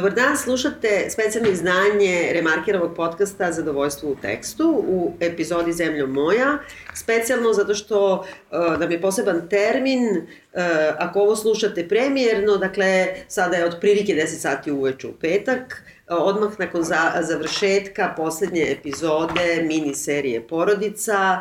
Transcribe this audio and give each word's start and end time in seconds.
Dobar 0.00 0.14
dan, 0.14 0.36
slušate 0.36 1.10
specijalno 1.10 1.50
izdanje 1.50 2.30
Remarkirovog 2.32 2.96
podcasta 2.96 3.52
Zadovoljstvo 3.52 4.10
u 4.10 4.16
tekstu 4.22 4.84
u 4.88 5.12
epizodi 5.20 5.72
Zemljo 5.72 6.06
moja. 6.06 6.58
Specijalno 6.94 7.52
zato 7.52 7.74
što 7.74 8.14
uh, 8.14 8.80
nam 8.80 8.90
je 8.90 9.00
poseban 9.00 9.48
termin, 9.48 10.16
uh, 10.16 10.60
ako 10.98 11.20
ovo 11.20 11.36
slušate 11.36 11.88
premijerno, 11.88 12.56
dakle 12.56 13.06
sada 13.28 13.56
je 13.56 13.64
od 13.64 13.76
prilike 13.80 14.12
10 14.12 14.26
sati 14.26 14.70
uveče 14.70 15.06
u 15.06 15.12
petak, 15.12 15.82
uh, 16.10 16.16
odmah 16.18 16.58
nakon 16.58 16.82
za, 16.82 17.12
završetka 17.20 18.14
poslednje 18.16 18.66
epizode 18.70 19.64
mini 19.68 19.94
serije 19.94 20.48
Porodica, 20.48 21.40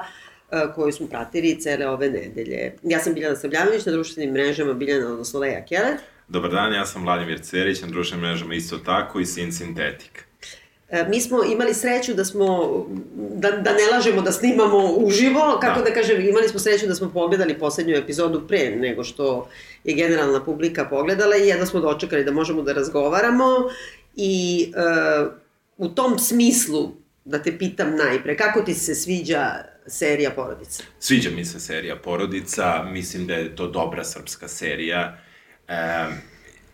koju 0.75 0.91
smo 0.91 1.07
pratili 1.07 1.61
cele 1.61 1.87
ove 1.87 2.09
nedelje. 2.09 2.73
Ja 2.83 2.99
sam 2.99 3.13
Biljana 3.13 3.35
Sabljanović 3.35 3.85
na 3.85 3.91
društvenim 3.91 4.33
mrežama 4.33 4.73
Biljana, 4.73 5.11
odnosno 5.11 5.39
Leja 5.39 5.65
Kelet. 5.65 5.99
Dobar 6.29 6.51
dan, 6.51 6.73
ja 6.73 6.85
sam 6.85 7.03
Vladimir 7.03 7.39
Cverić, 7.41 7.81
na 7.81 7.87
društvenim 7.87 8.25
mrežama 8.25 8.53
isto 8.53 8.77
tako 8.77 9.19
i 9.19 9.25
Sin 9.25 9.53
Sintetik. 9.53 10.25
E, 10.89 11.05
mi 11.09 11.21
smo 11.21 11.43
imali 11.43 11.73
sreću 11.73 12.13
da 12.13 12.25
smo, 12.25 12.85
da, 13.15 13.51
da 13.51 13.73
ne 13.73 13.87
lažemo 13.93 14.21
da 14.21 14.31
snimamo 14.31 14.93
uživo, 14.93 15.57
kako 15.61 15.79
da. 15.79 15.85
da 15.85 15.93
kažem, 15.93 16.29
imali 16.29 16.47
smo 16.47 16.59
sreću 16.59 16.87
da 16.87 16.95
smo 16.95 17.09
pogledali 17.09 17.59
poslednju 17.59 17.95
epizodu 17.95 18.47
pre 18.47 18.75
nego 18.75 19.03
što 19.03 19.49
je 19.83 19.95
generalna 19.95 20.45
publika 20.45 20.85
pogledala 20.85 21.37
i 21.37 21.47
jedno 21.47 21.65
smo 21.65 21.79
dočekali 21.79 22.23
da 22.23 22.31
možemo 22.31 22.61
da 22.61 22.73
razgovaramo 22.73 23.69
i 24.15 24.63
e, 24.75 25.25
u 25.77 25.89
tom 25.89 26.19
smislu 26.19 26.91
da 27.25 27.43
te 27.43 27.57
pitam 27.57 27.95
najpre, 27.95 28.37
kako 28.37 28.61
ti 28.61 28.73
se 28.73 28.95
sviđa 28.95 29.53
serija 29.87 30.31
Porodica? 30.31 30.83
Sviđa 30.99 31.29
mi 31.29 31.45
se 31.45 31.59
serija 31.59 31.95
Porodica, 31.95 32.83
mislim 32.83 33.27
da 33.27 33.33
je 33.33 33.55
to 33.55 33.67
dobra 33.67 34.03
srpska 34.03 34.47
serija 34.47 35.17
e, 35.69 36.05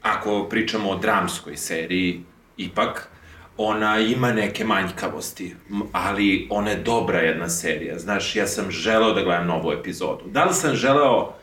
ako 0.01 0.47
pričamo 0.49 0.89
o 0.89 0.97
dramskoj 0.97 1.57
seriji, 1.57 2.23
ipak, 2.57 3.09
ona 3.57 3.99
ima 3.99 4.31
neke 4.33 4.65
manjkavosti, 4.65 5.55
ali 5.91 6.47
ona 6.49 6.69
je 6.69 6.77
dobra 6.77 7.19
jedna 7.19 7.49
serija. 7.49 7.99
Znaš, 7.99 8.35
ja 8.35 8.47
sam 8.47 8.71
želeo 8.71 9.13
da 9.13 9.23
gledam 9.23 9.47
novu 9.47 9.71
epizodu. 9.71 10.23
Da 10.25 10.45
li 10.45 10.53
sam 10.53 10.75
želeo 10.75 11.33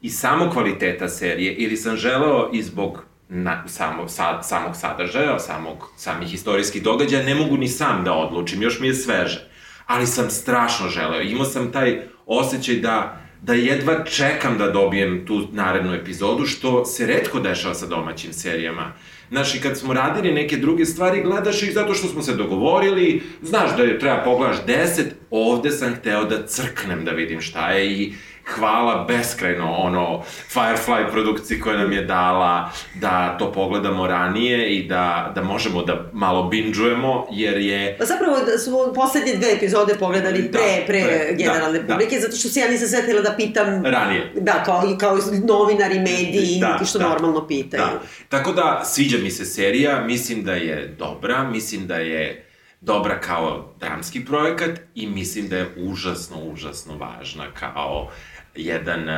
i 0.00 0.10
samo 0.10 0.50
kvaliteta 0.50 1.08
serije, 1.08 1.54
ili 1.54 1.76
sam 1.76 1.96
želeo 1.96 2.50
i 2.52 2.62
zbog 2.62 3.04
na, 3.28 3.68
samo, 3.68 4.08
sa, 4.08 4.42
samog 4.42 4.76
sadržaja, 4.76 5.38
samog, 5.38 5.92
samih 5.96 6.34
istorijskih 6.34 6.82
događaja, 6.82 7.24
ne 7.24 7.34
mogu 7.34 7.56
ni 7.56 7.68
sam 7.68 8.04
da 8.04 8.12
odlučim, 8.12 8.62
još 8.62 8.80
mi 8.80 8.86
je 8.86 8.94
sveže. 8.94 9.48
Ali 9.86 10.06
sam 10.06 10.30
strašno 10.30 10.88
želeo. 10.88 11.20
Imao 11.20 11.44
sam 11.44 11.72
taj 11.72 12.02
osjećaj 12.26 12.74
da 12.74 13.25
da 13.42 13.54
jedva 13.54 14.04
čekam 14.04 14.58
da 14.58 14.70
dobijem 14.70 15.26
tu 15.26 15.48
narednu 15.52 15.94
epizodu, 15.94 16.46
što 16.46 16.84
se 16.84 17.06
redko 17.06 17.40
dešava 17.40 17.74
sa 17.74 17.86
domaćim 17.86 18.32
serijama. 18.32 18.92
Znaš, 19.30 19.54
i 19.54 19.60
kad 19.60 19.78
smo 19.78 19.94
radili 19.94 20.34
neke 20.34 20.56
druge 20.56 20.84
stvari, 20.84 21.22
gledaš 21.22 21.62
ih 21.62 21.72
zato 21.74 21.94
što 21.94 22.08
smo 22.08 22.22
se 22.22 22.34
dogovorili, 22.34 23.22
znaš 23.42 23.76
da 23.76 23.82
je 23.82 23.98
treba 23.98 24.22
pogledaš 24.24 24.66
deset, 24.66 25.14
ovde 25.30 25.70
sam 25.70 25.94
hteo 25.94 26.24
da 26.24 26.46
crknem 26.46 27.04
da 27.04 27.10
vidim 27.10 27.40
šta 27.40 27.70
je 27.70 27.92
i 27.92 28.12
hvala 28.54 29.04
beskrajno 29.08 29.72
ono 29.72 30.22
Firefly 30.54 31.10
produkciji 31.10 31.60
koja 31.60 31.76
nam 31.76 31.92
je 31.92 32.04
dala 32.04 32.70
da 32.94 33.38
to 33.38 33.52
pogledamo 33.52 34.06
ranije 34.06 34.74
i 34.74 34.88
da, 34.88 35.32
da 35.34 35.42
možemo 35.42 35.82
da 35.82 36.10
malo 36.12 36.42
binđujemo, 36.42 37.26
jer 37.30 37.58
je... 37.58 37.98
Pa 37.98 38.04
zapravo 38.04 38.36
da 38.36 38.58
su 38.58 38.92
poslednje 38.94 39.34
dve 39.34 39.52
epizode 39.52 39.94
pogledali 39.94 40.42
da, 40.42 40.58
pre, 40.58 40.84
pre, 40.86 41.02
pre 41.04 41.26
da, 41.30 41.36
generalne 41.36 41.78
da, 41.78 41.92
publike, 41.94 42.16
da. 42.16 42.20
zato 42.20 42.36
što 42.36 42.48
se 42.48 42.60
ja 42.60 42.68
nisam 42.68 42.88
setila 42.88 43.20
da 43.20 43.34
pitam... 43.36 43.84
Ranije. 43.84 44.32
Da, 44.40 44.62
kao, 44.64 44.82
kao 45.00 45.18
novinari, 45.44 45.98
mediji, 45.98 46.60
da, 46.60 46.84
što 46.84 46.98
da, 46.98 47.08
normalno 47.08 47.46
pitaju. 47.46 47.82
Da. 47.82 48.00
Tako 48.28 48.52
da, 48.52 48.82
sviđa 48.84 49.18
mi 49.18 49.30
se 49.30 49.44
serija, 49.44 50.00
mislim 50.00 50.44
da 50.44 50.52
je 50.52 50.94
dobra, 50.98 51.44
mislim 51.44 51.86
da 51.86 51.96
je 51.96 52.46
dobra 52.80 53.20
kao 53.20 53.74
dramski 53.80 54.24
projekat 54.24 54.80
i 54.94 55.06
mislim 55.06 55.48
da 55.48 55.56
je 55.56 55.74
užasno, 55.76 56.36
užasno 56.44 56.96
važna 56.96 57.44
kao 57.60 58.10
jedan, 58.56 59.08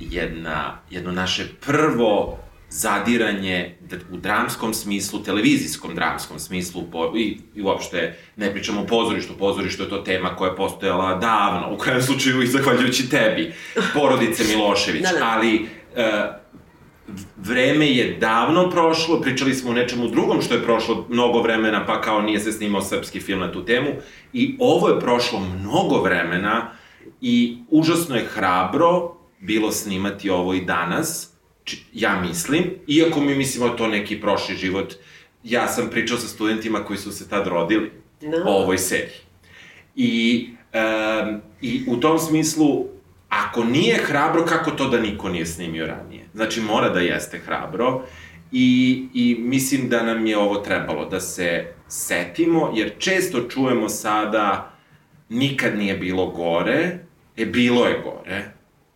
jedna, 0.00 0.78
jedno 0.90 1.12
naše 1.12 1.46
prvo 1.66 2.38
zadiranje 2.74 3.76
u 4.12 4.16
dramskom 4.16 4.74
smislu, 4.74 5.22
televizijskom 5.22 5.94
dramskom 5.94 6.38
smislu 6.38 6.82
po, 6.92 7.12
i, 7.16 7.38
i 7.54 7.62
uopšte 7.62 8.16
ne 8.36 8.52
pričamo 8.52 8.80
o 8.80 8.86
pozorištu, 8.86 9.34
pozorištu 9.38 9.82
je 9.82 9.88
to 9.88 9.98
tema 9.98 10.36
koja 10.36 10.50
je 10.50 10.56
postojala 10.56 11.14
davno, 11.14 11.74
u 11.74 11.78
krajem 11.78 12.02
slučaju 12.02 12.42
i 12.42 12.46
zahvaljujući 12.46 13.10
tebi, 13.10 13.52
porodice 13.94 14.44
Milošević, 14.44 15.02
da, 15.12 15.18
da. 15.18 15.30
ali 15.30 15.68
e, 15.96 16.44
vreme 17.36 17.86
je 17.86 18.16
davno 18.20 18.70
prošlo, 18.70 19.20
pričali 19.20 19.54
smo 19.54 19.70
o 19.70 19.74
nečemu 19.74 20.08
drugom 20.08 20.42
što 20.42 20.54
je 20.54 20.64
prošlo 20.64 21.06
mnogo 21.08 21.42
vremena, 21.42 21.86
pa 21.86 22.00
kao 22.00 22.22
nije 22.22 22.40
se 22.40 22.52
snimao 22.52 22.82
srpski 22.82 23.20
film 23.20 23.40
na 23.40 23.52
tu 23.52 23.64
temu, 23.64 23.90
i 24.32 24.56
ovo 24.60 24.88
je 24.88 25.00
prošlo 25.00 25.40
mnogo 25.40 26.02
vremena, 26.02 26.70
I 27.26 27.58
užasno 27.70 28.16
je 28.16 28.24
hrabro 28.24 29.16
bilo 29.40 29.72
snimati 29.72 30.30
ovo 30.30 30.54
i 30.54 30.64
danas, 30.64 31.30
ja 31.92 32.20
mislim, 32.20 32.64
iako 32.86 33.20
mi 33.20 33.34
mislimo 33.34 33.68
da 33.68 33.76
to 33.76 33.86
neki 33.88 34.20
prošli 34.20 34.56
život, 34.56 34.94
ja 35.44 35.68
sam 35.68 35.90
pričao 35.90 36.18
sa 36.18 36.28
studentima 36.28 36.84
koji 36.84 36.98
su 36.98 37.12
se 37.12 37.28
tad 37.28 37.46
rodili 37.46 37.92
no. 38.22 38.36
o 38.46 38.62
ovoj 38.62 38.78
seriji. 38.78 39.24
I, 39.96 40.48
um, 40.74 41.40
I 41.60 41.84
u 41.88 41.96
tom 41.96 42.18
smislu, 42.18 42.84
ako 43.28 43.64
nije 43.64 43.96
hrabro, 44.04 44.44
kako 44.44 44.70
to 44.70 44.88
da 44.88 45.00
niko 45.00 45.28
nije 45.28 45.46
snimio 45.46 45.86
ranije? 45.86 46.24
Znači, 46.34 46.60
mora 46.60 46.88
da 46.88 47.00
jeste 47.00 47.38
hrabro 47.38 48.02
i, 48.52 49.06
i 49.14 49.36
mislim 49.38 49.88
da 49.88 50.02
nam 50.02 50.26
je 50.26 50.38
ovo 50.38 50.56
trebalo 50.56 51.08
da 51.08 51.20
se 51.20 51.66
setimo, 51.88 52.72
jer 52.76 52.92
često 52.98 53.48
čujemo 53.48 53.88
sada 53.88 54.74
nikad 55.28 55.78
nije 55.78 55.96
bilo 55.96 56.26
gore, 56.26 57.03
E, 57.36 57.46
bilo 57.46 57.86
je 57.86 58.00
gore. 58.04 58.44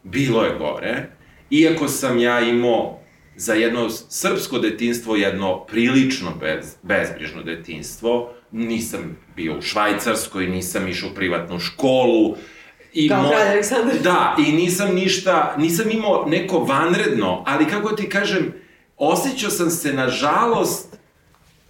Bilo 0.02 0.44
je 0.44 0.58
gore. 0.58 1.06
Iako 1.50 1.88
sam 1.88 2.18
ja 2.18 2.40
imao 2.40 3.00
za 3.36 3.54
jedno 3.54 3.90
srpsko 3.90 4.58
detinstvo 4.58 5.16
jedno 5.16 5.64
prilično 5.64 6.30
bez, 6.40 6.76
bezbrižno 6.82 7.42
detinstvo, 7.42 8.32
nisam 8.52 9.16
bio 9.36 9.58
u 9.58 9.62
Švajcarskoj, 9.62 10.46
nisam 10.46 10.88
išao 10.88 11.10
u 11.10 11.14
privatnu 11.14 11.58
školu, 11.58 12.36
I 12.92 13.08
Kao 13.08 13.22
mo... 13.22 13.28
kralj 13.28 13.48
Aleksandar. 13.48 13.98
Da, 14.02 14.36
i 14.38 14.52
nisam 14.52 14.94
ništa, 14.94 15.54
nisam 15.58 15.90
imao 15.90 16.26
neko 16.26 16.58
vanredno, 16.58 17.42
ali 17.46 17.66
kako 17.66 17.92
ti 17.92 18.08
kažem, 18.08 18.54
osjećao 18.96 19.50
sam 19.50 19.70
se, 19.70 19.92
nažalost, 19.92 20.96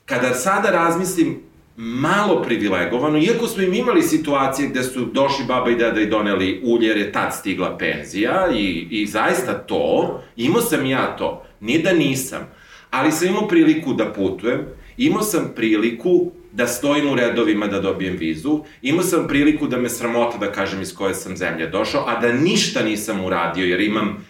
kada 0.04 0.34
sada 0.34 0.70
razmislim, 0.70 1.42
malo 1.80 2.42
privilegovano, 2.42 3.18
iako 3.18 3.46
smo 3.46 3.62
im 3.62 3.74
imali 3.74 4.02
situacije 4.02 4.68
gde 4.68 4.82
su 4.82 5.04
došli 5.04 5.44
baba 5.48 5.70
i 5.70 5.74
deda 5.74 6.00
i 6.00 6.06
doneli 6.06 6.60
ulje, 6.64 6.86
jer 6.86 6.96
je 6.96 7.12
tad 7.12 7.34
stigla 7.34 7.78
penzija 7.78 8.48
i, 8.54 8.86
i 8.90 9.06
zaista 9.06 9.52
to, 9.52 10.22
imao 10.36 10.60
sam 10.62 10.86
ja 10.86 11.16
to, 11.16 11.44
nije 11.60 11.82
da 11.82 11.92
nisam, 11.92 12.48
ali 12.90 13.12
sam 13.12 13.28
imao 13.28 13.48
priliku 13.48 13.92
da 13.92 14.12
putujem, 14.12 14.60
imao 14.96 15.22
sam 15.22 15.52
priliku 15.56 16.30
da 16.52 16.66
stojim 16.66 17.12
u 17.12 17.14
redovima 17.14 17.66
da 17.66 17.80
dobijem 17.80 18.16
vizu, 18.16 18.60
imao 18.82 19.02
sam 19.02 19.28
priliku 19.28 19.66
da 19.66 19.76
me 19.76 19.88
sramota 19.88 20.38
da 20.38 20.52
kažem 20.52 20.82
iz 20.82 20.94
koje 20.94 21.14
sam 21.14 21.36
zemlje 21.36 21.66
došao, 21.66 22.04
a 22.06 22.20
da 22.20 22.32
ništa 22.32 22.82
nisam 22.82 23.24
uradio, 23.24 23.66
jer 23.66 23.80
imam 23.80 24.26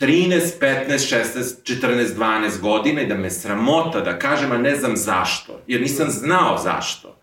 13, 0.00 0.58
15, 0.60 0.98
16, 0.98 1.62
14, 1.64 2.14
12 2.16 2.60
godina 2.60 3.02
i 3.02 3.06
da 3.06 3.14
me 3.14 3.30
sramota 3.30 4.00
da 4.00 4.18
kažem, 4.18 4.52
a 4.52 4.58
ne 4.58 4.76
znam 4.76 4.96
zašto. 4.96 5.60
Jer 5.66 5.80
nisam 5.80 6.10
znao 6.10 6.58
zašto. 6.58 7.20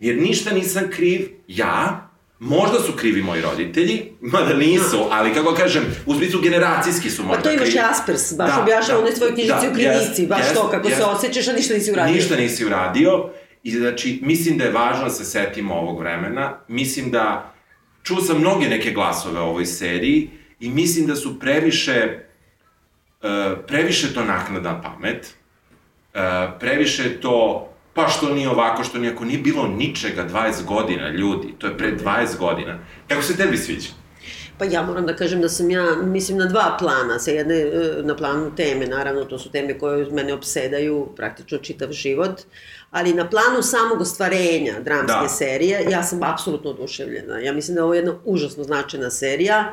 Jer 0.00 0.16
ništa 0.16 0.50
nisam 0.50 0.82
kriv 0.90 1.28
ja, 1.46 2.10
možda 2.38 2.80
su 2.80 2.92
krivi 2.92 3.22
moji 3.22 3.42
roditelji, 3.42 4.12
mada 4.20 4.54
nisu, 4.54 5.06
ali 5.10 5.34
kako 5.34 5.54
kažem, 5.54 5.82
u 6.06 6.14
smislu 6.14 6.40
generacijski 6.40 7.10
su 7.10 7.22
možda 7.22 7.42
krivi. 7.42 7.56
Pa 7.56 7.64
to 7.64 7.70
imaš 7.70 7.74
Jaspers, 7.74 8.36
baš 8.36 8.50
da, 8.54 8.62
objašnjava 8.62 9.00
da, 9.00 9.06
onoj 9.06 9.16
svojoj 9.16 9.34
knjižici 9.34 9.66
da, 9.66 9.70
u 9.70 9.74
krivici, 9.74 10.26
baš 10.26 10.40
yes, 10.40 10.54
to, 10.54 10.70
kako 10.70 10.88
yes, 10.88 10.96
se 10.96 11.04
osjećaš, 11.04 11.48
a 11.48 11.52
ništa 11.52 11.74
nisi 11.74 11.92
uradio. 11.92 12.14
Ništa 12.14 12.36
nisi 12.36 12.64
uradio 12.64 13.30
i 13.62 13.70
znači, 13.70 14.20
mislim 14.22 14.58
da 14.58 14.64
je 14.64 14.70
važno 14.70 15.04
da 15.04 15.10
se 15.10 15.24
setimo 15.24 15.74
ovog 15.74 16.00
vremena, 16.00 16.60
mislim 16.68 17.10
da, 17.10 17.54
čuo 18.02 18.20
sam 18.20 18.38
mnoge 18.38 18.68
neke 18.68 18.90
glasove 18.90 19.40
o 19.40 19.44
ovoj 19.44 19.66
seriji, 19.66 20.30
i 20.60 20.70
mislim 20.70 21.06
da 21.06 21.16
su 21.16 21.38
previše, 21.40 22.18
uh, 23.22 23.28
previše 23.66 24.14
to 24.14 24.24
naknada 24.24 24.80
pamet, 24.84 25.34
uh, 26.14 26.20
previše 26.60 27.20
to 27.20 27.64
pa 27.98 28.08
što 28.08 28.34
nije 28.34 28.48
ovako, 28.48 28.84
što 28.84 28.98
nije, 28.98 29.12
ako 29.12 29.24
nije 29.24 29.38
bilo 29.38 29.66
ničega 29.68 30.28
20 30.28 30.64
godina, 30.64 31.08
ljudi, 31.10 31.54
to 31.58 31.66
je 31.66 31.78
pre 31.78 31.96
20 31.96 32.38
godina. 32.38 32.78
Kako 33.08 33.22
se 33.22 33.36
tebi 33.36 33.56
sviđa? 33.56 33.88
Pa 34.58 34.64
ja 34.64 34.82
moram 34.82 35.06
da 35.06 35.16
kažem 35.16 35.40
da 35.40 35.48
sam 35.48 35.70
ja, 35.70 35.96
mislim, 36.02 36.38
na 36.38 36.46
dva 36.46 36.76
plana. 36.78 37.18
Sa 37.18 37.30
jedne, 37.30 37.54
e, 37.54 38.02
na 38.02 38.16
planu 38.16 38.54
teme, 38.56 38.86
naravno, 38.86 39.24
to 39.24 39.38
su 39.38 39.50
teme 39.50 39.78
koje 39.78 40.06
mene 40.10 40.34
obsedaju 40.34 41.08
praktično 41.16 41.58
čitav 41.58 41.92
život, 41.92 42.40
ali 42.90 43.14
na 43.14 43.28
planu 43.30 43.62
samog 43.62 44.00
ostvarenja 44.00 44.80
dramske 44.80 45.22
da. 45.22 45.28
serije, 45.28 45.86
ja 45.90 46.02
sam 46.02 46.22
apsolutno 46.22 46.70
oduševljena. 46.70 47.38
Ja 47.38 47.52
mislim 47.52 47.74
da 47.74 47.80
je 47.80 47.84
ovo 47.84 47.94
jedna 47.94 48.14
užasno 48.24 48.64
značajna 48.64 49.10
serija 49.10 49.72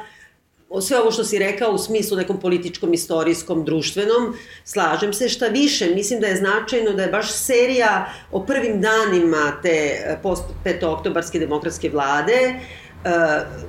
sve 0.82 1.00
ovo 1.00 1.12
što 1.12 1.24
si 1.24 1.40
rekao 1.40 1.72
u 1.72 1.78
smislu 1.78 2.18
nekom 2.18 2.40
političkom, 2.40 2.94
istorijskom, 2.94 3.66
društvenom, 3.66 4.34
slažem 4.64 5.14
se 5.14 5.30
šta 5.30 5.48
više. 5.48 5.90
Mislim 5.96 6.20
da 6.20 6.28
je 6.28 6.36
značajno 6.36 6.94
da 6.94 7.04
je 7.04 7.12
baš 7.12 7.32
serija 7.34 8.14
o 8.32 8.46
prvim 8.46 8.82
danima 8.82 9.52
te 9.64 9.98
post 10.24 10.44
petooktobarske 10.64 11.40
demokratske 11.40 11.90
vlade, 11.90 12.60
Uh, 13.06 13.12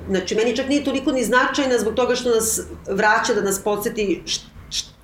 znači, 0.09 0.35
meni 0.35 0.55
čak 0.55 0.69
nije 0.69 0.83
toliko 0.83 1.11
ni 1.11 1.23
značajna 1.23 1.77
zbog 1.77 1.95
toga 1.95 2.15
što 2.15 2.29
nas 2.29 2.61
vraća 2.89 3.33
da 3.33 3.41
nas 3.41 3.59
podsjeti 3.63 4.21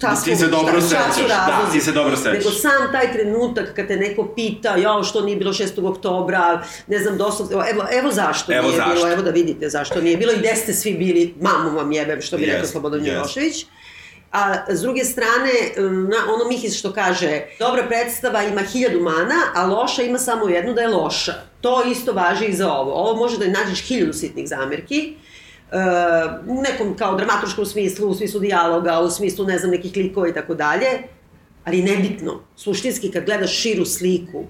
da, 0.10 0.22
ti 0.24 0.36
se 0.36 0.48
dobro 0.48 0.82
šta 0.82 1.12
sećaš, 1.14 1.28
da, 1.28 1.70
ti 1.72 1.82
se 1.82 1.92
dobro 1.92 2.16
sećaš. 2.16 2.34
Nego 2.34 2.50
sam 2.50 2.92
taj 2.92 3.14
trenutak 3.14 3.76
kad 3.76 3.88
te 3.88 3.96
neko 3.96 4.28
pita, 4.36 4.76
jao, 4.76 5.04
što 5.04 5.22
nije 5.22 5.38
bilo 5.38 5.54
6. 5.54 5.88
oktobra, 5.90 6.64
ne 6.88 7.00
znam, 7.00 7.18
doslovno, 7.18 7.64
evo, 7.70 7.84
evo 8.00 8.12
zašto 8.12 8.54
evo 8.54 8.68
nije 8.68 8.78
zašto. 8.78 8.94
bilo, 8.94 9.12
evo 9.12 9.22
da 9.22 9.30
vidite 9.30 9.70
zašto 9.70 10.02
nije 10.02 10.18
bilo 10.18 10.34
i 10.34 10.38
gde 10.38 10.56
ste 10.56 10.74
svi 10.74 10.94
bili, 10.94 11.36
mamu 11.42 11.78
vam 11.78 11.92
jebem, 11.92 12.22
što 12.22 12.38
bi 12.38 12.44
yes, 12.44 12.52
rekao 12.52 12.68
Slobodan 12.68 13.00
yes. 13.00 13.14
Milošević. 13.14 13.66
A 14.32 14.56
s 14.70 14.82
druge 14.82 15.06
strane, 15.06 15.52
na, 16.10 16.34
ono 16.34 16.50
Mihis 16.50 16.80
što 16.80 16.94
kaže, 16.94 17.42
dobra 17.60 17.84
predstava 17.88 18.44
ima 18.44 18.62
hiljadu 18.62 19.00
mana, 19.00 19.36
a 19.56 19.66
loša 19.66 20.02
ima 20.02 20.20
samo 20.20 20.50
jednu 20.50 20.74
da 20.74 20.82
je 20.82 20.88
loša. 20.88 21.34
To 21.62 21.84
isto 21.92 22.14
važi 22.14 22.46
i 22.46 22.54
za 22.54 22.74
ovo. 22.74 22.92
Ovo 22.92 23.16
može 23.16 23.38
da 23.38 23.46
nađeš 23.48 23.88
hiljadu 23.88 24.14
sitnih 24.14 24.48
zamerki, 24.48 25.14
u 26.48 26.62
nekom 26.62 26.98
kao 26.98 27.16
dramaturškom 27.16 27.66
smislu, 27.66 28.10
u 28.10 28.16
smislu 28.16 28.40
dijaloga, 28.40 29.00
u 29.00 29.10
smislu, 29.10 29.46
ne 29.46 29.58
znam, 29.58 29.72
nekih 29.72 29.92
likova 29.96 30.28
i 30.28 30.34
tako 30.34 30.56
dalje, 30.56 30.88
ali 31.66 31.82
nebitno. 31.82 32.42
Suštinski, 32.56 33.12
kad 33.12 33.26
gledaš 33.26 33.62
širu 33.62 33.86
sliku, 33.86 34.44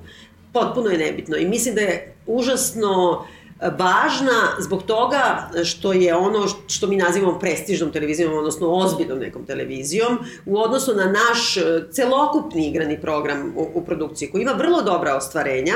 potpuno 0.54 0.90
je 0.90 0.98
nebitno. 0.98 1.38
I 1.38 1.46
mislim 1.46 1.76
da 1.76 1.82
je 1.82 2.16
užasno 2.28 3.26
e, 3.62 3.70
važna 3.78 4.56
zbog 4.60 4.84
toga 4.84 5.50
što 5.64 5.94
je 5.94 6.16
ono 6.16 6.48
što 6.68 6.88
mi 6.88 6.96
nazivamo 6.96 7.40
prestižnom 7.40 7.92
televizijom, 7.92 8.34
odnosno 8.34 8.70
ozbiljnom 8.70 9.20
nekom 9.20 9.46
televizijom, 9.46 10.18
u 10.46 10.58
odnosu 10.58 10.96
na 10.96 11.06
naš 11.06 11.58
e, 11.58 11.62
celokupni 11.92 12.68
igrani 12.68 13.02
program 13.02 13.54
u, 13.56 13.70
u 13.74 13.86
produkciji, 13.86 14.32
koji 14.32 14.42
ima 14.42 14.52
vrlo 14.52 14.82
dobra 14.82 15.16
ostvarenja 15.16 15.76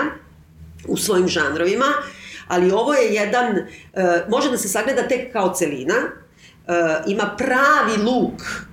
u 0.88 0.98
svojim 0.98 1.28
žanrovima, 1.28 1.86
ali 2.48 2.72
ovo 2.72 2.94
je 2.94 3.14
jedan, 3.14 3.58
uh, 3.58 4.30
može 4.30 4.52
da 4.52 4.58
se 4.58 4.68
sagleda 4.68 5.08
tek 5.08 5.34
kao 5.34 5.54
celina, 5.54 5.96
uh, 5.96 7.12
ima 7.12 7.36
pravi 7.38 8.04
luk 8.04 8.67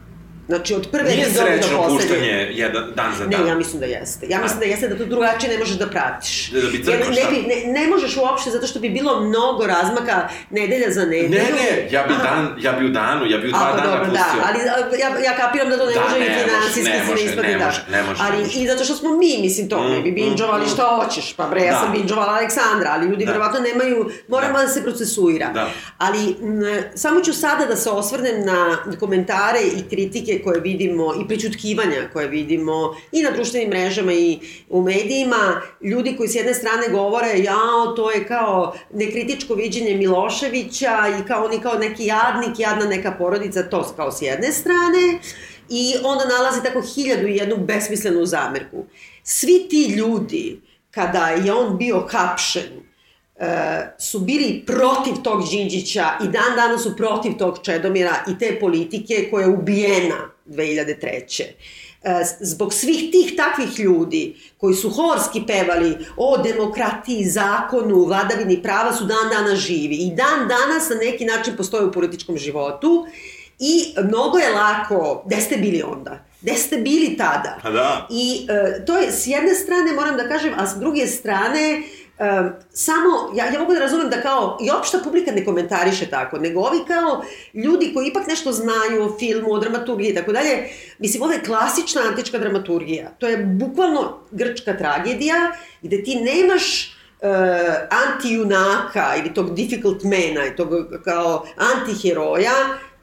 Znači, 0.47 0.75
od 0.75 0.89
prve 0.89 1.05
Nije 1.05 1.23
epizode 1.23 1.51
do 1.51 1.57
srećno 1.57 1.77
poslednje. 1.79 1.99
puštanje 2.01 2.31
jedan, 2.53 2.85
dan 2.95 3.13
za 3.19 3.27
dan. 3.27 3.43
Ne, 3.43 3.49
ja 3.49 3.55
mislim 3.55 3.81
da 3.81 3.87
jeste. 3.89 4.27
Ja 4.29 4.41
mislim 4.41 4.61
da 4.61 4.67
jeste 4.67 4.89
da 4.89 4.99
to 4.99 5.05
drugačije 5.05 5.53
ne 5.53 5.59
možeš 5.59 5.77
da 5.77 5.87
pratiš. 5.89 6.51
Da 6.51 6.61
bi 6.63 6.85
crkao 6.85 7.11
ne, 7.11 7.15
šta? 7.15 7.31
bi, 7.31 7.37
ne, 7.45 7.81
ne 7.81 7.89
možeš 7.89 8.17
uopšte, 8.17 8.51
zato 8.51 8.67
što 8.67 8.79
bi 8.81 8.91
bilo 8.91 9.21
mnogo 9.21 9.67
razmaka 9.67 10.17
nedelja 10.51 10.91
za 10.91 11.05
nedelju. 11.05 11.31
Ne, 11.31 11.45
ne, 11.53 11.89
ja 11.91 12.03
bi, 12.03 12.15
dan, 12.17 12.55
ja 12.59 12.73
bi 12.73 12.87
u 12.87 12.91
danu, 12.91 13.27
ja 13.27 13.39
bi 13.39 13.49
u 13.49 13.51
dva 13.51 13.61
pa 13.63 13.77
dana 13.77 13.87
dobro, 13.87 14.05
pustio. 14.05 14.41
da, 14.41 14.49
ali 14.49 14.59
ja, 15.01 15.09
ja 15.25 15.37
kapiram 15.37 15.69
da 15.71 15.79
to 15.79 15.87
ne 15.87 15.93
Da, 15.95 16.01
može 16.01 16.19
ne 16.21 16.27
i 16.27 16.31
finansijski 16.39 16.83
ne 16.83 17.05
može, 17.05 17.37
ne 17.37 17.43
ne 17.45 17.59
da. 17.59 17.65
može, 17.65 17.81
ne 17.91 18.03
može, 18.03 18.21
ali 18.23 18.37
ne 18.37 18.45
može. 18.45 18.59
i 18.59 18.67
zato 18.67 18.85
što 18.85 18.95
smo 18.95 19.11
mi, 19.13 19.39
mislim, 19.41 19.69
to, 19.69 19.89
ne 19.89 20.01
bi 20.01 20.11
Mm, 20.11 20.15
binđovali 20.15 20.65
mm, 20.65 20.69
šta 20.69 20.83
hoćeš, 20.97 21.33
pa 21.33 21.45
bre, 21.45 21.61
ja 21.63 21.73
Da. 21.73 21.79
sam 21.79 21.93
binđovala 21.93 22.33
Aleksandra, 22.33 22.91
ali 22.91 23.07
ljudi 23.07 23.25
Da. 23.25 23.31
verovatno 23.31 23.61
nemaju, 23.61 24.11
moramo 24.29 24.59
da. 24.59 24.65
Da. 24.65 24.69
se 24.69 24.83
procesuira. 24.83 25.49
Da. 25.49 25.69
Ali 25.99 26.19
m, 26.33 26.63
samo 26.95 27.21
ću 27.21 27.33
sada 27.35 27.67
da 27.67 27.77
se 27.77 27.91
osvrnem 27.91 28.45
na 28.45 28.57
komentare 29.01 29.61
i 29.63 29.83
kritike 29.91 30.34
koje 30.43 30.61
vidimo 30.61 31.15
i 31.25 31.29
prećutkivanja 31.29 32.09
koje 32.13 32.29
vidimo 32.29 32.97
i 33.13 33.23
na 33.23 33.31
društvenim 33.31 33.69
mrežama 33.69 34.13
i 34.13 34.39
u 34.69 34.83
medijima, 34.83 35.61
ljudi 35.81 36.15
koji 36.17 36.29
s 36.29 36.35
jedne 36.35 36.55
strane 36.55 36.89
govore 36.89 37.39
jao, 37.39 37.93
to 37.97 38.11
je 38.11 38.27
kao 38.27 38.75
nekritičko 38.93 39.55
viđenje 39.55 39.97
Miloševića 39.97 40.99
i 41.21 41.27
kao 41.29 41.45
oni 41.45 41.61
kao 41.61 41.75
neki 41.79 42.07
jadnik, 42.07 42.59
jadna 42.59 42.87
neka 42.87 43.13
porodica, 43.19 43.63
to 43.63 43.93
kao 43.97 44.13
s 44.13 44.23
jedne 44.23 44.53
strane, 44.53 45.19
i 45.69 45.95
onda 46.03 46.25
nalazi 46.25 46.63
tako 46.63 46.83
hiljadu 46.95 47.27
i 47.27 47.37
jednu 47.37 47.57
besmislenu 47.57 48.27
zamerku. 48.27 48.85
Svi 49.23 49.67
ti 49.71 49.95
ljudi, 49.97 50.61
kada 50.91 51.29
je 51.29 51.53
on 51.53 51.79
bio 51.79 52.07
hapšen, 52.11 52.84
su 53.99 54.19
bili 54.19 54.65
protiv 54.67 55.15
tog 55.25 55.49
Đinđića 55.51 56.09
i 56.25 56.25
dan 56.25 56.57
danas 56.57 56.83
su 56.83 56.97
protiv 56.97 57.33
tog 57.39 57.59
Čedomira 57.63 58.15
i 58.29 58.39
te 58.39 58.61
politike 58.61 59.29
koja 59.31 59.47
je 59.47 59.53
ubijena 59.53 60.31
2003 60.47 61.45
E, 62.05 62.25
zbog 62.41 62.73
svih 62.73 63.11
tih 63.11 63.33
takvih 63.37 63.79
ljudi 63.79 64.37
koji 64.59 64.75
su 64.75 64.91
horski 64.91 65.43
pevali 65.47 65.97
o 66.17 66.39
demokratiji, 66.39 67.25
zakonu, 67.25 68.05
vladavini 68.05 68.63
prava 68.63 68.93
su 68.93 69.05
dan 69.05 69.29
dana 69.31 69.57
živi 69.57 69.97
i 69.97 70.11
dan 70.15 70.49
danas 70.49 70.89
na 70.91 70.97
neki 70.97 71.25
način 71.25 71.57
postoje 71.57 71.85
u 71.85 71.93
političkom 71.93 72.37
životu 72.37 73.07
i 73.59 73.95
mnogo 74.03 74.39
je 74.39 74.53
lako, 74.53 75.23
gde 75.27 75.41
ste 75.41 75.57
bili 75.57 75.83
onda? 75.83 76.25
Gde 76.41 76.55
ste 76.55 76.77
bili 76.77 77.17
tada? 77.17 77.59
Pa 77.63 77.71
da. 77.71 78.09
I 78.11 78.47
e, 78.49 78.85
to 78.85 78.99
je 78.99 79.13
s 79.13 79.27
jedne 79.27 79.55
strane, 79.55 79.93
moram 79.93 80.17
da 80.17 80.29
kažem, 80.29 80.53
a 80.57 80.67
s 80.67 80.75
druge 80.79 81.07
strane, 81.07 81.83
Um, 82.19 82.51
samo, 82.71 83.11
ja, 83.35 83.47
ja 83.47 83.59
mogu 83.59 83.73
da 83.75 83.81
razumem 83.81 84.11
da 84.11 84.23
kao 84.23 84.59
i 84.63 84.71
opšta 84.71 84.99
publika 85.05 85.33
ne 85.33 85.45
komentariše 85.45 86.07
tako, 86.07 86.39
nego 86.39 86.61
ovi 86.61 86.79
kao 86.87 87.25
ljudi 87.55 87.91
koji 87.95 88.09
ipak 88.09 88.27
nešto 88.27 88.53
znaju 88.53 89.03
o 89.03 89.19
filmu, 89.19 89.53
o 89.53 89.59
dramaturgiji 89.59 90.11
i 90.11 90.15
tako 90.15 90.33
dalje, 90.33 90.69
mislim, 90.99 91.23
ovo 91.23 91.33
je 91.33 91.43
klasična 91.43 92.03
antička 92.09 92.39
dramaturgija. 92.39 93.11
To 93.19 93.29
je 93.29 93.37
bukvalno 93.37 94.19
grčka 94.31 94.77
tragedija 94.77 95.53
gde 95.83 96.03
ti 96.05 96.17
nemaš 96.17 96.97
uh, 97.21 97.29
antijunaka 97.91 99.15
ili 99.19 99.35
tog 99.35 99.55
difficult 99.55 100.03
mana 100.03 100.47
i 100.47 100.57
tog 100.57 100.69
kao 101.05 101.47
antiheroja 101.57 102.55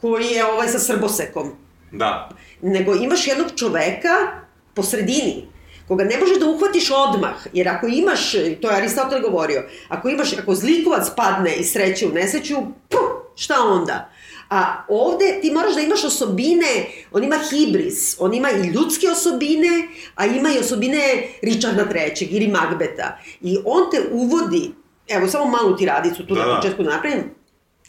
koji 0.02 0.26
je 0.26 0.46
ovaj 0.46 0.68
sa 0.68 0.80
srbosekom 0.80 1.52
Da. 1.92 2.30
nego 2.62 2.96
imaš 2.96 3.28
jednog 3.28 3.48
čoveka 3.56 4.42
po 4.74 4.84
sredini, 4.84 5.48
koga 5.88 6.04
ne 6.04 6.18
možeš 6.18 6.40
da 6.40 6.50
uhvatiš 6.50 6.92
odmah, 6.92 7.36
jer 7.54 7.70
ako 7.70 7.88
imaš, 7.88 8.32
to 8.32 8.70
je 8.70 8.76
Aristotel 8.76 9.22
govorio, 9.22 9.64
ako 9.90 10.10
imaš, 10.10 10.34
ako 10.34 10.56
zlikovac 10.56 11.08
padne 11.16 11.56
iz 11.56 11.72
sreće 11.72 12.08
u 12.08 12.12
nesreću, 12.12 12.56
puh, 12.90 13.10
šta 13.36 13.56
onda? 13.64 14.10
A 14.50 14.86
ovde 14.88 15.40
ti 15.42 15.52
moraš 15.52 15.76
da 15.76 15.82
imaš 15.82 16.04
osobine, 16.04 16.86
on 17.12 17.24
ima 17.24 17.36
hibris, 17.50 18.16
on 18.20 18.34
ima 18.34 18.52
i 18.52 18.68
ljudske 18.68 19.08
osobine, 19.08 19.88
a 20.16 20.26
ima 20.26 20.50
i 20.52 20.60
osobine 20.60 21.24
Richarda 21.42 21.86
III. 21.96 22.26
ili 22.26 22.48
Magbeta. 22.48 23.20
I 23.42 23.58
on 23.66 23.92
te 23.92 24.02
uvodi, 24.12 24.72
evo 25.08 25.28
samo 25.28 25.46
malu 25.46 25.78
ti 25.78 25.86
radicu 25.86 26.28
tu 26.28 26.36
Da, 26.36 26.42
na 26.42 26.48
da. 26.48 26.56
početku 26.56 26.84
napravim, 26.84 27.36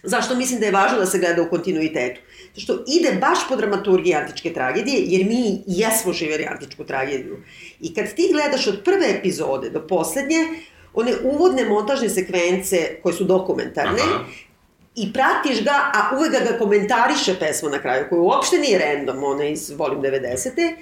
Zašto 0.02 0.34
mislim 0.34 0.60
da 0.60 0.66
je 0.66 0.72
važno 0.72 0.98
da 0.98 1.06
se 1.06 1.18
gleda 1.18 1.42
u 1.42 1.48
kontinuitetu? 1.50 2.20
Što 2.56 2.84
ide 2.86 3.12
baš 3.20 3.48
po 3.48 3.56
dramaturgiji 3.56 4.14
antičke 4.14 4.52
tragedije, 4.52 5.02
jer 5.06 5.26
mi 5.26 5.62
jesmo 5.66 6.12
živjeli 6.12 6.46
antičku 6.46 6.84
tragediju. 6.84 7.38
I 7.80 7.94
kad 7.94 8.14
ti 8.14 8.28
gledaš 8.32 8.66
od 8.66 8.80
prve 8.84 9.10
epizode 9.18 9.70
do 9.70 9.86
poslednje, 9.86 10.36
one 10.94 11.12
uvodne 11.24 11.64
montažne 11.64 12.08
sekvence 12.08 12.96
koje 13.02 13.12
su 13.12 13.24
dokumentarne, 13.24 14.00
Aha. 14.02 14.24
i 14.94 15.12
pratiš 15.12 15.64
ga, 15.64 15.90
a 15.94 16.16
uvek 16.16 16.32
ga 16.32 16.58
komentariše 16.58 17.38
pesma 17.38 17.70
na 17.70 17.78
kraju, 17.78 18.06
koja 18.08 18.22
uopšte 18.22 18.58
nije 18.58 18.78
random, 18.78 19.24
ona 19.24 19.44
iz 19.44 19.70
volim 19.70 20.00
90. 20.00 20.74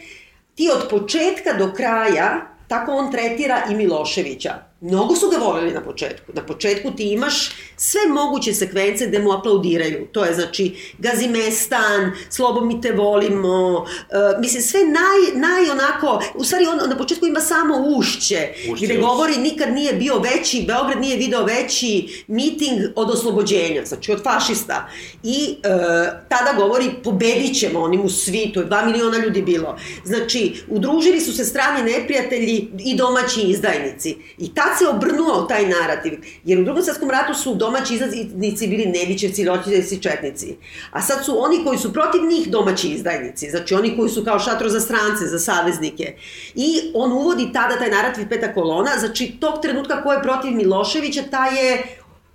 Ti 0.55 0.71
od 0.75 0.89
početka 0.91 1.53
do 1.53 1.73
kraja, 1.73 2.47
tako 2.69 2.93
on 2.93 3.13
tretira 3.13 3.63
i 3.71 3.75
Miloševića. 3.75 4.70
Mnogo 4.81 5.17
su 5.17 5.29
ga 5.31 5.37
voleli 5.37 5.73
na 5.73 5.81
početku. 5.81 6.33
Na 6.35 6.47
početku 6.47 6.91
ti 6.91 7.13
imaš 7.13 7.51
sve 7.77 8.01
moguće 8.09 8.55
sekvence 8.55 9.07
gde 9.07 9.19
mu 9.19 9.33
aplaudiraju. 9.33 10.07
To 10.13 10.25
je 10.25 10.35
znači 10.35 10.75
Gazimestan, 10.99 12.13
Slobo 12.31 12.61
mi 12.61 12.81
te 12.81 12.93
volimo, 12.93 13.77
uh, 13.79 13.87
mislim 14.41 14.63
sve 14.63 14.81
naj, 14.85 15.41
naj 15.41 15.71
onako, 15.71 16.23
u 16.35 16.45
stvari 16.45 16.67
on 16.67 16.89
na 16.89 16.97
početku 16.99 17.27
ima 17.27 17.41
samo 17.41 17.75
ušće, 17.97 18.49
Ušće, 18.73 18.85
gde 18.87 18.95
ušće. 18.95 19.07
govori 19.07 19.37
nikad 19.37 19.73
nije 19.75 19.93
bio 19.93 20.19
veći, 20.19 20.65
Beograd 20.67 21.01
nije 21.01 21.17
video 21.17 21.45
veći 21.45 22.25
miting 22.27 22.81
od 22.97 23.11
oslobođenja, 23.11 23.83
znači 23.85 24.13
od 24.13 24.23
fašista. 24.23 24.89
I 25.23 25.57
e, 25.63 25.69
tada 26.29 26.53
govori 26.57 26.91
pobedit 27.05 27.59
ćemo, 27.59 27.81
oni 27.81 27.97
mu 27.97 28.09
svi, 28.09 28.51
to 28.55 28.61
je 28.61 28.67
dva 28.67 28.85
miliona 28.85 29.19
ljudi 29.19 29.43
bilo. 29.43 29.79
Znači, 30.05 30.63
udružili 30.69 31.21
su 31.21 31.33
se 31.33 31.45
strani 31.45 31.93
neprijatelji 31.93 32.69
i 32.79 32.97
domaći 32.97 33.41
izdajnici. 33.41 34.17
I 34.39 34.55
tad 34.71 34.79
se 34.79 34.89
obrnuo 34.89 35.43
taj 35.43 35.67
narativ, 35.67 36.13
jer 36.45 36.61
u 36.61 36.65
drugom 36.65 36.83
svetskom 36.83 37.11
ratu 37.11 37.35
su 37.35 37.55
domaći 37.55 37.95
izdajnici 37.95 38.67
bili 38.67 38.87
Nevićevci, 38.87 39.43
Ljotićevci, 39.43 40.03
Četnici. 40.03 40.57
A 40.91 41.03
sad 41.03 41.25
su 41.25 41.45
oni 41.45 41.65
koji 41.65 41.79
su 41.79 41.93
protiv 41.93 42.23
njih 42.23 42.49
domaći 42.49 42.89
izdajnici, 42.89 43.51
znači 43.51 43.75
oni 43.75 43.97
koji 43.97 44.11
su 44.11 44.25
kao 44.25 44.39
šatro 44.39 44.69
za 44.69 44.81
strance, 44.81 45.27
za 45.27 45.39
saveznike. 45.39 46.15
I 46.55 46.81
on 46.95 47.13
uvodi 47.13 47.53
tada 47.53 47.79
taj 47.79 47.91
narativ 47.91 48.29
peta 48.29 48.55
kolona, 48.55 48.91
znači 48.99 49.37
tog 49.41 49.63
trenutka 49.63 50.03
ko 50.03 50.13
je 50.13 50.23
protiv 50.23 50.53
Miloševića, 50.53 51.23
taj 51.31 51.57
je 51.57 51.83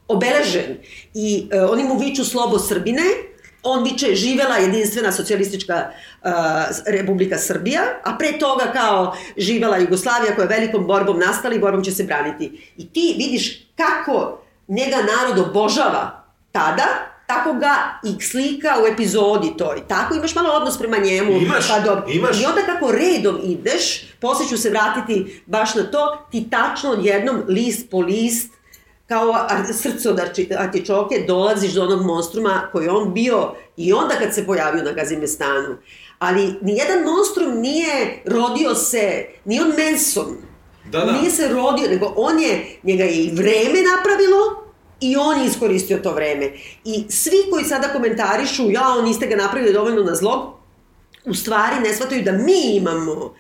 obeležen. 0.08 0.78
I 1.14 1.48
e, 1.52 1.62
oni 1.62 1.84
mu 1.84 1.98
viču 1.98 2.26
slobo 2.26 2.60
Srbine, 2.60 3.04
on 3.66 3.84
viče 3.84 4.16
živela 4.16 4.58
jedinstvena 4.58 5.12
socijalistička 5.12 5.74
uh, 5.76 6.32
Republika 6.86 7.38
Srbija, 7.38 7.82
a 8.04 8.16
pre 8.18 8.40
toga 8.40 8.72
kao 8.74 9.16
živela 9.38 9.78
Jugoslavija 9.78 10.36
koja 10.36 10.44
je 10.44 10.60
velikom 10.60 10.88
borbom 10.88 11.20
nastala 11.20 11.56
i 11.56 11.60
borbom 11.60 11.84
će 11.84 11.92
se 11.92 12.04
braniti. 12.04 12.74
I 12.78 12.90
ti 12.90 13.16
vidiš 13.18 13.68
kako 13.76 14.42
njega 14.68 14.98
narod 14.98 15.50
obožava 15.50 16.24
tada, 16.52 16.86
tako 17.28 17.54
ga 17.54 18.00
i 18.04 18.24
slika 18.24 18.76
u 18.84 18.88
epizodi 18.94 19.58
toj. 19.58 19.88
Tako 19.88 20.16
imaš 20.16 20.36
malo 20.36 20.50
odnos 20.50 20.78
prema 20.78 20.98
njemu. 20.98 21.32
Imaš, 21.32 21.68
pa 21.68 21.80
dobro. 21.80 22.06
imaš. 22.08 22.42
I 22.42 22.46
onda 22.46 22.62
kako 22.62 22.92
redom 22.92 23.40
ideš, 23.44 24.06
posle 24.20 24.48
ću 24.48 24.58
se 24.58 24.70
vratiti 24.70 25.42
baš 25.46 25.76
na 25.76 25.84
to, 25.84 26.28
ti 26.32 26.50
tačno 26.50 26.92
odjednom 26.92 27.44
list 27.48 27.90
po 27.92 28.00
list 28.00 28.52
kao 29.08 29.48
srce 29.74 30.10
od 30.10 30.18
arči- 30.18 30.56
artičoke 30.58 31.24
dolaziš 31.28 31.74
do 31.74 31.84
onog 31.84 32.06
monstruma 32.06 32.70
koji 32.72 32.88
on 32.88 33.14
bio 33.14 33.52
i 33.78 33.94
onda 33.94 34.16
kad 34.16 34.34
se 34.34 34.46
pojavio 34.46 34.84
na 34.84 34.92
Gazimestanu. 34.92 35.78
Ali 36.20 36.54
nijedan 36.62 37.04
monstrum 37.04 37.60
nije 37.60 38.22
rodio 38.26 38.76
se, 38.76 39.26
ni 39.46 39.60
on 39.60 39.68
Manson. 39.68 40.38
Da, 40.92 41.00
da. 41.00 41.12
Nije 41.12 41.32
se 41.32 41.48
rodio, 41.48 41.90
nego 41.90 42.14
on 42.16 42.40
je, 42.40 42.80
njega 42.84 43.04
je 43.04 43.24
i 43.24 43.32
vreme 43.32 43.80
napravilo, 43.96 44.66
I 45.00 45.16
on 45.16 45.40
je 45.40 45.46
iskoristio 45.46 45.98
to 45.98 46.14
vreme. 46.14 46.52
I 46.86 47.06
svi 47.10 47.38
koji 47.52 47.66
sada 47.66 47.88
komentarišu, 47.88 48.72
jao, 48.72 49.02
niste 49.02 49.28
ga 49.28 49.36
napravili 49.36 49.74
dovoljno 49.74 50.04
na 50.04 50.16
zlog, 50.16 50.54
u 51.26 51.34
stvari 51.34 51.80
ne 51.84 51.94
shvataju 51.94 52.24
da 52.24 52.32
mi 52.32 52.76
imamo 52.76 53.36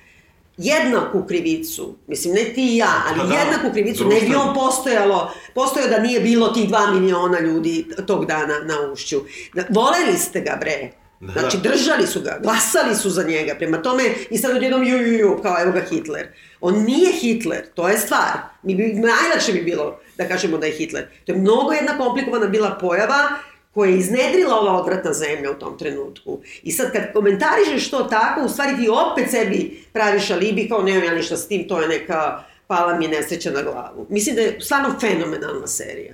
jednaku 0.57 1.25
krivicu, 1.27 1.95
mislim 2.07 2.33
ne 2.33 2.43
ti 2.43 2.73
i 2.73 2.77
ja, 2.77 3.03
ali 3.07 3.29
da, 3.29 3.35
jednaku 3.35 3.73
krivicu, 3.73 4.03
ne 4.03 4.15
bi 4.15 4.19
društveno. 4.19 4.41
on 4.41 4.55
postojalo, 4.55 5.31
postojao 5.55 5.89
da 5.89 5.99
nije 5.99 6.19
bilo 6.19 6.47
tih 6.47 6.67
dva 6.67 6.91
miliona 6.91 7.39
ljudi 7.39 7.85
tog 8.07 8.25
dana 8.25 8.59
na 8.59 8.91
ušću. 8.93 9.21
Da, 9.53 9.63
voleli 9.69 10.17
ste 10.17 10.41
ga 10.41 10.57
bre, 10.59 10.91
Da, 11.19 11.31
znači 11.31 11.57
da. 11.57 11.69
držali 11.69 12.07
su 12.07 12.21
ga, 12.21 12.39
glasali 12.43 12.95
su 12.95 13.09
za 13.09 13.23
njega, 13.23 13.55
prema 13.55 13.81
tome 13.81 14.03
i 14.29 14.37
sad 14.37 14.55
odjednom 14.55 14.83
ju, 14.83 14.97
ju, 14.97 15.13
ju, 15.19 15.39
kao 15.43 15.55
evo 15.61 15.71
ga 15.71 15.81
Hitler. 15.89 16.27
On 16.61 16.83
nije 16.83 17.11
Hitler, 17.13 17.65
to 17.75 17.89
je 17.89 17.97
stvar. 17.97 18.37
Mi 18.63 18.75
bi, 18.75 18.83
najlakše 18.93 19.53
bi 19.53 19.61
bilo 19.61 19.99
da 20.17 20.27
kažemo 20.27 20.57
da 20.57 20.65
je 20.65 20.71
Hitler. 20.73 21.07
To 21.25 21.31
je 21.31 21.37
mnogo 21.37 21.71
jedna 21.71 21.97
komplikovana 21.97 22.47
bila 22.47 22.77
pojava 22.81 23.29
koja 23.75 23.91
je 23.91 23.97
iznedrila 23.97 24.59
ova 24.59 24.81
odvratna 24.81 25.13
zemlja 25.13 25.51
u 25.51 25.59
tom 25.59 25.77
trenutku. 25.77 26.41
I 26.63 26.71
sad 26.71 26.91
kad 26.91 27.13
komentarišeš 27.13 27.89
to 27.89 28.03
tako, 28.03 28.45
u 28.45 28.49
stvari 28.49 28.75
ti 28.77 28.89
opet 28.89 29.31
sebi 29.31 29.83
praviš 29.93 30.31
alibi 30.31 30.69
kao 30.69 30.81
nemam 30.81 31.03
ja 31.03 31.15
ništa 31.15 31.37
s 31.37 31.47
tim, 31.47 31.67
to 31.67 31.81
je 31.81 31.87
neka 31.87 32.43
pala 32.67 32.95
mi 32.97 33.07
nesreća 33.07 33.51
na 33.51 33.61
glavu. 33.61 34.07
Mislim 34.09 34.35
da 34.35 34.41
je 34.41 34.61
stvarno 34.61 34.95
fenomenalna 34.99 35.67
serija. 35.67 36.13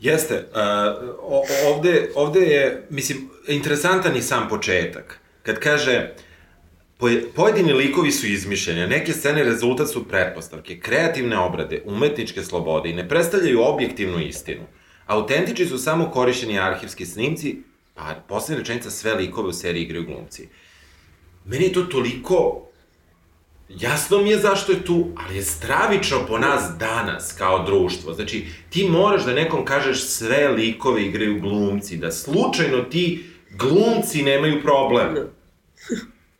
Jeste, 0.00 0.34
uh, 0.34 1.74
ovde, 1.74 2.10
ovde 2.14 2.40
je, 2.40 2.86
mislim, 2.90 3.30
interesantan 3.48 4.16
i 4.16 4.22
sam 4.22 4.48
početak. 4.48 5.20
Kad 5.42 5.58
kaže, 5.58 6.14
poje- 6.98 7.22
pojedini 7.36 7.72
likovi 7.72 8.12
su 8.12 8.26
izmišljeni, 8.26 8.86
neke 8.86 9.12
scene 9.12 9.44
rezultat 9.44 9.88
su 9.88 10.08
pretpostavke, 10.08 10.80
kreativne 10.80 11.38
obrade, 11.38 11.82
umetničke 11.84 12.42
slobode 12.42 12.90
i 12.90 12.92
ne 12.92 13.08
predstavljaju 13.08 13.62
objektivnu 13.62 14.20
istinu. 14.20 14.62
Autentični 15.06 15.66
su 15.66 15.78
samo 15.78 16.10
korišćeni 16.10 16.58
arhivski 16.58 17.06
snimci, 17.06 17.56
pa 17.94 18.22
poslednja 18.28 18.58
rečenica 18.58 18.90
sve 18.90 19.14
likove 19.14 19.48
u 19.48 19.52
seriji 19.52 19.82
igraju 19.82 20.06
glumci. 20.06 20.48
Meni 21.44 21.64
je 21.64 21.72
to 21.72 21.82
toliko 21.82 22.64
Jasno 23.68 24.18
mi 24.18 24.30
je 24.30 24.38
zašto 24.38 24.72
je 24.72 24.84
tu, 24.84 25.06
ali 25.16 25.36
je 25.36 25.42
stravično 25.42 26.26
po 26.28 26.38
nas 26.38 26.62
danas 26.78 27.32
kao 27.38 27.64
društvo. 27.64 28.14
Znači, 28.14 28.46
ti 28.70 28.88
moraš 28.88 29.24
da 29.24 29.32
nekom 29.32 29.64
kažeš 29.64 30.04
sve 30.06 30.48
likove 30.48 31.02
igraju 31.02 31.40
glumci, 31.40 31.96
da 31.96 32.12
slučajno 32.12 32.82
ti 32.82 33.24
glumci 33.50 34.22
nemaju 34.22 34.62
problem. 34.62 35.14
Što 35.84 35.94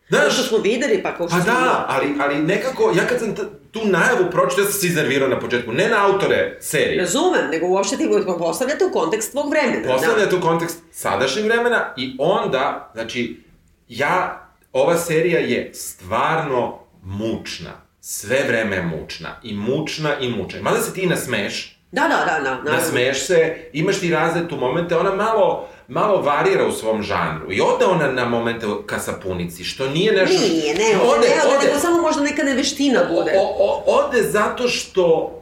Znaš, 0.08 0.48
smo 0.48 0.58
videli, 0.58 1.02
pa 1.02 1.16
kao 1.16 1.28
što 1.28 1.38
pa 1.38 1.44
da, 1.44 1.86
ali, 1.88 2.06
ali 2.20 2.42
nekako, 2.42 2.92
ja 2.96 3.06
kad 3.06 3.18
sam 3.18 3.34
tu 3.74 3.80
najavu 3.84 4.30
pročito, 4.30 4.60
ja 4.62 4.66
sam 4.66 4.80
se 4.80 4.86
iznervirao 4.86 5.28
na 5.28 5.40
početku, 5.40 5.72
ne 5.72 5.88
na 5.88 6.06
autore 6.06 6.56
serije. 6.60 7.00
Razumem, 7.00 7.50
nego 7.50 7.66
uopšte 7.66 7.96
ti 7.96 8.08
postavljate 8.38 8.84
u 8.84 8.92
kontekst 8.92 9.30
tvog 9.30 9.50
vremena. 9.50 9.92
Postavljate 9.94 10.36
u 10.36 10.40
kontekst 10.40 10.82
sadašnjeg 10.92 11.44
vremena 11.46 11.94
i 11.96 12.16
onda, 12.18 12.90
znači, 12.94 13.44
ja, 13.88 14.46
ova 14.72 14.96
serija 14.96 15.40
je 15.40 15.74
stvarno 15.74 16.78
mučna. 17.02 17.70
Sve 18.00 18.44
vreme 18.48 18.76
je 18.76 18.82
mučna. 18.82 19.40
I 19.42 19.54
mučna 19.54 20.18
i 20.20 20.28
mučna. 20.30 20.62
Mada 20.62 20.80
se 20.80 20.94
ti 20.94 21.06
nasmeš, 21.06 21.78
Da, 21.92 22.00
da, 22.02 22.08
da, 22.08 22.24
da. 22.24 22.50
naravno. 22.50 22.70
nasmeš 22.70 23.26
se, 23.26 23.56
imaš 23.72 24.00
ti 24.00 24.10
razne 24.10 24.48
tu 24.48 24.56
momente, 24.56 24.96
ona 24.96 25.14
malo, 25.14 25.68
malo 25.88 26.22
varira 26.22 26.66
u 26.66 26.72
svom 26.72 27.02
žanru. 27.02 27.52
I 27.52 27.60
ode 27.60 27.84
ona 27.84 28.12
na 28.12 28.24
momente 28.28 28.66
ka 28.86 28.98
sapunici, 28.98 29.64
što 29.64 29.88
nije 29.88 30.12
nešto... 30.12 30.40
Nije, 30.48 30.74
ne, 30.74 31.00
ode, 31.02 31.28
ne, 31.28 31.56
ode, 31.56 31.66
nego 31.66 31.78
samo 31.78 32.02
možda 32.02 32.22
neka 32.22 32.42
neveština 32.42 33.00
bude. 33.10 33.32
O, 33.38 33.56
o, 33.58 33.82
ode 33.86 34.22
zato 34.22 34.68
što, 34.68 35.32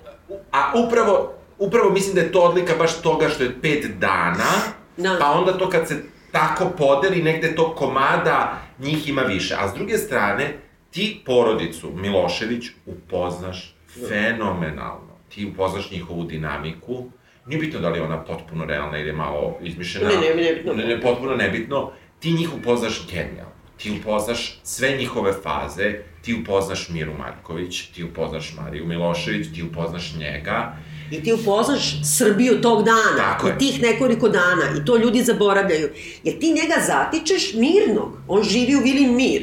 a 0.53 0.73
upravo, 0.87 1.35
upravo 1.59 1.91
mislim 1.91 2.15
da 2.15 2.21
je 2.21 2.33
to 2.33 2.41
odlika 2.41 2.75
baš 2.79 2.95
toga 3.01 3.29
što 3.29 3.43
je 3.43 3.61
pet 3.63 3.87
dana, 3.99 4.51
Da. 4.97 5.17
pa 5.21 5.27
onda 5.31 5.59
to 5.59 5.71
kad 5.71 5.89
se 5.89 5.97
tako 6.33 6.71
podeli, 6.79 7.23
negde 7.23 7.55
to 7.55 7.75
komada, 7.75 8.59
njih 8.79 9.09
ima 9.09 9.23
više. 9.23 9.57
A 9.59 9.69
s 9.69 9.75
druge 9.75 9.99
strane, 9.99 10.57
ti 10.91 11.23
porodicu 11.27 11.91
Milošević 11.95 12.65
upoznaš 12.87 13.75
fenomenalno. 14.09 15.13
Ti 15.29 15.47
upoznaš 15.55 15.91
njihovu 15.91 16.25
dinamiku, 16.25 17.05
nije 17.47 17.61
bitno 17.61 17.81
da 17.81 17.89
li 17.89 17.99
je 17.99 18.03
ona 18.03 18.25
potpuno 18.25 18.65
realna 18.65 18.99
ili 18.99 19.09
je 19.09 19.13
malo 19.13 19.59
izmišljena. 19.63 20.09
Ne, 20.09 20.17
ne, 20.17 20.43
nebitno. 20.43 20.73
Ne, 20.73 20.85
ne, 20.85 21.01
potpuno 21.01 21.37
nebitno. 21.37 21.93
Ti 22.19 22.33
njih 22.33 22.55
upoznaš 22.55 23.07
genijalno. 23.11 23.53
Ti 23.77 23.99
upoznaš 24.01 24.61
sve 24.63 24.97
njihove 24.99 25.33
faze, 25.43 25.95
ti 26.23 26.35
upoznaš 26.35 26.89
Miru 26.89 27.13
Marković, 27.19 27.83
ti 27.95 28.05
upoznaš 28.05 28.55
Mariju 28.57 28.87
Milošević, 28.87 29.47
ti 29.55 29.63
upoznaš 29.63 30.15
njega. 30.15 30.77
I 31.11 31.23
ti 31.23 31.33
upoznaš 31.33 32.05
Srbiju 32.17 32.61
tog 32.61 32.85
dana. 32.85 33.17
Tako 33.17 33.49
je. 33.49 33.59
tih 33.59 33.83
nekoliko 33.83 34.29
dana. 34.29 34.63
I 34.79 34.85
to 34.85 34.97
ljudi 34.97 35.23
zaboravljaju. 35.23 35.89
Jer 36.25 36.39
ti 36.39 36.53
njega 36.53 36.75
zatičeš 36.87 37.55
mirnog. 37.55 38.19
On 38.29 38.43
živi 38.43 38.77
u 38.77 38.81
Vili 38.81 39.07
Mir 39.07 39.43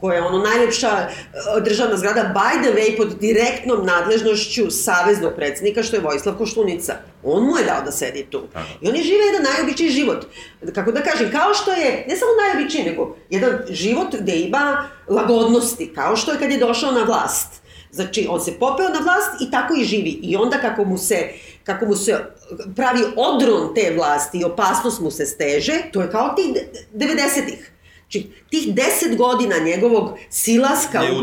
koja 0.00 0.16
je 0.16 0.22
ono 0.22 0.38
najlepša 0.38 0.88
e, 0.88 1.08
državna 1.60 1.96
zgrada, 1.96 2.34
by 2.34 2.62
the 2.62 2.72
way, 2.72 2.96
pod 2.96 3.18
direktnom 3.20 3.86
nadležnošću 3.86 4.70
saveznog 4.70 5.32
predsednika, 5.36 5.82
što 5.82 5.96
je 5.96 6.02
Vojislav 6.02 6.36
Koštunica. 6.38 6.94
On 7.22 7.44
mu 7.44 7.58
je 7.58 7.64
dao 7.64 7.82
da 7.84 7.92
sedi 7.92 8.26
tu. 8.30 8.40
Tako. 8.52 8.66
I 8.80 8.88
oni 8.88 9.02
žive 9.02 9.24
jedan 9.24 9.52
najobičniji 9.52 9.90
život. 9.90 10.26
Kako 10.74 10.92
da 10.92 11.02
kažem, 11.02 11.30
kao 11.30 11.54
što 11.54 11.72
je, 11.72 12.04
ne 12.08 12.16
samo 12.16 12.30
najobičniji, 12.42 12.84
nego 12.84 13.16
jedan 13.30 13.58
život 13.70 14.14
gde 14.20 14.36
ima 14.40 14.88
lagodnosti, 15.08 15.92
kao 15.94 16.16
što 16.16 16.32
je 16.32 16.38
kad 16.38 16.50
je 16.50 16.58
došao 16.58 16.92
na 16.92 17.02
vlast. 17.02 17.62
Znači, 17.90 18.26
on 18.30 18.40
se 18.40 18.58
popeo 18.58 18.88
na 18.88 18.98
vlast 18.98 19.42
i 19.42 19.50
tako 19.50 19.74
i 19.74 19.84
živi. 19.84 20.10
I 20.22 20.36
onda 20.36 20.58
kako 20.58 20.84
mu 20.84 20.98
se, 20.98 21.28
kako 21.64 21.86
mu 21.86 21.96
se 21.96 22.18
pravi 22.76 23.00
odron 23.16 23.74
te 23.74 23.92
vlasti 23.96 24.38
i 24.38 24.44
opasnost 24.44 25.00
mu 25.00 25.10
se 25.10 25.26
steže, 25.26 25.72
to 25.92 26.02
je 26.02 26.10
kao 26.10 26.34
tih 26.36 26.46
90-ih. 26.94 27.72
Znači, 28.10 28.30
tih 28.50 28.74
deset 28.74 29.16
godina 29.16 29.58
njegovog 29.58 30.18
silaska 30.30 31.02
u 31.12 31.22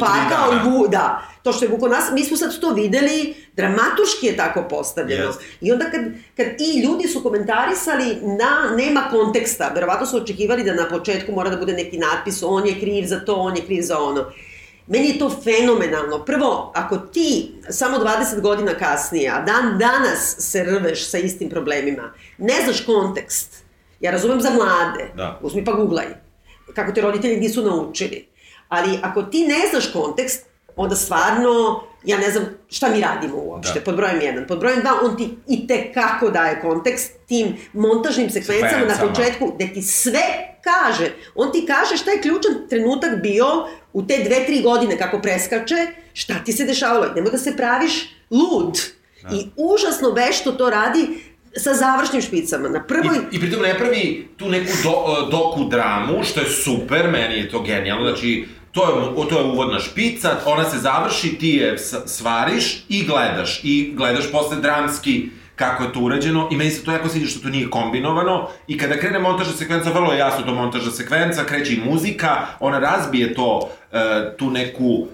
vu, 0.70 0.88
da, 0.88 1.22
to 1.44 1.54
što 1.54 1.66
je 1.66 1.70
vuko 1.70 1.88
nas, 1.88 2.06
mi 2.14 2.24
smo 2.24 2.38
sad 2.38 2.60
to 2.60 2.74
videli, 2.74 3.36
dramaturški 3.54 4.26
je 4.26 4.38
tako 4.38 4.64
postavljeno. 4.70 5.26
Jeste. 5.26 5.44
I 5.62 5.72
onda 5.72 5.86
kad, 5.86 6.02
kad 6.38 6.48
i 6.48 6.80
ljudi 6.80 7.08
su 7.08 7.24
komentarisali 7.24 8.18
na 8.22 8.76
nema 8.78 9.08
konteksta, 9.12 9.72
verovatno 9.76 10.06
su 10.06 10.18
očekivali 10.18 10.64
da 10.64 10.74
na 10.74 10.90
početku 10.90 11.32
mora 11.32 11.50
da 11.50 11.58
bude 11.58 11.74
neki 11.74 11.98
natpis, 11.98 12.44
on 12.44 12.68
je 12.68 12.80
kriv 12.80 13.06
za 13.06 13.20
to, 13.20 13.36
on 13.36 13.56
je 13.56 13.66
kriv 13.66 13.82
za 13.82 14.00
ono. 14.00 14.26
Meni 14.88 15.10
je 15.10 15.20
to 15.20 15.30
fenomenalno. 15.44 16.26
Prvo, 16.26 16.72
ako 16.76 16.98
ti 16.98 17.52
samo 17.70 17.98
20 17.98 18.42
godina 18.42 18.74
kasnije, 18.74 19.30
a 19.30 19.42
dan 19.42 19.78
danas 19.80 20.36
se 20.40 20.64
rveš 20.64 21.10
sa 21.10 21.18
istim 21.18 21.50
problemima, 21.50 22.14
ne 22.38 22.54
znaš 22.64 22.86
kontekst, 22.86 23.64
ja 24.00 24.12
razumem 24.12 24.42
za 24.42 24.50
mlade, 24.50 25.12
Da. 25.16 25.40
uzmi 25.42 25.66
pa 25.66 25.72
googlaj, 25.72 26.25
kako 26.74 26.92
te 26.92 27.02
roditelji 27.02 27.38
nisu 27.38 27.62
naučili. 27.64 28.28
Ali 28.68 29.00
ako 29.02 29.24
ti 29.24 29.48
ne 29.48 29.62
znaš 29.70 29.92
kontekst, 29.94 30.46
onda 30.76 30.96
stvarno, 30.96 31.82
ja 32.04 32.18
ne 32.18 32.32
znam 32.32 32.46
šta 32.70 32.90
mi 32.90 33.02
radimo 33.02 33.38
uopšte, 33.38 33.80
Da. 33.80 33.86
pod 33.86 33.96
brojem 33.96 34.22
jedan. 34.22 34.48
Pod 34.48 34.60
brojem 34.60 34.82
dva, 34.82 34.92
on 35.04 35.18
ti 35.18 35.38
i 35.48 35.68
te 35.68 35.94
kako 35.94 36.30
daje 36.30 36.62
kontekst 36.62 37.12
tim 37.28 37.58
montažnim 37.74 38.30
sekvencama 38.30 38.72
na 38.72 38.90
Sekvencama. 38.90 39.10
početku, 39.10 39.52
gde 39.56 39.74
ti 39.74 39.82
sve 39.82 40.22
kaže. 40.64 41.06
On 41.36 41.52
ti 41.52 41.66
kaže 41.68 41.98
šta 41.98 42.12
je 42.12 42.22
ključan 42.22 42.68
trenutak 42.70 43.22
bio 43.22 43.46
u 43.94 44.04
te 44.04 44.18
dve, 44.20 44.46
tri 44.46 44.62
godine 44.62 44.98
kako 44.98 45.20
preskače, 45.20 45.76
šta 46.14 46.34
ti 46.46 46.54
se 46.54 46.66
dešavalo. 46.66 47.06
Nemoj 47.16 47.32
da 47.32 47.38
se 47.38 47.58
praviš 47.58 47.94
lud. 48.32 48.80
Da. 49.24 49.30
I 49.30 49.46
užasno 49.58 50.10
vešto 50.10 50.52
to 50.52 50.70
radi 50.70 51.08
sa 51.58 51.74
završnim 51.74 52.22
špicama. 52.22 52.70
Na 52.70 52.84
prvoj... 52.84 53.16
I, 53.32 53.36
I 53.36 53.40
pritom 53.40 53.62
ne 53.62 53.78
pravi 53.78 54.28
tu 54.38 54.50
neku 54.50 54.72
do, 54.84 55.28
doku 55.32 55.64
dramu, 55.70 56.24
što 56.24 56.40
je 56.40 56.50
super, 56.50 57.12
meni 57.12 57.36
je 57.36 57.50
to 57.50 57.62
genijalno, 57.62 58.06
znači, 58.06 58.48
to 58.72 58.84
je, 58.84 59.28
to 59.30 59.40
je 59.40 59.46
uvodna 59.46 59.80
špica, 59.80 60.38
ona 60.46 60.70
se 60.70 60.78
završi, 60.78 61.36
ti 61.36 61.50
je 61.50 61.78
svariš 62.06 62.86
i 62.90 63.06
gledaš. 63.06 63.60
I 63.64 63.94
gledaš 63.96 64.32
posle 64.32 64.58
dramski 64.58 65.30
kako 65.56 65.84
je 65.84 65.94
to 65.94 66.00
urađeno 66.00 66.50
i 66.52 66.56
meni 66.56 66.72
se 66.72 66.84
to 66.84 66.92
jako 66.92 67.10
sviđa 67.10 67.28
što 67.28 67.40
to 67.40 67.50
nije 67.50 67.70
kombinovano 67.70 68.48
i 68.68 68.78
kada 68.78 68.98
krene 68.98 69.20
montažna 69.20 69.54
sekvenca, 69.54 69.92
vrlo 69.92 70.12
je 70.12 70.20
jasno 70.20 70.46
to 70.46 70.54
montažna 70.54 70.92
sekvenca, 70.92 71.44
kreće 71.44 71.74
i 71.74 71.82
muzika, 71.90 72.46
ona 72.60 72.80
razbije 72.80 73.34
to, 73.34 73.70
e, 73.92 73.98
tu 74.38 74.52
neku 74.52 75.08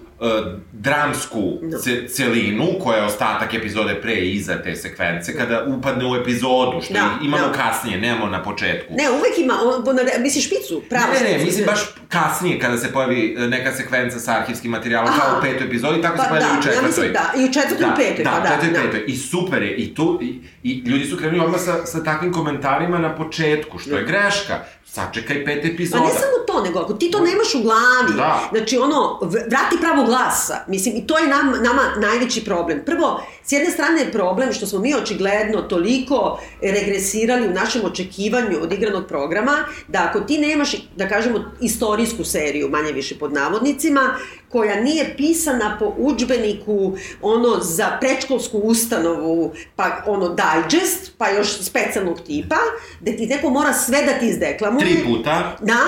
dramsku 0.71 1.59
ce, 1.83 2.07
celinu, 2.07 2.67
koja 2.83 2.97
je 2.97 3.03
ostatak 3.03 3.53
epizode 3.53 4.01
pre 4.01 4.13
i 4.13 4.31
iza 4.31 4.61
te 4.63 4.75
sekvence, 4.75 5.37
kada 5.37 5.63
upadne 5.67 6.05
u 6.05 6.15
epizodu, 6.15 6.81
što 6.81 6.93
Da, 6.93 7.09
imamo 7.23 7.47
da. 7.47 7.53
kasnije, 7.53 7.97
nemamo 7.97 8.27
na 8.27 8.43
početku. 8.43 8.93
Ne, 8.93 9.09
uvek 9.11 9.37
ima, 9.37 9.53
on, 9.63 9.97
misliš 10.23 10.45
špicu, 10.45 10.83
pravo. 10.89 11.05
Ne, 11.13 11.37
ne, 11.37 11.45
mislim 11.45 11.65
baš 11.65 11.79
kasnije 12.09 12.59
kada 12.59 12.77
se 12.77 12.91
pojavi 12.91 13.35
e, 13.39 13.47
neka 13.47 13.71
sekvenca 13.71 14.19
sa 14.19 14.37
arhivskim 14.37 14.71
materijalom 14.71 15.09
Aha. 15.09 15.19
kao 15.21 15.39
u 15.39 15.41
petoj 15.41 15.67
epizodi, 15.67 16.01
tako 16.01 16.17
Pa 16.17 16.23
se 16.23 16.29
pojavi 16.29 16.45
da, 16.45 16.55
i 16.55 16.59
u 16.59 16.63
četvrtoj. 16.63 16.83
ja 16.83 16.87
mislim 16.87 17.13
da, 17.13 17.41
i 17.41 17.49
u 17.49 17.53
četvrtoj 17.53 17.87
i 17.87 17.91
u 17.91 17.95
petoj, 17.95 18.23
da, 18.23 18.31
pa 18.31 18.39
da, 18.39 18.47
četvrtoj 18.49 18.69
i 18.69 18.73
da. 18.73 18.91
petoj. 18.91 19.03
I 19.07 19.17
super 19.17 19.63
je, 19.63 19.75
i 19.75 19.95
tu, 19.95 20.19
i, 20.21 20.41
i 20.63 20.83
ljudi 20.85 21.05
su 21.05 21.17
krenuli 21.17 21.39
odmah 21.45 21.59
sa, 21.61 21.85
sa 21.85 22.03
takvim 22.03 22.33
komentarima 22.33 22.97
na 22.99 23.15
početku, 23.15 23.77
što 23.79 23.97
je 23.97 24.05
greška. 24.05 24.59
Sačekaj 24.93 25.45
pet 25.45 25.65
epizoda. 25.65 26.03
ne 26.03 26.09
samo 26.09 26.45
to, 26.47 26.63
nego 26.63 26.79
ako 26.79 26.93
ti 26.93 27.11
to 27.11 27.19
nemaš 27.19 27.55
u 27.55 27.61
glavi, 27.61 28.17
Da. 28.17 28.49
znači 28.51 28.77
ono, 28.77 29.19
vrati 29.21 29.77
pravo 29.81 30.03
glasa, 30.03 30.65
mislim, 30.67 30.95
i 30.95 31.07
to 31.07 31.17
je 31.17 31.27
nam, 31.27 31.51
nama 31.63 31.81
najveći 31.97 32.45
problem. 32.45 32.81
Prvo, 32.85 33.23
s 33.43 33.51
jedne 33.51 33.71
strane 33.71 34.01
je 34.01 34.11
problem 34.11 34.53
što 34.53 34.67
smo 34.67 34.79
mi 34.79 34.95
očigledno 34.95 35.61
toliko 35.61 36.39
regresirali 36.61 37.47
u 37.47 37.53
našem 37.53 37.81
očekivanju 37.85 38.57
od 38.61 38.71
igranog 38.73 39.07
programa, 39.07 39.57
da 39.87 40.07
ako 40.09 40.19
ti 40.19 40.37
nemaš, 40.37 40.71
da 40.95 41.09
kažemo, 41.09 41.51
istorijsku 41.61 42.23
seriju, 42.23 42.69
manje 42.69 42.91
više 42.91 43.19
pod 43.19 43.33
navodnicima, 43.33 44.15
koja 44.49 44.81
nije 44.81 45.13
pisana 45.17 45.77
po 45.79 45.93
udžbeniku 45.97 46.97
ono 47.21 47.59
za 47.61 47.97
predškolsku 48.01 48.57
ustanovu, 48.57 49.53
pa 49.75 50.03
ono 50.05 50.35
digest, 50.35 51.11
pa 51.17 51.29
još 51.29 51.61
specijalnog 51.61 52.21
tipa, 52.21 52.57
da 52.99 53.11
ti 53.11 53.27
neko 53.27 53.49
mora 53.49 53.73
sve 53.73 54.05
da 54.05 54.19
ti 54.19 54.27
izdeklamuje. 54.27 54.80
Tri 54.81 55.03
puta. 55.05 55.57
Da, 55.61 55.79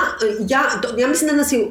ja, 0.48 0.64
to- 0.82 0.98
ja 0.98 1.08
mislim 1.08 1.30
da 1.30 1.36
nas 1.36 1.52
je 1.52 1.68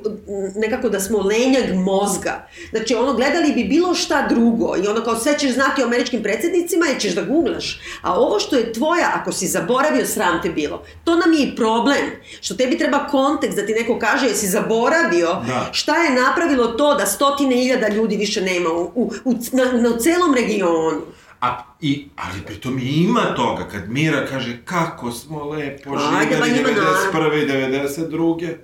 nekako 0.56 0.88
da 0.88 1.00
smo 1.00 1.18
lenjag 1.18 1.74
mozga. 1.76 2.48
Znači, 2.70 2.94
ono, 2.94 3.12
gledali 3.12 3.52
bi 3.52 3.64
bilo 3.64 3.94
šta 3.94 4.26
drugo 4.28 4.76
i 4.76 4.88
ono 4.88 5.00
kao 5.00 5.16
sve 5.16 5.38
ćeš 5.38 5.52
znati 5.52 5.82
o 5.82 5.86
američkim 5.86 6.22
predsednicima 6.22 6.86
i 6.88 7.00
ćeš 7.00 7.14
da 7.14 7.22
googlaš. 7.22 7.80
A 8.02 8.14
ovo 8.14 8.40
što 8.40 8.56
je 8.56 8.72
tvoja, 8.72 9.10
ako 9.14 9.32
si 9.32 9.46
zaboravio, 9.46 10.06
sram 10.06 10.42
te 10.42 10.48
bilo. 10.48 10.82
To 11.04 11.16
nam 11.16 11.32
je 11.32 11.42
i 11.42 11.56
problem. 11.56 12.10
Što 12.40 12.54
tebi 12.54 12.78
treba 12.78 13.06
kontekst 13.06 13.56
da 13.56 13.66
ti 13.66 13.74
neko 13.74 13.98
kaže 13.98 14.26
jesi 14.26 14.46
zaboravio 14.46 15.26
Da. 15.46 15.68
šta 15.72 15.96
je 15.96 16.10
napravilo 16.12 16.66
to 16.66 16.94
da 16.94 17.06
stotine 17.06 17.56
hiljada 17.56 17.88
ljudi 17.88 18.16
više 18.16 18.40
nema 18.40 18.70
u, 18.70 18.82
u, 18.94 19.12
u, 19.24 19.34
na, 19.52 19.64
na 19.72 19.98
celom 19.98 20.34
regionu. 20.34 21.00
A, 21.42 21.62
i, 21.80 22.08
ali 22.16 22.40
pritom 22.46 22.78
i 22.78 22.82
ima 22.82 23.34
toga, 23.36 23.68
kad 23.68 23.90
Mira 23.90 24.26
kaže 24.26 24.58
kako 24.64 25.10
smo 25.10 25.44
lepo 25.44 25.90
pa 25.90 25.98
živjeli 25.98 26.52
njima 26.52 26.68
91. 27.12 27.42
i 27.42 27.46
92. 27.46 28.54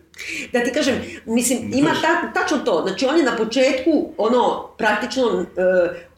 Da 0.52 0.64
ti 0.64 0.72
kažem, 0.72 0.94
mislim, 1.26 1.70
ima 1.74 1.90
ta, 2.02 2.40
tačno 2.40 2.58
to. 2.58 2.84
Znači, 2.86 3.06
on 3.06 3.18
je 3.18 3.24
na 3.24 3.36
početku, 3.36 4.12
ono, 4.16 4.68
praktično, 4.78 5.40
e, 5.40 5.44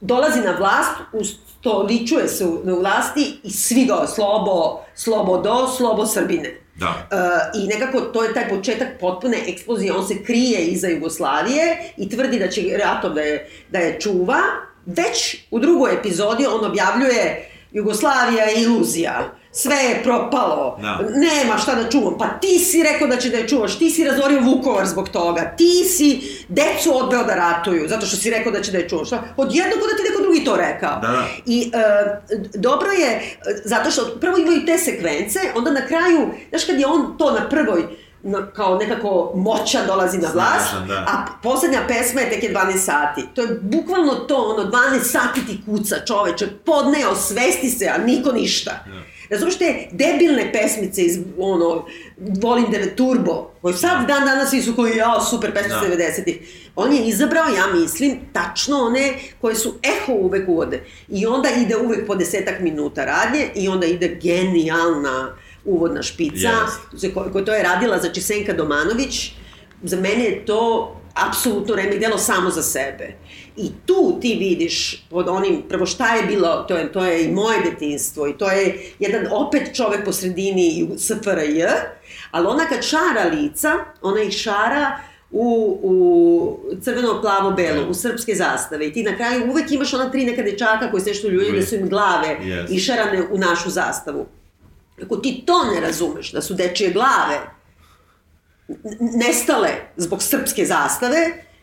dolazi 0.01 0.41
na 0.41 0.57
vlast, 0.59 0.91
ustoličuje 1.13 2.29
se 2.29 2.45
u, 2.45 2.61
na 2.65 2.75
vlasti 2.75 3.41
i 3.43 3.51
svi 3.51 3.85
ga 3.85 4.07
slobo, 4.07 4.81
slobodo, 4.95 5.69
slobo 5.77 6.07
Srbine. 6.07 6.61
Da. 6.77 7.09
E, 7.11 7.17
I 7.59 7.67
nekako 7.67 8.01
to 8.01 8.25
je 8.25 8.35
taj 8.35 8.49
početak 8.49 8.89
potpune 9.01 9.39
eksplozije, 9.47 9.93
on 9.93 10.09
se 10.09 10.25
krije 10.25 10.67
iza 10.67 10.89
Jugoslavije 10.89 11.93
i 11.97 12.11
tvrdi 12.11 12.39
da 12.39 12.49
će 12.49 12.63
ratom 12.85 13.15
da 13.15 13.21
je, 13.21 13.51
da 13.71 13.79
je 13.79 14.01
čuva. 14.01 14.41
Već 14.87 15.37
u 15.51 15.59
drugoj 15.59 15.95
epizodi 15.95 16.47
on 16.47 16.65
objavljuje 16.65 17.47
Jugoslavija 17.73 18.45
je 18.45 18.63
iluzija, 18.63 19.33
sve 19.53 19.77
je 19.77 20.03
propalo, 20.03 20.79
Da. 20.83 20.99
nema 21.15 21.59
šta 21.59 21.75
da 21.75 21.91
čuvam. 21.91 22.19
Pa 22.19 22.29
ti 22.29 22.59
si 22.59 22.83
rekao 22.83 23.09
da 23.09 23.17
će 23.17 23.31
da 23.31 23.37
je 23.37 23.49
čuvaš, 23.49 23.79
ti 23.79 23.91
si 23.91 24.05
razorio 24.05 24.41
Vukovar 24.41 24.87
zbog 24.87 25.09
toga, 25.09 25.55
ti 25.57 25.85
si 25.85 26.21
decu 26.49 26.97
odveo 26.97 27.25
da 27.25 27.35
ratuju, 27.35 27.89
zato 27.89 28.07
što 28.07 28.17
si 28.17 28.31
rekao 28.31 28.53
da 28.53 28.63
će 28.63 28.73
da 28.73 28.79
je 28.79 28.89
čuvaš. 28.89 29.07
Šta? 29.07 29.23
Odjedno 29.37 29.73
kod 29.81 29.91
da 29.91 29.97
ti 29.97 30.11
neko 30.11 30.23
drugi 30.23 30.45
to 30.45 30.57
rekao. 30.57 31.01
Da, 31.01 31.09
da. 31.09 31.27
I 31.47 31.71
e, 31.75 31.81
dobro 32.55 32.91
je, 32.91 33.11
e, 33.11 33.23
zato 33.65 33.91
što 33.91 34.17
prvo 34.21 34.39
imaju 34.39 34.67
te 34.67 34.79
sekvence, 34.79 35.41
onda 35.57 35.71
na 35.71 35.87
kraju, 35.87 36.29
znaš 36.51 36.65
kad 36.65 36.81
je 36.81 36.87
on 36.87 37.19
to 37.19 37.31
na 37.31 37.49
prvoj, 37.49 37.83
na, 38.23 38.47
kao 38.47 38.79
nekako 38.79 39.33
moćan 39.35 39.87
dolazi 39.87 40.19
na 40.19 40.29
vlast, 40.35 40.69
Snažan, 40.71 40.89
da. 40.89 40.95
a 40.95 41.27
poslednja 41.43 41.81
pesma 41.89 42.21
je 42.21 42.31
tek 42.31 42.43
je 42.43 42.55
12 42.55 42.77
sati. 42.77 43.27
To 43.35 43.43
je 43.43 43.59
bukvalno 43.63 44.15
to, 44.15 44.37
ono, 44.37 44.71
12 44.71 45.03
sati 45.05 45.47
ti 45.47 45.61
kuca 45.67 45.97
čoveče, 46.07 46.49
podneo, 46.65 47.15
svesti 47.15 47.69
se, 47.69 47.89
a 47.89 47.99
niko 47.99 48.33
ništa. 48.33 48.85
Razumeš 49.31 49.59
te 49.59 49.89
debilne 49.93 50.53
pesmice 50.53 51.03
iz, 51.03 51.19
ono, 51.39 51.87
volim 52.43 52.71
deve 52.71 52.97
turbo, 52.97 53.51
koji 53.63 53.75
sad 53.75 54.07
dan 54.09 54.25
danas 54.25 54.51
svi 54.51 54.63
su 54.63 54.77
koji, 54.77 54.97
jao, 54.97 55.21
super 55.21 55.53
pesmice 55.55 55.89
Da. 55.89 55.97
90-ih. 55.97 56.71
On 56.77 56.93
je 56.93 57.09
izabrao, 57.09 57.49
ja 57.49 57.67
mislim, 57.75 58.19
tačno 58.33 58.79
one 58.79 59.15
koje 59.41 59.55
su 59.55 59.75
eho 59.83 60.13
uvek 60.13 60.49
uvode. 60.49 60.85
I 61.09 61.27
onda 61.27 61.49
ide 61.51 61.77
uvek 61.77 62.07
po 62.07 62.15
desetak 62.15 62.61
minuta 62.61 63.05
radnje 63.05 63.49
i 63.55 63.69
onda 63.69 63.87
ide 63.87 64.19
genijalna 64.23 65.37
uvodna 65.71 66.03
špica, 66.03 66.51
yes. 66.93 67.15
ko, 67.15 67.27
ko 67.33 67.41
to 67.41 67.55
je 67.55 67.63
radila, 67.63 67.99
znači 67.99 68.21
Senka 68.21 68.53
Domanović, 68.53 69.33
za 69.83 69.97
mene 69.97 70.25
je 70.25 70.45
to 70.45 70.97
apsolutno 71.29 71.75
remek 71.75 72.01
delo 72.01 72.19
samo 72.19 72.51
za 72.51 72.63
sebe. 72.63 73.13
I 73.57 73.71
tu 73.87 74.19
ti 74.21 74.37
vidiš 74.41 75.07
pod 75.11 75.29
onim, 75.29 75.63
prvo 75.69 75.87
šta 75.87 76.15
je 76.15 76.23
bilo, 76.23 76.65
to 76.69 76.77
je, 76.77 76.93
to 76.93 77.05
je 77.05 77.25
i 77.25 77.33
moje 77.33 77.61
detinstvo 77.71 78.29
i 78.29 78.39
to 78.39 78.51
je 78.51 78.81
jedan 78.99 79.27
opet 79.31 79.63
čovek 79.75 80.05
po 80.05 80.13
sredini 80.13 80.89
SFRJ, 80.99 81.65
ali 82.31 82.47
ona 82.47 82.67
kad 82.67 82.85
šara 82.85 83.31
lica, 83.33 83.73
ona 84.03 84.23
ih 84.23 84.33
šara 84.33 84.99
u, 85.31 85.79
u 85.83 86.77
crveno, 86.83 87.21
plavo, 87.21 87.51
belo, 87.51 87.87
u 87.89 87.95
srpske 87.95 88.35
zastave 88.35 88.87
i 88.87 88.93
ti 88.93 89.03
na 89.03 89.17
kraju 89.17 89.51
uvek 89.51 89.71
imaš 89.71 89.95
ona 89.95 90.11
tri 90.11 90.25
neka 90.25 90.43
dečaka 90.43 90.91
koji 90.91 91.01
se 91.01 91.11
nešto 91.11 91.29
ljuljaju 91.29 91.61
da 91.61 91.67
su 91.67 91.75
im 91.75 91.89
glave 91.89 92.37
Yes. 92.43 92.67
išarane 92.71 93.23
u 93.31 93.39
našu 93.39 93.71
zastavu. 93.71 94.27
Ako 95.03 95.17
ti 95.17 95.43
to 95.47 95.65
ne 95.65 95.81
razumeš, 95.81 96.33
da 96.33 96.43
su 96.43 96.55
dečije 96.55 96.91
glave 96.91 97.39
nestale 99.19 99.69
zbog 99.97 100.23
srpske 100.23 100.65
zastave, 100.65 101.17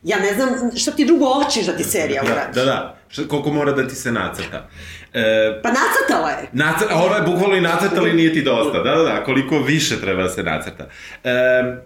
ja 0.04 0.18
ne 0.20 0.34
znam 0.34 0.50
šta 0.78 0.92
ti 0.92 1.06
drugo 1.06 1.34
hoćeš 1.34 1.66
da 1.66 1.78
ti 1.78 1.84
serija 1.84 2.24
Da, 2.24 2.32
uradi. 2.32 2.52
da, 2.56 2.66
da. 2.66 2.98
Šta, 3.10 3.24
koliko 3.24 3.50
mora 3.52 3.72
da 3.72 3.88
ti 3.88 3.96
se 3.96 4.12
nacrta. 4.12 4.70
E, 5.14 5.60
Pa 5.64 5.70
nacrtala 5.70 6.30
je. 6.30 6.48
Nacr, 6.54 6.86
a 6.90 6.96
ovo 6.96 7.16
je 7.16 7.22
bukvalno 7.22 7.56
i 7.56 7.62
nacrtali 7.62 8.14
nije 8.14 8.34
ti 8.34 8.42
dosta, 8.42 8.84
da, 8.84 8.92
da, 8.92 9.04
da, 9.04 9.24
koliko 9.24 9.60
više 9.60 10.02
treba 10.02 10.24
da 10.24 10.30
se 10.30 10.44
nacrta. 10.44 10.90
E, 11.24 11.30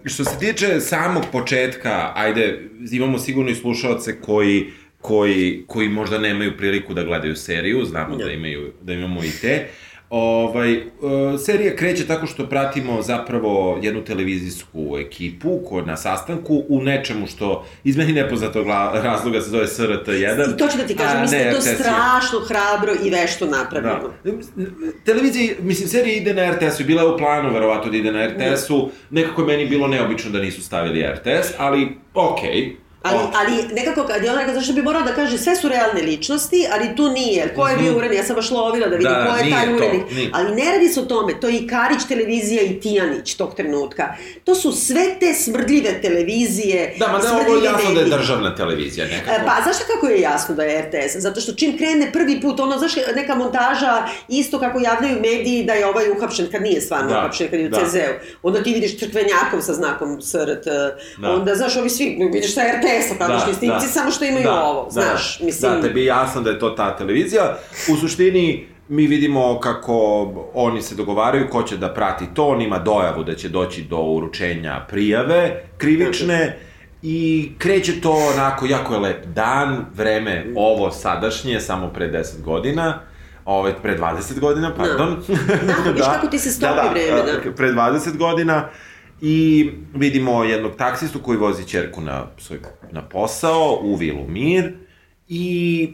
što 0.04 0.24
se 0.24 0.38
tiče 0.38 0.80
samog 0.80 1.22
početka, 1.32 2.12
ajde, 2.14 2.60
imamo 2.92 3.18
sigurno 3.18 3.50
i 3.50 3.54
slušalce 3.54 4.20
koji, 4.20 4.72
koji, 5.00 5.64
koji 5.66 5.88
možda 5.88 6.18
nemaju 6.18 6.56
priliku 6.56 6.94
da 6.94 7.02
gledaju 7.02 7.36
seriju, 7.36 7.84
znamo 7.84 8.16
da, 8.16 8.24
Da. 8.24 8.30
imaju, 8.30 8.72
da 8.80 8.92
imamo 8.92 9.24
i 9.24 9.30
te. 9.40 9.66
Ovaj, 10.14 10.72
e, 10.72 10.82
serija 11.38 11.76
kreće 11.76 12.06
tako 12.06 12.26
što 12.26 12.46
pratimo 12.46 13.02
zapravo 13.02 13.78
jednu 13.82 14.04
televizijsku 14.04 14.98
ekipu 14.98 15.60
koja 15.68 15.84
na 15.84 15.96
sastanku 15.96 16.64
u 16.68 16.82
nečemu 16.82 17.26
što 17.26 17.66
iz 17.84 17.96
meni 17.96 18.12
nepoznatog 18.12 18.66
razloga 18.94 19.40
se 19.40 19.50
zove 19.50 19.66
SRT1. 19.66 20.54
I 20.54 20.56
to 20.56 20.68
ću 20.68 20.76
da 20.76 20.86
ti 20.86 20.96
kažem, 20.96 21.18
a 21.18 21.20
mislim 21.20 21.40
da 21.40 21.46
je 21.48 21.54
to 21.54 21.60
strašno 21.60 22.38
hrabro 22.40 22.92
i 23.04 23.10
vešto 23.10 23.46
napravljeno. 23.46 24.10
Da. 24.24 24.32
Televizija, 25.04 25.54
mislim, 25.60 25.88
serija 25.88 26.16
ide 26.16 26.34
na 26.34 26.50
RTS-u, 26.50 26.84
bila 26.84 27.02
je 27.02 27.08
u 27.08 27.18
planu 27.18 27.52
verovatno 27.52 27.90
da 27.90 27.96
ide 27.96 28.12
na 28.12 28.26
RTS-u, 28.26 28.90
nekako 29.10 29.40
je 29.40 29.46
meni 29.46 29.66
bilo 29.66 29.88
neobično 29.88 30.30
da 30.30 30.38
nisu 30.38 30.62
stavili 30.62 31.06
RTS, 31.14 31.52
ali 31.58 31.88
okej. 32.14 32.50
Okay. 32.50 32.81
Ali, 33.04 33.18
ali 33.34 33.74
nekako 33.74 34.04
kad 34.04 34.24
je 34.24 34.30
ona 34.30 34.40
rekao, 34.40 34.54
zašto 34.54 34.72
bi 34.72 34.82
morao 34.82 35.02
da 35.02 35.12
kaže 35.12 35.38
sve 35.38 35.56
su 35.56 35.68
realne 35.68 36.02
ličnosti, 36.02 36.66
ali 36.72 36.96
tu 36.96 37.08
nije. 37.10 37.48
Ko 37.48 37.68
je 37.68 37.76
bio 37.76 37.96
urednik? 37.96 38.18
Ja 38.18 38.24
sam 38.24 38.36
baš 38.36 38.50
lovila 38.50 38.86
da 38.88 38.96
vidim 38.96 39.12
Mhm. 39.12 39.20
Da, 39.20 39.30
ko 39.30 39.36
je 39.36 39.50
taj 39.52 39.66
to, 39.66 39.74
urednik. 39.76 40.10
nije. 40.10 40.30
Ali 40.32 40.54
ne 40.56 40.72
radi 40.72 40.88
se 40.88 41.00
o 41.00 41.04
tome, 41.04 41.32
to 41.34 41.48
je 41.48 41.56
i 41.56 41.66
Karić 41.66 42.04
televizija 42.04 42.62
i 42.62 42.80
Tijanić 42.80 43.34
tog 43.34 43.54
trenutka. 43.54 44.14
To 44.44 44.54
su 44.54 44.72
sve 44.74 45.16
te 45.20 45.34
smrdljive 45.34 46.00
televizije. 46.02 46.94
Da, 46.98 47.06
ma 47.08 47.18
da 47.18 47.26
je 47.26 47.32
ovo 47.32 47.42
smrdljivi 47.42 47.66
jasno 47.66 47.90
da 47.92 48.00
je 48.00 48.06
državna 48.08 48.54
televizija 48.54 49.06
nekako. 49.06 49.30
E, 49.32 49.44
Pa, 49.46 49.62
znaš 49.62 49.76
kako 49.86 50.06
je 50.06 50.20
jasno 50.20 50.54
da 50.54 50.62
je 50.62 50.82
RTS? 50.82 51.16
Zato 51.16 51.40
što 51.40 51.52
čim 51.52 51.78
krene 51.78 52.12
prvi 52.12 52.40
put, 52.40 52.60
ono, 52.60 52.78
znaš, 52.78 52.92
neka 53.14 53.34
montaža, 53.34 53.92
isto 54.30 54.60
kako 54.60 54.78
javljaju 54.80 55.16
mediji 55.16 55.64
da 55.64 55.72
je 55.72 55.86
ovaj 55.86 56.10
uhapšen, 56.10 56.46
kad 56.46 56.62
nije 56.62 56.80
stvarno 56.80 57.08
Da, 57.08 57.18
uhapšen, 57.18 57.48
kad 57.50 57.60
je 57.60 57.66
u 57.66 57.70
da. 57.70 57.78
CZ-u. 57.78 57.98
Onda 58.42 58.62
ti 58.62 58.74
vidiš 58.74 58.98
crkvenjakov 58.98 59.60
sa 59.60 59.72
znakom 59.72 60.22
SRT, 60.22 60.64
Da. 61.18 61.30
onda, 61.30 61.54
znaš, 61.54 61.76
ovi 61.76 61.90
svi, 61.90 62.04
vidiš 62.32 62.54
sa 62.54 62.60
RTS-a, 62.98 63.18
tadašnji 63.18 63.54
snimci, 63.54 63.86
samo 63.86 64.10
što 64.10 64.24
imaju 64.24 64.48
ovo, 64.48 64.90
znaš, 64.90 65.40
mislim... 65.40 65.72
Da, 65.72 65.80
tebi 65.80 66.00
je 66.00 66.06
jasno 66.06 66.40
da 66.40 66.50
je 66.50 66.58
to 66.58 66.70
ta 66.70 66.96
televizija. 66.96 67.58
U 67.92 67.96
suštini, 67.96 68.66
mi 68.88 69.06
vidimo 69.06 69.60
kako 69.60 70.26
oni 70.54 70.82
se 70.82 70.94
dogovaraju 70.94 71.48
ko 71.50 71.62
će 71.62 71.76
da 71.76 71.94
prati 71.94 72.26
to, 72.34 72.46
on 72.46 72.62
ima 72.62 72.78
dojavu 72.78 73.24
da 73.24 73.34
će 73.34 73.48
doći 73.48 73.82
do 73.82 73.98
uručenja 73.98 74.80
prijave 74.88 75.62
krivične 75.78 76.58
i 77.02 77.50
kreće 77.58 78.00
to 78.00 78.12
onako, 78.34 78.66
jako 78.66 78.94
je 78.94 79.00
lep 79.00 79.26
dan, 79.26 79.86
vreme 79.94 80.46
ovo 80.56 80.90
sadašnje, 80.90 81.60
samo 81.60 81.88
pre 81.88 82.10
10 82.10 82.42
godina, 82.42 83.00
Ove, 83.44 83.74
pre 83.82 83.98
20 83.98 84.40
godina, 84.40 84.74
pardon. 84.74 85.22
Da, 85.84 85.90
viš 85.96 86.04
kako 86.14 86.26
ti 86.26 86.38
se 86.38 86.50
stopi 86.50 86.88
vreme, 86.90 87.22
da. 87.22 87.52
Pre 87.56 87.72
20 87.72 88.16
godina 88.16 88.68
I 89.24 89.70
vidimo 89.94 90.44
jednog 90.44 90.76
taksistu 90.76 91.18
koji 91.18 91.38
vozi 91.38 91.68
čerku 91.68 92.00
na, 92.00 92.26
svoj, 92.38 92.58
na 92.90 93.02
posao 93.02 93.78
u 93.82 93.94
vilu 93.94 94.28
Mir 94.28 94.72
i 95.28 95.88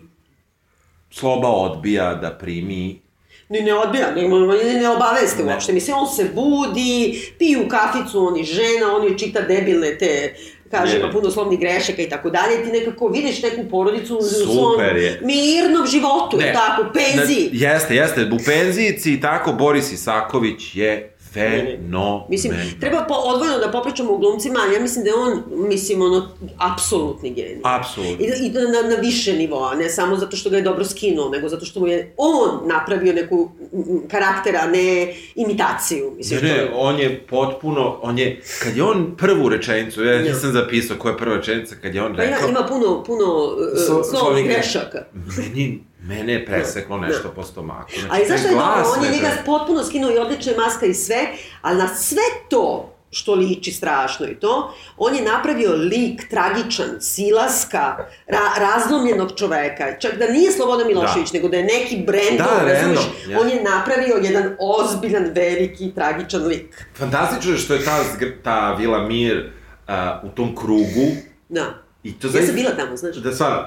Sloba 1.10 1.48
odbija 1.48 2.14
da 2.14 2.30
primi 2.30 3.00
Ni 3.48 3.60
ne 3.60 3.74
odbija, 3.74 4.10
ne, 4.14 4.22
ne, 4.64 4.80
ne 4.80 4.88
obaveste 4.88 5.44
Ne. 5.44 5.52
uopšte. 5.52 5.72
Mislim, 5.72 5.96
on 5.96 6.06
se 6.06 6.30
budi, 6.34 7.20
piju 7.38 7.68
kaficu, 7.68 8.26
on 8.26 8.36
i 8.36 8.44
žena, 8.44 8.96
on 8.96 9.04
joj 9.04 9.16
čita 9.16 9.40
debilne 9.40 9.98
te 9.98 10.34
kaže, 10.70 10.96
Je. 10.96 11.00
ima 11.00 11.10
puno 11.10 11.30
slovnih 11.30 11.60
grešaka 11.60 12.02
i 12.02 12.08
tako 12.08 12.30
dalje, 12.30 12.64
ti 12.64 12.72
nekako 12.72 13.08
vidiš 13.08 13.42
neku 13.42 13.70
porodicu 13.70 14.18
u 14.18 14.22
svom 14.22 14.80
je. 14.80 15.20
mirnom 15.24 15.86
životu, 15.86 16.36
Ne. 16.36 16.46
ne. 16.46 16.52
tako, 16.52 16.82
u 16.82 16.92
penziji. 16.92 17.50
Na, 17.52 17.68
jeste, 17.68 17.94
jeste, 17.96 18.30
u 18.32 18.38
penzijici 18.46 19.12
i 19.12 19.20
tako 19.20 19.52
Boris 19.52 19.92
Isaković 19.92 20.74
je 20.76 21.14
fenomenal. 21.32 22.26
Mislim, 22.28 22.52
treba 22.80 23.04
po, 23.04 23.14
odvojeno 23.16 23.58
da 23.58 23.70
popričamo 23.70 24.12
o 24.12 24.18
glumcima, 24.18 24.58
ali 24.60 24.74
ja 24.74 24.80
mislim 24.80 25.04
da 25.04 25.10
je 25.10 25.16
on, 25.16 25.42
mislim, 25.60 26.02
ono, 26.02 26.28
apsolutni 26.58 27.30
genij. 27.30 27.60
Apsolutno. 27.64 28.16
I, 28.18 28.46
i 28.46 28.50
na, 28.50 28.88
na 28.88 28.96
više 28.96 29.32
nivoa, 29.34 29.74
ne 29.74 29.88
samo 29.90 30.16
zato 30.16 30.36
što 30.36 30.50
ga 30.50 30.56
je 30.56 30.62
dobro 30.62 30.84
skinuo, 30.84 31.28
nego 31.28 31.48
zato 31.48 31.66
što 31.66 31.80
mu 31.80 31.86
je 31.86 32.14
on 32.16 32.38
napravio 32.64 33.12
neku 33.12 33.50
karaktera, 34.08 34.58
a 34.58 34.66
ne 34.66 35.14
imitaciju. 35.34 36.12
Mislim, 36.12 36.34
Ne, 36.34 36.38
što 36.40 36.54
ne, 36.54 36.62
je- 36.62 36.70
on 36.74 36.98
je 36.98 37.20
potpuno, 37.20 37.98
on 38.02 38.18
je, 38.18 38.40
kad 38.62 38.76
je 38.76 38.82
on 38.84 39.16
prvu 39.16 39.48
rečenicu, 39.48 40.04
ja 40.04 40.12
Ja. 40.12 40.22
nisam 40.22 40.52
zapisao 40.52 40.96
koja 40.96 41.12
je 41.12 41.18
prva 41.18 41.36
rečenica, 41.36 41.74
kad 41.76 41.94
je 41.94 42.02
on 42.02 42.16
Pa 42.16 42.22
ima, 42.22 42.32
rekao, 42.32 42.48
ima 42.48 42.62
puno, 42.62 43.02
puno 43.04 43.24
So- 43.24 43.52
uh, 43.72 44.04
slovnih 44.04 44.06
slovnih 44.10 44.44
grešaka. 44.46 45.04
meni, 45.38 45.84
mene 46.00 46.32
je 46.32 46.46
preseklo 46.46 46.98
Da. 46.98 47.06
nešto 47.06 47.28
po 47.28 47.42
stomaku. 47.44 47.90
Znači, 47.92 48.06
Ali 48.10 48.28
zašto 48.28 48.48
je 48.48 48.54
dobro? 48.54 48.92
On 48.98 49.04
je 49.04 49.10
njega 49.10 49.28
potpuno 49.46 49.84
skinuo 49.84 50.10
i 50.10 50.18
odlična 50.18 50.52
je 50.52 50.58
maska 50.58 50.86
i 50.86 50.94
sve, 50.94 51.26
ali 51.62 51.78
na 51.78 51.88
sve 51.88 52.22
to 52.48 52.94
što 53.10 53.34
liči 53.34 53.72
strašno 53.72 54.26
i 54.26 54.34
to, 54.34 54.74
on 54.96 55.14
je 55.14 55.22
napravio 55.22 55.72
lik 55.72 56.28
tragičan, 56.30 56.86
silaska, 57.00 57.96
ra, 58.26 58.38
razlomljenog 58.58 59.32
čoveka. 59.36 59.98
Čak 59.98 60.14
da 60.14 60.26
nije 60.26 60.52
Slobodan 60.52 60.86
Milošević, 60.86 61.32
nego 61.32 61.48
da 61.48 61.56
je 61.56 61.64
neki 61.64 61.96
brend, 61.98 62.38
Da, 62.38 62.44
random, 62.64 63.04
ja. 63.28 63.40
on 63.40 63.48
je 63.48 63.62
napravio 63.64 64.14
jedan 64.16 64.56
ozbiljan, 64.60 65.24
veliki, 65.26 65.92
tragičan 65.94 66.42
lik. 66.42 66.86
Fantastično 66.94 67.52
je 67.52 67.58
što 67.58 67.74
je 67.74 67.84
ta, 67.84 67.98
ta 68.42 68.74
Vila 68.74 68.98
Mir 69.00 69.50
a, 69.86 70.20
u 70.24 70.28
tom 70.28 70.56
krugu. 70.56 71.06
Da. 71.48 71.64
I 72.02 72.12
to 72.12 72.26
Ja 72.26 72.30
zaista- 72.30 72.46
sam 72.46 72.54
bila 72.54 72.70
tamo, 72.72 72.96
znaš. 72.96 73.16
Da, 73.16 73.32
stvarno. 73.32 73.66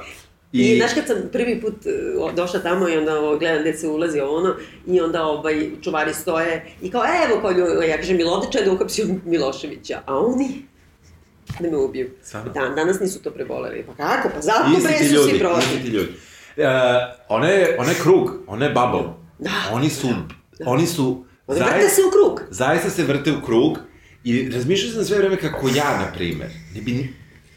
I, 0.53 0.77
znaš 0.77 0.93
kad 0.93 1.07
sam 1.07 1.17
prvi 1.31 1.61
put 1.61 1.75
uh, 2.19 2.33
došla 2.35 2.59
tamo 2.59 2.89
i 2.89 2.97
onda 2.97 3.19
ovo, 3.19 3.37
gledam 3.37 3.61
gde 3.61 3.73
se 3.73 3.87
ulazi 3.87 4.19
ono 4.19 4.55
i 4.87 5.01
onda 5.01 5.23
ovaj, 5.23 5.69
čuvari 5.81 6.13
stoje 6.13 6.65
i 6.81 6.91
kao 6.91 7.03
evo 7.27 7.41
kao 7.41 7.51
lju, 7.51 7.81
ja 7.89 7.97
kažem 7.97 8.17
Milodića 8.17 8.61
da 8.65 8.71
uhapsio 8.71 9.05
Miloševića, 9.25 9.99
a 10.05 10.19
oni 10.19 10.65
da 11.59 11.69
me 11.69 11.77
ubiju. 11.77 12.09
Stvarno? 12.23 12.53
Dan, 12.53 12.75
danas 12.75 12.99
nisu 12.99 13.21
to 13.21 13.31
preboleli. 13.31 13.85
Pa 13.87 13.93
kako? 13.93 14.29
Pa 14.35 14.41
zato 14.41 14.69
Isti 14.77 14.87
bre 14.87 14.97
su 14.97 15.03
ljudi, 15.03 15.29
svi 15.29 15.35
isti 15.35 15.39
protiv. 15.39 15.81
ti 15.83 15.87
ljudi. 15.87 16.09
Uh, 16.57 16.63
ona 17.29 17.47
je, 17.47 17.75
ona 17.79 17.89
je 17.89 17.95
krug, 18.01 18.31
ona 18.47 18.65
je 18.65 18.71
bubble. 18.71 19.13
Da. 19.39 19.51
Oni 19.71 19.89
su, 19.89 20.07
oni 20.65 20.87
su... 20.87 21.25
Oni 21.47 21.59
vrte 21.59 21.89
se 21.89 22.01
u 22.07 22.11
krug. 22.11 22.41
Zaista 22.49 22.89
se 22.89 23.03
vrte 23.03 23.31
u 23.31 23.45
krug 23.45 23.79
i 24.23 24.49
razmišljao 24.49 24.93
sam 24.93 25.05
sve 25.05 25.17
vreme 25.17 25.37
kako 25.37 25.67
ja, 25.67 25.97
na 25.97 26.11
primer, 26.13 26.49
ne 26.75 26.81
bi 26.81 27.13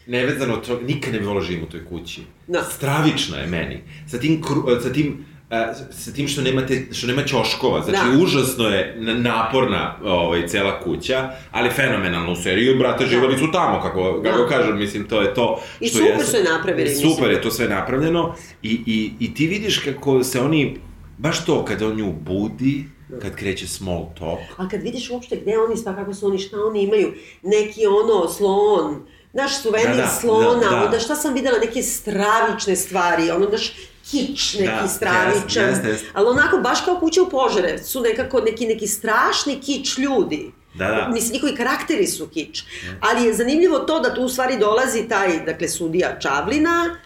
nevezano 0.07 0.55
od 0.55 0.67
toga, 0.67 0.83
nikad 0.83 1.13
ne 1.13 1.19
bi 1.19 1.27
volao 1.27 1.43
živim 1.43 1.63
u 1.65 1.69
toj 1.69 1.85
kući. 1.85 2.21
Da. 2.47 2.63
Stravično 2.65 3.37
je 3.37 3.47
meni. 3.47 3.81
Sa 4.09 4.19
tim, 4.19 4.43
kru, 4.43 4.81
sa 4.83 4.93
tim 4.93 5.25
a, 5.51 5.75
sa 5.93 6.13
tim 6.13 6.29
što 6.29 6.43
nemate, 6.43 6.87
što 6.93 7.07
nema 7.07 7.23
ćoškova, 7.25 7.83
znači 7.83 7.99
Da. 8.11 8.23
užasno 8.23 8.65
je 8.65 8.97
na- 8.99 9.15
naporna 9.15 9.97
ovaj, 10.05 10.47
cela 10.47 10.81
kuća, 10.81 11.19
ali 11.51 11.71
fenomenalno 11.71 12.33
u 12.33 12.37
seriju, 12.37 12.79
brate, 12.79 13.07
živali 13.07 13.39
su 13.39 13.53
tamo, 13.53 13.81
kako, 13.83 14.23
kako 14.25 14.43
Da. 14.43 14.49
kažem, 14.49 14.79
mislim, 14.79 15.05
to 15.05 15.21
je 15.23 15.35
to 15.35 15.61
I 15.81 15.89
što 15.89 15.99
super 15.99 16.27
su 16.27 16.37
je 16.37 16.45
napravili, 16.45 16.89
Super 16.91 17.09
mislim. 17.09 17.31
je 17.31 17.43
to 17.43 17.51
sve 17.51 17.69
napravljeno 17.69 18.35
i, 18.63 18.81
i, 18.87 19.13
i 19.21 19.35
ti 19.35 19.47
vidiš 19.47 19.79
kako 19.79 20.25
se 20.25 20.41
oni, 20.41 20.77
baš 21.19 21.45
to, 21.45 21.65
kad 21.65 21.83
on 21.83 21.97
nju 21.97 22.13
budi, 22.15 22.85
kad 23.23 23.37
kreće 23.37 23.67
small 23.69 24.07
talk, 24.19 24.39
A 24.57 24.69
kad 24.69 24.83
vidiš 24.83 25.11
uopšte 25.11 25.37
gde 25.37 25.59
oni 25.59 25.77
spa, 25.77 25.95
kako 25.95 26.15
su 26.15 26.27
oni, 26.27 26.39
šta 26.39 26.57
oni 26.61 26.83
imaju, 26.83 27.13
neki 27.43 27.81
ono 27.87 28.29
slon, 28.29 29.07
naš 29.35 29.63
suvenir 29.63 29.97
Da, 29.97 30.03
da, 30.03 30.09
slona, 30.21 30.61
da, 30.61 30.77
da. 30.77 30.85
onda 30.85 30.99
šta 30.99 31.17
sam 31.17 31.35
videla, 31.35 31.59
neke 31.59 31.83
stravične 31.83 32.77
stvari, 32.77 33.31
ono 33.31 33.49
naš 33.49 33.73
kič 34.11 34.55
neki 34.55 34.83
Da, 34.83 34.89
stravičan, 34.89 35.69
jeste, 35.69 35.89
jeste. 35.89 36.07
ali 36.13 36.29
onako 36.29 36.59
baš 36.59 36.85
kao 36.85 37.01
kuća 37.01 37.23
u 37.23 37.29
Požarevcu, 37.29 38.01
nekako 38.01 38.41
neki, 38.41 38.67
neki 38.67 38.87
strašni 38.87 39.61
kič 39.61 39.99
ljudi. 39.99 40.53
Da, 40.75 40.87
da. 40.87 41.09
Mislim, 41.13 41.33
njihovi 41.33 41.55
karakteri 41.57 42.07
su 42.07 42.29
kič. 42.29 42.65
Ali 43.01 43.27
je 43.27 43.35
zanimljivo 43.35 43.79
to 43.79 44.01
da 44.01 44.15
tu 44.15 44.23
u 44.23 44.29
stvari 44.29 44.59
dolazi 44.59 45.09
taj, 45.09 45.45
dakle, 45.45 45.69
sudija 45.69 46.19
Čavlina, 46.19 46.97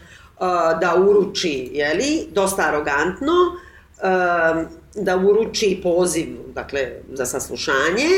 uh, 0.41 0.47
da 0.81 0.95
uruči, 0.99 1.71
jeli, 1.73 2.27
dosta 2.33 2.63
arogantno, 2.63 3.33
um, 3.33 4.67
da 5.05 5.17
uruči 5.17 5.81
poziv, 5.83 6.27
dakle, 6.55 6.93
za 7.13 7.27
saslušanje, 7.27 8.09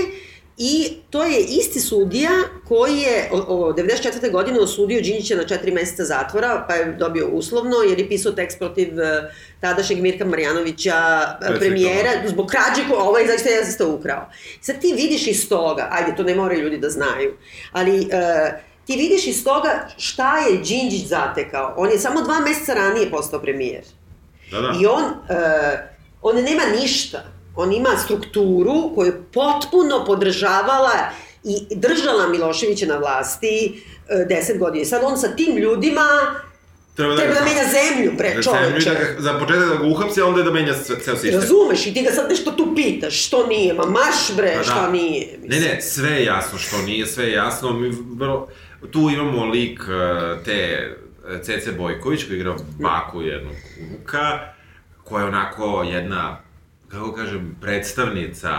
I 0.63 0.93
to 1.11 1.25
je 1.25 1.41
isti 1.41 1.81
sudija 1.81 2.31
koji 2.69 2.99
je 2.99 3.29
o, 3.33 3.37
o, 3.39 3.73
94. 3.73 4.31
godine 4.31 4.61
osudio 4.61 5.01
Đinjića 5.01 5.37
na 5.37 5.47
četiri 5.47 5.73
meseca 5.73 6.05
zatvora, 6.05 6.65
pa 6.69 6.75
je 6.75 6.93
dobio 6.93 7.29
uslovno, 7.29 7.77
jer 7.89 7.99
je 7.99 8.09
pisao 8.09 8.33
tekst 8.33 8.59
protiv 8.59 9.01
e, 9.01 9.33
tadašnjeg 9.61 10.01
Mirka 10.01 10.25
Marjanovića, 10.25 11.23
e, 11.43 11.47
Predsjednika 11.47 11.59
premijera, 11.59 12.11
zbog 12.29 12.47
krađe 12.47 12.89
ko 12.89 12.95
ovaj 12.95 13.27
zaista 13.27 13.49
je 13.51 13.65
zaista 13.65 13.87
ukrao. 13.87 14.29
Sad 14.61 14.81
ti 14.81 14.93
vidiš 14.97 15.27
iz 15.27 15.49
toga, 15.49 15.89
ajde, 15.91 16.17
to 16.17 16.23
ne 16.23 16.35
moraju 16.35 16.63
ljudi 16.63 16.79
da 16.79 16.91
znaju, 16.91 17.37
ali 17.73 18.09
e, 18.11 18.53
ti 18.87 18.97
vidiš 18.97 19.27
iz 19.27 19.45
toga 19.45 19.89
šta 19.97 20.39
je 20.39 20.57
Đinđić 20.57 21.07
zatekao. 21.07 21.75
On 21.77 21.91
je 21.91 21.99
samo 21.99 22.23
dva 22.23 22.41
meseca 22.41 22.75
ranije 22.75 23.11
postao 23.11 23.41
premijer. 23.41 23.85
Da, 24.51 24.61
da. 24.61 24.75
I 24.83 24.87
on, 24.87 25.05
e, 25.05 25.89
on 26.23 26.37
nema 26.37 26.63
ništa. 26.81 27.40
On 27.61 27.73
ima 27.73 27.89
strukturu 27.97 28.95
koju 28.95 29.07
je 29.07 29.23
potpuno 29.25 30.05
podržavala 30.07 30.93
i 31.45 31.77
držala 31.77 32.29
Miloševića 32.29 32.87
na 32.87 32.97
vlasti 32.97 33.83
e, 34.09 34.25
deset 34.25 34.59
godina. 34.59 34.85
Sad 34.85 35.01
on 35.05 35.19
sa 35.19 35.29
tim 35.29 35.57
ljudima 35.57 36.07
Treba 36.97 37.17
treba 37.17 37.35
da 37.35 37.41
menja 37.41 37.63
zemlju, 37.65 38.13
pre 38.19 38.29
da 38.29 38.43
zemlju 38.43 38.81
čoveče. 38.83 38.91
da 38.91 38.95
ga, 38.97 39.07
za 39.19 39.39
početak 39.39 39.69
da 39.69 39.77
ga 39.77 39.87
uhapsi, 39.87 40.21
a 40.21 40.27
onda 40.27 40.43
da 40.43 40.51
menja 40.51 40.75
sve- 40.75 41.01
ceo 41.01 41.17
sistem. 41.17 41.41
Razumeš 41.41 41.87
i 41.87 41.95
ti 41.95 42.03
ga 42.03 42.11
sad 42.11 42.31
nešto 42.31 42.51
tu 42.51 42.75
pitaš, 42.77 43.27
što 43.27 43.47
nije, 43.47 43.75
ma 43.75 43.85
marš 43.85 44.37
bre, 44.37 44.53
Pa 44.53 44.59
da. 44.59 44.65
što 44.65 44.91
nije. 44.91 45.27
Ne, 45.33 45.39
mislim. 45.39 45.63
ne, 45.65 45.83
sve 45.83 46.11
je 46.11 46.25
jasno 46.25 46.59
što 46.59 46.79
nije, 46.79 47.07
sve 47.07 47.25
je 47.25 47.33
jasno. 47.33 47.73
Mi 47.73 47.91
vrlo, 48.15 48.49
tu 48.91 49.11
imamo 49.11 49.45
lik 49.45 49.81
uh, 49.81 49.87
te 50.45 50.89
uh, 51.27 51.41
Cece 51.43 51.73
Bojković 51.73 52.25
koji 52.25 52.37
igra 52.37 52.57
baku 52.81 53.23
jednog 53.23 53.55
unuka, 53.81 54.39
koja 55.05 55.23
je 55.23 55.29
onako 55.29 55.83
jedna, 55.85 56.41
kako 56.91 57.13
kažem, 57.13 57.57
predstavnica 57.61 58.51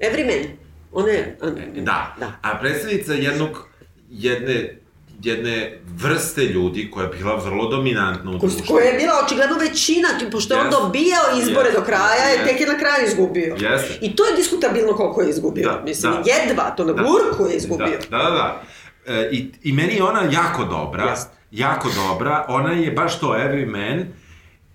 Everyman. 0.00 0.46
Ona 0.92 1.08
je... 1.08 1.38
a, 1.42 1.46
Da. 1.80 2.16
da. 2.20 2.32
A 2.42 2.58
predstavnica 2.58 3.12
jednog, 3.12 3.68
jedne, 4.10 4.76
jedne 5.22 5.78
vrste 5.96 6.42
ljudi 6.44 6.90
koja 6.90 7.04
je 7.04 7.10
bila 7.18 7.34
vrlo 7.36 7.68
dominantna 7.68 8.30
u 8.30 8.38
društvu. 8.38 8.64
Koja 8.68 8.84
je 8.84 8.98
bila 8.98 9.12
očigledno 9.26 9.56
većina, 9.58 10.08
pošto 10.32 10.54
je 10.54 10.60
on 10.60 10.66
Jeste. 10.66 10.80
dobijao 10.82 11.22
izbore 11.40 11.66
Jeste. 11.68 11.80
do 11.80 11.86
kraja 11.86 12.24
Jeste. 12.28 12.46
tek 12.46 12.60
je 12.60 12.66
na 12.66 12.78
kraju 12.78 13.06
izgubio. 13.06 13.56
Jeste. 13.58 13.98
I 14.00 14.16
to 14.16 14.24
je 14.26 14.36
diskutabilno 14.36 14.92
koliko 14.92 15.22
je 15.22 15.30
izgubio. 15.30 15.68
Da, 15.68 15.82
Mislim, 15.84 16.12
da. 16.12 16.22
jedva, 16.32 16.70
to 16.70 16.84
na 16.84 16.92
burku 16.92 17.46
je 17.50 17.56
izgubio. 17.56 17.98
Da, 18.10 18.16
da, 18.18 18.24
da. 18.24 18.30
da. 18.30 18.62
E, 19.14 19.28
i, 19.32 19.50
I 19.62 19.72
meni 19.72 19.94
je 19.94 20.02
ona 20.02 20.22
jako 20.32 20.64
dobra, 20.64 21.04
Jeste. 21.10 21.30
jako 21.50 21.88
dobra, 21.94 22.44
ona 22.48 22.72
je 22.72 22.90
baš 22.90 23.20
to 23.20 23.26
every 23.26 23.66
man 23.66 24.06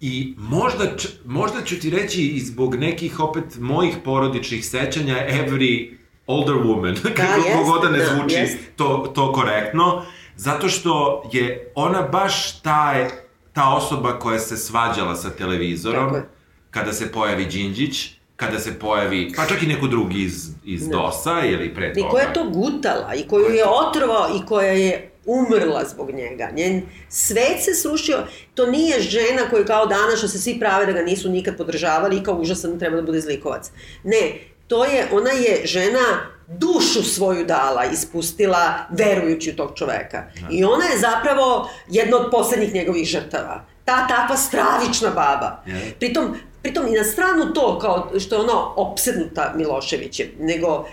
i 0.02 0.36
možda, 0.38 0.98
č, 0.98 1.08
možda 1.26 1.64
ću 1.64 1.80
ti 1.80 1.90
reći 1.90 2.28
i 2.28 2.40
zbog 2.40 2.76
nekih 2.76 3.20
opet 3.20 3.44
mojih 3.60 3.96
porodičnih 4.06 4.66
sećanja 4.66 5.16
every 5.16 5.94
older 6.28 6.56
woman, 6.56 7.02
kako 7.18 7.48
jest, 7.48 7.66
god 7.66 7.82
da 7.82 7.90
ne 7.90 7.98
da, 7.98 8.06
zvuči 8.06 8.36
jest. 8.36 8.58
to, 8.76 9.12
to 9.16 9.34
korektno, 9.34 10.06
zato 10.36 10.70
što 10.70 11.24
je 11.32 11.72
ona 11.76 12.02
baš 12.02 12.62
taj, 12.62 13.08
ta 13.54 13.74
osoba 13.74 14.20
koja 14.20 14.40
se 14.40 14.58
svađala 14.58 15.16
sa 15.16 15.30
televizorom, 15.30 16.14
Tako 16.14 16.38
kada 16.78 16.94
se 16.94 17.12
pojavi 17.12 17.46
Đinđić, 17.46 18.10
kada 18.36 18.60
se 18.60 18.80
pojavi, 18.80 19.34
pa 19.36 19.46
čak 19.46 19.64
i 19.64 19.68
neko 19.68 19.88
drugi 19.88 20.24
iz, 20.24 20.50
iz 20.66 20.88
DOS-a 20.90 21.46
ili 21.46 21.74
pre 21.76 21.94
toga. 21.94 22.08
I 22.08 22.12
koja 22.12 22.24
je 22.24 22.34
to 22.34 22.50
gutala 22.50 23.16
i 23.16 23.28
koju 23.28 23.46
je 23.46 23.66
otrovao 23.66 24.28
i 24.36 24.46
koja 24.46 24.72
je 24.72 25.12
umrla 25.28 25.86
zbog 25.86 26.12
njega. 26.12 26.50
Njen 26.54 26.82
svet 27.10 27.64
se 27.64 27.74
srušio. 27.74 28.18
To 28.54 28.66
nije 28.66 29.02
žena 29.02 29.50
koja 29.50 29.66
kao 29.66 29.86
danas 29.86 30.18
što 30.18 30.28
se 30.28 30.40
svi 30.40 30.60
prave 30.60 30.86
da 30.86 30.92
ga 30.92 31.02
nisu 31.02 31.30
nikad 31.30 31.58
podržavali 31.58 32.18
i 32.18 32.24
kao 32.24 32.36
užasan 32.36 32.80
treba 32.80 32.96
da 32.96 33.02
bude 33.02 33.22
zlikovac. 33.22 33.72
Ne, 34.04 34.34
to 34.68 34.86
je, 34.86 35.08
ona 35.12 35.32
je 35.32 35.66
žena 35.66 36.30
dušu 36.48 37.04
svoju 37.04 37.46
dala, 37.46 37.86
ispustila 37.86 38.74
verujući 38.90 39.52
u 39.52 39.56
tog 39.56 39.72
čoveka. 39.76 40.24
I 40.52 40.64
ona 40.64 40.86
je 40.86 41.00
zapravo 41.00 41.70
jedna 41.90 42.18
od 42.18 42.32
poslednjih 42.32 42.74
njegovih 42.74 43.08
žrtava. 43.08 43.66
Ta 43.86 44.08
takva 44.08 44.38
stravična 44.38 45.10
baba. 45.10 45.64
Pritom, 46.00 46.36
pritom 46.62 46.88
i 46.88 46.98
na 46.98 47.04
stranu 47.04 47.54
to, 47.54 47.80
kao 47.80 48.20
što 48.20 48.36
je 48.36 48.42
ona 48.42 48.74
opsednuta 48.76 49.54
Miloševićem, 49.56 50.28
nego 50.40 50.88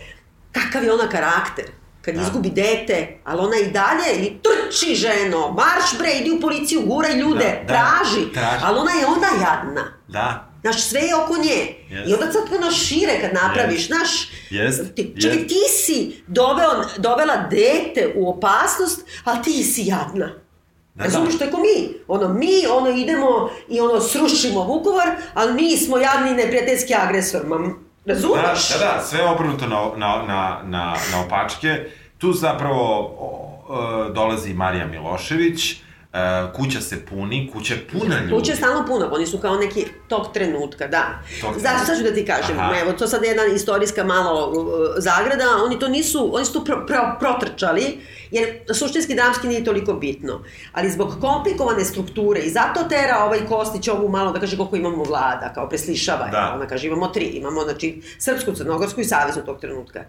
kakav 0.52 0.84
je 0.84 0.92
ona 0.92 1.08
karakter. 1.08 1.64
Kad 2.04 2.14
Da. 2.14 2.22
izgubi 2.22 2.50
dete, 2.50 3.18
ali 3.24 3.40
ona 3.40 3.56
i 3.58 3.70
dalje, 3.70 4.16
ili 4.16 4.38
trči 4.38 4.94
ženo, 4.94 5.50
marš 5.50 5.98
bre, 5.98 6.10
idi 6.12 6.30
u 6.30 6.40
policiju, 6.40 6.82
guraj 6.82 7.14
ljude, 7.14 7.38
Da, 7.58 7.60
da, 7.62 7.66
traži. 7.66 8.32
traži. 8.32 8.64
Ali 8.64 8.78
ona 8.78 8.92
je 8.92 9.06
onda 9.06 9.26
jadna. 9.40 9.84
Da. 10.08 10.50
Znaš, 10.60 10.82
sve 10.82 11.00
je 11.00 11.14
oko 11.16 11.36
nje. 11.36 11.74
Jest. 11.90 12.10
I 12.10 12.14
onda 12.14 12.32
sad 12.32 12.42
ono 12.54 12.70
šire 12.70 13.20
kad 13.20 13.32
napraviš, 13.34 13.86
znaš, 13.86 14.10
Jest, 14.50 14.94
ti, 14.94 15.14
čekaj, 15.22 15.36
jest. 15.36 15.48
ti 15.48 15.60
si 15.76 16.22
doveo, 16.26 16.68
dovela 16.98 17.36
dete 17.36 18.12
u 18.16 18.30
opasnost, 18.30 19.00
ali 19.24 19.42
ti 19.42 19.62
si 19.64 19.82
jadna. 19.82 20.30
Da, 20.94 21.04
Razumiješ, 21.04 21.32
da. 21.32 21.38
to 21.38 21.44
je 21.44 21.50
ko 21.50 21.58
mi. 21.58 21.94
Ono, 22.08 22.28
mi, 22.28 22.66
ono, 22.68 22.90
idemo 22.90 23.28
i 23.68 23.80
ono, 23.80 24.00
srušimo 24.00 24.62
Vukovar, 24.62 25.10
ali 25.34 25.52
mi 25.54 25.76
smo 25.76 25.98
jadni 25.98 26.30
neprijateljski 26.32 26.94
agresor. 26.96 27.46
Ma, 27.46 27.70
razumeš? 28.06 28.68
da, 28.68 28.78
da, 28.78 29.02
sve 29.02 29.24
obrnuto 29.24 29.66
na, 29.66 29.90
na, 29.96 30.22
na, 30.26 30.60
na, 30.64 30.96
na 31.12 31.20
opačke. 31.26 31.84
Tu 32.18 32.32
zapravo 32.32 33.00
o, 33.00 33.64
o, 33.68 34.08
dolazi 34.08 34.54
Marija 34.54 34.86
Milošević, 34.86 35.83
e, 36.14 36.52
kuća 36.56 36.80
se 36.80 37.06
puni, 37.06 37.50
kuća 37.52 37.74
je 37.74 37.88
puna 37.92 38.20
ljudi. 38.20 38.32
Kuća 38.32 38.52
je 38.52 38.56
stalno 38.56 38.86
puna, 38.86 39.08
oni 39.12 39.26
su 39.26 39.38
kao 39.38 39.56
neki 39.56 39.86
tog 40.08 40.32
trenutka, 40.34 40.86
da. 40.86 41.22
Tog 41.40 41.54
sad 41.86 41.98
ću 41.98 42.02
da 42.02 42.14
ti 42.14 42.26
kažem, 42.26 42.58
Aha. 42.58 42.74
evo, 42.80 42.92
to 42.92 43.06
sad 43.08 43.22
je 43.22 43.28
jedna 43.28 43.44
istorijska 43.44 44.04
malo 44.04 44.50
uh, 44.50 44.66
zagrada, 44.96 45.44
oni 45.64 45.78
to 45.78 45.88
nisu, 45.88 46.30
oni 46.36 46.44
su 46.44 46.52
to 46.52 46.64
pro, 46.64 46.86
pro, 46.86 47.16
protrčali, 47.20 47.98
jer 48.30 48.58
suštinski 48.74 49.14
dramski 49.14 49.48
nije 49.48 49.64
toliko 49.64 49.92
bitno. 49.92 50.40
Ali 50.72 50.90
zbog 50.90 51.16
komplikovane 51.20 51.84
strukture 51.84 52.40
i 52.40 52.50
zato 52.50 52.84
tera 52.88 53.24
ovaj 53.24 53.46
Kostić 53.46 53.88
ovu 53.88 54.08
malo 54.08 54.32
da 54.32 54.40
kaže 54.40 54.56
koliko 54.56 54.76
imamo 54.76 55.04
vlada, 55.04 55.52
kao 55.54 55.68
preslišava. 55.68 56.28
Da. 56.28 56.52
Ona 56.54 56.66
kaže 56.66 56.86
imamo 56.86 57.08
tri, 57.08 57.24
imamo 57.24 57.62
znači 57.62 58.02
srpsku, 58.18 58.52
crnogorsku 58.52 59.00
i 59.00 59.04
saveznu 59.04 59.44
tog 59.44 59.60
trenutka. 59.60 60.04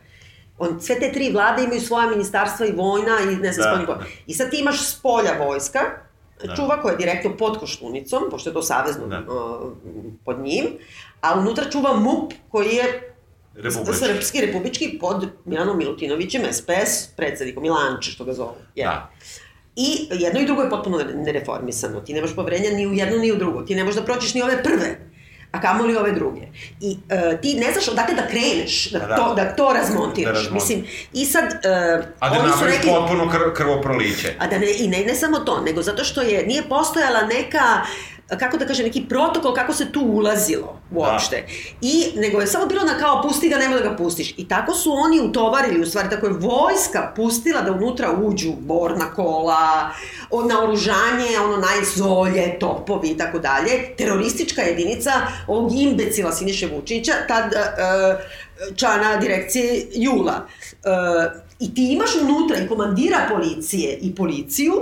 On, 0.57 0.81
sve 0.81 0.95
te 0.95 1.11
tri 1.11 1.31
vlade 1.31 1.63
imaju 1.63 1.81
svoja 1.81 2.09
ministarstva 2.09 2.65
i 2.65 2.71
vojna 2.71 3.17
i 3.21 3.35
ne 3.35 3.53
znam, 3.53 3.63
Da. 3.65 3.71
spoljni 3.71 3.85
po- 3.87 4.05
I 4.25 4.33
sad 4.33 4.49
ti 4.49 4.57
imaš 4.57 4.81
s 4.81 4.95
polja 4.95 5.37
vojska, 5.39 5.79
Da. 6.43 6.55
čuva 6.55 6.81
koja 6.81 6.91
je 6.91 6.97
direktno 6.97 7.37
pod 7.37 7.57
Koštunicom, 7.57 8.23
pošto 8.31 8.49
je 8.49 8.53
to 8.53 8.61
savezno 8.63 9.07
Da. 9.07 9.19
uh, 9.19 9.71
pod 10.25 10.39
njim, 10.39 10.65
a 11.21 11.39
unutra 11.39 11.65
čuva 11.65 11.93
MUP 11.93 12.33
koji 12.49 12.67
je 12.67 13.13
Republički. 13.55 13.95
srpski, 13.97 14.41
republički, 14.41 14.97
pod 14.99 15.27
Milanom 15.45 15.77
Milutinovićem, 15.77 16.41
SPS, 16.51 16.67
predsednikom 17.07 17.63
Milanče, 17.63 18.11
što 18.11 18.25
ga 18.25 18.33
zovu. 18.33 18.53
jel? 18.75 18.89
Da. 18.89 19.11
I 19.77 19.87
jedno 20.11 20.39
i 20.39 20.45
drugo 20.45 20.61
je 20.61 20.69
potpuno 20.69 20.97
nereformisano. 21.15 22.01
Ti 22.01 22.13
nemaš 22.13 22.35
poverenja 22.35 22.69
ni 22.71 22.87
u 22.87 22.93
jedno 22.93 23.17
ni 23.17 23.31
u 23.31 23.35
drugo. 23.35 23.61
Ti 23.61 23.75
ne 23.75 23.83
možeš 23.83 23.99
da 23.99 24.05
proćiš 24.05 24.33
ni 24.33 24.41
ove 24.41 24.63
prve 24.63 24.99
a 25.55 25.61
kamoli 25.61 25.95
ove 25.95 26.11
druge. 26.11 26.41
I 26.81 26.91
uh, 26.91 27.39
ti 27.41 27.55
ne 27.55 27.71
znaš 27.73 27.87
odakle 27.87 28.15
da 28.15 28.27
kreneš, 28.27 28.91
da, 28.91 28.99
Da, 28.99 29.15
to, 29.15 29.33
da 29.35 29.55
to 29.55 29.73
razmontiraš. 29.73 30.33
Da 30.33 30.39
razmontiraš. 30.39 30.51
Mislim, 30.51 30.85
i 31.13 31.25
sad, 31.25 31.43
uh, 31.43 32.05
A 32.19 32.29
da 32.29 32.35
napraviš 32.35 32.75
rekli... 32.75 32.91
potpuno 32.91 33.29
kr 33.29 33.53
krvoproliće. 33.53 34.33
A 34.39 34.47
da 34.47 34.57
ne, 34.57 34.67
i 34.79 34.87
ne, 34.87 34.99
ne 35.05 35.15
samo 35.15 35.39
to, 35.39 35.61
nego 35.61 35.81
zato 35.81 36.03
što 36.03 36.21
je, 36.21 36.45
nije 36.47 36.63
postojala 36.69 37.21
neka, 37.21 37.81
kako 38.27 38.57
da 38.57 38.65
kažem, 38.65 38.85
neki 38.85 39.05
protokol 39.09 39.53
kako 39.53 39.73
se 39.73 39.91
tu 39.91 40.01
ulazilo 40.01 40.79
uopšte. 40.91 41.45
I, 41.81 42.05
nego 42.15 42.41
je 42.41 42.47
samo 42.47 42.65
bilo 42.65 42.83
na 42.83 42.97
kao 42.97 43.21
pusti 43.21 43.49
ga, 43.49 43.57
nemoj 43.57 43.79
da 43.79 43.89
ga 43.89 43.95
pustiš. 43.95 44.33
I 44.37 44.47
tako 44.47 44.73
su 44.73 44.91
oni 44.91 45.21
utovarili, 45.21 45.81
u 45.81 45.85
stvari, 45.85 46.09
tako 46.09 46.25
je 46.25 46.33
vojska 46.33 47.11
pustila 47.15 47.61
da 47.61 47.71
unutra 47.71 48.11
uđu 48.11 48.51
borna 48.59 49.13
kola, 49.13 49.89
naoružanje, 50.49 51.39
ono 51.43 51.57
najzolje, 51.57 52.59
topovi 52.59 53.09
i 53.09 53.17
tako 53.17 53.39
dalje. 53.39 53.95
Teroristička 53.97 54.61
jedinica 54.61 55.11
ovog 55.47 55.71
imbecila 55.75 56.31
Siniše 56.31 56.67
Vučića, 56.67 57.13
tad 57.27 57.45
uh, 57.45 58.75
člana 58.75 59.17
direkcije 59.17 59.87
Jula. 59.93 60.45
Uh, 60.45 61.41
I 61.59 61.73
ti 61.75 61.93
imaš 61.93 62.09
unutra 62.15 62.57
i 62.57 62.67
komandira 62.67 63.29
policije 63.29 63.97
i 64.01 64.15
policiju, 64.15 64.73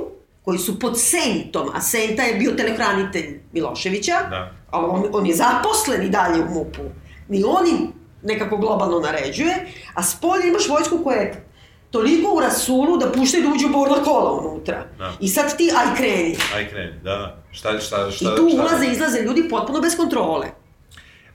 koji 0.45 0.60
su 0.60 0.79
pod 0.79 0.99
Sentom, 1.01 1.69
a 1.73 1.82
Senta 1.82 2.23
je 2.23 2.36
bio 2.36 2.51
telehranitelj 2.51 3.39
Miloševića, 3.51 4.13
Da. 4.29 4.51
ali 4.71 4.86
on, 4.89 5.06
on 5.13 5.25
je 5.25 5.36
zaposlen 5.36 6.03
i 6.03 6.10
dalje 6.10 6.43
u 6.43 6.49
MUP-u. 6.53 6.84
I 7.29 7.43
on 7.43 7.67
im 7.67 7.93
nekako 8.23 8.58
globalno 8.58 8.99
naređuje, 8.99 9.56
a 9.93 10.03
s 10.03 10.15
polja 10.21 10.45
imaš 10.45 10.69
vojsku 10.69 10.99
koja 11.03 11.17
je 11.17 11.45
toliko 11.91 12.34
u 12.36 12.39
rasulu 12.39 12.97
da 12.97 13.12
puštaju 13.12 13.43
da 13.43 13.49
uđu 13.49 13.69
borna 13.69 14.03
kola 14.03 14.32
unutra. 14.32 14.86
Da. 14.97 15.13
I 15.19 15.27
sad 15.27 15.58
ti, 15.58 15.71
aj 15.77 15.95
kreni. 15.97 16.38
Aj 16.56 16.69
kreni, 16.69 16.93
da, 17.03 17.12
da. 17.12 17.43
Šta, 17.51 17.79
šta, 17.79 18.12
šta, 18.12 18.25
I 18.34 18.36
tu 18.38 18.49
šta, 18.49 18.62
ulaze 18.62 18.86
i 18.86 18.91
izlaze 18.91 19.21
ljudi 19.21 19.49
potpuno 19.49 19.82
bez 19.82 19.97
kontrole. 19.97 20.47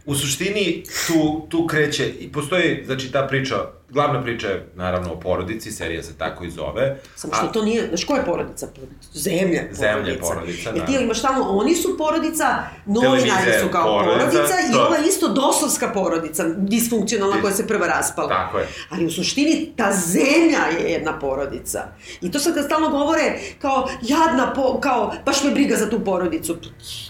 U 0.06 0.14
suštini, 0.14 0.84
tu, 1.06 1.46
tu 1.48 1.66
kreće, 1.66 2.08
i 2.20 2.32
postoji, 2.32 2.82
znači, 2.86 3.12
ta 3.12 3.26
priča, 3.26 3.54
glavna 3.90 4.22
priča 4.22 4.48
je, 4.48 4.68
naravno, 4.74 5.12
o 5.12 5.16
porodici, 5.16 5.72
serija 5.72 6.03
se 6.03 6.14
tako 6.14 6.44
i 6.44 6.51
zove. 6.51 6.96
Samo 7.16 7.35
što 7.35 7.46
to 7.46 7.62
nije, 7.62 7.87
znaš 7.88 8.05
ko 8.05 8.14
je 8.14 8.24
porodica? 8.24 8.66
Zemlja 9.14 9.61
je 9.61 9.68
Zemlja 9.72 9.92
porodica. 9.94 10.11
je 10.11 10.18
porodica, 10.20 10.70
Jer 10.70 10.87
ti 10.87 10.92
da. 10.92 10.98
imaš 10.98 11.22
tamo, 11.22 11.44
oni 11.44 11.74
su 11.74 11.98
porodica, 11.98 12.46
novinari 12.87 13.53
su 13.62 13.68
kao 13.68 13.85
porodica, 13.85 14.31
porodica, 14.31 14.55
i 14.61 14.72
to. 14.72 14.81
ova 14.81 14.96
je 14.96 15.09
isto 15.09 15.29
dosovska 15.29 15.88
porodica, 15.88 16.44
disfunkcionalna 16.48 17.35
Dis- 17.35 17.42
koja 17.42 17.53
se 17.53 17.66
prva 17.66 17.87
raspala. 17.88 18.29
Tako 18.29 18.59
je. 18.59 18.66
Ali 18.90 19.07
u 19.07 19.11
suštini 19.11 19.72
ta 19.77 19.92
zemlja 19.94 20.79
je 20.79 20.90
jedna 20.90 21.18
porodica. 21.18 21.85
I 22.20 22.31
to 22.31 22.38
sad 22.38 22.55
kad 22.55 22.64
stalno 22.64 22.88
govore 22.90 23.22
kao 23.59 23.88
jadna, 24.03 24.53
po, 24.55 24.81
kao 24.81 25.12
baš 25.27 25.44
me 25.44 25.51
briga 25.51 25.77
za 25.77 25.90
tu 25.90 26.01
porodicu. 26.01 26.57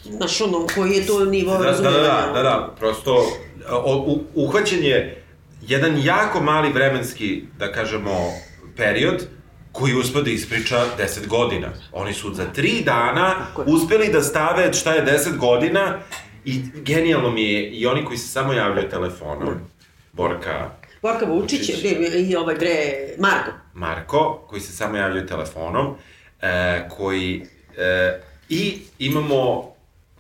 Znaš 0.07 0.41
ono, 0.41 0.67
koji 0.75 0.91
je 0.91 1.07
to 1.07 1.25
nivo 1.25 1.53
Da, 1.53 1.59
da, 1.59 1.65
razumevanja. 1.65 2.03
da, 2.27 2.33
da, 2.33 2.43
da, 2.43 2.75
prosto 2.79 3.27
o, 3.71 3.97
u, 3.99 4.19
uhvaćen 4.37 4.85
je 4.85 5.25
jedan 5.69 6.01
jako 6.05 6.41
mali 6.41 6.73
vremenski, 6.73 7.43
da 7.59 7.73
kažemo, 7.73 8.33
period 8.77 9.27
koji 9.73 9.95
uspe 9.95 10.23
da 10.23 10.31
ispriča 10.31 10.85
10 10.99 11.27
godina. 11.27 11.69
Oni 11.93 12.13
su 12.13 12.35
za 12.35 12.47
3 12.57 12.85
dana 12.85 13.35
uspeli 13.67 14.13
da 14.13 14.23
stave 14.23 14.73
šta 14.73 14.93
je 14.93 15.07
10 15.07 15.37
godina 15.37 15.99
i 16.45 16.63
genijalno 16.75 17.31
mi 17.31 17.43
je 17.43 17.71
i 17.71 17.87
oni 17.87 18.05
koji 18.05 18.19
se 18.19 18.29
samo 18.29 18.53
javljaju 18.53 18.89
telefonom, 18.89 19.55
Borka, 20.13 20.71
Borka 21.03 21.27
Vučić 21.27 21.83
bre, 21.83 22.21
i 22.21 22.37
ovaj 22.37 22.55
bre, 22.55 22.77
Marko. 23.19 23.51
Marko, 23.75 24.45
koji 24.49 24.61
se 24.61 24.73
samo 24.73 24.97
javljaju 24.97 25.27
telefonom, 25.27 25.95
e, 26.43 26.89
koji... 26.89 27.43
E, 27.77 28.21
I 28.49 28.79
imamo, 28.99 29.73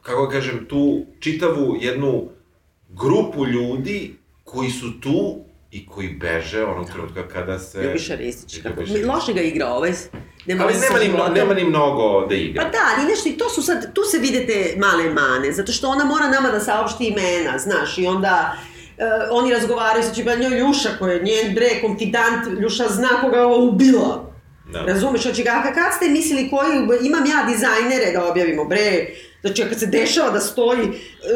kako 0.03 0.27
da 0.27 0.33
kažem, 0.33 0.67
tu 0.69 1.07
čitavu 1.21 1.77
jednu 1.81 2.29
grupu 2.89 3.47
ljudi 3.47 4.18
koji 4.53 4.71
su 4.71 5.01
tu 5.01 5.37
i 5.71 5.87
koji 5.87 6.09
beže 6.09 6.65
onog 6.65 6.91
trenutka 6.91 7.29
kada 7.29 7.59
se... 7.59 7.83
Ljubiša 7.83 8.15
Ristić. 8.15 8.63
Kako, 8.63 8.81
Ljubiša 8.81 9.13
loše 9.13 9.33
ga 9.33 9.41
igra 9.41 9.67
ovaj. 9.67 9.93
Nema 10.47 10.65
Ali 10.65 10.75
nema 10.75 10.99
ni, 10.99 11.05
životom. 11.05 11.35
nema 11.35 11.55
ni 11.55 11.65
mnogo 11.65 12.21
da 12.21 12.29
Pa 12.29 12.35
igra. 12.35 12.65
da, 12.65 12.79
ali 12.97 13.09
nešto 13.09 13.29
i 13.29 13.33
to 13.33 13.49
su 13.49 13.63
sad, 13.63 13.95
tu 13.95 14.03
se 14.03 14.19
vide 14.19 14.47
te 14.47 14.75
male 14.79 15.11
mane, 15.11 15.53
zato 15.53 15.73
što 15.73 15.89
ona 15.89 16.05
mora 16.05 16.29
nama 16.31 16.51
da 16.51 16.61
saopšti 16.61 17.07
imena, 17.07 17.59
znaš, 17.59 17.99
i 17.99 18.07
onda 18.07 18.57
uh, 18.57 19.05
oni 19.31 19.53
razgovaraju 19.53 20.03
sa 20.05 20.15
Čiba 20.15 20.35
njoj 20.35 20.59
Ljuša, 20.59 20.89
koja 20.99 21.13
je 21.13 21.23
njen 21.23 21.55
bre 21.55 21.69
konfidant, 21.81 22.61
Ljuša 22.61 22.89
zna 22.89 23.09
koga 23.21 23.43
ovo 23.43 23.69
ubila. 23.69 24.33
Da. 24.73 24.83
Razumeš, 24.83 25.23
znači 25.23 25.45
kako 25.45 25.75
kad 25.75 25.95
ste 25.97 26.09
mislili 26.09 26.51
koji, 26.51 27.07
imam 27.07 27.27
ja 27.27 27.47
dizajnere 27.53 28.13
da 28.13 28.31
objavimo, 28.31 28.65
bre, 28.65 29.07
znači 29.41 29.65
kad 29.69 29.79
se 29.79 29.87
dešava 29.87 30.31
da 30.31 30.41
stoji, 30.41 30.89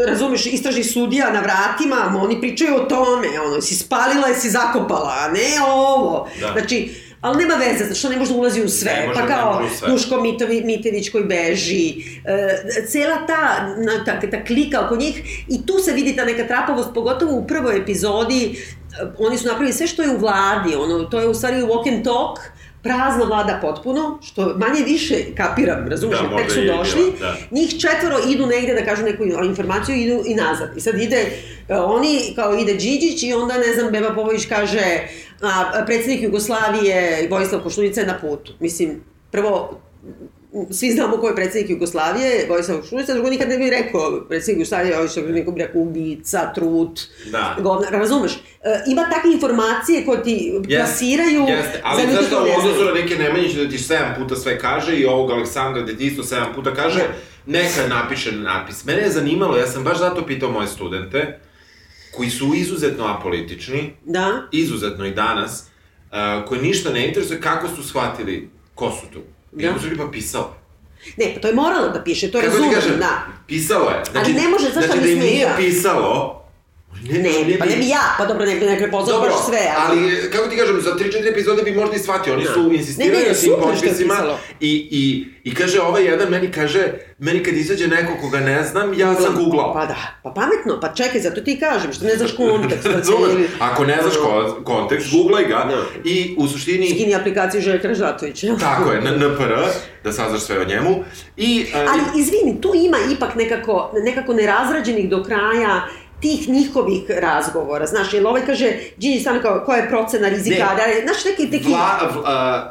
razumeš, 0.09 0.47
istražni 0.47 0.85
sudija 0.85 1.33
na 1.33 1.41
vratima, 1.41 2.11
ma 2.13 2.23
oni 2.23 2.41
pričaju 2.41 2.75
o 2.75 2.85
tome, 2.85 3.41
ono, 3.47 3.61
si 3.61 3.75
spalila, 3.75 4.29
jesi 4.29 4.51
zakopala, 4.51 5.15
a 5.19 5.29
ne 5.29 5.73
ovo. 5.73 6.29
Da. 6.41 6.53
Znači, 6.53 6.95
ali 7.23 7.45
nema 7.45 7.55
veze, 7.55 7.85
zato 7.85 7.95
što 7.95 8.09
ne 8.09 8.17
može 8.17 8.33
da 8.33 8.39
ulazi 8.39 8.63
u 8.63 8.69
sve. 8.69 8.93
Ne 8.93 9.07
može, 9.07 9.21
pa 9.21 9.27
kao 9.27 9.69
sve. 9.79 9.89
Duško 9.89 10.21
Mitovi, 10.21 10.63
Mitević 10.65 11.11
koji 11.11 11.25
beži, 11.25 11.95
e, 12.25 12.87
cela 12.89 13.27
ta, 13.27 13.75
na, 13.77 14.05
ta, 14.05 14.31
ta 14.31 14.45
klika 14.45 14.87
oko 14.87 14.97
njih, 14.97 15.45
i 15.49 15.67
tu 15.67 15.79
se 15.79 15.93
vidi 15.93 16.17
ta 16.17 16.25
neka 16.25 16.47
trapovost, 16.47 16.89
pogotovo 16.95 17.33
u 17.33 17.47
prvoj 17.47 17.77
epizodi, 17.77 18.45
e, 18.45 19.07
oni 19.19 19.39
su 19.39 19.47
napravili 19.47 19.73
sve 19.73 19.87
što 19.87 20.03
je 20.03 20.11
u 20.11 20.19
vladi, 20.19 20.75
ono, 20.75 21.05
to 21.05 21.21
je 21.21 21.29
u 21.29 21.35
stvari 21.35 21.63
walk 21.63 21.95
and 21.95 22.05
talk, 22.05 22.39
prazna 22.83 23.25
vlada 23.25 23.59
potpuno, 23.63 24.19
što 24.23 24.55
manje 24.57 24.85
više 24.85 25.15
kapiram, 25.37 25.89
razumiješ, 25.89 26.21
Da, 26.21 26.37
tek 26.37 26.51
su 26.51 26.61
došli, 26.77 27.03
bila, 27.03 27.31
da. 27.31 27.37
njih 27.51 27.71
četvoro 27.71 28.17
idu 28.29 28.47
negde 28.47 28.75
da 28.75 28.85
kažu 28.85 29.03
neku 29.05 29.25
informaciju 29.45 29.97
i 29.97 30.03
idu 30.03 30.23
i 30.27 30.35
nazad. 30.35 30.77
I 30.77 30.81
sad 30.81 31.01
ide, 31.01 31.27
e, 31.69 31.75
oni, 31.77 32.33
kao 32.37 32.55
ide 32.55 32.75
Điđić 32.75 33.23
i 33.23 33.33
onda, 33.33 33.59
ne 33.59 33.75
znam, 33.75 33.93
Beba 33.93 34.15
Popović 34.15 34.47
kaže, 34.47 35.09
a, 35.43 35.83
predsednik 35.87 36.23
Jugoslavije, 36.23 37.29
Vojislav 37.31 37.63
Koštunica 37.63 38.01
je 38.01 38.07
na 38.07 38.19
putu. 38.21 38.53
Mislim, 38.61 39.05
prvo, 39.31 39.81
svi 40.71 40.91
znamo 40.91 41.17
ko 41.17 41.29
je 41.29 41.35
predsednik 41.35 41.71
Jugoslavije, 41.71 42.47
Vojislav 42.49 42.81
Koštunica, 42.81 43.15
drugo 43.15 43.31
nikad 43.31 43.49
ne 43.49 43.59
bi 43.59 43.71
rekao 43.71 44.25
predsednik 44.29 44.59
Jugoslavije, 44.59 44.97
Vojislav 44.97 45.25
neko 45.31 45.51
bi 45.51 45.61
rekao 45.61 45.81
ubica, 45.81 46.53
trut, 46.55 47.01
Da. 47.31 47.57
govnar, 47.61 47.93
razumeš? 47.93 48.33
E, 48.33 48.39
ima 48.87 49.03
takve 49.11 49.33
informacije 49.33 50.05
koje 50.07 50.23
ti 50.23 50.53
plasiraju 50.69 51.45
Jeste, 51.49 51.81
ali 51.85 52.03
znaš 52.13 52.31
da 52.31 52.39
u 52.39 52.59
odnosu 52.59 52.85
na 52.85 52.93
neke 52.93 53.17
Nemanjića 53.17 53.65
da 53.65 53.71
ti 53.71 53.79
sedam 53.79 54.15
puta 54.19 54.37
sve 54.37 54.59
kaže 54.59 54.97
i 54.97 55.07
ovog 55.07 55.31
Aleksandra 55.31 55.83
da 55.83 55.97
ti 55.97 56.07
isto 56.07 56.23
sedam 56.23 56.53
puta 56.55 56.75
kaže, 56.75 57.01
neka 57.47 57.89
napiše 57.89 58.33
napis. 58.33 58.85
Mene 58.85 59.03
je 59.03 59.11
zanimalo, 59.11 59.57
ja 59.57 59.67
sam 59.67 59.85
baš 59.85 59.99
zato 59.99 60.27
pitao 60.27 60.51
moje 60.51 60.67
studente, 60.67 61.39
koji 62.17 62.31
su 62.31 62.55
izuzetno 62.55 63.05
apolitični, 63.07 63.93
Da? 64.05 64.43
izuzetno 64.53 65.07
i 65.07 65.15
danas, 65.15 65.65
uh, 66.11 66.49
koji 66.49 66.61
ništa 66.61 66.91
ne 66.91 67.09
interesuje 67.09 67.41
kako 67.41 67.69
su 67.69 67.89
shvatili 67.89 68.51
ko 68.75 68.91
su 68.91 69.07
tu. 69.13 69.21
Da. 69.53 69.69
onda 69.69 69.81
su 69.81 69.89
li 69.89 69.97
pa 69.97 70.09
pisao. 70.13 70.55
Ne, 71.17 71.33
pa 71.35 71.41
to 71.41 71.49
je 71.49 71.55
moralo 71.55 71.89
da 71.89 72.03
piše, 72.05 72.31
to 72.31 72.39
je 72.39 72.45
Kako 72.45 72.57
ti 72.57 72.75
razumno, 72.75 72.97
da. 72.99 73.27
pisalo 73.47 73.91
je. 73.91 74.05
Znači, 74.13 74.33
ne 74.33 74.49
može, 74.49 74.65
zašto 74.65 74.81
znači, 74.81 75.01
da 75.01 75.09
im 75.09 75.19
nije 75.19 75.49
pisalo, 75.57 76.42
Ne, 77.03 77.19
Ne, 77.19 77.59
pa 77.59 77.65
ne 77.67 77.77
bi 77.77 77.89
ja, 77.89 78.15
pa 78.19 78.27
dobro, 78.27 78.47
ne 78.47 78.55
bi 78.55 78.67
ne 78.67 78.79
prepoznao 78.79 79.21
baš 79.21 79.33
sve, 79.47 79.59
ali 79.79 80.01
kako 80.33 80.49
ti 80.49 80.57
kažem, 80.57 80.81
za 80.81 80.91
3-4 80.93 81.03
epizode 81.29 81.63
bi 81.63 81.73
možda 81.73 81.97
i 81.97 82.01
shvatio, 82.01 82.35
oni 82.35 82.45
su 82.45 82.73
insistirali 82.73 83.13
Ne, 83.15 83.23
ne, 83.23 83.29
na 83.29 83.35
tim 83.35 83.53
potpisima 83.63 84.15
i, 84.61 84.89
i, 84.91 85.03
i 85.45 85.55
kaže 85.55 85.81
ovaj 85.81 86.05
jedan 86.05 86.29
meni 86.29 86.51
kaže, 86.51 86.85
meni 87.19 87.43
kad 87.43 87.55
izađe 87.55 87.89
neko 87.89 88.13
koga 88.21 88.41
ne 88.41 88.65
znam, 88.65 88.95
ja 88.95 89.15
sam 89.15 89.35
googlao. 89.37 89.75
Pa 89.75 89.87
da, 89.87 89.97
pa 90.23 90.31
pametno, 90.31 90.81
pa 90.81 90.89
čekaj, 90.91 91.21
zato 91.21 91.41
ti 91.41 91.61
kažem, 91.61 91.93
što 91.93 92.05
ne 92.05 92.17
znaš 92.17 92.37
kontekst. 92.37 92.83
pa 92.85 92.91
Razumeš? 92.91 93.21
cijeli- 93.23 93.49
Ako 93.61 93.85
ne 93.85 93.99
znaš 94.03 94.15
ko, 94.17 94.31
kontekst, 94.65 95.11
googlaj 95.13 95.45
ga 95.45 95.67
Da. 95.67 95.83
i 96.05 96.35
u 96.39 96.49
suštini... 96.49 96.87
Skini 96.89 97.15
aplikaciju 97.15 97.61
Željka 97.61 97.89
Ražatovića. 97.89 98.47
Tako 98.61 98.93
je, 98.93 99.01
na 99.01 99.11
NPR, 99.11 99.53
da 100.05 100.13
saznaš 100.13 100.41
sve 100.41 100.61
o 100.61 100.65
njemu. 100.65 101.05
I, 101.37 101.67
e, 101.75 101.79
Ali 101.83 102.01
izvini, 102.17 102.61
tu 102.61 102.73
ima 102.77 102.97
ipak 103.11 103.35
nekako, 103.35 103.93
nekako 103.97 104.35
nerazrađenih 104.35 105.09
do 105.09 105.23
kraja 105.23 105.83
tih 106.23 106.49
njihovih 106.49 107.03
razgovora, 107.11 107.87
znaš, 107.87 108.13
jer 108.13 108.27
ovaj 108.27 108.47
kaže, 108.47 108.73
Gini 108.97 109.21
stane 109.21 109.43
kao, 109.43 109.63
koja 109.67 109.79
je 109.79 109.89
procena 109.89 110.29
rizika, 110.29 110.57
Ne. 110.57 110.77
da, 110.77 110.83
znaš, 111.05 111.25
neki, 111.25 111.47
neki, 111.49 111.69
Vla, 111.69 112.11
v, 112.15 112.21
a, 112.25 112.71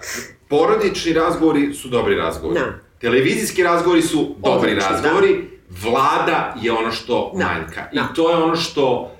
porodični 0.49 1.13
razgovori 1.13 1.73
su 1.73 1.87
dobri 1.87 2.15
razgovori. 2.15 2.59
Da. 2.59 2.65
Televizijski 3.01 3.63
razgovori 3.63 4.01
su 4.01 4.35
dobri 4.37 4.71
Odlični, 4.71 4.89
razgovori. 4.91 5.47
Vlada 5.83 6.55
je 6.61 6.71
ono 6.71 6.91
što 6.91 7.31
Da. 7.35 7.45
manjka. 7.45 7.81
Da. 7.93 8.01
I 8.01 8.15
to 8.15 8.29
je 8.29 8.35
ono 8.35 8.55
što... 8.55 9.11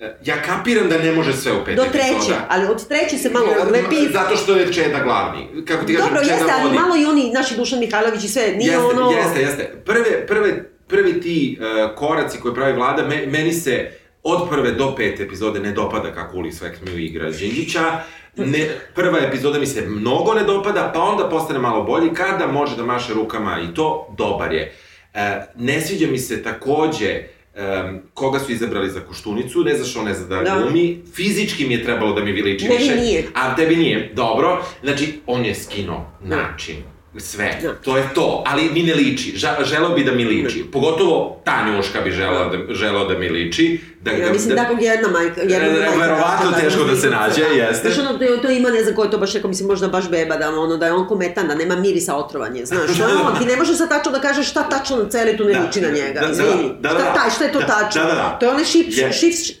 e, 0.00 0.16
Ja 0.24 0.42
kapiram 0.42 0.88
da 0.88 0.98
ne 0.98 1.12
može 1.12 1.32
sve 1.32 1.52
u 1.52 1.64
pet 1.64 1.76
do 1.76 1.82
epizoda. 1.82 2.08
treće, 2.10 2.34
ali 2.48 2.66
od 2.66 2.88
treće 2.88 3.18
se 3.18 3.30
malo 3.30 3.46
odlepi. 3.62 3.96
Zato 4.12 4.36
što 4.36 4.56
je 4.56 4.72
Čeda 4.72 5.00
glavni. 5.04 5.64
Kako 5.68 5.84
ti 5.84 5.94
kažem, 5.94 6.08
Dobro, 6.08 6.24
Čeda 6.24 6.34
jeste, 6.34 6.52
ali 6.60 6.74
malo 6.74 6.96
i 6.96 7.04
oni, 7.04 7.30
naši 7.32 7.56
Dušan 7.56 7.78
Mihajlović 7.78 8.24
i 8.24 8.28
sve, 8.28 8.42
nije 8.42 8.72
jeste, 8.72 8.84
ono... 8.86 9.10
Jeste, 9.10 9.40
jeste. 9.40 9.82
Prve, 9.84 10.26
prve, 10.26 10.69
prvi 10.90 11.20
ti 11.20 11.58
uh, 11.60 11.96
koraci 11.96 12.40
koje 12.40 12.54
pravi 12.54 12.72
vlada, 12.72 13.06
me, 13.06 13.26
meni 13.26 13.52
se 13.52 13.90
od 14.22 14.48
prve 14.50 14.72
do 14.72 14.94
pete 14.96 15.22
epizode 15.22 15.60
ne 15.60 15.72
dopada 15.72 16.12
kako 16.12 16.36
Uli 16.36 16.52
Svekmiju 16.52 16.98
igra 16.98 17.30
Đinđića. 17.30 18.00
Ne, 18.36 18.68
prva 18.94 19.18
epizoda 19.18 19.58
mi 19.58 19.66
se 19.66 19.86
mnogo 19.88 20.34
ne 20.34 20.44
dopada, 20.44 20.90
pa 20.94 21.00
onda 21.00 21.28
postane 21.28 21.58
malo 21.58 21.82
bolji 21.82 22.10
kada 22.14 22.46
može 22.46 22.76
da 22.76 22.84
maše 22.84 23.14
rukama 23.14 23.60
i 23.70 23.74
to 23.74 24.14
dobar 24.18 24.52
je. 24.52 24.72
E, 25.14 25.40
ne 25.56 25.80
sviđa 25.80 26.06
mi 26.06 26.18
se 26.18 26.42
takođe 26.42 27.22
um, 27.54 28.00
koga 28.14 28.38
su 28.38 28.52
izabrali 28.52 28.90
za 28.90 29.00
Koštunicu, 29.00 29.64
ne 29.64 29.74
znaš 29.74 29.96
on 29.96 30.04
ne 30.04 30.14
zna 30.14 30.26
da, 30.26 30.42
Da. 30.42 30.60
glumi, 30.62 31.02
fizički 31.14 31.66
mi 31.66 31.74
je 31.74 31.84
trebalo 31.84 32.12
da 32.12 32.24
mi 32.24 32.32
viliči 32.32 32.68
više. 32.68 32.96
nije. 32.96 33.24
A 33.34 33.56
tebi 33.56 33.76
nije, 33.76 34.12
dobro. 34.14 34.62
Znači, 34.82 35.20
on 35.26 35.44
je 35.44 35.54
skino 35.54 36.12
način, 36.20 36.76
sve. 37.16 37.58
Da. 37.62 37.74
To 37.74 37.96
je 37.96 38.08
to, 38.14 38.44
ali 38.46 38.64
mi 38.64 38.82
ne 38.82 38.94
liči. 38.94 39.32
Ža, 39.36 39.56
želeo 39.62 39.90
bi 39.90 40.04
da 40.04 40.12
mi 40.12 40.24
liči. 40.24 40.64
Pogotovo 40.64 41.40
ta 41.44 41.66
njuška 41.66 42.00
bi 42.00 42.10
želeo 42.10 42.44
da, 42.46 42.74
želeo 42.74 43.04
da 43.04 43.18
mi 43.18 43.28
liči. 43.28 43.80
Da, 44.00 44.10
Ja 44.10 44.32
mislim 44.32 44.50
da 44.50 44.56
takvog 44.56 44.82
jedna 44.82 45.08
majka, 45.10 45.40
jedna 45.40 45.56
E, 45.58 45.70
majka. 45.72 45.98
verovatno 45.98 46.50
da, 46.50 46.56
teško 46.58 46.84
da 46.84 46.96
se 46.96 47.10
nađe, 47.10 47.42
jeste. 47.42 47.90
Znaš, 47.90 47.98
ono, 48.00 48.18
to, 48.18 48.36
to 48.36 48.50
ima, 48.50 48.70
ne 48.70 48.82
znam 48.82 48.94
ko 48.94 49.04
je 49.04 49.10
to 49.10 49.18
baš 49.18 49.34
rekao, 49.34 49.48
mislim, 49.48 49.68
možda 49.68 49.88
baš 49.88 50.10
beba, 50.10 50.36
da, 50.36 50.48
ono, 50.50 50.76
da 50.76 50.86
je 50.86 50.92
on 50.92 51.08
kometan, 51.08 51.48
da 51.48 51.54
nema 51.54 51.76
mirisa 51.76 52.16
otrovanje, 52.16 52.64
znaš, 52.66 52.98
je 52.98 53.04
on, 53.06 53.38
ti 53.38 53.44
ne 53.44 53.56
možeš 53.56 53.76
sad 53.76 53.88
tačno 53.88 54.12
da 54.12 54.20
kažeš 54.20 54.48
šta 54.48 54.62
tačno 54.64 54.96
na 54.96 55.08
celi 55.08 55.36
tu 55.36 55.44
ne 55.44 55.52
Da, 55.52 55.60
liči 55.60 55.80
na 55.80 55.88
njega, 55.90 56.12
da, 56.12 56.26
da, 56.26 56.32
izvini. 56.32 56.68
da, 56.70 56.88
da, 56.88 56.88
šta, 56.90 56.98
da. 57.00 57.14
taj, 57.14 57.30
šta 57.30 57.44
je 57.44 57.52
to 57.52 57.58
Da, 57.60 57.66
tačno? 57.66 58.02
da, 58.02 58.08
da, 58.08 58.14
da. 58.14 58.36
To 58.38 58.46
je 58.46 58.50
onaj 58.50 58.64
ship, 58.64 58.86
Je. 58.88 59.12
shift, 59.12 59.60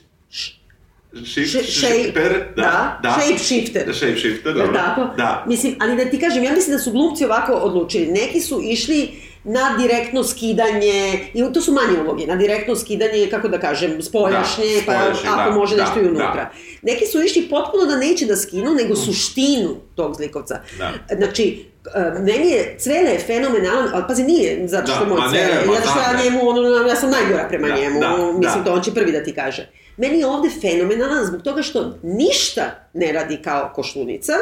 Shift, 1.16 1.48
Sh- 1.48 1.80
shape- 1.80 2.02
shifter, 2.02 2.52
da, 2.56 3.00
shape 3.14 3.38
shifter. 3.38 3.86
Da, 3.86 3.92
shape 3.94 4.16
shifter, 4.16 4.54
dobro. 4.54 4.72
tako? 4.74 5.08
Da. 5.16 5.44
Mislim, 5.46 5.76
ali 5.80 5.96
da 5.96 6.10
ti 6.10 6.18
kažem, 6.18 6.44
ja 6.44 6.52
mislim 6.52 6.76
da 6.76 6.82
su 6.82 6.90
glumci 6.90 7.24
ovako 7.24 7.52
odlučili. 7.52 8.06
Neki 8.06 8.40
su 8.40 8.60
išli 8.62 9.08
na 9.44 9.76
direktno 9.78 10.24
skidanje, 10.24 10.94
i 11.34 11.52
to 11.54 11.60
su 11.60 11.72
manje 11.72 12.00
uloge, 12.00 12.26
na 12.26 12.36
direktno 12.36 12.76
skidanje, 12.76 13.26
kako 13.26 13.48
da 13.48 13.58
kažem, 13.58 14.02
spoljašnje, 14.02 14.64
Da, 14.76 14.82
pa 14.86 14.92
spoljašnje, 14.94 15.28
ako 15.28 15.50
da, 15.50 15.56
može 15.56 15.76
da, 15.76 15.82
nešto 15.82 16.00
i 16.00 16.04
unutra. 16.04 16.34
da. 16.34 16.50
Neki 16.82 17.06
su 17.06 17.22
išli 17.22 17.42
potpuno 17.42 17.84
da 17.84 17.96
neće 17.96 18.26
da 18.26 18.36
skinu, 18.36 18.74
nego 18.74 18.96
suštinu 18.96 19.76
tog 19.94 20.14
zlikovca. 20.16 20.60
Da. 20.78 20.92
Znači, 21.16 21.64
e, 21.86 22.20
meni 22.20 22.50
je 22.50 22.76
Cvele 22.78 23.10
je 23.10 23.18
fenomenalan, 23.18 23.88
ali 23.92 24.04
pazi 24.08 24.22
nije 24.24 24.68
zato 24.68 24.92
što 24.92 25.04
Da, 25.04 25.10
moj 25.10 25.20
Cvele, 25.30 25.54
zato 25.76 25.88
što 25.90 25.98
ja 26.00 26.12
da, 26.12 26.24
njemu, 26.24 26.48
ono, 26.48 26.88
ja 26.88 26.96
sam 26.96 27.10
najgora 27.10 27.46
prema 27.48 27.68
Da, 27.68 27.74
njemu, 27.76 28.00
da, 28.00 28.16
mislim, 28.16 28.42
da. 28.58 28.64
to 28.64 28.72
on 28.72 28.82
će 28.82 28.94
prvi 28.94 29.12
da 29.12 29.24
ti 29.24 29.34
kaže. 29.34 29.68
Meni 30.00 30.18
je 30.18 30.26
ovde 30.26 30.48
fenomenalan 30.52 31.24
zbog 31.24 31.42
toga 31.42 31.62
što 31.62 31.94
ništa 32.02 32.62
ne 32.94 33.12
radi 33.12 33.36
kao 33.36 33.72
koštunica, 33.74 34.32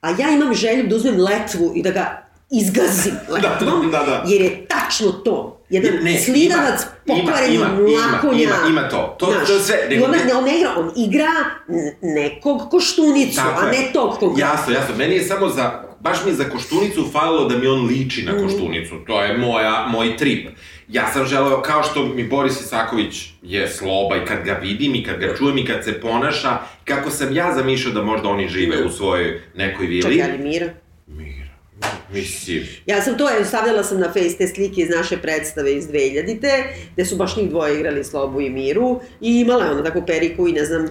a 0.00 0.10
ja 0.10 0.30
imam 0.30 0.54
želju 0.54 0.86
da 0.86 0.96
uzmem 0.96 1.20
letvu 1.20 1.72
i 1.74 1.82
da 1.82 1.90
ga 1.90 2.22
izgazim 2.52 3.14
letvom, 3.34 3.90
da, 3.90 3.98
da. 3.98 4.24
jer 4.26 4.40
je 4.42 4.66
tačno 4.66 5.12
to. 5.12 5.60
Jedan 5.68 5.92
Ne, 6.02 6.18
slidavac 6.18 6.80
ima, 7.06 7.18
pokvareni 7.18 7.54
ima, 7.54 7.66
ima, 8.32 8.54
ima, 8.70 8.88
to. 8.88 9.16
To- 9.18 9.26
Znaš, 9.26 9.48
to 9.48 9.58
sve, 9.58 9.86
I 9.86 9.88
nego 9.88 10.04
on, 10.04 10.10
ne- 10.10 10.24
ne, 10.24 10.34
on 10.34 10.44
ne 10.44 10.58
igra, 10.58 10.70
on 10.76 10.92
igra 10.96 11.28
nekog 12.02 12.70
koštunicu, 12.70 13.36
Tako 13.36 13.60
a 13.60 13.66
ne 13.66 13.90
tog 13.92 14.10
konkretno. 14.10 14.50
Jasno, 14.50 14.72
jasno. 14.72 14.94
Meni 14.96 15.14
je 15.14 15.24
samo 15.24 15.48
za, 15.48 15.82
baš 16.00 16.24
mi 16.24 16.30
je 16.30 16.34
za 16.34 16.44
koštunicu 16.44 17.08
falilo 17.12 17.44
da 17.44 17.58
mi 17.58 17.66
on 17.66 17.86
liči 17.86 18.22
Mhm. 18.22 18.32
na 18.32 18.42
koštunicu. 18.42 18.94
To 19.06 19.22
je 19.22 19.38
moja, 19.38 19.86
moj 19.88 20.16
trip. 20.16 20.48
Ja 20.88 21.06
sam 21.06 21.26
želeo, 21.26 21.62
kao 21.62 21.82
što 21.82 22.04
mi 22.06 22.24
Boris 22.24 22.60
Isaković 22.60 23.14
je 23.42 23.68
sloba 23.68 24.16
i 24.16 24.26
kad 24.26 24.44
ga 24.44 24.52
vidim 24.52 24.94
i 24.94 25.04
kad 25.04 25.18
ga 25.18 25.36
čujem 25.36 25.58
i 25.58 25.64
kad 25.64 25.84
se 25.84 26.00
ponaša, 26.00 26.50
kako 26.84 27.10
sam 27.10 27.34
ja 27.34 27.54
zamišljao 27.54 27.94
da 27.94 28.02
možda 28.02 28.28
oni 28.28 28.48
žive 28.48 28.84
u 28.84 28.90
svojoj 28.90 29.40
nekoj 29.54 29.86
vili. 29.86 30.02
Čekaj, 30.04 30.22
ali 30.24 30.38
Mira? 30.40 30.66
Mislim. 32.12 32.62
Ja 32.86 33.02
sam 33.02 33.18
to, 33.18 33.28
evo, 33.36 33.44
stavljala 33.44 33.84
sam 33.84 34.00
na 34.00 34.06
face 34.06 34.36
te 34.38 34.48
slike 34.48 34.80
iz 34.80 34.88
naše 34.90 35.16
predstave 35.16 35.72
iz 35.72 35.88
2000-te, 35.88 36.64
gde 36.92 37.04
su 37.04 37.16
baš 37.16 37.36
njih 37.36 37.50
dvoje 37.50 37.74
igrali 37.76 38.04
Slobu 38.04 38.40
i 38.40 38.50
Miru 38.50 39.00
i 39.20 39.40
imala 39.40 39.64
je 39.64 39.70
ona 39.70 39.84
takvu 39.84 40.02
periku 40.06 40.48
i 40.48 40.52
ne 40.52 40.64
znam, 40.64 40.84
e, 40.84 40.88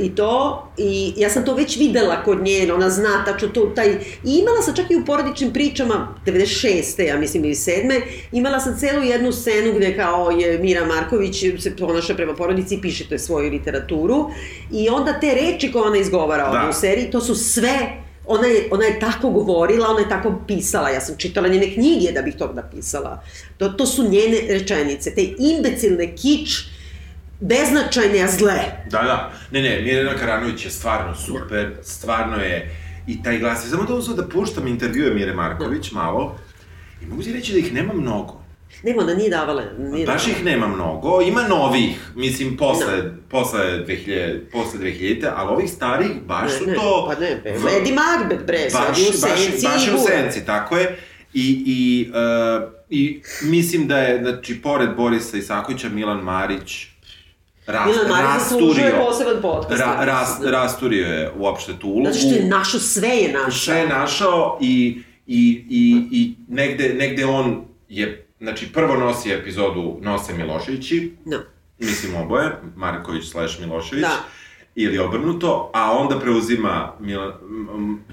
i 0.00 0.14
to, 0.14 0.62
i 0.78 1.12
ja 1.16 1.30
sam 1.30 1.44
to 1.44 1.54
već 1.54 1.76
videla 1.76 2.22
kod 2.24 2.42
nje, 2.42 2.72
ona 2.74 2.90
zna 2.90 3.24
tačno 3.24 3.48
to, 3.48 3.66
taj, 3.66 3.88
i 4.24 4.38
imala 4.38 4.62
sam 4.62 4.74
čak 4.76 4.90
i 4.90 4.96
u 4.96 5.04
porodičnim 5.04 5.52
pričama, 5.52 6.14
96. 6.26 7.02
ja 7.02 7.16
mislim, 7.16 7.44
ili 7.44 7.54
7. 7.54 8.00
imala 8.32 8.60
sam 8.60 8.78
celu 8.78 9.02
jednu 9.02 9.32
scenu 9.32 9.72
gde 9.76 9.96
kao 9.96 10.30
je 10.30 10.58
Mira 10.58 10.86
Marković 10.86 11.44
se 11.58 11.76
ponaša 11.76 12.14
prema 12.14 12.34
porodici 12.34 12.74
i 12.74 12.80
piše 12.80 13.08
to 13.08 13.14
je 13.14 13.18
svoju 13.18 13.50
literaturu, 13.50 14.30
i 14.72 14.88
onda 14.88 15.20
te 15.20 15.34
reči 15.34 15.72
koje 15.72 15.84
ona 15.84 15.96
izgovara 15.98 16.50
Da. 16.50 16.68
u 16.70 16.72
seriji, 16.72 17.10
to 17.10 17.20
su 17.20 17.34
sve 17.34 18.03
ona 18.26 18.46
je, 18.46 18.68
ona 18.70 18.84
je 18.84 19.00
tako 19.00 19.30
govorila, 19.30 19.88
ona 19.88 20.00
je 20.00 20.08
tako 20.08 20.40
pisala, 20.46 20.90
ja 20.90 21.00
sam 21.00 21.16
čitala 21.18 21.48
njene 21.48 21.74
knjige 21.74 22.12
da 22.12 22.22
bih 22.22 22.34
to 22.38 22.52
napisala. 22.52 23.22
To, 23.58 23.68
to 23.68 23.86
su 23.86 24.02
njene 24.02 24.40
rečenice, 24.48 25.14
te 25.14 25.24
imbecilne 25.38 26.16
kič, 26.16 26.64
beznačajne, 27.40 28.22
a 28.22 28.28
zle. 28.28 28.60
Da, 28.90 29.02
da. 29.02 29.32
Ne, 29.50 29.62
ne, 29.62 29.80
Mirjana 29.82 30.18
Karanović 30.18 30.64
je 30.64 30.70
stvarno 30.70 31.14
super, 31.14 31.72
stvarno 31.82 32.36
je 32.36 32.76
i 33.06 33.22
taj 33.22 33.38
glas. 33.38 33.70
Samo 33.70 33.84
da 33.84 33.94
uzeo 33.94 34.14
da 34.14 34.28
puštam 34.28 34.66
intervjue 34.66 35.14
Mire 35.14 35.34
Marković 35.34 35.92
malo 35.92 36.38
i 37.02 37.06
mogu 37.06 37.22
ti 37.22 37.32
reći 37.32 37.52
da 37.52 37.58
ih 37.58 37.72
nema 37.72 37.94
mnogo. 37.94 38.43
Nema, 38.84 39.02
ona 39.02 39.14
nije 39.14 39.30
davala. 39.30 39.62
Nije 39.78 40.06
Baš 40.06 40.24
davala. 40.24 40.38
ih 40.38 40.44
nema 40.44 40.66
mnogo, 40.66 41.20
ima 41.22 41.42
novih, 41.48 42.12
mislim, 42.14 42.56
posle, 42.56 42.86
posle 43.28 43.60
2000, 43.60 44.40
posle 44.52 44.80
2000, 44.80 45.30
ali 45.36 45.50
ovih 45.50 45.70
starih 45.70 46.10
baš 46.26 46.52
su 46.52 46.64
Ne, 46.66 46.72
ne, 46.72 46.78
to... 46.78 47.04
Pa 47.08 47.20
ne, 47.20 47.40
bre, 47.42 47.52
v- 47.52 47.56
Lady 47.58 47.94
Macbeth, 47.94 48.44
bre, 48.44 48.58
baš, 48.72 48.98
u 48.98 49.20
baš, 49.20 49.40
senci 49.40 49.66
baš 49.66 49.86
je 49.86 49.94
u 49.94 49.98
senci, 49.98 50.46
tako 50.46 50.76
je. 50.76 50.96
I, 51.34 51.62
i, 51.66 52.10
uh, 52.10 52.62
I 52.90 53.20
mislim 53.42 53.86
da 53.86 53.98
je, 53.98 54.22
znači, 54.22 54.62
pored 54.62 54.90
Borisa 54.96 55.36
Isakovića, 55.36 55.88
Milan 55.88 56.18
Marić, 56.18 56.86
rast, 57.66 57.86
Milan 57.86 58.08
Marić 58.10 58.42
zaslužuje 58.42 58.90
rasturio, 58.90 59.06
poseban 59.06 59.42
podcast. 59.42 59.80
ra, 59.80 60.04
rast, 60.04 60.32
mislim. 60.32 60.52
rasturio 60.52 61.06
je 61.06 61.30
uopšte 61.38 61.72
tu 61.80 61.88
ulogu. 61.88 62.12
Zato 62.12 62.18
što 62.18 62.34
je 62.34 62.44
našo, 62.44 62.78
sve 62.78 63.08
je 63.08 63.32
našo. 63.32 63.58
Sve 63.58 63.76
je 63.76 63.88
našao 63.88 64.58
i, 64.60 65.02
i, 65.26 65.64
i, 65.70 66.08
i 66.12 66.34
negde, 66.48 66.94
negde 66.98 67.24
on 67.24 67.64
je, 67.88 68.23
znači 68.44 68.72
prvo 68.72 68.96
nosi 68.96 69.32
epizodu 69.32 69.98
Nose 70.00 70.34
Miloševići, 70.34 71.12
No. 71.24 71.38
mislim 71.78 72.16
oboje, 72.16 72.50
Marković 72.76 73.24
slash 73.30 73.60
Milošević, 73.60 74.02
Da. 74.02 74.16
ili 74.74 74.98
obrnuto, 74.98 75.70
a 75.74 75.92
onda 75.92 76.18
preuzima 76.20 76.92
Mila, 77.00 77.40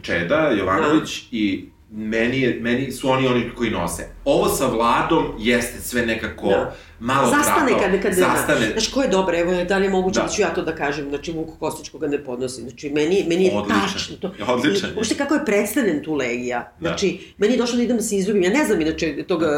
Čeda, 0.01 0.49
Jovanović 0.49 1.23
i 1.31 1.69
meni, 1.91 2.41
je, 2.41 2.59
meni 2.61 2.91
su 2.91 3.09
oni 3.09 3.27
oni 3.27 3.51
koji 3.55 3.69
nose. 3.69 4.07
ovo 4.25 4.47
sa 4.49 4.67
vladom 4.67 5.25
jeste 5.39 5.81
sve 5.81 6.05
nekako 6.05 6.47
Da. 6.47 6.75
Malo 7.01 7.29
Zastane 7.29 7.67
trapavo. 7.67 7.91
kad, 7.91 8.01
kad 8.01 8.13
Zastane. 8.13 8.69
Znaš, 8.71 8.87
ko 8.87 9.01
je 9.01 9.07
dobro, 9.09 9.37
evo, 9.37 9.63
da 9.63 9.77
li 9.77 9.85
je 9.85 9.89
moguće 9.89 10.19
da, 10.19 10.25
Da. 10.25 10.31
ću 10.31 10.41
ja 10.41 10.49
to 10.49 10.61
da 10.61 10.75
kažem, 10.75 11.09
znači 11.09 11.31
Vuko 11.31 11.55
Kostić 11.55 11.89
koga 11.89 12.07
ne 12.07 12.23
podnosi, 12.23 12.61
znači 12.61 12.89
meni, 12.89 13.25
meni 13.27 13.45
je 13.45 13.51
Odličan. 13.53 13.81
tačno 13.83 14.15
to. 14.17 14.31
Odličan 14.47 14.89
I, 14.89 14.93
je. 14.93 14.97
uopšte 14.97 15.15
kako 15.15 15.33
je 15.33 15.45
predstavljen 15.45 16.03
tu 16.03 16.13
Legija, 16.13 16.71
Da. 16.79 16.89
znači, 16.89 17.33
meni 17.37 17.53
je 17.53 17.57
došlo 17.57 17.77
da 17.77 17.83
idem 17.83 17.97
da 17.97 18.03
se 18.03 18.15
izljubim, 18.15 18.43
ja 18.43 18.49
ne 18.51 18.65
znam 18.65 18.81
inače 18.81 19.23
tog 19.23 19.39
da. 19.41 19.49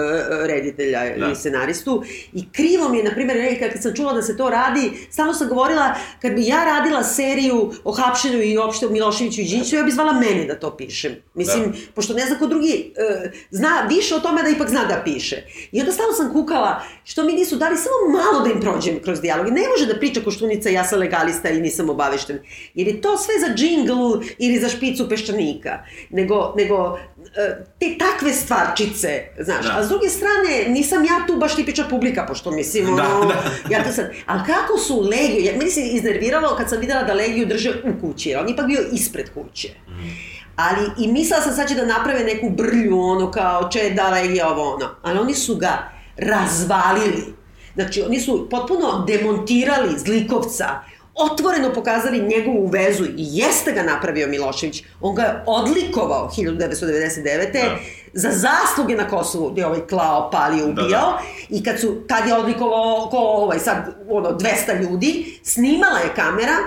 reditelja 0.47 0.99
Da. 0.99 1.15
ili 1.17 1.35
scenaristu, 1.35 2.03
i 2.33 2.43
krivo 2.51 2.89
mi 2.89 2.97
je, 2.97 3.03
na 3.03 3.11
primjer, 3.11 3.37
Legija, 3.39 3.69
kad 3.69 3.81
sam 3.81 3.95
čula 3.95 4.13
da 4.13 4.21
se 4.21 4.37
to 4.37 4.49
radi, 4.49 4.91
stalno 5.11 5.33
sam 5.33 5.47
govorila, 5.47 5.93
kad 6.21 6.31
bi 6.31 6.45
ja 6.45 6.65
radila 6.65 7.03
seriju 7.03 7.71
o 7.83 7.91
hapšenju 7.93 8.41
i 8.43 8.57
uopšte 8.57 8.85
o 8.85 8.89
Miloševiću 8.89 9.41
i 9.41 9.45
Đinću, 9.45 9.75
ja 9.75 9.83
bi 9.83 9.91
zvala 9.91 10.13
mene 10.13 10.45
da 10.45 10.55
to 10.55 10.77
pišem. 10.77 11.11
Mislim, 11.33 11.63
Da. 11.63 11.77
pošto 11.95 12.13
ne 12.13 12.25
zna 12.25 12.39
ko 12.39 12.47
drugi 12.47 12.93
e, 12.97 13.31
zna 13.51 13.87
više 13.89 14.15
o 14.15 14.19
tome 14.19 14.43
da 14.43 14.49
ipak 14.49 14.69
zna 14.69 14.85
da 14.85 15.01
piše. 15.05 15.35
I 15.71 15.79
onda 15.79 15.91
stalno 15.91 16.13
sam 16.13 16.33
kukala 16.33 16.81
što 17.03 17.23
mi 17.23 17.32
nisu 17.33 17.55
dali 17.55 17.77
samo 17.77 18.17
malo 18.23 18.43
da 18.43 18.51
im 18.51 18.61
prođem 18.61 18.99
kroz 19.03 19.21
dijalog. 19.21 19.47
I 19.47 19.51
ne 19.51 19.61
može 19.67 19.85
da 19.85 19.99
priča 19.99 20.21
Koštunica 20.21 20.69
ja 20.69 20.83
sam 20.83 20.99
legalista 20.99 21.49
ili 21.49 21.61
nisam 21.61 21.89
obavešten. 21.89 22.39
Jer 22.73 22.87
je 22.87 23.01
to 23.01 23.17
sve 23.17 23.33
za 23.47 23.55
džingl 23.55 24.25
ili 24.37 24.59
za 24.59 24.69
špicu 24.69 25.09
peščanika. 25.09 25.79
Nego, 26.09 26.53
nego 26.57 26.97
e, 27.35 27.65
te 27.79 27.97
takve 27.97 28.33
stvarčice, 28.33 29.21
znaš. 29.39 29.65
Da. 29.65 29.75
A 29.77 29.83
s 29.83 29.89
druge 29.89 30.09
strane, 30.09 30.65
nisam 30.67 31.03
ja 31.03 31.27
tu 31.27 31.35
baš 31.35 31.55
tipična 31.55 31.89
publika, 31.89 32.25
pošto 32.27 32.51
mislim, 32.51 32.85
Da, 32.95 33.17
ono, 33.17 33.25
da. 33.25 33.43
ja 33.69 33.83
to 33.83 33.91
sad, 33.91 34.11
ali 34.25 34.41
kako 34.45 34.77
su 34.77 34.99
Legiju, 34.99 35.43
ja, 35.43 35.57
meni 35.57 35.71
se 35.71 35.81
iznerviralo 35.81 36.55
kad 36.57 36.69
sam 36.69 36.79
videla 36.79 37.03
da 37.03 37.13
Legiju 37.13 37.45
drže 37.45 37.73
u 37.83 38.01
kući, 38.01 38.29
jer 38.29 38.39
on 38.39 38.49
ipak 38.49 38.67
bio 38.67 38.81
ispred 38.91 39.29
kuće. 39.33 39.69
Ali 40.55 40.85
i 40.97 41.11
mislila 41.11 41.41
sam 41.41 41.55
sad 41.55 41.67
će 41.67 41.75
da 41.75 41.85
naprave 41.85 42.23
neku 42.23 42.49
brlju, 42.49 42.99
ono 42.99 43.31
kao 43.31 43.69
če 43.69 43.89
da 43.95 44.09
legija 44.09 44.49
ovo 44.49 44.73
ono. 44.73 44.89
Ali 45.01 45.19
oni 45.19 45.33
su 45.33 45.55
ga 45.55 45.92
razvalili. 46.17 47.33
Znači, 47.75 48.01
oni 48.01 48.19
su 48.19 48.47
potpuno 48.49 49.05
demontirali 49.07 49.99
zlikovca, 49.99 50.65
otvoreno 51.13 51.73
pokazali 51.73 52.21
njegovu 52.21 52.67
vezu 52.67 53.05
i 53.05 53.13
jeste 53.17 53.71
ga 53.71 53.83
napravio 53.83 54.27
Milošević. 54.27 54.83
On 55.01 55.15
ga 55.15 55.21
je 55.21 55.43
odlikovao 55.45 56.29
1999. 56.37 57.53
Da. 57.53 57.77
za 58.13 58.29
zasluge 58.31 58.95
na 58.95 59.07
Kosovu, 59.07 59.49
gde 59.49 59.61
je 59.61 59.67
ovaj 59.67 59.87
klao, 59.87 60.31
palio, 60.31 60.67
ubijao. 60.67 60.89
da. 60.89 61.21
I 61.49 61.63
kad 61.63 61.79
su, 61.79 62.03
tad 62.07 62.27
je 62.27 62.33
odlikovao 62.33 63.07
ko 63.11 63.17
ovaj 63.17 63.59
sad, 63.59 63.95
ono, 64.09 64.29
200 64.29 64.81
ljudi, 64.81 65.39
snimala 65.43 65.99
je 65.99 66.13
kamera, 66.15 66.57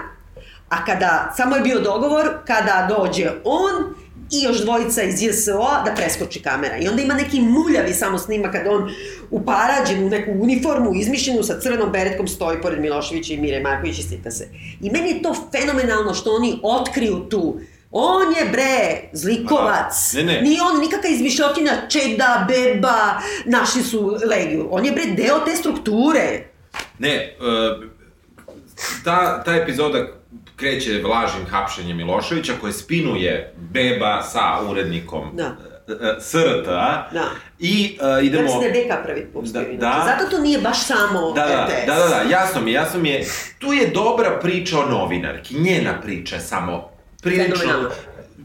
a 0.68 0.84
kada, 0.84 1.32
samo 1.36 1.57
je 1.57 1.62
bio 1.62 1.80
dogovor, 1.80 2.30
kada 2.47 2.88
dođe 2.88 3.30
on 3.44 3.94
i 4.31 4.43
još 4.45 4.59
dvojica 4.59 5.03
iz 5.03 5.22
JSO-a 5.22 5.83
da 5.85 5.95
preskoči 5.95 6.43
kamera. 6.43 6.77
I 6.77 6.89
onda 6.89 7.03
ima 7.03 7.14
neki 7.14 7.41
muljavi 7.41 7.95
samo 7.95 8.18
snima 8.18 8.51
kada 8.51 8.70
on 8.70 8.91
uparađen 9.31 10.05
u 10.05 10.09
neku 10.09 10.31
uniformu 10.33 10.95
izmišljenu 10.95 11.43
sa 11.43 11.61
crvenom 11.61 11.93
beretkom 11.93 12.29
stoji 12.29 12.61
pored 12.62 12.81
Miloševića 12.81 13.35
i 13.35 13.37
Mire 13.37 13.61
Marković 13.61 13.99
i 13.99 14.03
slika 14.03 14.31
se. 14.31 14.49
I 14.81 14.91
meni 14.91 15.11
je 15.11 15.22
to 15.22 15.35
fenomenalno 15.53 16.14
što 16.14 16.31
oni 16.31 16.61
otkriju 16.62 17.29
tu 17.29 17.61
On 17.91 18.33
je 18.33 18.45
bre 18.53 19.09
zlikovac. 19.12 20.12
Ne, 20.14 20.22
ne. 20.22 20.41
Nije 20.43 20.62
on 20.62 20.81
nikakva 20.81 21.11
izmišljotina 21.11 21.72
čeda, 21.89 22.47
beba, 22.49 23.20
naši 23.45 23.83
su 23.83 24.18
legiju. 24.31 24.68
On 24.70 24.85
je 24.85 24.93
bre 24.93 25.05
deo 25.07 25.39
te 25.39 25.57
strukture. 25.57 26.49
Ne, 26.99 27.14
e, 27.14 27.37
ta, 29.05 29.45
ta 29.45 29.55
epizoda 29.55 30.07
kreće 30.57 31.02
vlažnim 31.04 31.46
hapšenjem 31.46 31.96
Miloševića 31.96 32.52
koje 32.61 32.72
spinuje 32.72 33.54
Beba 33.57 34.22
sa 34.22 34.62
urednikom 34.70 35.30
Da. 35.36 35.57
e, 35.88 35.92
e, 35.92 36.20
SRT 36.20 36.66
Da. 37.12 37.30
i 37.59 37.98
Ja 38.02 38.20
idemo... 38.20 38.61
da 38.61 38.66
je 38.66 38.70
BK 38.72 39.04
pravi 39.04 39.26
pustio. 39.32 39.61
Da, 39.61 39.68
inače. 39.68 39.80
da. 39.80 40.16
Zato 40.18 40.30
to 40.30 40.42
nije 40.42 40.59
baš 40.59 40.82
samo 40.82 41.32
Da, 41.32 41.46
da, 41.46 41.66
RTS. 41.66 41.86
da, 41.86 41.94
da, 41.94 42.09
da, 42.09 42.30
jasno 42.30 42.61
mi, 42.61 42.72
jasno 42.72 43.00
mi 43.00 43.09
je. 43.09 43.24
Tu 43.59 43.72
je 43.72 43.86
dobra 43.86 44.38
priča 44.42 44.78
o 44.78 44.86
novinarki, 44.86 45.54
njena 45.54 46.00
priča 46.02 46.34
je 46.34 46.40
samo 46.40 46.90
prilično, 47.22 47.90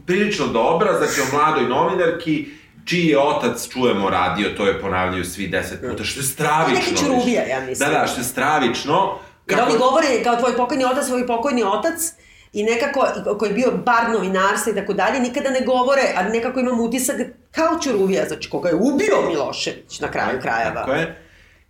prilično 0.06 0.46
dobra, 0.46 0.98
znači 0.98 1.20
o 1.20 1.36
mladoj 1.36 1.68
novinarki, 1.68 2.48
čiji 2.84 3.06
je 3.06 3.18
otac, 3.18 3.68
čujemo, 3.68 4.10
radio, 4.10 4.48
to 4.56 4.66
je 4.66 4.80
ponavljaju 4.80 5.24
svi 5.24 5.48
deset 5.48 5.80
puta, 5.90 6.04
što 6.04 6.20
je 6.20 6.24
stravično. 6.24 6.92
Neka 6.92 7.04
čuruvija, 7.04 7.46
ja 7.46 7.60
mislim. 7.60 7.90
Da, 7.90 7.98
da, 7.98 8.06
što 8.06 8.20
je 8.20 8.24
stravično. 8.24 9.18
Jer 9.50 9.60
oni 9.60 9.78
govore 9.78 10.22
kao 10.24 10.36
tvoj 10.36 10.56
pokojni 10.56 10.84
otac, 10.84 11.06
svoj 11.06 11.26
pokojni 11.26 11.62
otac, 11.62 12.12
i 12.52 12.62
nekako, 12.62 13.06
koji 13.38 13.50
je 13.50 13.54
bio 13.54 13.70
bar 13.84 14.10
novinarstva 14.10 14.72
i 14.72 14.74
tako 14.74 14.92
dalje, 14.92 15.20
nikada 15.20 15.50
ne 15.50 15.60
govore, 15.60 16.02
a 16.16 16.28
nekako 16.28 16.60
imam 16.60 16.80
utisak 16.80 17.16
kao 17.50 17.78
Čuruvija, 17.82 18.24
znači 18.28 18.50
koga 18.50 18.68
je 18.68 18.74
ubio 18.74 19.28
Milošević 19.28 20.00
na 20.00 20.10
kraju 20.10 20.40
krajeva. 20.40 20.74
Tako 20.74 20.92
je. 20.92 21.18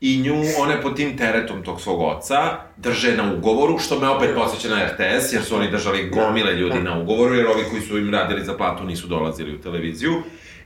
I 0.00 0.22
nju, 0.22 0.34
one 0.58 0.82
pod 0.82 0.96
tim 0.96 1.18
teretom 1.18 1.62
tog 1.62 1.80
svog 1.80 2.00
oca 2.00 2.36
drže 2.76 3.16
na 3.16 3.32
ugovoru, 3.34 3.78
što 3.78 3.98
me 3.98 4.08
opet 4.08 4.30
posjeća 4.34 4.68
na 4.68 4.86
RTS, 4.86 5.32
jer 5.32 5.42
su 5.42 5.56
oni 5.56 5.70
držali 5.70 6.10
gomile 6.10 6.52
ljudi 6.52 6.78
da. 6.78 6.90
na 6.90 6.98
ugovoru, 6.98 7.34
jer 7.34 7.46
ovi 7.46 7.64
koji 7.70 7.82
su 7.82 7.98
im 7.98 8.10
radili 8.10 8.44
za 8.44 8.56
platu 8.56 8.84
nisu 8.84 9.06
dolazili 9.06 9.54
u 9.54 9.60
televiziju. 9.60 10.22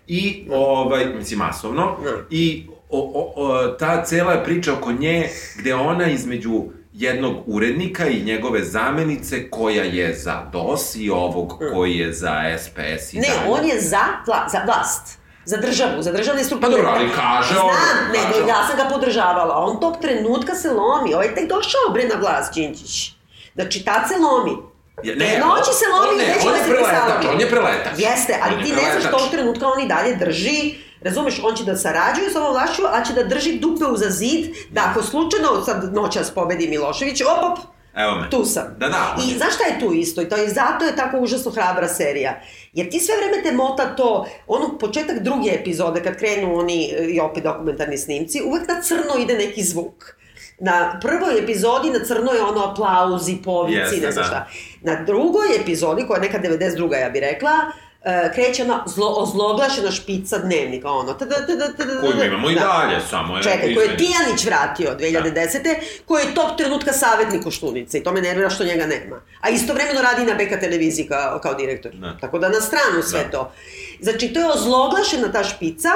I, 0.07 0.49
ovaj, 0.51 1.07
mislim, 1.07 1.39
masovno. 1.39 1.97
Da. 2.05 2.11
I 2.31 2.67
o, 2.91 2.99
o, 3.15 3.45
o, 3.45 3.69
ta 3.69 4.05
cela 4.05 4.43
priča 4.43 4.73
oko 4.73 4.93
nje, 4.93 5.29
gde 5.59 5.75
ona 5.75 6.07
između 6.07 6.65
jednog 6.97 7.35
urednika 7.47 8.07
i 8.07 8.23
njegove 8.23 8.65
zamenice 8.65 9.51
koja 9.51 9.85
je 9.85 10.15
za 10.15 10.43
DOS 10.53 10.97
i 10.97 11.11
ovog 11.11 11.53
koji 11.73 11.95
je 11.95 12.13
za 12.13 12.33
SPS 12.59 13.13
i 13.13 13.17
Ne, 13.17 13.29
dalje. 13.29 13.51
on 13.51 13.67
je 13.67 13.81
za, 13.83 14.05
vla, 14.27 14.49
za 14.49 14.59
vlast. 14.61 15.19
Za 15.45 15.57
državu, 15.59 16.03
za 16.03 16.13
državne 16.13 16.45
strukture. 16.45 16.71
Pa 16.71 16.77
dobro, 16.77 16.93
ali 16.93 17.09
kaže 17.13 17.55
Znam, 17.55 17.67
on, 17.67 17.73
nego 18.13 18.27
kaže 18.27 18.43
on. 18.43 18.49
ja 18.49 18.67
sam 18.67 18.77
ga 18.79 18.85
podržavala. 18.87 19.57
On 19.57 19.81
tog 19.81 19.97
trenutka 20.03 20.55
se 20.55 20.71
lomi. 20.71 21.15
Ovaj 21.15 21.27
je 21.27 21.35
tek 21.35 21.49
došao 21.49 21.93
bre 21.93 22.05
na 22.05 22.15
vlast, 22.17 22.55
Đinđić. 22.55 23.13
Znači, 23.55 23.85
tad 23.85 24.03
se 24.09 24.15
lomi. 24.19 24.57
Je- 25.03 25.17
Ne, 25.17 25.39
noći 25.41 25.73
se 25.73 25.85
lomi, 25.89 26.09
on, 26.11 26.17
ne, 26.19 26.35
on 26.41 26.53
da 26.53 26.59
je 26.59 26.65
preletač, 26.67 27.25
on 27.27 27.41
je 27.41 27.51
preletač. 27.51 27.93
Jeste, 27.99 28.39
ali 28.43 28.55
je 28.55 28.65
ti 28.65 28.73
ne 28.73 28.83
znaš 28.93 29.11
tog 29.13 29.31
trenutka 29.31 29.67
on 29.67 29.81
i 29.81 29.89
dalje 29.89 30.15
drži, 30.17 30.75
razumeš, 31.09 31.41
on 31.43 31.57
će 31.57 31.65
da 31.65 31.77
sarađuje 31.77 32.31
sa 32.31 32.41
ovom 32.41 32.53
vlašću, 32.53 32.83
a 32.93 33.05
će 33.05 33.13
da 33.13 33.25
drži 33.25 33.59
dupe 33.59 33.85
uza 33.85 34.11
zid, 34.11 34.55
da 34.71 34.91
ako 34.91 35.03
slučajno 35.03 35.65
sad 35.65 35.95
noćas 35.95 36.31
pobedi 36.31 36.69
Milošević, 36.69 37.21
op, 37.21 37.53
op, 37.53 37.59
Evo 37.97 38.15
me. 38.15 38.31
tu 38.31 38.45
sam. 38.45 38.75
Da, 38.79 38.89
da. 38.89 39.17
I 39.29 39.39
znaš 39.39 39.55
šta 39.55 39.65
je 39.65 39.81
tu 39.81 39.93
isto? 39.93 40.23
I 40.23 40.29
to 40.29 40.37
je 40.37 40.49
zato 40.49 40.85
je 40.85 40.97
tako 40.97 41.19
užasno 41.19 41.51
hrabra 41.51 41.89
serija. 41.89 42.41
Jer 42.73 42.91
ti 42.91 43.01
sve 43.01 43.15
vreme 43.17 43.43
te 43.43 43.53
mota 43.53 43.97
to, 43.97 44.27
ono 44.47 44.79
početak 44.79 45.19
druge 45.19 45.51
epizode, 45.51 46.03
kad 46.03 46.17
krenu 46.17 46.59
oni 46.59 46.95
e, 46.99 47.05
i 47.05 47.21
opet 47.21 47.45
dokumentarni 47.45 47.99
snimci, 47.99 48.43
uvek 48.47 48.69
na 48.69 48.83
crno 48.83 49.23
ide 49.23 49.35
neki 49.35 49.63
zvuk. 49.63 50.17
Na 50.59 51.01
prvoj 51.03 51.39
epizodi 51.39 51.91
na 51.91 52.05
crno 52.05 52.33
je 52.33 52.43
ono 52.43 52.65
aplauzi, 52.65 53.37
povici, 53.45 53.79
Jeste, 53.79 54.07
ne 54.07 54.13
znam 54.13 54.23
da. 54.23 54.29
šta. 54.29 54.47
Na 54.83 55.05
drugoj 55.05 55.57
epizodi, 55.61 56.07
koja 56.07 56.17
je 56.17 56.23
neka 56.23 56.39
92. 56.39 57.01
ja 57.01 57.11
bih 57.11 57.21
rekla, 57.23 57.53
e, 57.53 57.86
kreće 58.35 58.63
ona 58.63 58.85
zlo, 58.87 59.15
ozloglašena 59.19 59.91
špica 59.91 60.39
dnevnika, 60.39 60.91
ono, 60.91 61.13
tada, 61.13 61.35
tada, 61.47 61.73
tada, 61.77 62.01
Koju 62.01 62.17
mi 62.17 62.27
imamo 62.27 62.51
i 62.51 62.55
dalje, 62.55 63.01
samo 63.11 63.37
je 63.37 63.43
Čekaj, 63.43 63.75
koji 63.75 63.89
je. 63.89 63.97
Tijanić 63.97 64.45
vratio 64.45 64.97
2010. 64.99 65.75
koji 66.07 66.25
je 66.25 66.35
tog 66.35 66.57
trenutka 66.57 66.93
savjetnik 66.93 67.45
Koštunice 67.45 67.99
i 67.99 68.03
to 68.03 68.13
me 68.13 68.21
nervira 68.21 68.51
što 68.51 68.65
njega 68.65 68.87
nema. 68.87 69.21
A 69.41 69.49
istovremeno 69.51 70.03
radi 70.03 70.25
na 70.25 70.35
BK 70.35 70.61
televiziji 70.61 71.07
kao, 71.09 71.39
kao 71.43 71.55
direktor. 71.55 71.93
Da. 71.95 72.17
Tako 72.21 72.39
da 72.39 72.49
na 72.49 72.61
stranu 72.61 73.03
sve 73.03 73.25
Da. 73.25 73.31
to. 73.31 73.53
Znači, 74.01 74.29
to 74.29 74.41
je 74.41 74.47
ozloglašena 74.51 75.33
ta 75.33 75.45
špica 75.45 75.89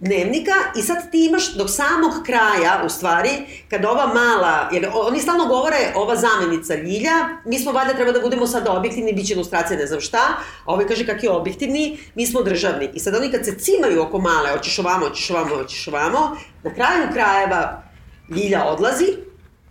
dnevnika 0.00 0.52
i 0.76 0.82
sad 0.82 1.10
ti 1.10 1.26
imaš 1.26 1.54
do 1.54 1.68
samog 1.68 2.12
kraja, 2.26 2.82
u 2.86 2.88
stvari, 2.88 3.30
kada 3.70 3.90
ova 3.90 4.06
mala, 4.06 4.68
jer 4.72 4.90
oni 4.94 5.20
stalno 5.20 5.46
govore, 5.46 5.92
ova 5.94 6.16
zamenica 6.16 6.74
Ljilja, 6.74 7.28
mi 7.44 7.58
smo 7.58 7.72
valjda 7.72 7.94
treba 7.94 8.12
da 8.12 8.20
budemo 8.20 8.46
sada 8.46 8.72
objektivni, 8.72 9.12
bit 9.12 9.26
će 9.26 9.34
ilustracija 9.34 9.78
ne 9.78 9.86
znam 9.86 10.00
šta, 10.00 10.18
a 10.64 10.72
ovaj 10.72 10.86
kaže 10.86 11.06
kak 11.06 11.22
je 11.22 11.30
objektivni, 11.30 11.98
mi 12.14 12.26
smo 12.26 12.42
državni. 12.42 12.90
I 12.94 13.00
sad 13.00 13.14
oni 13.14 13.30
kad 13.30 13.44
se 13.44 13.58
cimaju 13.58 14.02
oko 14.02 14.18
male, 14.18 14.50
hoćeš 14.50 14.78
ovamo, 14.78 15.08
hoćeš 15.08 15.30
ovamo, 15.30 15.56
hoćeš 15.56 15.88
ovamo, 15.88 16.36
na 16.62 16.74
kraju 16.74 17.08
krajeva 17.12 17.82
Ljilja 18.28 18.64
odlazi, 18.64 19.06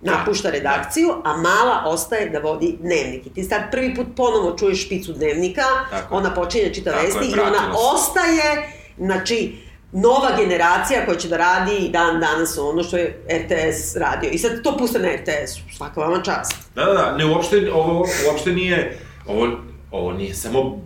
napušta 0.02 0.50
redakciju, 0.50 1.14
a 1.24 1.38
mala 1.38 1.84
ostaje 1.86 2.30
da 2.30 2.40
vodi 2.40 2.78
dnevnik. 2.82 3.26
I 3.26 3.34
ti 3.34 3.44
sad 3.44 3.62
prvi 3.72 3.96
put 3.96 4.08
ponovo 4.16 4.58
čuješ 4.58 4.86
špicu 4.86 5.14
dnevnika, 5.14 5.64
Tako 5.90 6.16
je. 6.16 6.20
ona 6.20 6.34
počinje 6.34 6.74
čita 6.74 6.92
Tako 6.92 7.04
je, 7.04 7.08
vesti 7.08 7.26
i 7.26 7.32
vratila 7.32 7.58
ona 7.58 7.74
ostaje, 7.94 8.74
znači, 8.98 9.67
nova 9.92 10.38
generacija 10.38 11.06
koja 11.06 11.18
će 11.18 11.28
da 11.28 11.38
radi 11.38 11.76
i 11.78 11.90
dan 11.90 12.20
danas 12.20 12.58
ono 12.58 12.84
što 12.84 12.98
je 12.98 13.24
RTS 13.32 13.96
radio. 13.96 14.30
I 14.30 14.38
sad 14.38 14.64
to 14.64 14.78
puste 14.78 15.00
na 15.00 15.08
RTS-u, 15.08 15.76
svaka 15.76 16.00
vama 16.00 16.24
čast. 16.24 16.54
Da, 16.76 16.86
da, 16.86 16.94
da, 16.94 17.18
ne, 17.18 17.26
uopšte, 17.26 17.72
ovo 17.74 18.08
uopšte 18.28 18.52
nije, 18.52 18.98
ovo, 19.28 19.58
ovo 19.92 20.14
nije 20.14 20.34
samo, 20.34 20.82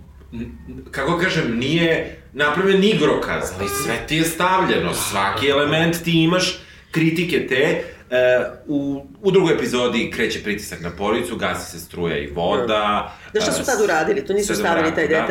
kako 0.91 1.18
kažem, 1.18 1.58
nije 1.58 2.22
napravljen 2.34 2.84
igrokaz, 2.84 3.52
ali 3.60 3.70
sve 3.70 4.08
ti 4.08 4.16
je 4.16 4.24
stavljeno, 4.24 4.93
svaki 4.93 5.49
element 5.49 6.04
ti 6.04 6.24
imaš 6.24 6.60
kritike 6.91 7.47
te, 7.47 7.84
E, 8.12 8.45
u, 8.68 9.06
u 9.22 9.32
drugoj 9.32 9.54
epizodi 9.54 10.12
kreće 10.12 10.43
pritisak 10.43 10.82
na 10.82 10.89
porodicu, 10.89 11.36
gasi 11.36 11.72
se 11.72 11.86
struja 11.86 12.18
i 12.18 12.28
voda. 12.28 13.14
Znaš 13.32 13.43
šta 13.43 13.54
su 13.54 13.66
tad 13.66 13.82
uradili? 13.82 14.26
To 14.26 14.34
nisu 14.34 14.56
stavili 14.56 14.95
taj 14.95 15.08
da. 15.08 15.28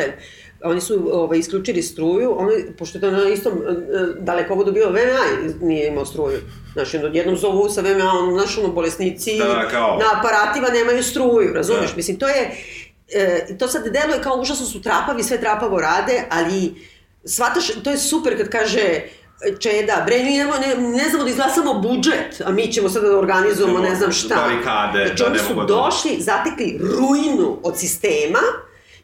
Oni 0.63 0.81
su 0.81 1.09
ovaj, 1.11 1.39
isključili 1.39 1.81
struju, 1.81 2.35
oni, 2.37 2.53
pošto 2.77 2.97
je 2.97 3.01
to 3.01 3.11
na 3.11 3.29
istom 3.29 3.53
e, 3.53 3.75
dalekovodu 4.19 4.71
bio 4.71 4.89
VMA, 4.89 5.49
nije 5.61 5.87
imao 5.87 6.05
struju. 6.05 6.39
Znaš, 6.73 6.93
jednom 7.13 7.37
zovu 7.37 7.69
sa 7.69 7.81
VMA, 7.81 8.11
on, 8.13 8.33
znaš, 8.33 8.57
ono, 8.57 8.67
bolesnici 8.67 9.37
Da, 9.37 9.45
da, 9.45 9.67
kao. 9.67 9.97
na 9.97 10.19
aparatima 10.19 10.69
nemaju 10.69 11.03
struju, 11.03 11.53
razumeš? 11.53 11.89
Da. 11.89 11.95
Mislim, 11.95 12.19
to 12.19 12.27
je, 12.27 12.51
e, 13.13 13.57
to 13.57 13.67
sad 13.67 13.83
deluje 13.83 14.21
kao 14.21 14.35
užasno 14.35 14.65
su 14.65 14.81
trapavi, 14.81 15.23
sve 15.23 15.41
trapavo 15.41 15.81
rade, 15.81 16.23
ali 16.29 16.73
shvataš, 17.25 17.67
to 17.83 17.91
je 17.91 17.97
super 17.97 18.37
kad 18.37 18.49
kaže 18.49 19.01
Čeda, 19.59 20.03
bre, 20.05 20.23
mi 20.23 20.37
nemo, 20.37 20.53
ne, 20.57 20.75
ne 20.77 21.09
znamo 21.09 21.23
da 21.23 21.29
izglasamo 21.29 21.73
budžet, 21.73 22.41
a 22.45 22.51
mi 22.51 22.71
ćemo 22.71 22.89
sada 22.89 23.07
da 23.07 23.17
organizujemo 23.17 23.79
ne 23.79 23.95
znam 23.95 24.11
šta. 24.11 24.35
Barikade, 24.35 25.05
znači, 25.07 25.23
da 25.23 25.29
oni 25.29 25.39
su 25.39 25.53
da- 25.55 25.65
došli, 25.65 26.17
zatekli 26.19 26.79
ruinu 26.81 27.59
od 27.63 27.79
sistema 27.79 28.39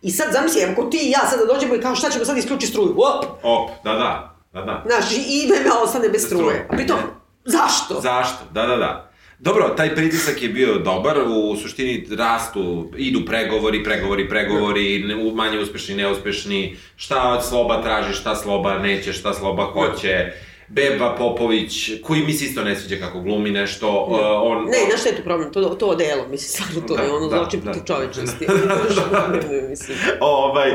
i 0.07 0.11
sad 0.11 0.33
zamisli, 0.33 0.61
evo 0.61 0.73
ko 0.75 0.83
ti 0.83 0.97
i 1.03 1.11
ja 1.11 1.19
sada 1.29 1.45
dođemo 1.45 1.75
i 1.75 1.81
kao 1.81 1.95
šta 1.95 2.09
ćemo 2.09 2.25
sad 2.25 2.37
isključiti 2.37 2.71
struju, 2.71 2.95
op, 2.97 3.25
Op, 3.43 3.69
da, 3.83 3.93
da, 3.93 4.35
da, 4.53 4.61
da. 4.61 4.83
znaš, 4.85 5.11
i 5.11 5.47
VMA 5.47 5.81
ostane 5.83 6.09
bez 6.09 6.25
struje. 6.25 6.67
A 6.69 6.75
pritom, 6.75 6.97
zašto? 7.45 8.01
Zašto? 8.01 8.43
Da, 8.53 8.65
da, 8.65 8.75
da. 8.75 9.11
Dobro, 9.39 9.69
taj 9.77 9.95
pritisak 9.95 10.41
je 10.41 10.49
bio 10.49 10.77
dobar, 10.79 11.17
u 11.27 11.55
suštini 11.55 12.07
rastu, 12.17 12.91
idu 12.97 13.25
pregovori, 13.25 13.83
pregovori, 13.83 14.29
pregovori, 14.29 15.03
ne, 15.03 15.31
manje 15.33 15.59
uspešni, 15.59 15.95
neuspešni, 15.95 16.77
šta 16.95 17.41
Sloba 17.41 17.81
traži, 17.81 18.13
šta 18.13 18.35
Sloba 18.35 18.79
neće, 18.79 19.13
šta 19.13 19.33
Sloba 19.33 19.63
hoće, 19.63 20.31
Beba 20.67 21.15
Popović, 21.15 21.91
koji 22.03 22.21
mi 22.21 22.33
se 22.33 22.45
isto 22.45 22.63
ne 22.63 22.75
sviđa 22.75 23.05
kako 23.05 23.19
glumi 23.19 23.51
nešto, 23.51 24.05
uh, 24.09 24.17
on... 24.43 24.65
Ne, 24.65 24.77
znaš 24.87 24.99
šta 24.99 25.09
je 25.09 25.15
tu 25.15 25.23
problem? 25.23 25.51
To, 25.51 25.61
to 25.65 25.95
delo, 25.95 26.27
mislim, 26.27 26.49
stvarno 26.49 26.87
to 26.87 26.95
Da, 26.95 27.03
je 27.03 27.11
ono 27.11 27.27
da, 27.27 27.37
zločin 27.37 27.59
da. 27.59 27.63
protiv 27.63 27.83
čovečnosti. 27.85 28.47
Da, 29.11 29.29
mislim. 29.69 29.97
ovaj, 30.19 30.71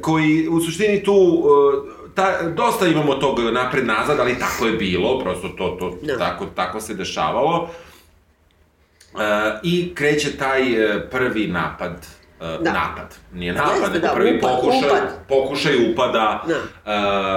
koji 0.00 0.48
u 0.48 0.60
suštini 0.60 1.02
tu, 1.02 1.12
uh, 1.14 1.84
ta, 2.14 2.42
dosta 2.42 2.86
imamo 2.86 3.14
tog 3.14 3.40
napred-nazad, 3.42 4.20
ali 4.20 4.38
tako 4.38 4.66
je 4.66 4.72
bilo, 4.72 5.18
prosto 5.18 5.48
to, 5.48 5.68
to 5.70 5.98
Da. 6.02 6.18
tako, 6.18 6.46
tako 6.46 6.80
se 6.80 6.94
dešavalo. 6.94 7.68
Uh, 9.12 9.20
I 9.62 9.94
kreće 9.94 10.36
taj 10.36 10.62
uh, 10.86 11.02
prvi 11.10 11.46
napad, 11.46 12.06
uh, 12.40 12.46
Da. 12.62 12.72
napad, 12.72 13.14
nije 13.32 13.52
napad, 13.52 13.70
Jeste, 13.72 13.90
nego 13.90 14.06
da, 14.06 14.12
prvi 14.14 14.38
upad, 14.38 14.50
pokušaj, 14.52 14.88
upad. 14.88 15.26
pokušaj 15.28 15.92
upada 15.92 16.44
Da. 16.46 16.60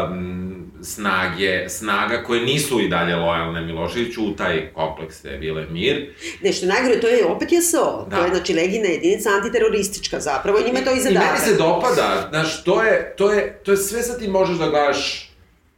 um, 0.05 0.46
snage, 0.83 1.69
snaga 1.69 2.23
koje 2.23 2.41
nisu 2.41 2.81
i 2.81 2.87
dalje 2.87 3.15
lojalne 3.15 3.61
Miloševiću 3.61 4.23
u 4.23 4.31
taj 4.31 4.73
kompleks 4.73 5.21
te 5.21 5.29
Vile 5.31 5.65
Mir. 5.65 6.13
Nešto 6.43 6.65
najgore, 6.65 7.01
to 7.01 7.07
je 7.07 7.25
opet 7.25 7.51
JSO. 7.51 8.05
Da. 8.09 8.15
To 8.15 8.23
je, 8.23 8.29
znači, 8.29 8.53
legina 8.53 8.87
jedinica 8.87 9.29
antiteroristička 9.31 10.19
zapravo 10.19 10.59
i 10.59 10.63
njima 10.63 10.79
je 10.79 10.85
to 10.85 10.91
i 10.91 10.93
I 10.93 10.97
meni 10.97 11.13
zadatak. 11.13 11.39
se 11.39 11.55
dopada, 11.55 12.27
znaš, 12.29 12.63
to 12.63 12.83
je, 12.83 13.13
to 13.17 13.31
je, 13.31 13.59
to 13.63 13.71
je 13.71 13.77
sve 13.77 14.03
sad 14.03 14.19
ti 14.19 14.27
možeš 14.27 14.57
da 14.57 14.69
gledaš 14.69 15.31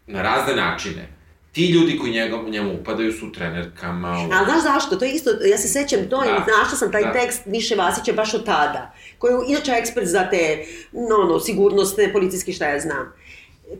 na 0.08 0.22
razne 0.22 0.56
načine. 0.56 1.10
Ti 1.52 1.66
ljudi 1.66 1.98
koji 1.98 2.12
njega, 2.12 2.38
njemu 2.48 2.74
upadaju 2.74 3.12
su 3.12 3.32
trenerkama. 3.32 4.12
A 4.12 4.46
znaš 4.46 4.64
zašto? 4.64 4.96
To 4.96 5.06
je 5.06 5.12
isto, 5.12 5.30
ja 5.46 5.58
se 5.58 5.68
sećam 5.68 6.10
to 6.10 6.24
i 6.24 6.28
Da. 6.28 6.46
našla 6.60 6.78
sam 6.78 6.92
taj 6.92 7.04
Da. 7.04 7.12
tekst 7.12 7.46
Miše 7.46 7.76
Vasića 7.76 8.14
baš 8.14 8.34
od 8.34 8.46
tada, 8.46 8.94
koji 9.18 9.32
je 9.32 9.38
inače 9.48 9.72
ekspert 9.72 10.08
za 10.08 10.30
te, 10.30 10.66
no, 10.92 11.18
no, 11.26 11.40
sigurnosne, 11.40 12.14
policijske, 12.14 12.54
šta 12.54 12.66
ja 12.66 12.80
znam. 12.80 13.14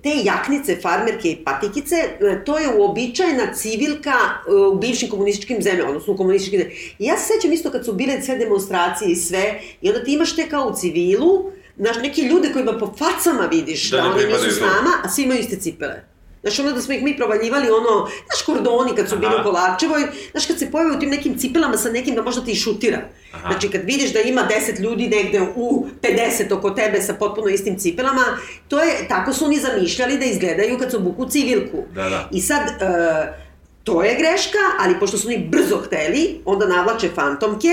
Te 0.04 0.10
jaknice, 0.24 0.76
farmerke 0.82 1.32
i 1.32 1.36
patikice, 1.44 1.96
e, 1.96 2.44
to 2.46 2.60
je 2.60 2.70
uobičajena 2.78 3.54
civilka 3.54 4.14
e, 4.48 4.54
u 4.54 4.76
bivšim 4.76 5.10
komunističkim 5.10 5.62
zemljama, 5.62 5.90
odnosno 5.90 6.14
u 6.14 6.18
komunističkim 6.18 6.60
zemljama. 6.60 6.80
I 7.00 7.06
ja 7.06 7.18
se 7.18 7.34
sećam 7.34 7.54
isto 7.54 7.72
kad 7.72 7.86
su 7.86 7.94
bile 7.94 8.22
sve 8.22 8.38
demonstracije 8.38 9.12
i 9.12 9.16
sve, 9.16 9.62
i 9.82 9.90
onda 9.90 10.04
ti 10.04 10.14
imaš 10.14 10.36
te 10.36 10.50
kao 10.50 10.68
u 10.68 10.76
civilu, 10.76 11.52
znaš, 11.78 11.98
neke 12.02 12.22
ljude 12.22 12.54
kojima 12.54 12.78
po 12.78 12.94
facama 12.98 13.46
vidiš 13.52 13.92
Da 13.92 13.98
da, 13.98 14.10
oni 14.10 14.26
nisu 14.26 14.52
s 14.52 14.60
nama, 14.60 14.92
a 15.04 15.10
svi 15.10 15.24
imaju 15.24 15.40
iste 15.40 15.56
cipele. 15.56 16.04
Znaš, 16.42 16.60
ono 16.60 16.72
da 16.72 16.82
smo 16.82 16.94
ih 16.94 17.04
mi 17.04 17.18
provaljivali, 17.18 17.70
ono, 17.70 18.08
znaš, 18.26 18.42
kordoni 18.46 18.96
kad 18.96 19.10
su 19.10 19.18
bili 19.18 19.34
Aha. 19.34 19.42
u 19.42 19.44
Kolarčevoj, 19.44 20.02
znaš, 20.32 20.46
kad 20.46 20.60
se 20.60 20.72
pojave 20.72 20.96
u 20.96 21.00
tim 21.00 21.10
nekim 21.10 21.38
cipelama 21.38 21.78
sa 21.78 21.92
nekim 21.92 22.16
da 22.16 22.22
možda 22.22 22.46
te 22.46 22.52
i 22.52 22.56
šutira. 22.56 23.00
Aha. 23.34 23.50
Znači, 23.52 23.70
kad 23.70 23.82
vidiš 23.86 24.14
da 24.14 24.20
ima 24.20 24.48
10 24.72 24.80
ljudi 24.80 25.08
negde 25.08 25.42
u 25.56 25.86
50 26.02 26.54
oko 26.54 26.70
tebe 26.70 27.02
sa 27.02 27.14
potpuno 27.14 27.48
istim 27.48 27.80
cipelama, 27.80 28.24
to 28.68 28.80
je, 28.80 29.08
tako 29.08 29.34
su 29.34 29.46
oni 29.46 29.60
zamišljali 29.60 30.18
da 30.18 30.26
izgledaju 30.26 30.78
kad 30.78 30.92
su 30.92 30.98
obuku 30.98 31.26
civilku. 31.30 31.84
Da, 31.96 32.10
da. 32.10 32.30
I 32.32 32.42
sad, 32.42 32.62
e, 32.68 33.50
to 33.84 34.04
je 34.04 34.16
greška, 34.16 34.58
ali 34.80 35.00
pošto 35.00 35.18
su 35.18 35.28
oni 35.28 35.48
brzo 35.50 35.78
hteli, 35.78 36.42
onda 36.46 36.68
navlače 36.68 37.10
fantomke, 37.16 37.70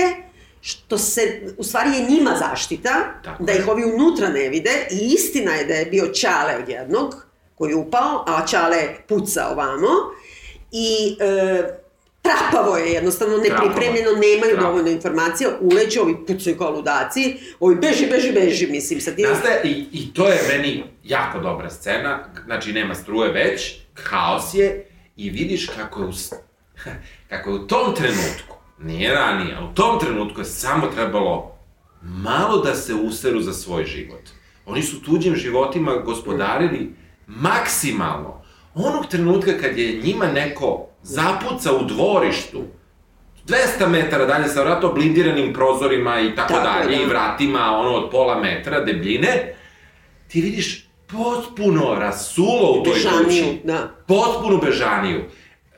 što 0.61 0.97
se, 0.97 1.41
u 1.57 1.63
stvari 1.63 1.89
je 1.89 2.09
njima 2.09 2.35
zaštita, 2.39 2.89
Tako 3.23 3.43
da 3.43 3.51
je. 3.51 3.59
ih 3.59 3.67
ovi 3.67 3.83
unutra 3.83 4.29
ne 4.29 4.49
vide, 4.49 4.87
i 4.91 5.13
istina 5.13 5.51
je 5.51 5.65
da 5.65 5.73
je 5.73 5.85
bio 5.85 6.07
Ćale 6.07 6.57
od 6.63 6.69
jednog, 6.69 7.26
koji 7.57 7.69
je 7.69 7.75
upao, 7.75 8.23
a 8.27 8.45
Ćale 8.45 8.95
puca 9.07 9.47
ovamo, 9.51 9.87
i 10.71 11.17
e, 11.19 11.63
trapavo 12.21 12.77
je 12.77 12.91
jednostavno 12.91 13.37
nepripremljeno, 13.37 14.11
nemaju 14.11 14.53
Trapavo. 14.53 14.67
dovoljno 14.67 14.89
informacija, 14.89 15.49
uleće, 15.61 16.01
ovi 16.01 16.15
pucaju 16.27 16.57
kao 16.57 16.71
ludaci, 16.71 17.37
ovi 17.59 17.75
beži, 17.75 18.07
beži, 18.11 18.31
beži, 18.31 18.67
mislim, 18.67 19.01
sad 19.01 19.15
ti... 19.15 19.21
Nastaje, 19.21 19.61
i, 19.63 19.85
I 19.91 20.13
to 20.13 20.27
je 20.27 20.39
meni 20.49 20.83
jako 21.03 21.39
dobra 21.39 21.69
scena, 21.69 22.29
znači 22.45 22.73
nema 22.73 22.95
struje 22.95 23.31
već, 23.31 23.75
haos 24.03 24.53
je, 24.53 24.85
i 25.15 25.29
vidiš 25.29 25.69
kako 25.69 26.01
je 26.01 26.07
u, 26.07 26.13
kako 27.29 27.49
je 27.49 27.55
u 27.55 27.67
tom 27.67 27.95
trenutku, 27.95 28.55
nije 28.79 29.13
ranije, 29.13 29.59
u 29.71 29.75
tom 29.75 29.99
trenutku 29.99 30.41
je 30.41 30.45
samo 30.45 30.87
trebalo 30.87 31.57
malo 32.01 32.61
da 32.61 32.75
se 32.75 32.93
useru 32.93 33.41
za 33.41 33.53
svoj 33.53 33.85
život. 33.85 34.21
Oni 34.65 34.83
su 34.83 35.01
tuđim 35.01 35.35
životima 35.35 35.95
gospodarili 35.95 36.93
maksimalno. 37.27 38.41
Onog 38.75 39.05
trenutka 39.07 39.51
kad 39.61 39.77
je 39.77 40.01
njima 40.03 40.25
neko 40.25 40.87
zapuca 41.03 41.73
u 41.73 41.85
dvorištu, 41.85 42.63
200 43.47 43.87
metara 43.89 44.25
dalje 44.25 44.47
sa 44.47 44.63
vrato 44.63 44.91
blindiranim 44.93 45.53
prozorima 45.53 46.19
i 46.19 46.35
tako, 46.35 46.53
Tako, 46.53 46.63
dalje, 46.67 46.97
da. 46.97 47.03
i 47.03 47.05
vratima 47.05 47.77
ono 47.79 47.91
od 47.91 48.09
pola 48.11 48.39
metra 48.41 48.79
debljine, 48.79 49.53
ti 50.27 50.41
vidiš 50.41 50.87
potpuno 51.07 51.95
rasulo 51.99 52.71
u 52.71 52.83
toj 52.83 52.93
Bežaniju, 52.93 53.25
kući. 53.45 53.59
da. 53.63 53.89
Potpunu 54.07 54.57
bežaniju. 54.57 55.23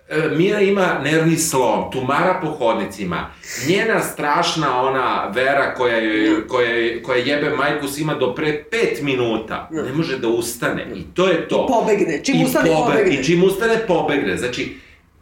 E, 0.10 0.30
Mira 0.36 0.62
ima 0.62 1.00
nervni 1.04 1.38
slom, 1.38 1.92
tumara 1.92 2.40
po 2.42 2.52
hodnicima, 2.52 3.32
njena 3.68 4.02
strašna 4.02 4.82
ona 4.82 5.32
vera 5.36 5.74
koja, 5.74 5.98
joj, 5.98 6.48
koja, 6.48 7.04
koja 7.04 7.18
jebe 7.18 7.50
majku 7.50 7.86
ima 7.98 8.14
do 8.14 8.36
pre 8.36 8.64
pet 8.72 9.02
minuta, 9.02 9.70
ne 9.72 9.94
može 9.94 10.20
da 10.20 10.28
ustane 10.28 10.88
i 10.96 11.04
to 11.14 11.28
je 11.28 11.48
to. 11.48 11.68
Pobegne, 11.68 12.22
čim 12.24 12.42
I 12.42 12.46
ustane, 12.46 12.70
pobegne. 12.70 13.14
I 13.14 13.24
čim 13.24 13.44
ustane, 13.44 13.88
pobegne. 13.88 14.38
Znači, 14.38 14.78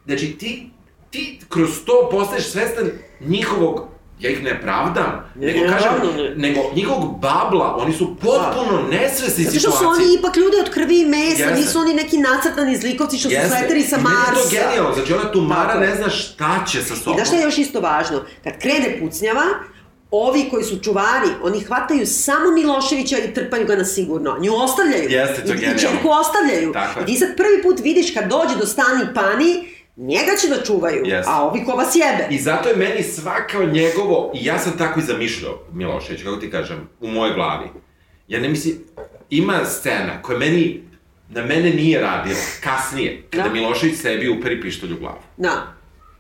znači 0.05 0.37
ti, 0.37 0.69
ti 1.09 1.39
kroz 1.49 1.69
to 1.85 2.09
postaješ 2.11 2.45
svestan 2.45 2.89
njihovog 3.19 3.96
ja 4.19 4.29
ih 4.29 4.43
ne 4.43 4.61
pravdam, 4.61 5.25
Ne, 5.35 5.47
nego 5.47 5.59
ne, 5.59 5.67
kažem, 5.69 5.91
ne. 6.17 6.35
nego 6.37 6.71
njihovog 6.75 7.19
babla, 7.19 7.75
oni 7.75 7.93
su 7.93 8.15
potpuno 8.15 8.81
nesvesni 8.91 9.43
Zato 9.43 9.59
što 9.59 9.71
su 9.71 9.77
situacije. 9.77 10.05
oni 10.05 10.15
ipak 10.15 10.37
ljude 10.37 10.57
od 10.59 10.69
krvi 10.69 10.99
i 10.99 11.05
mesa, 11.05 11.43
Jeste. 11.43 11.55
nisu 11.55 11.79
oni 11.79 11.93
neki 11.93 12.17
nacrtani 12.19 12.77
zlikovci 12.77 13.17
što 13.17 13.29
su 13.29 13.35
Jeste. 13.35 13.49
sleteri 13.49 13.81
sa 13.83 13.95
I 13.95 13.99
meni 13.99 14.15
je 14.15 14.25
to 14.25 14.31
Marsa. 14.33 14.49
genijalno, 14.51 14.93
znači 14.93 15.13
ona 15.13 15.31
tumara 15.31 15.67
Tako 15.67 15.79
je. 15.79 15.89
ne 15.89 15.95
zna 15.95 16.09
šta 16.09 16.65
će 16.67 16.83
sa 16.83 16.93
I 16.93 16.97
sobom. 16.97 17.15
znaš 17.15 17.27
šta 17.27 17.37
je 17.37 17.43
još 17.43 17.57
isto 17.57 17.79
važno? 17.81 18.21
Kad 18.43 18.53
krene 18.59 18.99
pucnjava, 19.01 19.43
ovi 20.11 20.47
koji 20.51 20.63
su 20.63 20.79
čuvari, 20.79 21.29
oni 21.43 21.59
hvataju 21.59 22.07
samo 22.07 22.51
Miloševića 22.51 23.17
i 23.19 23.33
trpaju 23.33 23.65
ga 23.67 23.75
na 23.75 23.85
sigurno. 23.85 24.37
Nju 24.39 24.53
ostavljaju. 24.55 25.09
Jeste, 25.09 25.41
to 25.41 25.47
je 25.47 25.53
I, 25.53 25.57
i 25.57 25.59
genijalno. 25.59 25.79
čerku 25.81 26.07
ostavljaju. 26.11 26.73
Tako. 26.73 26.99
I 26.99 27.05
ti 27.05 27.15
sad 27.15 27.29
prvi 27.37 27.63
put 27.63 27.79
vidiš 27.79 28.13
kad 28.13 28.23
dođe 28.25 28.55
do 28.55 28.65
stani 28.65 29.05
pani, 29.15 29.76
njega 29.97 30.31
će 30.41 30.47
da 30.49 30.63
čuvaju, 30.63 31.05
Jeste. 31.05 31.31
a 31.31 31.41
ovi 31.41 31.65
ko 31.65 31.71
vas 31.71 31.95
jebe. 31.95 32.27
I 32.29 32.39
zato 32.39 32.69
je 32.69 32.75
meni 32.75 33.03
svako 33.03 33.63
njegovo, 33.63 34.31
i 34.35 34.45
ja 34.45 34.59
sam 34.59 34.77
tako 34.77 34.99
i 34.99 35.03
zamišljao 35.03 35.59
Milošević, 35.73 36.23
kako 36.23 36.35
ti 36.35 36.51
kažem, 36.51 36.89
u 36.99 37.07
mojoj 37.07 37.33
glavi. 37.33 37.67
Ja 38.27 38.39
ne 38.39 38.49
mislim, 38.49 38.75
ima 39.29 39.65
scena 39.65 40.21
koja 40.21 40.39
meni, 40.39 40.83
na 41.29 41.41
mene 41.41 41.69
nije 41.69 42.01
radila, 42.01 42.35
kasnije, 42.63 43.23
kada 43.29 43.43
Da. 43.43 43.53
Milošević 43.53 43.95
sebi 43.95 44.29
uperi 44.29 44.61
pištolj 44.61 44.93
u 44.93 44.99
glavu. 44.99 45.19
Da. 45.37 45.73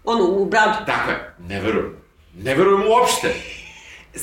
Ono, 0.03 0.25
u 0.25 0.45
bradu. 0.45 0.73
Tako 0.85 1.11
je, 1.11 1.33
ne 1.39 1.61
verujem. 1.61 1.93
Ne 2.35 2.55
verujem 2.55 2.81
uopšte. 2.81 3.33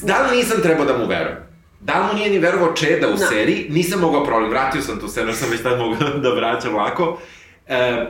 Da 0.03 0.23
li 0.23 0.37
nisam 0.37 0.63
trebao 0.63 0.85
da 0.87 0.99
mu 0.99 1.07
verujem? 1.07 1.39
Da 1.81 1.95
li 1.95 2.07
mu 2.07 2.19
nije 2.19 2.31
ni 2.31 2.39
verovao 2.39 2.73
Čeda 2.73 3.09
u 3.09 3.17
Da. 3.17 3.27
seriji? 3.27 3.67
Nisam 3.71 4.01
mogao 4.01 4.25
problem, 4.25 4.51
vratio 4.51 4.83
sam 4.83 5.01
tu 5.01 5.09
scenu, 5.09 5.33
sam 5.33 5.51
već 5.51 5.63
tad 5.63 5.79
mogao 5.79 6.09
da 6.25 6.31
vraćam 6.31 6.75
lako. 6.75 7.19
E, 7.67 8.07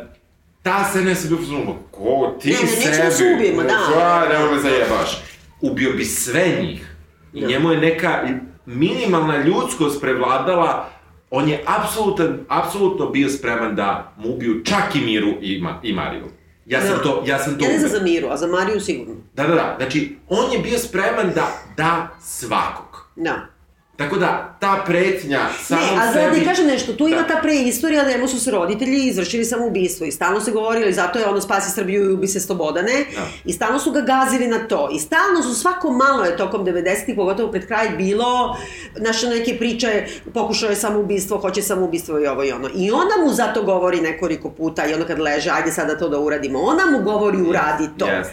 ta 0.64 0.84
scena 0.84 1.10
je 1.10 1.16
sam 1.16 1.28
bio 1.28 1.38
uzmano, 1.38 1.76
ko 1.90 2.36
ti 2.40 2.48
Ne, 2.48 2.54
ne, 2.54 2.60
nećemo 2.62 2.94
sebi? 2.94 3.10
se 3.12 3.34
ubijemo, 3.36 3.62
da. 3.62 3.78
Da, 3.96 4.28
nemoj 4.28 4.54
me 4.54 4.60
zajebaš. 4.60 5.22
Ubio 5.60 5.92
bi 5.92 6.04
sve 6.04 6.44
njih. 6.62 6.96
I 7.32 7.40
Da. 7.40 7.46
njemu 7.46 7.70
je 7.70 7.78
neka 7.78 8.28
minimalna 8.66 9.36
ljudskost 9.38 10.00
prevladala 10.00 10.88
on 11.30 11.48
je 11.48 11.64
apsolutan, 11.66 12.38
apsolutno 12.48 13.06
bio 13.06 13.28
spreman 13.28 13.76
da 13.76 14.12
mu 14.16 14.28
ubiju 14.30 14.64
čak 14.64 14.94
i 14.94 15.00
Miru 15.00 15.32
i, 15.40 15.60
Ma, 15.60 15.80
i 15.82 15.92
Mariju. 15.92 16.24
Ja 16.66 16.80
sam 16.80 16.96
Da. 16.96 17.02
to, 17.02 17.22
ja 17.26 17.38
sam 17.38 17.58
to 17.58 17.64
Ja 17.64 17.70
ne 17.70 17.78
znam 17.78 17.90
za 17.90 18.00
Miru, 18.00 18.28
a 18.28 18.36
za 18.36 18.46
Mariju 18.46 18.80
sigurno. 18.80 19.14
Da, 19.34 19.42
da, 19.42 19.54
da. 19.54 19.74
Znači, 19.78 20.16
on 20.28 20.52
je 20.52 20.58
bio 20.58 20.78
spreman 20.78 21.30
da 21.34 21.48
da 21.76 22.08
svakog. 22.20 23.10
Da. 23.16 23.46
Tako 23.96 24.16
da, 24.16 24.56
ta 24.60 24.82
pretnja 24.86 25.40
samom 25.62 25.84
Ne, 25.84 26.02
a 26.02 26.06
da 26.06 26.12
sebi... 26.12 26.38
ti 26.38 26.44
kažem 26.44 26.66
nešto, 26.66 26.92
tu 26.92 27.08
ima 27.08 27.22
Da. 27.22 27.26
ta 27.28 27.40
preistorija 27.42 28.04
da 28.04 28.10
njemu 28.10 28.28
su 28.28 28.40
se 28.40 28.50
roditelji 28.50 29.06
izvršili 29.06 29.44
samoubistvo 29.44 30.06
i 30.06 30.12
stalno 30.12 30.40
se 30.40 30.50
govorilo 30.50 30.86
i 30.86 30.92
zato 30.92 31.18
je 31.18 31.26
ono 31.26 31.40
spasi 31.40 31.70
Srbiju 31.70 32.04
i 32.04 32.12
ubi 32.12 32.26
se 32.26 32.40
Slobodane 32.40 33.04
Da. 33.14 33.26
i 33.44 33.52
stalno 33.52 33.78
su 33.78 33.92
ga 33.92 34.00
gazili 34.00 34.46
na 34.46 34.68
to 34.68 34.88
i 34.92 34.98
stalno 34.98 35.42
su 35.42 35.54
svako 35.54 35.90
malo 35.90 36.24
je 36.24 36.36
tokom 36.36 36.64
90-ih, 36.66 37.16
pogotovo 37.16 37.50
pred 37.50 37.66
kraj 37.66 37.88
bilo 37.88 38.56
naše 38.96 39.28
neke 39.28 39.58
priče, 39.58 40.06
pokušao 40.34 40.70
je 40.70 40.76
samoubistvo, 40.76 41.38
hoće 41.38 41.62
samoubistvo 41.62 42.20
i 42.20 42.26
ovo 42.26 42.44
i 42.44 42.52
ono. 42.52 42.68
I 42.74 42.90
ona 42.90 43.24
mu 43.24 43.32
zato 43.32 43.62
govori 43.62 44.00
nekoliko 44.00 44.50
puta 44.50 44.86
i 44.86 44.94
ono 44.94 45.04
kad 45.04 45.18
leže, 45.18 45.50
ajde 45.50 45.72
sada 45.72 45.98
to 45.98 46.08
da 46.08 46.18
uradimo, 46.18 46.60
ona 46.60 46.86
mu 46.90 47.04
govori 47.04 47.42
uradi 47.42 47.88
to. 47.98 48.06
Yes. 48.06 48.24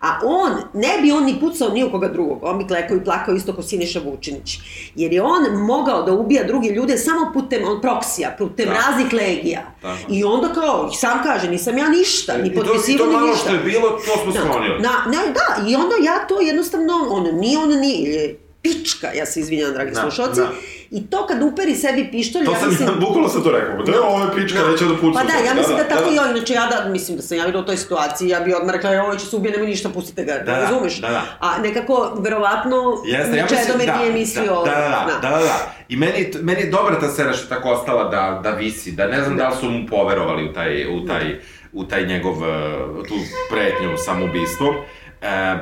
A 0.00 0.18
on, 0.24 0.52
ne 0.74 0.98
bi 1.02 1.12
on 1.12 1.24
ni 1.24 1.40
pucao 1.40 1.68
ni 1.68 1.84
u 1.84 1.90
koga 1.90 2.08
drugog, 2.08 2.38
on 2.42 2.58
bi 2.58 2.66
klekao 2.66 2.96
i 2.96 3.04
plakao 3.04 3.34
isto 3.34 3.52
kao 3.52 3.62
Siniša 3.62 4.00
Vučinić. 4.00 4.58
Jer 4.94 5.12
je 5.12 5.22
on 5.22 5.56
mogao 5.56 6.02
da 6.02 6.12
ubija 6.12 6.44
druge 6.44 6.68
ljude 6.68 6.98
samo 6.98 7.30
putem 7.34 7.64
on 7.64 7.80
proksija, 7.80 8.34
putem 8.38 8.66
Da. 8.66 8.72
raznih 8.74 9.12
legija. 9.12 9.60
Tako. 9.82 9.98
I 10.08 10.24
onda 10.24 10.48
kao, 10.50 10.92
sam 10.92 11.22
kaže, 11.22 11.50
nisam 11.50 11.78
ja 11.78 11.88
ništa, 11.88 12.36
ni 12.36 12.48
I 12.48 12.54
to, 12.54 12.62
i 12.62 12.64
potpisivo, 12.64 12.98
to 12.98 13.06
ni 13.06 13.12
malo 13.12 13.26
ništa. 13.26 13.42
što 13.42 13.52
je 13.52 13.60
bilo, 13.60 13.90
to 13.90 14.22
smo 14.22 14.32
Da, 14.32 14.40
sklonili. 14.40 14.80
Na, 14.80 14.90
ne, 15.06 15.32
da, 15.32 15.68
i 15.68 15.76
onda 15.76 15.94
ja 16.02 16.26
to 16.26 16.40
jednostavno, 16.40 17.06
on 17.10 17.34
nije, 17.34 17.58
on 17.58 17.70
je 17.84 18.38
pička, 18.62 19.08
ja 19.08 19.26
se 19.26 19.40
izvinjam, 19.40 19.72
dragi 19.72 19.90
Da, 19.90 20.00
slušalci, 20.00 20.40
da. 20.40 20.50
I 20.90 21.06
to 21.10 21.26
kad 21.26 21.42
uperi 21.42 21.74
sebi 21.74 22.08
pištolj, 22.10 22.44
To 22.44 22.52
ja 22.52 22.58
sam 22.58 22.68
mislim... 22.68 22.88
ja, 22.88 22.94
bukvalno 23.06 23.28
sam 23.28 23.42
to 23.42 23.50
rekao. 23.50 23.82
Da, 23.82 24.02
ovo 24.02 24.24
je 24.24 24.30
pička, 24.36 24.58
neće 24.70 24.84
da 24.84 24.96
puca. 24.96 25.18
Pa 25.18 25.24
da, 25.24 25.48
ja 25.48 25.54
mislim 25.54 25.76
da, 25.76 25.84
tako 25.84 26.10
i 26.12 26.18
on, 26.18 26.36
inače 26.36 26.54
ja 26.54 26.66
da, 26.66 26.88
mislim 26.88 27.16
da 27.16 27.22
sam 27.22 27.38
ja 27.38 27.46
bila 27.46 27.62
u 27.62 27.66
toj 27.66 27.76
situaciji, 27.76 28.28
ja 28.28 28.40
bi 28.40 28.54
odmah 28.54 28.74
rekla, 28.74 28.90
ovo 28.90 29.16
će 29.16 29.26
se 29.26 29.36
ubije, 29.36 29.52
nemoj 29.52 29.68
ništa, 29.68 29.88
pustite 29.88 30.24
ga, 30.24 30.32
Da, 30.32 30.44
da, 30.44 30.60
razumeš? 30.60 31.00
da, 31.00 31.08
da. 31.08 31.22
A 31.40 31.58
nekako, 31.58 32.16
verovatno, 32.20 33.02
Jeste, 33.06 33.36
ja 33.36 33.46
mislim, 33.50 33.86
da, 33.86 33.98
nije 33.98 34.12
mislio... 34.12 34.62
da, 34.64 34.70
da, 34.70 35.06
da, 35.06 35.28
da, 35.28 35.36
da, 35.36 35.44
da. 35.44 35.74
I 35.88 35.96
meni, 35.96 36.32
meni 36.42 36.60
je 36.60 36.70
dobra 36.70 37.00
ta 37.00 37.08
scena 37.08 37.32
što 37.32 37.48
tako 37.54 37.70
ostala 37.70 38.04
da, 38.08 38.40
da 38.42 38.50
visi, 38.50 38.92
da 38.92 39.06
ne 39.06 39.22
znam 39.22 39.36
da 39.36 39.48
li 39.48 39.56
su 39.60 39.70
mu 39.70 39.86
poverovali 39.86 40.50
u 40.50 40.52
taj, 40.52 40.86
u 40.86 41.06
taj, 41.06 41.40
u 41.72 41.84
taj 41.84 42.06
njegov, 42.06 42.32
uh, 42.32 43.08
tu 43.08 43.14
pretnju 43.50 43.96
samoubistvom. 43.96 44.74
E, 45.22 45.56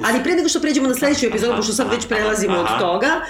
Ali 0.00 0.22
pre 0.22 0.34
nego 0.34 0.48
što 0.48 0.60
pređemo 0.60 0.88
na 0.88 0.94
sledeću 0.94 1.26
epizodu, 1.26 1.56
pošto 1.56 1.72
sad 1.72 1.90
već 1.90 2.06
prelazimo 2.08 2.58
od 2.58 2.66
aha. 2.66 2.78
toga, 2.78 3.20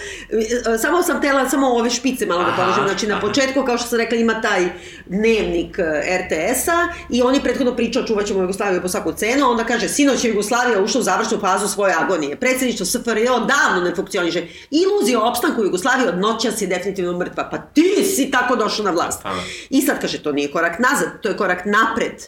e, 0.75 0.79
samo 0.79 1.03
sam 1.03 1.21
tela 1.21 1.49
samo 1.49 1.67
ove 1.67 1.91
špice 1.91 2.27
malo 2.27 2.43
da 2.43 2.53
položim. 2.57 2.85
Znači, 2.85 3.07
na 3.07 3.21
početku, 3.21 3.65
kao 3.65 3.79
što 3.79 3.89
sam 3.89 3.99
rekla, 3.99 4.19
ima 4.19 4.41
taj 4.41 4.69
dnevnik 5.07 5.79
e, 5.79 5.83
RTS-a 6.19 6.89
i 7.11 7.23
on 7.23 7.35
je 7.35 7.41
prethodno 7.41 7.77
pričao 7.77 8.03
čuvat 8.03 8.27
ćemo 8.27 8.41
Jugoslaviju 8.41 8.83
po 8.83 8.89
svaku 8.89 9.13
cenu, 9.13 9.51
onda 9.51 9.65
kaže, 9.65 9.89
sinoć 9.89 10.25
je 10.25 10.31
Jugoslavija 10.31 10.83
ušla 10.83 11.01
u 11.01 11.05
završnu 11.05 11.41
fazu 11.41 11.69
svoje 11.69 11.95
agonije. 11.99 12.37
Predsjedništvo 12.37 12.87
SFRJ 12.87 13.29
odavno 13.29 13.81
ne 13.85 13.95
funkcioniše. 13.95 14.43
Iluzija 14.71 15.21
o 15.21 15.29
opstanku 15.29 15.65
Jugoslavije 15.65 16.09
od 16.09 16.19
noćas 16.19 16.63
je 16.63 16.67
definitivno 16.67 17.19
mrtva. 17.19 17.49
Pa 17.51 17.59
ti 17.59 18.05
si 18.17 18.31
tako 18.31 18.57
došao 18.57 18.85
na 18.85 18.91
vlast. 18.91 19.21
Aha. 19.23 19.41
I 19.71 19.83
sad 19.83 20.01
kaže, 20.01 20.23
to 20.23 20.33
nije 20.33 20.53
korak 20.53 20.79
nazad, 20.79 21.09
to 21.21 21.29
je 21.29 21.37
korak 21.37 21.65
napred. 21.65 22.23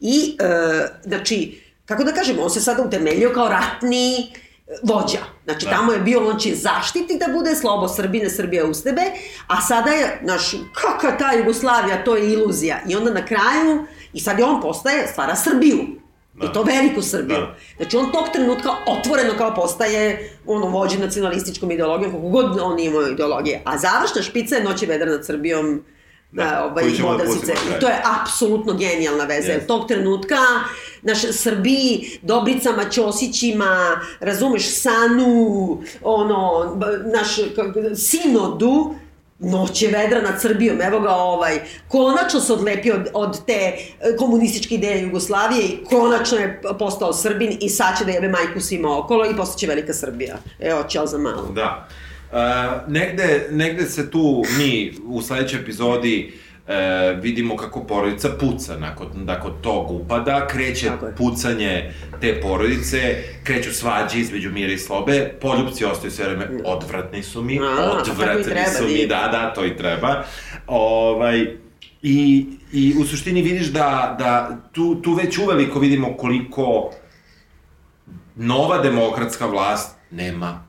I, 0.00 0.36
e, 0.40 0.86
znači, 1.04 1.65
kako 1.86 2.04
da 2.04 2.12
kažem, 2.12 2.36
on 2.40 2.50
se 2.50 2.60
sada 2.60 2.82
utemeljio 2.82 3.30
kao 3.34 3.48
ratni 3.48 4.16
e, 4.18 4.26
vođa. 4.82 5.18
Znači, 5.44 5.66
Da. 5.66 5.70
tamo 5.70 5.92
je 5.92 5.98
bio, 5.98 6.28
on 6.30 6.38
će 6.38 6.54
zaštiti 6.54 7.18
da 7.18 7.32
bude 7.32 7.54
slobo 7.54 7.88
Srbine, 7.88 8.30
Srbija 8.30 8.66
uz 8.66 8.82
tebe, 8.82 9.02
a 9.46 9.60
sada 9.60 9.90
je, 9.90 10.20
znaš, 10.24 10.50
kakva 10.74 11.18
ta 11.18 11.32
Jugoslavija, 11.32 12.04
to 12.04 12.16
je 12.16 12.32
iluzija. 12.32 12.78
I 12.88 12.96
onda 12.96 13.10
na 13.12 13.26
kraju, 13.26 13.86
i 14.12 14.20
sad 14.20 14.38
je 14.38 14.44
on 14.44 14.60
postaje, 14.60 15.06
stvara 15.06 15.36
Srbiju. 15.36 15.78
Da. 16.34 16.46
I 16.46 16.52
to 16.52 16.62
veliku 16.62 17.02
Srbiju. 17.02 17.38
Da. 17.38 17.56
Znači, 17.76 17.96
on 17.96 18.12
tog 18.12 18.24
trenutka 18.32 18.70
otvoreno 18.86 19.34
kao 19.38 19.54
postaje 19.54 20.30
ono, 20.46 20.66
vođe 20.66 20.98
nacionalističkom 20.98 21.70
ideologijom, 21.70 22.12
kako 22.12 22.28
god 22.28 22.58
on 22.60 22.78
imao 22.80 23.02
ideologije. 23.08 23.62
A 23.64 23.78
završna 23.78 24.22
špica 24.22 24.56
je 24.56 24.64
Noć 24.64 24.82
je 24.82 24.88
vedra 24.88 25.10
nad 25.10 25.26
Srbijom, 25.26 25.84
Da, 26.32 26.44
da, 26.44 26.64
ovaj, 26.64 26.92
ćemo 26.96 27.16
da. 27.16 27.24
I 27.24 27.80
to 27.80 27.86
je 27.88 28.02
apsolutno 28.20 28.72
genijalna 28.74 29.24
veza. 29.24 29.52
Yes. 29.52 29.66
Tog 29.66 29.88
trenutka, 29.88 30.36
naš 31.06 31.18
Srbiji, 31.32 32.18
Dobricama, 32.22 32.90
Ćosićima, 32.90 34.00
razumeš, 34.20 34.80
Sanu, 34.80 35.82
ono, 36.02 36.76
naš, 37.12 37.36
Sinodu, 37.96 38.94
Noć 39.38 39.82
je 39.82 39.88
vedra 39.88 40.22
nad 40.22 40.40
Srbijom, 40.42 40.80
evo 40.80 41.00
ga 41.00 41.10
ovaj, 41.10 41.60
konačno 41.88 42.40
se 42.40 42.52
odlepio 42.52 42.94
od, 42.94 43.08
od 43.14 43.46
te 43.46 43.52
e, 43.52 44.16
komunističke 44.18 44.74
ideje 44.74 45.02
Jugoslavije 45.02 45.64
i 45.64 45.84
konačno 45.84 46.38
je 46.38 46.60
postao 46.78 47.12
Srbin 47.12 47.58
i 47.60 47.68
sad 47.68 47.98
će 47.98 48.04
da 48.04 48.10
jebe 48.10 48.28
majku 48.28 48.60
svima 48.60 48.98
okolo 48.98 49.26
i 49.26 49.36
postaće 49.36 49.66
velika 49.66 49.94
Srbija. 49.94 50.36
Evo, 50.60 50.82
ćao 50.88 51.06
za 51.06 51.18
malo. 51.18 51.52
Da. 51.54 51.88
Uh, 52.32 52.92
negde, 52.92 53.48
negde 53.50 53.86
se 53.86 54.10
tu 54.10 54.44
mi 54.58 54.94
u 55.06 55.22
sledećoj 55.22 55.60
epizodi 55.60 56.32
uh, 56.34 56.45
vidimo 57.20 57.56
kako 57.56 57.84
porodica 57.84 58.28
puca 58.40 58.78
nakon, 58.78 59.08
nakon 59.14 59.52
tog 59.62 59.90
upada, 59.90 60.46
kreće 60.46 60.90
pucanje 61.16 61.92
te 62.20 62.40
porodice, 62.40 63.22
kreću 63.44 63.72
svađe 63.72 64.18
između 64.18 64.50
Mira 64.50 64.72
i 64.72 64.78
Slobe, 64.78 65.34
poljubci 65.40 65.84
ostaju 65.84 66.10
sve 66.10 66.24
vreme, 66.24 66.48
odvratni 66.64 67.22
su 67.22 67.42
mi, 67.42 67.58
A, 67.58 68.00
odvratni 68.00 68.44
treba, 68.44 68.70
su 68.70 68.84
mi, 68.84 69.06
da, 69.06 69.28
da, 69.32 69.52
to 69.54 69.66
i 69.66 69.76
treba. 69.76 70.24
Ovaj, 70.66 71.46
i, 72.02 72.46
I 72.72 72.94
u 73.00 73.04
suštini 73.04 73.42
vidiš 73.42 73.66
da, 73.66 74.16
da 74.18 74.58
tu, 74.72 74.94
tu 75.02 75.14
već 75.14 75.38
uveliko 75.38 75.78
vidimo 75.78 76.16
koliko 76.16 76.90
nova 78.36 78.78
demokratska 78.78 79.46
vlast 79.46 79.96
nema 80.10 80.65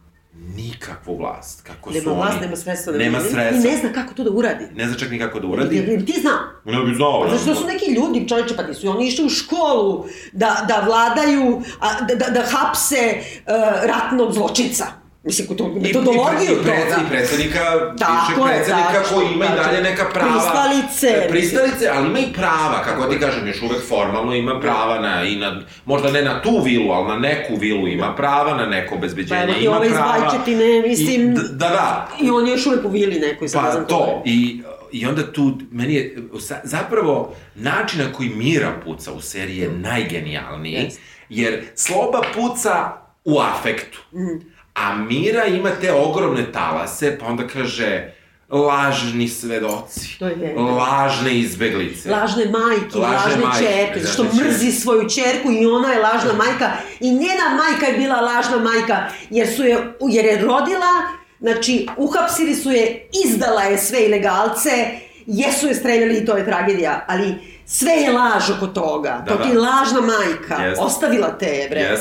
nikakvu 0.55 1.17
vlast. 1.17 1.61
Kako 1.61 1.89
Nema 1.89 2.03
su 2.03 2.15
vlast, 2.15 2.31
oni... 2.31 2.41
nema 2.41 2.55
sredstva. 2.55 2.93
da 2.93 2.99
Nema 2.99 3.19
sredstva. 3.19 3.69
I 3.69 3.71
ne 3.71 3.77
zna 3.77 3.93
kako 3.93 4.13
to 4.13 4.23
da 4.23 4.31
uradi. 4.31 4.65
Ne 4.75 4.87
zna 4.87 4.97
čak 4.97 5.11
ni 5.11 5.19
kako 5.19 5.39
da 5.39 5.47
uradi. 5.47 5.81
bi 5.81 6.05
ti 6.05 6.21
znao. 6.21 6.37
Ne 6.65 6.85
bi 6.85 6.95
znao. 6.95 7.21
Pa 7.23 7.37
zašto 7.37 7.55
su 7.55 7.67
neki 7.67 7.91
ljudi, 7.91 8.27
čovječe, 8.27 8.55
pa 8.55 8.63
nisu 8.63 8.89
oni 8.89 9.07
išli 9.07 9.25
u 9.25 9.29
školu 9.29 10.05
da, 10.31 10.65
da 10.67 10.83
vladaju, 10.85 11.61
a, 11.79 12.01
da, 12.01 12.15
da, 12.15 12.29
da 12.29 12.41
hapse 12.41 13.17
uh, 13.17 13.53
ratnog 13.83 14.33
zločinca. 14.33 15.06
Mislim, 15.27 15.47
to, 15.49 15.67
metodologiju 15.75 16.51
i, 16.51 16.63
pre, 16.63 16.73
i, 16.75 16.89
toga. 16.89 17.01
i 17.01 17.09
predsednika, 17.09 17.59
Tako 17.95 18.11
bivšeg 18.27 18.43
predsednika 18.45 18.93
tačno, 18.93 19.13
koji 19.13 19.27
ima 19.27 19.45
i 19.45 19.47
tačno. 19.47 19.63
dalje 19.63 19.81
neka 19.81 20.05
prava. 20.05 20.31
Pristalice, 20.31 21.07
E, 21.17 21.29
Pristalice, 21.29 21.87
ali 21.87 22.07
ima 22.07 22.19
i 22.19 22.33
prava, 22.33 22.83
kako 22.83 23.05
ti 23.05 23.19
kažem, 23.19 23.47
još 23.47 23.61
uvek 23.61 23.81
formalno 23.83 24.33
ima 24.33 24.59
prava 24.59 24.99
na, 24.99 25.23
i 25.23 25.35
na, 25.35 25.49
možda 25.85 26.11
ne 26.11 26.21
na 26.21 26.41
tu 26.41 26.61
vilu, 26.61 26.91
ali 26.91 27.07
na 27.07 27.17
neku 27.17 27.55
vilu 27.55 27.87
ima 27.87 28.15
prava, 28.15 28.53
na 28.55 28.65
neko 28.65 28.95
obezbeđenje 28.95 29.47
Pa 29.47 29.59
ima 29.59 29.75
ovaj 29.75 29.89
prava. 29.89 30.19
Bajčetine, 30.19 30.81
mislim- 30.81 31.21
I, 31.23 31.33
da, 31.33 31.69
da, 31.69 32.07
I 32.21 32.29
on 32.29 32.45
je 32.45 32.51
još 32.51 32.65
uvek 32.65 32.85
u 32.85 32.89
vili 32.89 33.19
nekoj, 33.21 33.47
sad 33.47 33.61
Pa 33.61 33.71
znam 33.71 33.85
to, 33.87 34.21
i, 34.25 34.61
i 34.91 35.05
onda 35.05 35.31
tu, 35.31 35.57
meni 35.71 35.93
je, 35.93 36.17
za- 36.33 36.61
zapravo, 36.63 37.33
način 37.55 37.99
na 37.99 38.13
koji 38.13 38.29
Mira 38.29 38.71
puca 38.85 39.11
u 39.13 39.21
seriji 39.21 39.57
je 39.57 39.69
najgenijalniji, 39.71 40.73
Jeste. 40.73 41.01
jer 41.29 41.65
Sloba 41.75 42.21
puca 42.35 42.91
u 43.25 43.39
afektu, 43.39 43.99
Mhm. 44.13 44.56
A 44.77 44.95
Mira 44.95 45.45
ima 45.45 45.69
te 45.81 45.93
ogromne 45.93 46.51
talase, 46.51 47.17
pa 47.19 47.25
onda 47.25 47.47
kaže, 47.47 48.13
lažni 48.49 49.27
svedoci, 49.27 50.19
To 50.19 50.27
je 50.27 50.55
lažne 50.55 51.33
izbeglice. 51.39 52.09
Lažne 52.11 52.45
majke, 52.45 52.97
Lažne 52.97 53.17
lažne, 53.17 53.45
majke, 53.45 53.65
čerke, 53.65 53.99
zašto 53.99 54.23
lažne 54.23 54.43
mrzi 54.43 54.71
svoju 54.71 55.09
čerku 55.09 55.51
i 55.51 55.65
ona 55.65 55.91
je 55.93 55.99
lažna 55.99 56.33
majka 56.33 56.71
i 56.99 57.11
njena 57.11 57.49
majka 57.57 57.85
je 57.85 57.97
bila 57.97 58.21
lažna 58.21 58.57
majka 58.57 59.03
jer 59.29 59.47
su 59.55 59.63
je, 59.63 59.77
jer 60.09 60.25
je 60.25 60.41
rodila, 60.41 60.93
znači 61.39 61.87
uhapsili 61.97 62.55
su 62.55 62.71
je, 62.71 63.09
izdala 63.25 63.61
je 63.61 63.77
sve 63.77 64.05
ilegalce, 64.05 64.87
jesu 65.25 65.67
je 65.67 65.75
streljali 65.75 66.17
i 66.17 66.25
to 66.25 66.37
je 66.37 66.45
tragedija, 66.45 67.05
ali 67.07 67.35
sve 67.65 67.91
je 67.91 68.11
laž 68.11 68.49
oko 68.57 68.67
toga, 68.67 69.23
Da, 69.25 69.37
to 69.37 69.43
ti 69.43 69.53
da. 69.53 69.59
lažna 69.59 70.01
majka, 70.01 70.63
Jest. 70.63 70.81
ostavila 70.81 71.37
te 71.37 71.45
je, 71.45 71.69
bre. 71.69 71.79
Yes. 71.79 71.99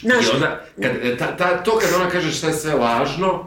Znaš, 0.00 0.26
I 0.26 0.30
onda, 0.34 0.64
kad, 0.82 0.90
e, 1.02 1.16
ta, 1.16 1.36
ta, 1.36 1.62
to 1.62 1.78
kad 1.78 1.90
ona 1.94 2.10
kaže 2.10 2.32
šta 2.32 2.46
je 2.46 2.52
sve 2.52 2.74
lažno, 2.74 3.46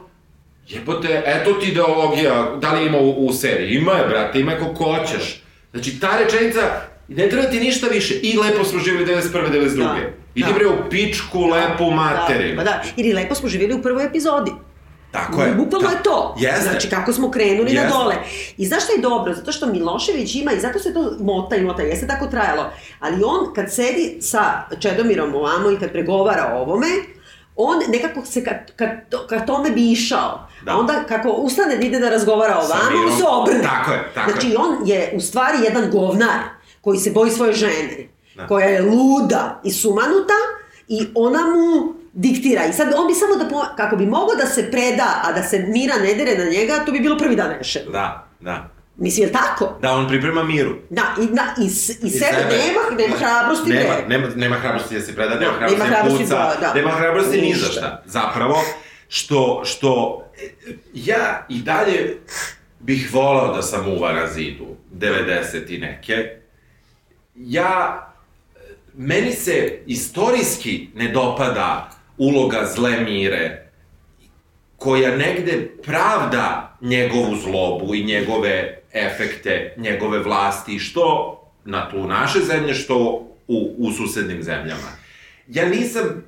jebote, 0.67 1.23
eto 1.25 1.53
ti 1.53 1.67
ideologija, 1.67 2.55
da 2.61 2.73
li 2.73 2.85
ima 2.85 2.97
u, 2.97 3.25
u 3.25 3.33
seriji? 3.33 3.75
Ima 3.75 3.91
je, 3.91 4.07
brate, 4.07 4.39
ima 4.39 4.51
je 4.51 4.59
koliko 4.59 4.83
hoćeš. 4.83 5.43
Znači, 5.71 5.99
ta 5.99 6.17
rečenica, 6.17 6.61
ne 7.07 7.29
treba 7.29 7.49
ti 7.49 7.59
ništa 7.59 7.87
više. 7.87 8.13
I 8.13 8.37
lepo 8.37 8.63
smo 8.63 8.79
živjeli 8.79 9.05
91. 9.05 9.51
92. 9.51 9.77
Da, 9.77 9.95
Idi 10.35 10.49
da. 10.49 10.53
bre 10.53 10.67
u 10.67 10.89
pičku, 10.89 11.45
lepu 11.45 11.91
materinu. 11.91 12.55
Da, 12.55 12.57
pa 12.57 12.63
da, 12.63 12.83
jer 12.97 13.07
i 13.07 13.13
lepo 13.13 13.35
smo 13.35 13.49
živjeli 13.49 13.73
u 13.73 13.81
prvoj 13.81 14.05
epizodi. 14.05 14.51
Tako 15.11 15.41
je. 15.41 15.53
Bukvalno 15.53 15.87
Ta- 15.87 15.93
je 15.93 16.03
to. 16.03 16.35
Jeste. 16.39 16.61
Znači, 16.61 16.89
kako 16.89 17.13
smo 17.13 17.31
krenuli 17.31 17.63
na 17.65 17.81
Jeste. 17.81 17.93
dole. 17.93 18.15
I 18.57 18.65
znaš 18.65 18.83
šta 18.83 18.93
je 18.93 18.99
dobro? 18.99 19.33
Zato 19.33 19.51
što 19.51 19.65
Milošević 19.67 20.35
ima, 20.35 20.51
i 20.51 20.59
zato 20.59 20.79
se 20.79 20.93
to 20.93 21.13
mota 21.19 21.55
i 21.55 21.63
mota, 21.63 21.81
jeste 21.81 22.07
tako 22.07 22.27
trajalo, 22.27 22.65
ali 22.99 23.23
on 23.23 23.53
kad 23.55 23.73
sedi 23.73 24.17
sa 24.21 24.43
Čedomirom 24.79 25.35
ovamo 25.35 25.71
i 25.71 25.79
kad 25.79 25.91
pregovara 25.91 26.51
o 26.53 26.61
ovome, 26.61 26.87
on 27.55 27.79
nekako 27.87 28.25
se 28.25 28.43
kad, 28.43 28.55
kad, 28.75 28.89
to- 29.09 29.27
kad 29.27 29.47
tome 29.47 29.69
bi 29.71 29.91
išao, 29.91 30.39
Da. 30.63 30.71
a 30.71 30.77
onda 30.77 31.03
kako 31.03 31.29
ustane 31.29 31.77
da 31.77 31.83
ide 31.83 31.99
da 31.99 32.09
razgovara 32.09 32.55
o 32.55 32.67
vama, 32.67 33.05
on 33.05 33.17
se 33.17 33.23
obrne. 33.25 33.61
Tako 33.63 33.91
je, 33.91 34.09
tako 34.13 34.31
znači, 34.31 34.49
je. 34.49 34.57
on 34.57 34.87
je 34.87 35.13
u 35.15 35.21
stvari 35.21 35.57
jedan 35.63 35.91
govnar 35.91 36.39
koji 36.81 36.99
se 36.99 37.11
boji 37.11 37.31
svoje 37.31 37.53
žene, 37.53 38.07
Da. 38.35 38.47
koja 38.47 38.65
je 38.67 38.81
luda 38.81 39.61
i 39.63 39.71
sumanuta 39.71 40.33
i 40.87 41.07
ona 41.15 41.39
mu 41.39 41.93
diktira. 42.13 42.65
I 42.65 42.73
sad 42.73 42.93
on 42.93 43.07
bi 43.07 43.13
samo 43.15 43.35
da, 43.35 43.49
po, 43.49 43.61
kako 43.77 43.95
bi 43.95 44.05
mogao 44.07 44.35
da 44.35 44.45
se 44.45 44.71
preda, 44.71 45.21
a 45.23 45.31
da 45.31 45.43
se 45.43 45.59
mira 45.59 45.95
ne 45.97 46.13
dere 46.15 46.37
na 46.37 46.51
njega, 46.51 46.85
to 46.85 46.91
bi 46.91 46.99
bilo 46.99 47.17
prvi 47.17 47.35
dan 47.35 47.51
rešeno. 47.51 47.91
Da, 47.91 48.27
da. 48.39 48.69
Mislim, 48.97 49.23
je 49.23 49.27
li 49.27 49.33
tako? 49.35 49.77
Da, 49.81 49.91
on 49.91 50.07
priprema 50.07 50.43
miru. 50.43 50.75
Da, 50.89 51.01
i, 51.19 51.27
da, 51.27 51.43
i, 51.59 51.69
s- 51.69 51.89
i 51.89 52.09
sebe, 52.09 52.37
nema, 52.49 52.97
nema 52.97 53.15
hrabrosti, 53.17 53.69
nema, 53.69 53.93
nema, 54.07 54.27
nema 54.35 54.55
hrabrosti 54.55 54.95
da 54.95 55.01
se 55.01 55.15
preda, 55.15 55.29
nema 55.31 55.51
Da, 55.51 55.57
hrabrosti 55.57 55.77
nema 55.77 55.89
da 55.89 55.95
hrabrosti 55.95 56.23
puca, 56.23 56.35
da- 56.35 56.57
da. 56.61 56.73
nema 56.73 56.91
hrabrosti 56.91 57.41
ni 57.41 57.53
za 57.55 57.65
šta. 57.67 58.03
Zapravo, 58.05 58.55
što, 59.07 59.61
što 59.65 60.21
ja 60.93 61.45
i 61.49 61.59
dalje 61.59 62.17
bih 62.79 63.09
volao 63.13 63.55
da 63.55 63.61
sam 63.61 63.87
u 63.87 63.99
Varazidu, 63.99 64.65
90 64.93 65.37
i 65.67 65.79
neke. 65.79 66.29
Ja, 67.35 68.07
meni 68.93 69.31
se 69.33 69.79
istorijski 69.85 70.87
ne 70.95 71.07
dopada 71.07 71.89
uloga 72.21 72.65
zle 72.75 72.99
mire, 72.99 73.69
koja 74.77 75.15
negde 75.15 75.69
pravda 75.83 76.77
njegovu 76.81 77.35
zlobu 77.35 77.95
i 77.95 78.03
njegove 78.03 78.79
efekte, 78.93 79.73
njegove 79.77 80.19
vlasti, 80.19 80.79
što 80.79 81.37
na 81.65 81.89
tlu 81.89 82.07
naše 82.07 82.39
zemlje, 82.39 82.73
što 82.73 82.97
u, 83.47 83.75
u 83.77 83.91
susednim 83.91 84.43
zemljama. 84.43 84.91
Ja 85.47 85.65
nisam... 85.65 86.23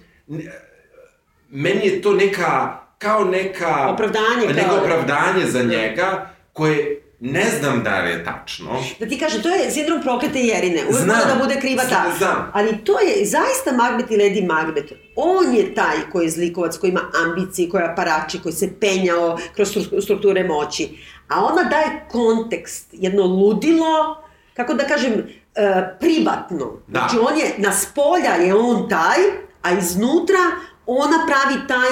Meni 1.50 1.86
je 1.88 2.02
to 2.02 2.14
neka, 2.14 2.80
kao 2.98 3.24
neka... 3.26 3.90
Opravdanje, 3.90 4.48
Neko 4.56 4.70
kao- 4.70 4.78
opravdanje 4.78 5.46
za 5.46 5.64
njega, 5.64 6.30
koje 6.54 7.02
ne 7.26 7.46
znam 7.60 7.84
da 7.84 8.02
li 8.02 8.10
je 8.10 8.24
tačno. 8.24 8.84
Da 9.00 9.08
ti 9.08 9.20
kažem, 9.20 9.42
to 9.42 9.50
je 9.50 9.72
sindrom 9.72 10.02
proklete 10.02 10.40
jerine. 10.40 10.82
Uvek 10.84 11.04
Znam. 11.04 11.20
da 11.28 11.44
bude 11.44 11.60
kriva 11.60 11.84
ta. 11.84 12.06
Znam. 12.18 12.52
Ali 12.54 12.78
to 12.78 13.00
je 13.00 13.26
zaista 13.26 13.72
Macbeth 13.72 14.12
i 14.12 14.18
Lady 14.18 14.48
Macbeth. 14.48 14.94
On 15.16 15.56
je 15.56 15.76
taj 15.76 15.96
koji 16.12 16.26
je 16.26 16.30
zlikovac, 16.32 16.78
koji 16.78 16.90
ima 16.90 17.02
ambicije, 17.26 17.70
koji 17.70 17.82
je 17.82 17.92
aparači, 17.92 18.42
koji 18.42 18.54
se 18.54 18.80
penjao 18.80 19.40
kroz 19.56 19.68
stru- 19.70 20.02
strukture 20.02 20.44
moći. 20.44 20.90
A 21.28 21.46
ona 21.46 21.64
daje 21.64 22.06
kontekst, 22.12 22.88
jedno 22.92 23.24
ludilo, 23.24 24.24
kako 24.54 24.74
da 24.74 24.84
kažem, 24.84 25.14
e, 25.56 25.84
privatno. 26.00 26.72
Da. 26.88 27.00
Znači, 27.00 27.18
on 27.32 27.38
je, 27.40 27.54
na 27.58 27.72
spolja 27.74 28.34
je 28.34 28.56
on 28.56 28.90
taj, 28.90 29.18
a 29.62 29.72
iznutra 29.72 30.40
ona 30.86 31.18
pravi 31.28 31.68
taj 31.68 31.90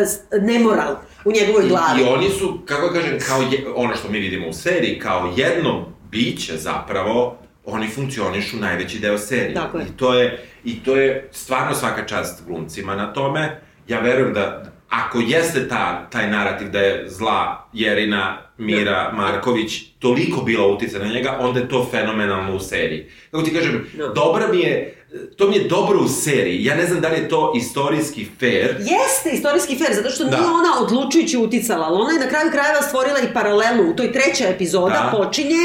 e, 0.00 0.06
nemoral 0.40 0.96
u 1.24 1.32
njegovoj 1.32 1.68
glavi. 1.68 2.00
I, 2.00 2.04
I 2.04 2.08
oni 2.08 2.28
su, 2.28 2.58
kako 2.64 2.88
da 2.88 2.92
kažem, 2.92 3.18
kao 3.28 3.40
je, 3.42 3.64
ono 3.74 3.96
što 3.96 4.10
mi 4.10 4.18
vidimo 4.18 4.48
u 4.48 4.52
seriji, 4.52 4.98
kao 4.98 5.32
jedno 5.36 5.86
biće 6.10 6.56
zapravo, 6.56 7.38
oni 7.64 7.88
funkcionišu 7.88 8.56
najveći 8.56 8.98
deo 8.98 9.18
serije. 9.18 9.54
Tako 9.54 9.78
je. 9.78 9.84
I 9.84 9.96
to 9.96 10.14
je, 10.14 10.44
I 10.64 10.82
to 10.82 10.96
je 10.96 11.28
stvarno 11.32 11.74
svaka 11.74 12.06
čast 12.06 12.46
glumcima 12.46 12.94
na 12.94 13.12
tome. 13.12 13.60
Ja 13.88 14.00
verujem 14.00 14.34
da 14.34 14.62
ako 14.88 15.18
jeste 15.20 15.68
ta, 15.68 16.08
taj 16.10 16.30
narativ 16.30 16.68
da 16.68 16.78
je 16.78 17.08
zla 17.08 17.68
Jerina 17.72 18.38
Mira 18.58 19.12
Marković 19.12 19.82
toliko 19.98 20.42
bila 20.42 20.66
utica 20.66 20.98
na 20.98 21.04
njega, 21.04 21.36
onda 21.40 21.60
je 21.60 21.68
to 21.68 21.88
fenomenalno 21.90 22.54
u 22.54 22.60
seriji. 22.60 23.06
Kako 23.30 23.42
ti 23.44 23.54
kažem, 23.54 23.86
Da. 23.96 24.08
dobra 24.08 24.48
mi 24.48 24.60
je, 24.60 24.99
to 25.36 25.46
mi 25.46 25.56
je 25.56 25.64
dobro 25.64 26.00
u 26.00 26.08
seriji. 26.08 26.64
Ja 26.64 26.74
ne 26.76 26.86
znam 26.86 27.00
da 27.00 27.08
li 27.08 27.16
je 27.16 27.28
to 27.28 27.52
istorijski 27.56 28.26
fair, 28.40 28.76
Jeste 28.80 29.30
istorijski 29.32 29.76
fair, 29.76 29.94
zato 29.94 30.10
što 30.10 30.24
Da. 30.24 30.30
nije 30.30 30.48
ona 30.50 30.80
odlučujući 30.80 31.38
uticala, 31.38 31.86
ali 31.86 31.96
ona 31.96 32.12
je 32.12 32.18
na 32.18 32.28
kraju 32.28 32.50
krajeva 32.50 32.82
stvorila 32.82 33.18
i 33.20 33.34
paralelu. 33.34 33.90
U 33.90 33.96
toj 33.96 34.12
treća 34.12 34.44
epizoda 34.46 35.10
Da. 35.12 35.18
počinje 35.18 35.56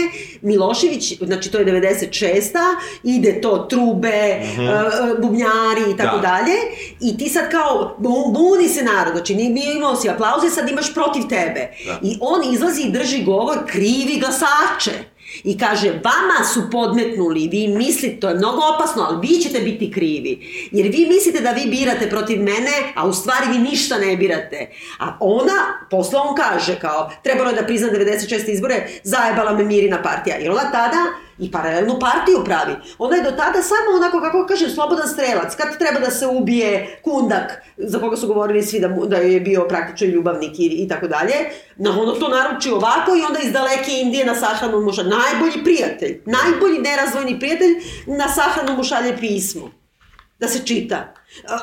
Milošević, 0.41 1.14
znači 1.20 1.52
to 1.52 1.58
je 1.58 1.66
96. 1.66 2.52
ide 3.04 3.41
to 3.41 3.58
trube, 3.60 4.39
uh, 4.41 5.22
bubnjari 5.22 5.91
i 5.93 5.98
tako. 5.98 6.16
Da. 6.16 6.22
dalje. 6.24 6.56
I 7.02 7.18
ti 7.18 7.30
sad 7.30 7.52
kao, 7.52 7.96
bu- 8.00 8.32
buni 8.32 8.70
se 8.70 8.84
narod, 8.84 9.14
znači 9.14 9.36
nije 9.36 9.76
imao 9.76 9.96
si 9.96 10.10
aplauze, 10.10 10.50
sad 10.50 10.70
imaš 10.70 10.93
protiv 10.93 11.22
tebe. 11.24 11.68
Da. 11.86 12.00
I 12.04 12.18
on 12.22 12.54
izlazi 12.54 12.82
i 12.82 12.91
drži 12.91 13.24
govor 13.24 13.58
krivi 13.66 14.20
glasače. 14.20 15.14
I 15.44 15.58
kaže, 15.58 15.90
vama 15.90 16.46
su 16.54 16.70
podmetnuli, 16.72 17.48
vi 17.52 17.68
mislite, 17.68 18.20
to 18.20 18.30
je 18.30 18.36
mnogo 18.36 18.62
opasno, 18.76 19.06
ali 19.10 19.28
vi 19.28 19.38
ćete 19.38 19.60
biti 19.60 19.92
krivi. 19.92 20.40
Jer 20.72 20.88
vi 20.88 21.08
mislite 21.10 21.42
da 21.42 21.52
vi 21.52 21.70
birate 21.70 22.10
protiv 22.10 22.42
mene, 22.42 22.94
a 22.96 23.08
u 23.08 23.14
stvari 23.14 23.46
vi 23.52 23.58
ništa 23.58 23.98
ne 23.98 24.18
birate. 24.18 24.70
A 25.00 25.18
ona, 25.20 25.88
posle 25.90 26.20
on 26.20 26.36
kaže 26.36 26.80
kao, 26.80 27.12
trebalo 27.24 27.50
je 27.50 27.56
da 27.56 27.66
prizna 27.66 27.88
96. 27.88 28.50
izbore, 28.50 28.88
zajebala 29.04 29.54
me 29.54 29.64
Mirina 29.64 30.02
partija. 30.02 30.36
Jer 30.36 30.52
ona 30.52 30.72
tada 30.72 31.25
i 31.40 31.52
paralelnu 31.52 32.00
partiju 32.00 32.44
pravi. 32.46 32.76
Ona 32.98 33.16
je 33.16 33.24
do 33.24 33.32
tada 33.32 33.62
samo 33.62 33.96
onako, 33.96 34.22
kako 34.22 34.46
kažem, 34.48 34.70
slobodan 34.70 35.08
strelac. 35.08 35.56
Kad 35.56 35.78
treba 35.78 36.00
da 36.00 36.12
se 36.12 36.28
ubije 36.28 37.00
kundak, 37.04 37.62
za 37.78 38.00
koga 38.00 38.18
su 38.18 38.28
govorili 38.28 38.64
svi 38.64 38.80
da, 38.80 38.88
da 38.88 39.18
je 39.18 39.40
bio 39.40 39.66
praktično 39.70 40.08
ljubavnik 40.08 40.60
i, 40.60 40.66
i 40.66 40.88
tako 40.88 41.08
dalje, 41.08 41.34
na 41.76 42.02
ono 42.02 42.12
to 42.12 42.28
naruči 42.28 42.70
ovako 42.72 43.16
i 43.16 43.26
onda 43.28 43.40
iz 43.44 43.52
daleke 43.52 43.92
Indije 43.92 44.26
na 44.26 44.36
sahranu 44.36 44.82
mu 44.82 44.94
šalje, 44.94 45.10
najbolji 45.10 45.64
prijatelj, 45.64 46.22
najbolji 46.26 46.80
nerazvojni 46.80 47.40
prijatelj 47.40 47.74
na 48.08 48.28
sahranu 48.28 48.78
mu 48.78 48.84
šalje 48.84 49.18
pismo 49.18 49.85
da 50.40 50.48
se 50.48 50.66
čita. 50.66 51.14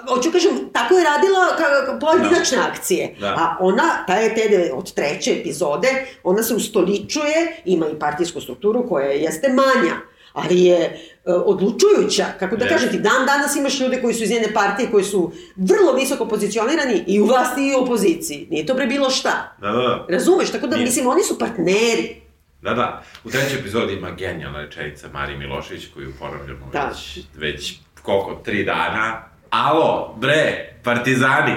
Hoću 0.08 0.32
kažem, 0.32 0.50
tako 0.72 0.94
je 0.94 1.04
radila 1.04 1.40
pojedinačne 2.00 2.58
akcije. 2.58 3.14
Da. 3.20 3.26
A 3.26 3.56
ona, 3.60 4.04
ta 4.06 4.14
je 4.14 4.34
te 4.34 4.70
od 4.74 4.94
treće 4.94 5.32
epizode, 5.40 5.88
ona 6.22 6.42
se 6.42 6.54
ustoličuje, 6.54 7.56
ima 7.64 7.86
i 7.88 7.98
partijsku 7.98 8.40
strukturu 8.40 8.88
koja 8.88 9.06
jeste 9.10 9.48
manja, 9.48 9.96
ali 10.32 10.60
je 10.64 10.78
e, 10.78 10.98
odlučujuća. 11.32 12.24
Kako 12.38 12.56
da 12.56 12.64
Jeste. 12.64 12.74
kažem 12.76 12.90
ti, 12.90 12.98
dan 12.98 13.26
danas 13.26 13.56
imaš 13.56 13.80
ljude 13.80 14.00
koji 14.02 14.14
su 14.14 14.22
iz 14.22 14.30
njene 14.30 14.54
partije, 14.54 14.90
koji 14.90 15.04
su 15.04 15.32
vrlo 15.56 15.92
visoko 15.92 16.28
pozicionirani 16.28 17.04
i 17.06 17.20
u 17.20 17.24
vlasti 17.26 17.60
i 17.68 17.74
u 17.74 17.82
opoziciji. 17.82 18.46
Nije 18.50 18.66
to 18.66 18.74
bre 18.74 18.86
bilo 18.86 19.10
šta. 19.10 19.56
Da, 19.60 19.66
da, 19.72 19.78
da. 19.78 20.06
Razumeš? 20.08 20.50
Tako 20.52 20.66
da, 20.66 20.76
Nije. 20.76 20.86
mislim, 20.86 21.06
oni 21.06 21.22
su 21.22 21.38
partneri. 21.38 22.22
Da, 22.62 22.74
da. 22.74 23.02
U 23.24 23.30
trećoj 23.30 23.58
epizodi 23.58 23.92
ima 23.92 24.10
genijalna 24.10 24.58
rečenica 24.60 25.08
Marije 25.12 25.38
Milošević, 25.38 25.86
koju 25.94 26.12
ponavljamo 26.18 26.68
Da. 26.72 26.88
već, 26.92 27.18
već 27.36 27.74
koliko, 28.02 28.34
tri 28.44 28.64
dana. 28.64 29.24
Alo, 29.50 30.14
bre, 30.18 30.74
partizani, 30.84 31.52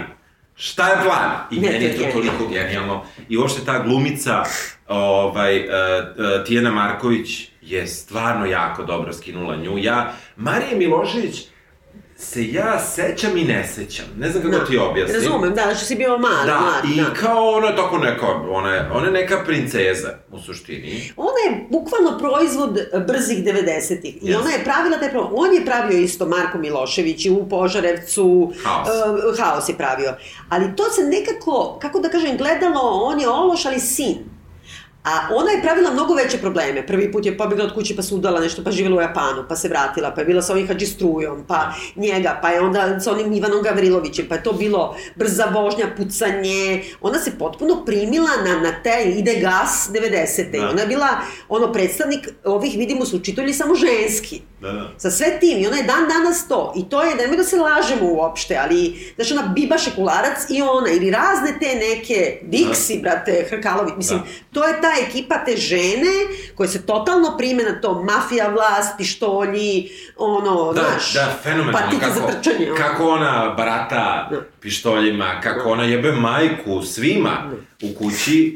šta 0.56 0.88
je 0.88 0.96
plan? 1.04 1.32
I 1.52 1.60
Ne, 1.60 1.70
meni 1.70 1.86
je 1.86 1.98
to 1.98 2.04
toliko 2.12 2.48
genijalno. 2.48 3.04
I 3.30 3.38
uopšte 3.38 3.66
ta 3.66 3.80
glumica, 3.80 4.44
ovaj, 4.88 5.60
uh, 5.60 5.66
uh, 5.66 6.46
Tijena 6.46 6.72
Marković, 6.72 7.50
je 7.62 7.88
stvarno 7.88 8.46
jako 8.46 8.84
dobro 8.84 9.14
skinula 9.14 9.56
nju. 9.56 9.78
Ja, 9.78 10.14
Marije 10.36 10.76
Milošević, 10.76 11.42
se 12.18 12.52
ja 12.52 12.80
sećam 12.80 13.38
i 13.38 13.44
ne 13.44 13.68
sećam. 13.68 14.06
Ne 14.18 14.30
znam 14.30 14.52
kako 14.52 14.66
ti 14.66 14.78
objasnim. 14.78 15.22
Razumem, 15.22 15.54
da, 15.54 15.76
što 15.76 15.86
si 15.86 15.96
bio 15.96 16.18
mali, 16.18 16.46
Da, 16.48 16.60
mlad, 16.60 16.86
i 16.86 17.02
da. 17.02 17.14
kao 17.14 17.50
ona 17.50 17.68
je 17.68 17.76
tako 17.76 17.98
neka, 17.98 18.26
ona 18.50 18.74
je, 18.74 18.90
ona 18.94 19.06
je 19.06 19.12
neka 19.12 19.44
princeza 19.46 20.10
u 20.32 20.40
suštini. 20.40 21.12
Ona 21.18 21.40
je 21.48 21.68
bukvalno 21.70 22.18
proizvod 22.20 22.80
brzih 23.08 23.44
90-ih. 23.44 24.16
I 24.16 24.20
Jeste. 24.22 24.42
ona 24.42 24.52
je 24.52 24.64
pravila 24.64 24.98
taj 24.98 25.10
pro... 25.12 25.30
On 25.34 25.54
je 25.54 25.66
pravio 25.66 25.98
isto 26.00 26.26
Marko 26.26 26.58
Milošević 26.58 27.26
i 27.26 27.32
u 27.32 27.50
Požarevcu. 27.50 28.54
Haos. 28.64 28.88
e, 29.38 29.44
haos 29.44 29.70
je 29.70 29.78
pravio. 29.78 30.14
Ali 30.50 30.76
to 30.76 30.84
se 30.90 31.02
nekako, 31.04 31.78
kako 31.82 32.00
da 32.00 32.10
kažem, 32.10 32.38
gledalo, 32.38 32.82
on 32.82 33.20
je 33.20 33.30
ološ, 33.30 33.66
ali 33.66 33.80
sin. 33.80 34.35
A 35.06 35.28
ona 35.36 35.52
je 35.52 35.62
pravila 35.62 35.92
mnogo 35.92 36.14
veće 36.14 36.38
probleme. 36.38 36.88
Prvi 36.88 37.12
put 37.12 37.26
je 37.26 37.38
pobjegla 37.38 37.66
od 37.66 37.74
kuće 37.74 37.96
pa 37.96 38.02
se 38.02 38.16
udala 38.16 38.40
nešto, 38.40 38.64
pa 38.64 38.72
živjela 38.72 38.98
u 38.98 39.02
Japanu, 39.02 39.46
pa 39.50 39.56
se 39.56 39.68
vratila, 39.68 40.12
pa 40.12 40.22
je 40.22 40.26
bila 40.26 40.42
sa 40.42 40.54
ovim 40.54 40.68
Hadži 40.68 40.86
Strujom, 40.86 41.44
pa 41.48 41.74
njega, 41.96 42.40
pa 42.42 42.50
je 42.50 42.62
onda 42.62 43.00
sa 43.00 43.12
onim 43.12 43.34
Ivanom 43.34 43.62
Gavrilovićem, 43.64 44.26
pa 44.30 44.36
je 44.36 44.44
to 44.44 44.54
bilo 44.54 44.96
brza 45.16 45.46
vožnja, 45.46 45.86
pucanje. 45.98 46.84
Ona 47.02 47.20
se 47.20 47.32
potpuno 47.40 47.86
primila 47.86 48.30
na, 48.46 48.60
na 48.60 48.82
te 48.84 49.04
ide 49.18 49.36
gas 49.36 49.90
90. 49.94 50.52
Da. 50.52 50.60
Da. 50.60 50.70
Ona 50.70 50.82
je 50.82 50.88
bila 50.88 51.08
ono 51.50 51.74
predstavnik 51.74 52.30
ovih, 52.44 52.78
vidimo, 52.78 53.06
su 53.06 53.18
učitelji 53.18 53.54
samo 53.54 53.76
ženski. 53.76 54.42
Da, 54.62 54.72
da. 54.72 54.92
Sa 54.98 55.12
sve 55.12 55.40
tim, 55.40 55.60
i 55.60 55.68
ona 55.68 55.78
je 55.78 55.84
dan 55.84 56.08
danas 56.08 56.48
to. 56.48 56.74
I 56.78 56.90
to 56.90 57.04
je, 57.04 57.16
nemoj 57.16 57.38
da 57.38 57.44
se 57.44 57.58
lažemo 57.58 58.12
uopšte, 58.12 58.58
ali, 58.64 59.12
znaš, 59.16 59.32
ona 59.32 59.42
Biba 59.56 59.78
Šekularac 59.78 60.50
i 60.50 60.62
ona, 60.62 60.90
ili 60.90 61.12
razne 61.12 61.60
te 61.60 61.76
neke, 61.76 62.40
Dixi, 62.44 63.02
brate, 63.02 63.46
Hrkalović, 63.50 63.94
mislim, 63.98 64.20
Da. 64.20 64.26
to 64.54 64.68
je 64.68 64.82
ta 64.82 64.95
ekipa 65.00 65.36
te 65.38 65.58
žene 65.58 66.14
koje 66.56 66.70
se 66.70 66.86
totalno 66.86 67.36
prime 67.38 67.64
na 67.64 67.82
to, 67.82 68.04
mafija, 68.04 68.48
vlast, 68.50 68.94
pištolji, 68.98 69.90
ono, 70.18 70.74
Da, 70.74 70.82
znaš, 70.82 71.14
da, 71.14 71.34
fenomenalno. 71.44 71.80
patike 71.80 72.02
Kako, 72.02 72.20
za 72.22 72.28
trčanje. 72.30 72.66
ono. 72.68 72.76
kako 72.78 73.08
ona 73.08 73.54
barata 73.58 74.28
Da. 74.32 74.42
pištoljima, 74.60 75.42
kako 75.42 75.70
ona 75.70 75.84
jebe 75.84 76.12
majku 76.12 76.82
svima 76.84 77.52
u 77.84 77.94
kući 77.94 78.56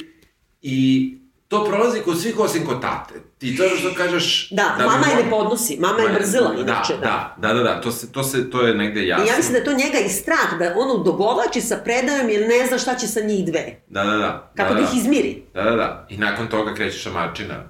i 0.62 1.16
to 1.50 1.66
prolazi 1.66 2.02
kod 2.02 2.22
svih 2.22 2.40
osim 2.40 2.66
kod 2.66 2.82
tate. 2.82 3.14
I 3.42 3.58
to 3.58 3.64
što 3.80 3.94
kažeš... 3.94 4.50
Da, 4.52 4.76
bi 4.78 4.84
mama 4.84 5.08
je 5.08 5.24
ne 5.24 5.30
podnosi, 5.30 5.78
mama 5.80 6.00
je 6.00 6.10
mrzila, 6.10 6.54
da, 6.54 6.62
inače, 6.62 6.94
da. 7.02 7.36
Da, 7.38 7.54
da, 7.54 7.64
da, 7.64 7.82
to, 7.82 7.92
se, 7.92 8.12
to, 8.12 8.24
se, 8.24 8.50
to 8.50 8.62
je 8.62 8.74
negde 8.74 9.08
jasno. 9.08 9.26
I 9.26 9.28
ja 9.28 9.38
mislim 9.38 9.54
da 9.54 9.64
to 9.64 9.72
njega 9.72 10.00
i 10.06 10.10
strah, 10.10 10.60
da 10.60 10.74
on 10.78 10.92
odugovlači 10.92 11.62
sa 11.62 11.78
predajom 11.84 12.30
jer 12.30 12.48
ne 12.48 12.68
zna 12.68 12.78
šta 12.78 12.96
će 12.96 13.08
sa 13.08 13.20
njih 13.20 13.46
dve. 13.46 13.82
Da, 13.88 14.04
da, 14.04 14.18
da. 14.18 14.52
Kako 14.56 14.74
da, 14.74 14.80
da, 14.80 14.86
da. 14.86 14.92
ih 14.92 14.98
izmiri. 14.98 15.44
Da, 15.54 15.64
da, 15.64 15.76
da. 15.76 16.08
I 16.10 16.18
nakon 16.18 16.48
toga 16.48 16.74
kreće 16.74 16.98
šamačina, 16.98 17.64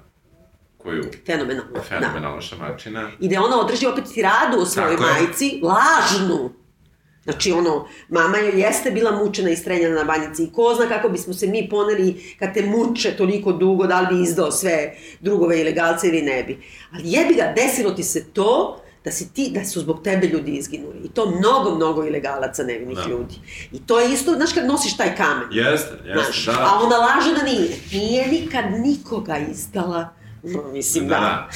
koju... 0.78 1.04
Fenomenalno. 1.26 1.72
Da. 1.72 1.80
Fenomenalna 1.80 2.40
šamačina. 2.40 3.10
I 3.20 3.28
da 3.28 3.42
ona 3.42 3.60
održi 3.60 3.86
opet 3.86 4.04
tiradu 4.14 4.58
o 4.58 4.66
svojoj 4.66 4.96
Tako 4.96 5.08
je. 5.08 5.12
majci, 5.12 5.60
lažnu. 5.62 6.52
Znači, 7.24 7.52
ono, 7.52 7.88
mama 8.08 8.38
joj 8.38 8.60
jeste 8.60 8.90
bila 8.90 9.24
mučena 9.24 9.50
i 9.50 9.56
strenjana 9.56 9.94
na 9.94 10.04
banjici 10.04 10.44
i 10.44 10.52
ko 10.52 10.74
zna 10.76 10.88
kako 10.88 11.08
bismo 11.08 11.34
se 11.34 11.46
mi 11.46 11.68
poneli 11.68 12.34
kad 12.38 12.54
te 12.54 12.62
muče 12.62 13.16
toliko 13.16 13.52
dugo, 13.52 13.86
da 13.86 14.00
li 14.00 14.16
bi 14.16 14.22
izdao 14.22 14.50
sve 14.50 14.94
drugove 15.20 15.60
ilegalce 15.60 16.08
ili 16.08 16.22
ne 16.22 16.42
bi. 16.44 16.58
Ali 16.92 17.02
jebi 17.04 17.34
ga, 17.34 17.52
desilo 17.56 17.90
ti 17.90 18.02
se 18.02 18.24
to, 18.32 18.80
da 19.04 19.10
si 19.10 19.34
ti, 19.34 19.50
da 19.54 19.64
su 19.64 19.80
zbog 19.80 20.02
tebe 20.04 20.26
ljudi 20.26 20.52
izginuli. 20.52 20.98
I 21.04 21.08
to 21.08 21.30
mnogo, 21.30 21.74
mnogo 21.76 22.04
ilegalaca 22.04 22.62
nevinih 22.62 22.96
da. 22.96 23.06
ljudi. 23.08 23.34
I 23.72 23.86
to 23.86 24.00
je 24.00 24.12
isto, 24.12 24.34
znaš, 24.34 24.52
kad 24.52 24.66
nosiš 24.66 24.96
taj 24.96 25.16
kamen. 25.16 25.48
Jeste, 25.52 25.92
jeste, 26.04 26.12
znaš, 26.12 26.46
da. 26.46 26.52
A 26.52 26.80
ona 26.82 26.96
laže 26.96 27.34
da 27.34 27.42
nije. 27.42 27.68
Nije 27.92 28.28
nikad 28.28 28.64
nikoga 28.78 29.38
izdala. 29.50 30.08
No, 30.42 30.62
mislim, 30.72 31.08
da. 31.08 31.14
da. 31.14 31.48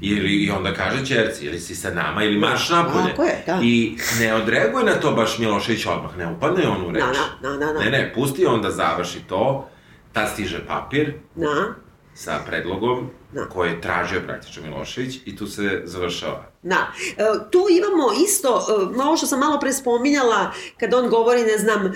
I, 0.00 0.10
I 0.10 0.50
onda 0.50 0.74
kaže 0.74 1.06
čerci, 1.06 1.44
ili 1.44 1.60
si 1.60 1.74
sa 1.74 1.90
nama 1.90 2.24
ili 2.24 2.38
marš 2.38 2.68
napolje. 2.70 3.10
Tako 3.10 3.22
je, 3.22 3.42
da. 3.46 3.58
I 3.62 3.96
ne 4.20 4.34
odreaguje 4.34 4.84
na 4.84 4.94
to 4.94 5.12
baš 5.12 5.38
Milošević 5.38 5.86
odmah, 5.86 6.16
ne 6.16 6.26
upadne 6.26 6.68
on 6.68 6.86
u 6.86 6.90
reč. 6.90 7.04
Da, 7.04 7.48
da, 7.48 7.56
da, 7.56 7.72
da. 7.72 7.80
Ne, 7.80 7.90
ne, 7.90 8.12
pusti 8.14 8.46
on 8.46 8.62
da 8.62 8.70
završi 8.70 9.18
to, 9.28 9.68
ta 10.12 10.26
stiže 10.26 10.66
papir. 10.66 11.14
Da 11.34 11.74
sa 12.18 12.40
predlogom 12.46 13.10
da. 13.32 13.44
koje 13.44 13.70
je 13.70 13.80
tražio 13.80 14.20
praktično 14.26 14.62
Milošević 14.62 15.18
i 15.24 15.36
tu 15.36 15.46
se 15.46 15.82
završava. 15.84 16.50
Da. 16.62 16.76
E, 17.16 17.24
tu 17.50 17.66
imamo 17.70 18.22
isto, 18.24 18.66
e, 18.68 19.02
ovo 19.02 19.16
što 19.16 19.26
sam 19.26 19.38
malo 19.38 19.60
pre 19.60 19.72
spominjala, 19.72 20.52
kad 20.80 20.94
on 20.94 21.08
govori, 21.08 21.42
ne 21.42 21.58
znam, 21.58 21.86
e, 21.86 21.92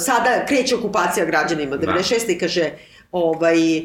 sada 0.00 0.46
kreće 0.48 0.76
okupacija 0.76 1.26
građanima, 1.26 1.76
96. 1.76 2.26
Da. 2.26 2.32
i 2.32 2.38
kaže, 2.38 2.70
ovaj, 3.16 3.78
e, 3.78 3.84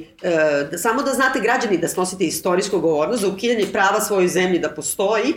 da, 0.71 0.77
samo 0.77 1.03
da 1.03 1.13
znate 1.13 1.39
građani 1.39 1.77
da 1.77 1.87
snosite 1.87 2.25
istorijsku 2.25 2.79
govornost 2.79 3.21
za 3.21 3.27
ukidanje 3.27 3.65
prava 3.71 4.01
svojoj 4.01 4.27
zemlji 4.27 4.59
da 4.59 4.69
postoji, 4.69 5.33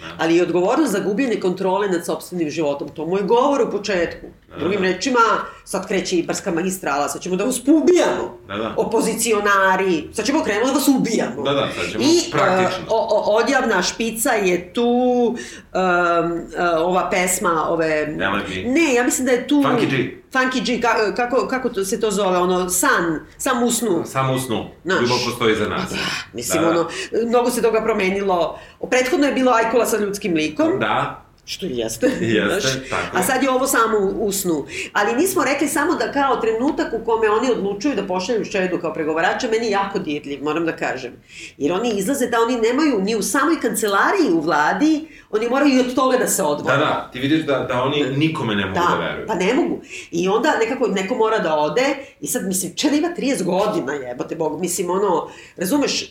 Da. 0.00 0.06
Ali 0.18 0.36
i 0.36 0.42
odgovornost 0.42 0.92
za 0.92 1.00
gubljenje 1.00 1.40
kontrole 1.40 1.88
nad 1.88 2.04
sobstvenim 2.06 2.50
životom. 2.50 2.88
To 2.88 3.06
moj 3.06 3.22
govor 3.22 3.62
u 3.62 3.70
početku. 3.70 4.26
Da, 4.48 4.54
da, 4.54 4.60
Drugim 4.60 4.82
rečima, 4.82 5.20
sad 5.64 5.88
kreće 5.88 6.16
i 6.16 6.22
Barska 6.22 6.50
magistrala, 6.50 7.08
sad 7.08 7.22
ćemo 7.22 7.36
da 7.36 7.44
vas 7.44 7.58
ubijamo. 7.58 8.38
Da, 8.48 8.56
da. 8.56 8.74
Opozicionari, 8.76 10.08
sad 10.12 10.26
ćemo 10.26 10.44
krenuti 10.44 10.66
da 10.66 10.72
vas 10.72 10.88
ubijamo. 10.88 11.42
Da, 11.42 11.52
da, 11.52 11.68
sad 11.76 11.92
ćemo 11.92 12.04
I, 12.04 12.30
praktično. 12.30 12.84
I 12.84 12.88
uh, 12.88 13.28
odjavna 13.42 13.82
špica 13.82 14.30
je 14.30 14.72
tu, 14.72 14.84
um, 14.84 15.34
uh, 15.34 15.36
ova 16.78 17.10
pesma, 17.10 17.66
ove... 17.68 18.06
Ne, 18.64 18.94
ja 18.94 19.04
mislim 19.04 19.26
da 19.26 19.32
je 19.32 19.48
tu... 19.48 19.54
Funky 19.54 19.90
G. 19.90 19.96
Funky 20.32 20.66
G, 20.66 20.80
kako, 20.80 21.16
kako, 21.16 21.48
kako 21.48 21.84
se 21.84 22.00
to 22.00 22.10
zove, 22.10 22.38
ono, 22.38 22.68
san, 22.68 23.20
sam 23.38 23.62
usnu. 23.62 24.02
Sam 24.06 24.30
usnu, 24.30 24.66
Naš. 24.84 25.00
ljubav 25.00 25.18
postoji 25.26 25.56
za 25.56 25.68
nas. 25.68 25.90
Da, 25.90 25.96
mislim, 26.32 26.62
da, 26.62 26.70
da. 26.70 26.80
ono, 26.80 26.88
mnogo 27.26 27.50
se 27.50 27.62
toga 27.62 27.82
promenilo. 27.82 28.58
Prethodno 28.90 29.26
je 29.26 29.32
bilo 29.32 29.52
Ajkola 29.52 29.86
sa 29.86 29.96
ljudskim 29.96 30.34
likom. 30.34 30.78
Da. 30.80 31.27
Što 31.48 31.66
i 31.66 31.78
jeste. 31.78 32.06
Jeste, 32.20 32.60
znaš, 32.60 32.88
tako. 32.90 33.16
A 33.16 33.22
sad 33.22 33.42
je 33.42 33.50
ovo 33.50 33.66
samo 33.66 33.98
u 33.98 34.32
snu. 34.32 34.66
Ali 34.92 35.16
nismo 35.16 35.44
rekli 35.44 35.68
samo 35.68 35.94
da 35.94 36.12
kao 36.12 36.36
trenutak 36.36 36.92
u 36.92 37.04
kome 37.04 37.30
oni 37.30 37.50
odlučuju 37.50 37.94
da 37.94 38.06
pošalju 38.06 38.44
Šedu 38.44 38.78
kao 38.80 38.92
pregovarača, 38.92 39.48
meni 39.50 39.70
jako 39.70 39.98
dirljiv, 39.98 40.44
moram 40.44 40.66
da 40.66 40.76
kažem. 40.76 41.12
Jer 41.58 41.72
oni 41.72 41.92
izlaze 41.98 42.26
da 42.26 42.40
oni 42.40 42.60
nemaju 42.60 43.00
ni 43.00 43.16
u 43.16 43.22
samoj 43.22 43.60
kancelariji 43.60 44.32
u 44.32 44.40
vladi, 44.40 45.08
oni 45.30 45.48
moraju 45.48 45.76
i 45.76 45.80
od 45.80 45.94
toga 45.94 46.16
da 46.16 46.28
se 46.28 46.42
odvoje. 46.42 46.78
Da, 46.78 46.84
da, 46.84 47.10
ti 47.12 47.18
vidiš 47.18 47.46
da, 47.46 47.58
da 47.58 47.82
oni 47.82 48.04
nikome 48.16 48.54
ne 48.54 48.66
mogu 48.66 48.80
da, 48.80 48.96
da 48.96 49.06
veruju. 49.06 49.26
Pa 49.26 49.34
ne 49.34 49.54
mogu. 49.54 49.80
I 50.10 50.28
onda 50.28 50.58
nekako 50.58 50.86
neko 50.86 51.14
mora 51.14 51.38
da 51.38 51.56
ode 51.56 51.96
i 52.20 52.26
sad, 52.26 52.46
mislim, 52.46 52.74
Čeda 52.76 52.96
ima 52.96 53.08
30 53.18 53.44
godina, 53.44 53.92
jebote 53.92 54.36
Bog, 54.36 54.60
mislim, 54.60 54.90
ono, 54.90 55.30
razumeš, 55.56 56.02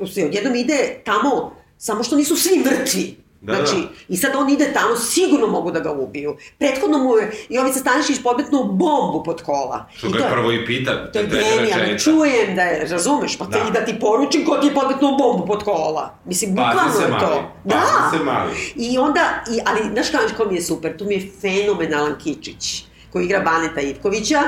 uh, 0.00 0.08
odjednom 0.26 0.54
ide 0.54 1.00
tamo, 1.04 1.56
samo 1.78 2.02
što 2.02 2.16
nisu 2.16 2.36
svi 2.36 2.58
mrtvi. 2.58 3.27
Da, 3.40 3.54
znači, 3.54 3.76
da. 3.76 3.88
i 4.08 4.16
sad 4.16 4.32
on 4.36 4.50
ide 4.50 4.72
tamo, 4.72 4.96
sigurno 4.96 5.46
mogu 5.46 5.70
da 5.70 5.80
ga 5.80 5.92
ubiju. 5.92 6.36
Prethodno 6.58 6.98
mu 6.98 7.16
je 7.16 7.32
Jovica 7.48 7.78
Stanišić 7.78 8.22
podmetnuo 8.22 8.64
bombu 8.64 9.22
pod 9.24 9.42
kola. 9.42 9.86
Što 9.96 10.10
ga 10.10 10.18
je 10.18 10.30
prvo 10.30 10.52
i 10.52 10.66
pita. 10.66 11.12
To 11.12 11.18
je 11.18 11.26
genijalno, 11.26 11.98
čujem 11.98 12.56
da 12.56 12.62
je, 12.62 12.88
razumeš, 12.88 13.38
pa 13.38 13.44
da. 13.44 13.58
i 13.58 13.72
da 13.72 13.84
ti 13.84 14.00
poručim 14.00 14.46
ko 14.46 14.56
ti 14.56 14.66
je 14.66 14.74
podmetnuo 14.74 15.16
bombu 15.16 15.46
pod 15.46 15.64
kola. 15.64 16.18
Mislim, 16.24 16.50
bukvalno 16.50 17.00
je 17.00 17.20
to. 17.20 17.52
Da. 17.64 18.10
se 18.12 18.24
mali. 18.24 18.52
I 18.76 18.98
onda, 18.98 19.44
i, 19.56 19.60
ali, 19.64 19.80
znaš 19.92 20.06
kao 20.36 20.46
mi 20.46 20.54
je 20.54 20.62
super, 20.62 20.96
tu 20.96 21.04
mi 21.04 21.14
je 21.14 21.30
fenomenalan 21.40 22.18
Kičić 22.18 22.88
koji 23.12 23.24
igra 23.24 23.40
Baneta 23.40 23.80
Ivkovića, 23.80 24.42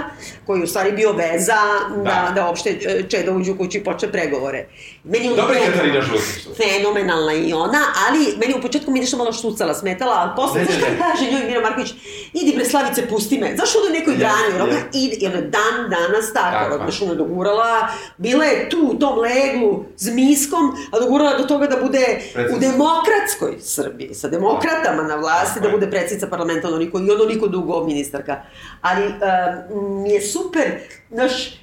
koji 0.46 0.62
u 0.62 0.66
stvari 0.66 0.92
bio 0.92 1.12
veza 1.12 1.56
da, 1.96 2.02
da, 2.02 2.32
da 2.34 2.46
uopšte 2.46 2.70
e, 2.70 3.02
Čeda 3.08 3.32
uđu 3.32 3.52
u 3.52 3.56
kući 3.56 3.78
i 3.78 3.84
počne 3.84 4.12
pregovore. 4.12 4.66
Meni 5.04 5.26
je 5.26 5.36
Dobra 5.36 5.54
je 5.54 5.66
Katarina 5.66 6.00
Žutić. 6.00 6.48
Fenomenalna 6.56 7.32
i 7.34 7.52
ona, 7.52 7.78
ali 8.08 8.36
meni 8.40 8.54
u 8.58 8.62
početku 8.62 8.90
mi 8.90 9.00
nešto 9.00 9.16
malo 9.16 9.32
štucala, 9.32 9.74
smetala, 9.74 10.14
ali 10.16 10.30
posle, 10.36 10.64
znaš 10.64 10.76
kada 10.80 10.96
kaže 10.96 11.30
njoj 11.30 11.44
Mira 11.46 11.60
Marković, 11.60 11.90
idi 12.32 12.52
bre 12.56 12.64
Slavice, 12.64 13.08
pusti 13.08 13.38
me. 13.38 13.56
Zašto 13.56 13.78
da 13.80 13.92
nekoj 13.92 14.16
brani? 14.16 14.52
Jer 14.52 14.62
ona 14.62 14.78
ide, 14.92 15.16
i 15.16 15.26
ona 15.26 15.40
dan 15.40 15.90
danas 15.90 16.32
tako, 16.32 16.76
znaš 16.76 17.02
ona 17.02 17.14
dogurala, 17.14 17.88
bila 18.16 18.44
je 18.44 18.68
tu 18.68 18.90
u 18.94 18.98
tom 18.98 19.18
leglu 19.18 19.84
s 19.96 20.06
miskom, 20.06 20.74
a 20.92 21.00
dogurala 21.00 21.38
do 21.38 21.44
toga 21.44 21.66
da 21.66 21.76
bude 21.76 22.20
Predsjedno. 22.34 22.56
u 22.56 22.60
demokratskoj 22.60 23.56
Srbiji, 23.60 24.14
sa 24.14 24.28
demokratama 24.28 25.02
na 25.02 25.14
vlasti, 25.14 25.60
da 25.60 25.68
bude 25.68 25.90
predsjednica 25.90 26.26
parlamenta, 26.26 26.68
ono 26.68 26.78
niko, 26.78 26.98
i 26.98 27.10
ono 27.10 27.24
niko 27.24 27.48
dugo 27.48 27.84
ministarka 27.84 28.42
ali 28.80 29.06
uh, 29.06 29.76
mi 30.02 30.10
je 30.10 30.20
super, 30.20 30.78
znaš, 31.10 31.60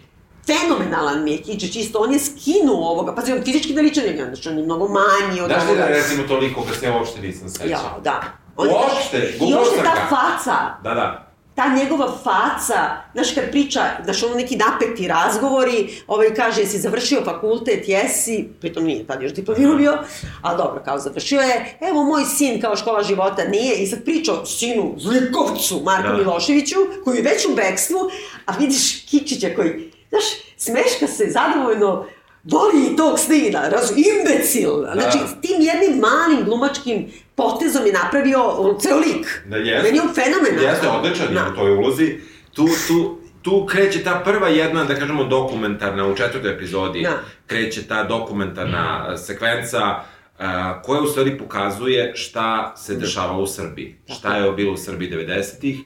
fenomenalan 0.48 1.24
mi 1.24 1.32
je 1.32 1.38
Kičić, 1.38 1.76
isto, 1.76 2.00
on 2.00 2.14
je 2.14 2.20
skinuo 2.20 2.90
ovoga, 2.90 3.16
pazi, 3.16 3.34
on 3.34 3.44
fizički 3.44 3.74
ne 3.74 3.82
liče 3.82 4.02
njega, 4.02 4.26
znači 4.26 4.50
on 4.50 4.58
je 4.58 4.64
mnogo 4.64 4.88
manji 4.88 5.42
od 5.42 5.50
Daš 5.50 5.64
ovoga. 5.64 5.86
Li 5.86 5.88
da 5.88 5.88
recimo 5.88 6.24
toliko 6.28 6.64
kad 6.64 6.76
se 6.76 6.86
ja 6.86 6.98
uopšte 6.98 7.22
nisam 7.22 7.50
sećao? 7.50 7.70
Ja, 7.70 7.98
da. 8.04 8.24
On 8.56 8.68
uopšte, 8.68 9.38
I 9.42 9.54
uopšte 9.54 9.84
ta 9.84 10.08
faca. 10.10 10.56
Da, 10.84 10.94
da 10.94 11.28
ta 11.58 11.76
njegova 11.76 12.18
faca, 12.24 12.80
znaš 13.14 13.34
kad 13.36 13.52
priča, 13.52 13.82
znaš 14.04 14.24
ono 14.24 14.36
neki 14.36 14.56
napeti 14.56 15.08
razgovori, 15.08 15.90
ovaj 16.08 16.34
kaže, 16.34 16.62
jesi 16.62 16.78
završio 16.78 17.24
fakultet, 17.26 17.88
jesi, 17.88 18.48
pritom 18.62 18.84
nije 18.84 19.08
tad 19.08 19.22
još 19.22 19.34
diplomirao 19.34 19.76
bio, 19.76 19.98
ali 20.42 20.58
dobro, 20.58 20.82
kao 20.86 21.00
završio 21.00 21.42
je, 21.42 21.78
evo 21.82 22.04
moj 22.04 22.26
sin 22.26 22.62
kao 22.62 22.76
škola 22.76 23.04
života 23.04 23.44
nije, 23.44 23.76
i 23.76 23.88
sad 23.88 24.04
priča 24.04 24.34
o 24.34 24.46
sinu 24.46 24.96
Zlikovcu, 24.98 25.82
Marku 25.84 26.08
da. 26.08 26.18
Miloševiću, 26.18 26.76
koji 27.04 27.18
je 27.18 27.24
već 27.24 27.46
u 27.46 27.56
bekstvu, 27.56 27.98
a 28.46 28.58
vidiš 28.60 29.06
Kičića 29.10 29.48
koji, 29.56 29.92
znaš, 30.10 30.24
smeška 30.58 31.08
se 31.08 31.26
zadovoljno, 31.30 32.06
voli 32.44 32.94
i 32.94 32.96
tog 32.96 33.20
stina, 33.20 33.70
raz, 33.70 33.92
imbecil. 33.92 34.82
Da. 34.82 34.94
Znači, 34.94 35.18
tim 35.42 35.62
jednim 35.62 36.00
malim 36.00 36.46
glumačkim 36.46 37.12
potezom 37.36 37.86
je 37.86 37.94
napravio 37.94 38.76
ceo 38.80 38.98
lik. 38.98 39.42
Da, 39.46 39.58
jeste. 39.58 39.84
Meni 39.84 39.98
je 39.98 40.02
on 40.02 40.14
fenomenal. 40.14 40.64
Jeste, 40.64 40.88
odličan 40.88 41.34
da. 41.34 41.50
u 41.54 41.56
toj 41.56 41.72
ulozi. 41.72 42.20
Tu, 42.54 42.68
tu, 42.88 43.18
tu 43.42 43.66
kreće 43.66 44.04
ta 44.04 44.22
prva 44.26 44.48
jedna, 44.48 44.84
da 44.84 44.96
kažemo, 44.96 45.24
dokumentarna, 45.24 46.08
u 46.08 46.16
četvrtoj 46.16 46.54
epizodi, 46.54 47.02
da. 47.02 47.20
kreće 47.48 47.88
ta 47.88 48.04
dokumentarna 48.04 49.10
mm. 49.14 49.18
sekvenca 49.18 49.96
uh, 50.40 50.46
koja 50.84 51.02
u 51.02 51.08
stvari 51.08 51.38
pokazuje 51.38 52.12
šta 52.16 52.74
se 52.78 52.96
dešava 52.96 53.38
u 53.38 53.48
Srbiji. 53.48 53.96
Da. 54.08 54.14
Šta 54.14 54.38
je 54.38 54.52
bilo 54.52 54.74
u 54.74 54.78
Srbiji 54.78 55.12
90-ih 55.12 55.80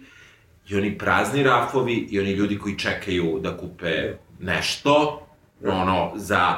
i 0.71 0.75
oni 0.75 0.97
prazni 0.97 1.43
rafovi 1.43 2.07
i 2.11 2.19
oni 2.19 2.31
ljudi 2.31 2.59
koji 2.59 2.77
čekaju 2.77 3.39
da 3.43 3.57
kupe 3.57 4.13
nešto, 4.39 5.21
ono, 5.65 6.11
za 6.15 6.55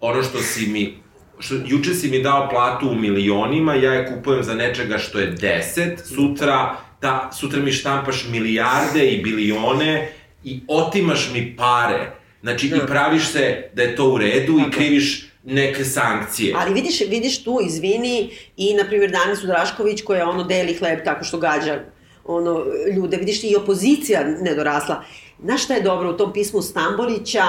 ono 0.00 0.22
što 0.22 0.38
si 0.38 0.66
mi 0.66 0.94
što, 1.38 1.54
juče 1.66 1.94
si 1.94 2.10
mi 2.10 2.22
dao 2.22 2.48
platu 2.50 2.90
u 2.90 2.94
milionima, 2.94 3.74
ja 3.74 3.92
je 3.92 4.14
kupujem 4.14 4.42
za 4.42 4.54
nečega 4.54 4.98
što 4.98 5.18
je 5.18 5.36
10, 5.36 5.96
sutra, 6.14 6.76
ta, 7.00 7.30
sutra 7.32 7.60
mi 7.60 7.72
štampaš 7.72 8.26
milijarde 8.30 9.06
i 9.06 9.22
bilione 9.22 10.12
i 10.44 10.60
otimaš 10.68 11.30
mi 11.32 11.56
pare. 11.56 12.12
Znači, 12.42 12.68
da. 12.68 12.76
i 12.76 12.80
praviš 12.86 13.28
se 13.28 13.70
da 13.74 13.82
je 13.82 13.96
to 13.96 14.10
u 14.10 14.18
redu 14.18 14.58
i 14.58 14.70
kriviš 14.70 15.28
neke 15.44 15.84
sankcije. 15.84 16.54
Ali 16.58 16.74
vidiš, 16.74 17.00
vidiš 17.00 17.44
tu, 17.44 17.60
izvini, 17.66 18.30
i, 18.56 18.74
na 18.74 18.84
primjer, 18.84 19.10
Danisu 19.10 19.46
Drašković 19.46 20.02
koja 20.02 20.28
ono 20.28 20.44
deli 20.44 20.74
hleb 20.74 20.98
tako 21.04 21.24
što 21.24 21.38
gađa 21.38 21.80
ono, 22.28 22.64
ljude. 22.96 23.16
Vidiš, 23.16 23.44
i 23.44 23.56
opozicija 23.56 24.24
nedorasla. 24.40 25.02
Znaš 25.42 25.64
šta 25.64 25.74
je 25.74 25.82
dobro 25.82 26.10
u 26.10 26.16
tom 26.16 26.32
pismu 26.32 26.62
Stambolića? 26.62 27.44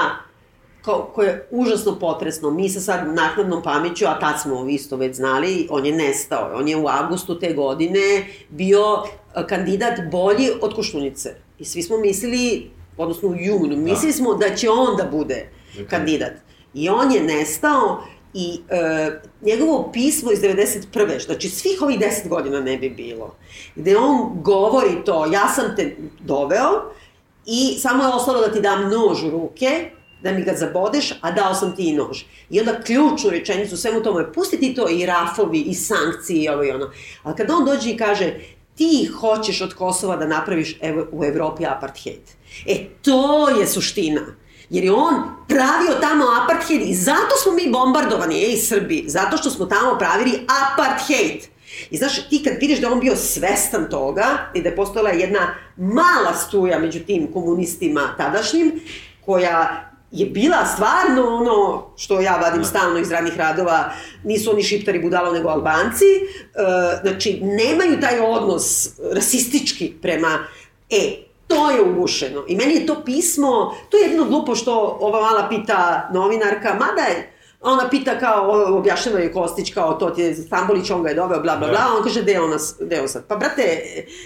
ko, 0.82 1.10
ko 1.14 1.22
je 1.22 1.46
užasno 1.50 1.98
potresno. 1.98 2.50
Mi 2.50 2.68
sa 2.68 2.80
sad 2.80 3.14
naknadnom 3.14 3.62
pameću, 3.62 4.06
a 4.06 4.18
tad 4.18 4.40
smo 4.42 4.68
isto 4.68 4.96
već 4.96 5.16
znali, 5.16 5.66
on 5.70 5.86
je 5.86 5.92
nestao. 5.92 6.50
On 6.54 6.68
je 6.68 6.76
u 6.76 6.88
avgustu 6.88 7.38
te 7.38 7.52
godine 7.52 8.26
bio 8.48 9.02
kandidat 9.48 10.00
bolji 10.10 10.50
od 10.60 10.74
Koštunice. 10.74 11.34
I 11.58 11.64
svi 11.64 11.82
smo 11.82 11.98
mislili, 11.98 12.70
odnosno 12.96 13.28
u 13.28 13.34
junu, 13.36 13.68
da. 13.68 13.76
mislili 13.76 14.12
smo 14.12 14.34
da 14.34 14.54
će 14.56 14.70
on 14.70 14.96
da 14.96 15.04
bude 15.04 15.48
kandidat. 15.90 16.32
I 16.74 16.88
on 16.88 17.12
je 17.12 17.22
nestao 17.22 18.02
i 18.34 18.60
e, 18.68 19.20
njegovo 19.42 19.90
pismo 19.92 20.32
iz 20.32 20.38
91. 20.40 21.24
znači 21.24 21.48
svih 21.48 21.82
ovih 21.82 21.98
10 21.98 22.28
godina 22.28 22.60
ne 22.60 22.76
bi 22.76 22.90
bilo. 22.90 23.36
Gde 23.74 23.96
on 23.96 24.42
govori 24.42 25.04
to, 25.04 25.26
ja 25.32 25.48
sam 25.48 25.76
te 25.76 25.96
doveo 26.20 26.92
i 27.46 27.78
samo 27.78 28.04
je 28.04 28.08
ostalo 28.08 28.40
da 28.40 28.52
ti 28.52 28.60
dam 28.60 28.90
nož 28.90 29.24
u 29.24 29.30
ruke, 29.30 29.90
da 30.22 30.32
mi 30.32 30.42
ga 30.42 30.54
zabodeš, 30.54 31.12
a 31.20 31.30
dao 31.30 31.54
sam 31.54 31.76
ti 31.76 31.88
i 31.88 31.92
nož. 31.92 32.22
I 32.50 32.60
onda 32.60 32.80
ključnu 32.80 33.30
rečenicu 33.30 33.76
svemu 33.76 34.02
tomu 34.02 34.18
je, 34.18 34.32
pusti 34.32 34.60
ti 34.60 34.74
to 34.74 34.88
i 34.88 35.06
rafovi, 35.06 35.60
i 35.60 35.74
sankcije, 35.74 36.44
i 36.44 36.48
ovo 36.48 36.64
i 36.64 36.70
ono. 36.70 36.90
Ali 37.22 37.36
kad 37.36 37.50
on 37.50 37.64
dođe 37.64 37.90
i 37.90 37.96
kaže, 37.96 38.34
ti 38.76 39.08
hoćeš 39.20 39.60
od 39.60 39.74
Kosova 39.74 40.16
da 40.16 40.26
napraviš 40.26 40.78
evo, 40.80 41.06
u 41.12 41.24
Evropi 41.24 41.66
apartheid. 41.66 42.20
E, 42.66 42.86
to 43.02 43.48
je 43.48 43.66
suština. 43.66 44.20
Jer 44.70 44.84
je 44.84 44.92
on 44.92 45.14
pravio 45.48 46.00
tamo 46.00 46.24
apartheid 46.42 46.82
i 46.82 46.94
zato 46.94 47.36
smo 47.42 47.52
mi 47.52 47.70
bombardovani, 47.70 48.44
ej, 48.44 48.56
Srbi, 48.56 49.04
zato 49.06 49.36
što 49.36 49.50
smo 49.50 49.66
tamo 49.66 49.98
pravili 49.98 50.46
apartheid. 50.72 51.42
I 51.90 51.96
znaš, 51.96 52.28
ti 52.28 52.42
kad 52.44 52.54
vidiš 52.60 52.80
da 52.80 52.92
on 52.92 53.00
bio 53.00 53.16
svestan 53.16 53.90
toga 53.90 54.24
i 54.54 54.62
da 54.62 54.68
je 54.68 54.76
postojala 54.76 55.10
jedna 55.10 55.54
mala 55.76 56.34
struja 56.34 56.78
među 56.78 57.00
tim 57.00 57.32
komunistima 57.32 58.14
tadašnjim, 58.16 58.80
koja 59.24 59.86
je 60.12 60.26
bila 60.26 60.66
stvarno 60.66 61.36
ono 61.36 61.86
što 61.96 62.20
ja 62.20 62.36
vadim 62.36 62.64
stalno 62.64 62.98
iz 62.98 63.10
radnih 63.10 63.36
radova, 63.36 63.92
nisu 64.24 64.50
oni 64.50 64.62
šiptari 64.62 64.98
budalo 64.98 65.32
nego 65.32 65.48
albanci, 65.48 66.04
e, 66.04 66.26
znači 67.02 67.40
nemaju 67.42 68.00
taj 68.00 68.20
odnos 68.20 68.88
rasistički 69.12 69.92
prema, 70.02 70.38
e, 70.90 71.29
to 71.50 71.70
je 71.70 71.82
ugušeno. 71.82 72.44
I 72.48 72.56
meni 72.56 72.74
je 72.74 72.86
to 72.86 73.02
pismo, 73.04 73.74
to 73.88 73.96
je 73.96 74.08
jedno 74.08 74.24
glupo 74.24 74.54
što 74.54 74.98
ova 75.00 75.20
mala 75.20 75.48
pita 75.48 76.08
novinarka, 76.12 76.74
mada 76.74 77.02
je, 77.02 77.32
ona 77.60 77.88
pita 77.88 78.18
kao, 78.18 78.74
objašnjava 78.78 79.18
je 79.18 79.32
Kostić 79.32 79.74
kao 79.74 79.92
to 79.92 80.10
ti 80.10 80.22
je 80.22 80.34
Stambolić, 80.34 80.90
on 80.90 81.02
ga 81.02 81.08
je 81.08 81.14
doveo, 81.14 81.40
bla, 81.40 81.56
bla, 81.56 81.68
bla, 81.68 81.80
on 81.96 82.02
kaže, 82.02 82.22
gde 82.22 82.32
je 82.32 82.40
on, 82.40 82.50
gde 82.80 82.96
je 82.96 83.02
on 83.02 83.08
sad? 83.08 83.24
Pa, 83.28 83.36
brate, 83.36 83.80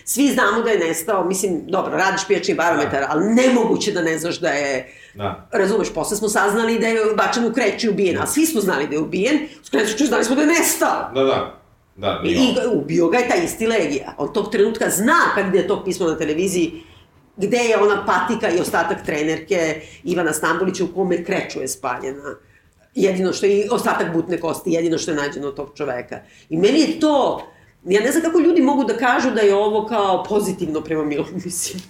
svi 0.04 0.28
znamo 0.28 0.62
da 0.62 0.70
je 0.70 0.78
nestao, 0.78 1.24
mislim, 1.24 1.62
dobro, 1.66 1.96
radiš 1.96 2.26
pijačni 2.26 2.54
barometar, 2.54 3.00
da. 3.00 3.06
ali 3.10 3.34
nemoguće 3.34 3.92
da 3.92 4.02
ne 4.02 4.18
znaš 4.18 4.40
da 4.40 4.48
je, 4.48 4.92
da. 5.14 5.48
razumeš, 5.52 5.94
posle 5.94 6.16
smo 6.16 6.28
saznali 6.28 6.78
da 6.78 6.86
je 6.86 7.00
bačen 7.16 7.44
u 7.44 7.52
kreći 7.52 7.88
ubijen, 7.88 8.18
a 8.22 8.26
svi 8.26 8.46
smo 8.46 8.60
znali 8.60 8.86
da 8.86 8.94
je 8.94 9.00
ubijen, 9.00 9.36
u 9.36 9.70
kreću 9.70 10.06
znali 10.06 10.24
smo 10.24 10.34
da 10.34 10.42
je 10.42 10.46
nestao. 10.46 11.10
Da, 11.14 11.24
da. 11.24 11.60
Da, 11.96 12.20
I, 12.24 12.30
I 12.30 12.54
ubio 12.74 13.08
ga 13.08 13.18
je 13.18 13.28
taj 13.28 13.44
isti 13.44 13.66
legija. 13.66 14.14
Od 14.18 14.32
tog 14.32 14.50
trenutka 14.50 14.90
zna 14.90 15.18
kad 15.34 15.54
je 15.54 15.68
to 15.68 15.84
pismo 15.84 16.06
na 16.06 16.18
televiziji, 16.18 16.82
gde 17.36 17.56
je 17.56 17.78
ona 17.78 18.06
patika 18.06 18.50
i 18.50 18.60
ostatak 18.60 19.04
trenerke 19.04 19.80
Ivana 20.04 20.32
Stambolića 20.32 20.84
u 20.84 20.94
kome 20.94 21.24
kreću 21.24 21.60
je 21.60 21.68
spaljena 21.68 22.36
jedino 22.94 23.32
što 23.32 23.46
je 23.46 23.68
ostatak 23.70 24.12
butne 24.12 24.40
kosti, 24.40 24.70
jedino 24.70 24.98
što 24.98 25.10
je 25.10 25.16
nađeno 25.16 25.48
od 25.48 25.56
tog 25.56 25.72
čoveka. 25.76 26.18
I 26.48 26.56
meni 26.56 26.80
je 26.80 27.00
to, 27.00 27.46
ja 27.84 28.00
ne 28.00 28.10
znam 28.12 28.22
kako 28.22 28.38
ljudi 28.38 28.62
mogu 28.62 28.84
da 28.84 28.96
kažu 28.96 29.30
da 29.30 29.40
je 29.40 29.54
ovo 29.54 29.86
kao 29.86 30.24
pozitivno 30.24 30.80
prema 30.80 31.04
Milom, 31.04 31.26
mislim. 31.44 31.82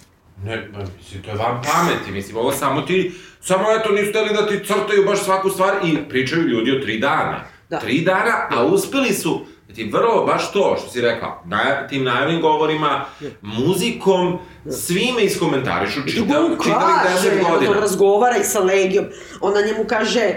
Ne, 0.43 0.69
ba, 0.73 0.79
mislim, 0.97 1.21
to 1.23 1.29
je 1.29 1.35
van 1.35 1.61
pameti, 1.63 2.11
mislim, 2.11 2.37
ovo 2.37 2.51
samo 2.51 2.81
ti, 2.81 3.11
samo 3.41 3.63
eto 3.79 3.91
nisu 3.91 4.11
teli 4.11 4.33
da 4.33 4.47
ti 4.47 4.65
crtaju 4.67 5.05
baš 5.05 5.23
svaku 5.23 5.49
stvar 5.49 5.73
i 5.85 6.09
pričaju 6.09 6.41
ljudi 6.41 6.71
o 6.71 6.81
tri 6.81 6.99
dana. 6.99 7.43
Da. 7.69 7.79
Tri 7.79 8.01
dana, 8.01 8.47
a 8.49 8.65
uspeli 8.65 9.13
su, 9.13 9.45
ti 9.75 9.83
vrlo, 9.83 10.25
baš 10.25 10.51
to 10.51 10.77
što 10.79 10.89
si 10.89 11.01
rekla, 11.01 11.41
na, 11.45 11.87
tim 11.87 12.03
najavnim 12.03 12.41
govorima, 12.41 13.05
muzikom, 13.41 14.39
svime 14.69 15.23
iskomentarišu 15.23 15.99
čitav, 16.07 16.43
čitavih 16.63 16.95
deset 17.13 17.43
godina. 17.49 17.71
On 17.71 17.77
razgovara 17.77 18.37
i 18.37 18.43
sa 18.43 18.59
Legijom, 18.59 19.05
ona 19.41 19.61
njemu 19.61 19.85
kaže, 19.87 20.33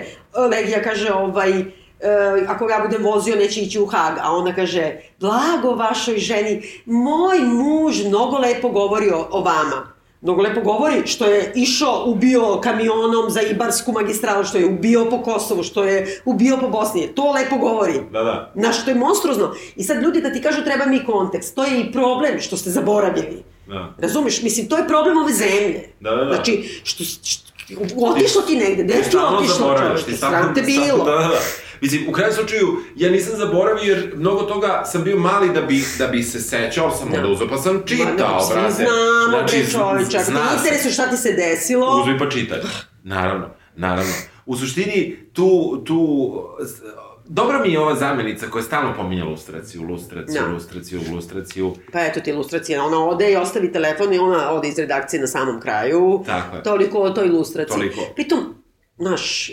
Legija 0.50 0.82
kaže, 0.82 1.12
ovaj, 1.12 1.50
e, 1.60 1.64
ako 2.48 2.68
ja 2.68 2.80
budem 2.88 3.04
vozio, 3.04 3.36
neće 3.36 3.60
ići 3.60 3.80
u 3.80 3.86
Hag. 3.86 4.18
A 4.20 4.32
ona 4.32 4.54
kaže, 4.54 4.92
blago 5.20 5.74
vašoj 5.74 6.18
ženi, 6.18 6.62
moj 6.86 7.38
muž 7.38 8.04
mnogo 8.04 8.38
lepo 8.38 8.68
govori 8.68 9.10
o, 9.10 9.28
o 9.30 9.40
vama. 9.40 9.97
Mnogo 10.20 10.42
lepo 10.42 10.60
govori 10.60 11.06
što 11.06 11.26
je 11.26 11.52
išao, 11.54 12.04
ubio 12.06 12.60
kamionom 12.60 13.30
za 13.30 13.40
Ibarsku 13.40 13.92
magistralu, 13.92 14.44
što 14.44 14.58
je 14.58 14.66
ubio 14.66 15.06
po 15.10 15.22
Kosovu, 15.22 15.62
što 15.62 15.84
je 15.84 16.20
ubio 16.24 16.56
po 16.56 16.68
Bosni. 16.68 17.06
To 17.14 17.32
lepo 17.32 17.56
govori. 17.56 18.00
Da, 18.12 18.22
da. 18.22 18.52
Na 18.54 18.72
što 18.72 18.90
je 18.90 18.94
monstruozno. 18.94 19.54
I 19.76 19.84
sad 19.84 20.02
ljudi 20.02 20.20
da 20.20 20.32
ti 20.32 20.42
kažu 20.42 20.64
treba 20.64 20.86
mi 20.86 21.04
kontekst. 21.04 21.54
To 21.54 21.64
je 21.64 21.80
i 21.80 21.92
problem 21.92 22.40
što 22.40 22.56
ste 22.56 22.70
zaboravili. 22.70 23.42
Da. 23.66 23.94
Razumeš? 23.98 24.42
Mislim, 24.42 24.68
to 24.68 24.76
je 24.76 24.88
problem 24.88 25.18
ove 25.18 25.32
zemlje. 25.32 25.92
Da, 26.00 26.10
da, 26.10 26.24
da. 26.24 26.34
Znači, 26.34 26.80
što, 26.84 27.04
što 27.04 27.48
Otišlo 28.06 28.42
ti 28.42 28.56
negde, 28.56 28.84
gde 28.84 28.94
ti 28.94 29.16
otišlo 29.16 29.78
čoveče? 29.78 30.16
Sram 30.16 30.54
te 30.54 30.62
bilo. 30.62 31.04
Da, 31.08 31.12
da, 31.12 31.28
da. 31.28 31.38
Mislim, 31.80 32.08
u 32.08 32.12
kraju 32.12 32.32
slučaju, 32.32 32.76
ja 32.96 33.10
nisam 33.10 33.36
zaboravio 33.36 33.94
jer 33.94 34.12
mnogo 34.16 34.42
toga 34.42 34.82
sam 34.86 35.04
bio 35.04 35.18
mali 35.18 35.52
da 35.52 35.60
bi, 35.60 35.84
da 35.98 36.06
bi 36.06 36.22
se 36.22 36.40
sećao 36.40 36.90
sam 36.90 37.10
da. 37.10 37.28
uzeo, 37.28 37.48
pa 37.48 37.58
sam 37.58 37.82
čitao, 37.86 38.48
Ma, 38.48 38.54
brate. 38.54 38.74
Znamo, 38.74 39.30
znači, 39.30 39.72
čoveče, 39.72 40.18
ako 40.18 40.30
te 40.30 40.56
interesuje 40.56 40.92
šta 40.92 41.10
ti 41.10 41.16
se 41.16 41.32
desilo... 41.32 42.00
Uzmi 42.02 42.18
pa 42.18 42.30
čitaj. 42.30 42.58
Naravno, 43.02 43.50
naravno. 43.76 44.12
U 44.46 44.56
suštini, 44.56 45.16
tu, 45.32 45.82
tu 45.86 46.32
Dobra 47.28 47.58
mi 47.58 47.72
je 47.72 47.80
ova 47.80 47.94
zamenica 47.94 48.46
koja 48.46 48.60
je 48.60 48.64
stalno 48.64 48.94
pominja 48.96 49.24
lustraciju, 49.24 49.82
lustraciju, 49.82 50.40
no. 50.42 50.48
Da. 50.48 50.54
lustraciju, 50.54 51.00
lustraciju. 51.12 51.74
Pa 51.92 52.00
eto 52.00 52.20
ti 52.20 52.32
lustracija, 52.32 52.84
ona 52.84 53.08
ode 53.08 53.32
i 53.32 53.36
ostavi 53.36 53.72
telefon 53.72 54.14
i 54.14 54.18
ona 54.18 54.52
ode 54.52 54.68
iz 54.68 54.78
redakcije 54.78 55.20
na 55.20 55.26
samom 55.26 55.60
kraju. 55.60 56.22
Tako 56.26 56.56
je. 56.56 56.62
Toliko 56.62 56.98
o 56.98 57.10
toj 57.10 57.28
lustraciji. 57.28 57.76
Toliko. 57.76 58.00
Pritom, 58.14 58.54
naš... 58.96 59.50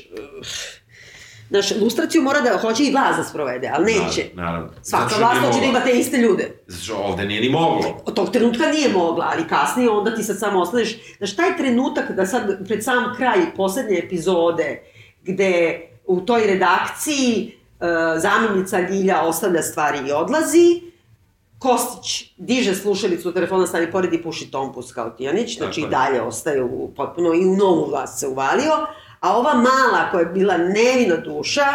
Naš, 1.50 1.72
lustraciju 1.82 2.22
mora 2.22 2.42
da 2.42 2.58
hoće 2.58 2.84
i 2.84 2.92
vlast 2.92 3.18
da 3.18 3.24
sprovede, 3.24 3.72
ali 3.74 3.86
neće. 3.86 4.00
Naravno. 4.02 4.36
naravno. 4.36 4.70
Svaka 4.82 5.16
vlast 5.20 5.42
hoće 5.46 5.60
da 5.60 5.66
ima 5.66 5.80
te 5.80 5.92
iste 5.92 6.18
ljude. 6.18 6.64
Zato 6.68 7.00
ovde 7.00 7.26
nije 7.26 7.42
ni 7.42 7.50
moglo. 7.50 8.02
Od 8.06 8.14
tog 8.14 8.32
trenutka 8.32 8.66
nije 8.66 8.90
mogla, 8.90 9.32
ali 9.34 9.48
kasnije 9.48 9.90
onda 9.90 10.16
ti 10.16 10.24
sad 10.24 10.40
samo 10.40 10.62
ostaneš. 10.62 10.98
Znaš, 11.18 11.36
taj 11.36 11.58
trenutak 11.58 12.12
da 12.12 12.26
sad 12.26 12.68
pred 12.68 12.84
sam 12.84 13.16
kraj 13.18 13.56
poslednje 13.56 13.98
epizode, 13.98 14.82
gde 15.24 15.82
u 16.06 16.22
toj 16.22 16.48
redakciji 16.48 17.56
E, 17.80 18.20
zamjenica 18.20 18.80
Ljilja 18.80 19.22
ostavlja 19.22 19.62
stvari 19.62 20.00
i 20.10 20.12
odlazi, 20.12 20.82
Kostić 21.60 22.34
diže 22.38 22.76
slušalicu 22.76 23.34
telefona, 23.34 23.68
stavi 23.68 23.92
pored 23.92 24.14
i 24.14 24.24
puši 24.24 24.52
tompus 24.52 24.94
kao 24.94 25.10
Tijanić, 25.10 25.58
znači 25.58 25.82
i 25.82 25.88
dalje 25.88 26.22
ostaje 26.22 26.64
u, 26.64 26.92
potpuno 26.96 27.34
i 27.34 27.46
u 27.46 27.56
novu 27.56 27.86
vlast 27.90 28.20
se 28.20 28.28
uvalio, 28.28 28.72
a 29.26 29.38
ova 29.38 29.54
mala 29.54 30.12
koja 30.12 30.20
je 30.20 30.26
bila 30.26 30.58
nevina 30.58 31.16
duša, 31.16 31.66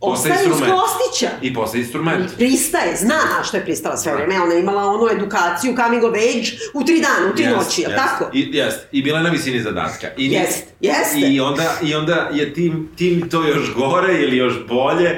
Ostaje 0.00 0.46
iz 0.46 0.50
Kostića. 0.50 1.30
I 1.42 1.54
posle 1.54 1.80
instrument. 1.80 2.32
I 2.32 2.36
pristaje, 2.36 2.96
zna 2.96 3.44
što 3.44 3.56
je 3.56 3.64
pristala 3.64 3.96
sve 3.96 4.14
vreme. 4.14 4.40
Ona 4.40 4.54
je 4.54 4.60
imala 4.60 4.84
onu 4.84 5.08
edukaciju, 5.12 5.76
coming 5.76 6.04
of 6.04 6.10
age, 6.10 6.48
u 6.74 6.84
tri 6.84 7.00
dana, 7.00 7.32
u 7.32 7.36
tri 7.36 7.44
yes, 7.44 7.56
noći, 7.56 7.82
je 7.82 7.88
yes. 7.88 7.96
tako? 7.96 8.30
I, 8.34 8.48
jest. 8.52 8.78
I 8.92 9.02
bila 9.02 9.18
je 9.18 9.24
na 9.24 9.30
visini 9.30 9.60
zadatka. 9.60 10.06
I 10.16 10.32
jest, 10.32 10.64
jeste. 10.80 11.18
I 11.20 11.40
onda, 11.40 11.74
I 11.82 11.94
onda 11.94 12.30
je 12.32 12.54
tim, 12.54 12.88
tim 12.96 13.28
to 13.28 13.46
još 13.46 13.74
gore 13.74 14.14
ili 14.14 14.36
još 14.36 14.66
bolje. 14.68 15.08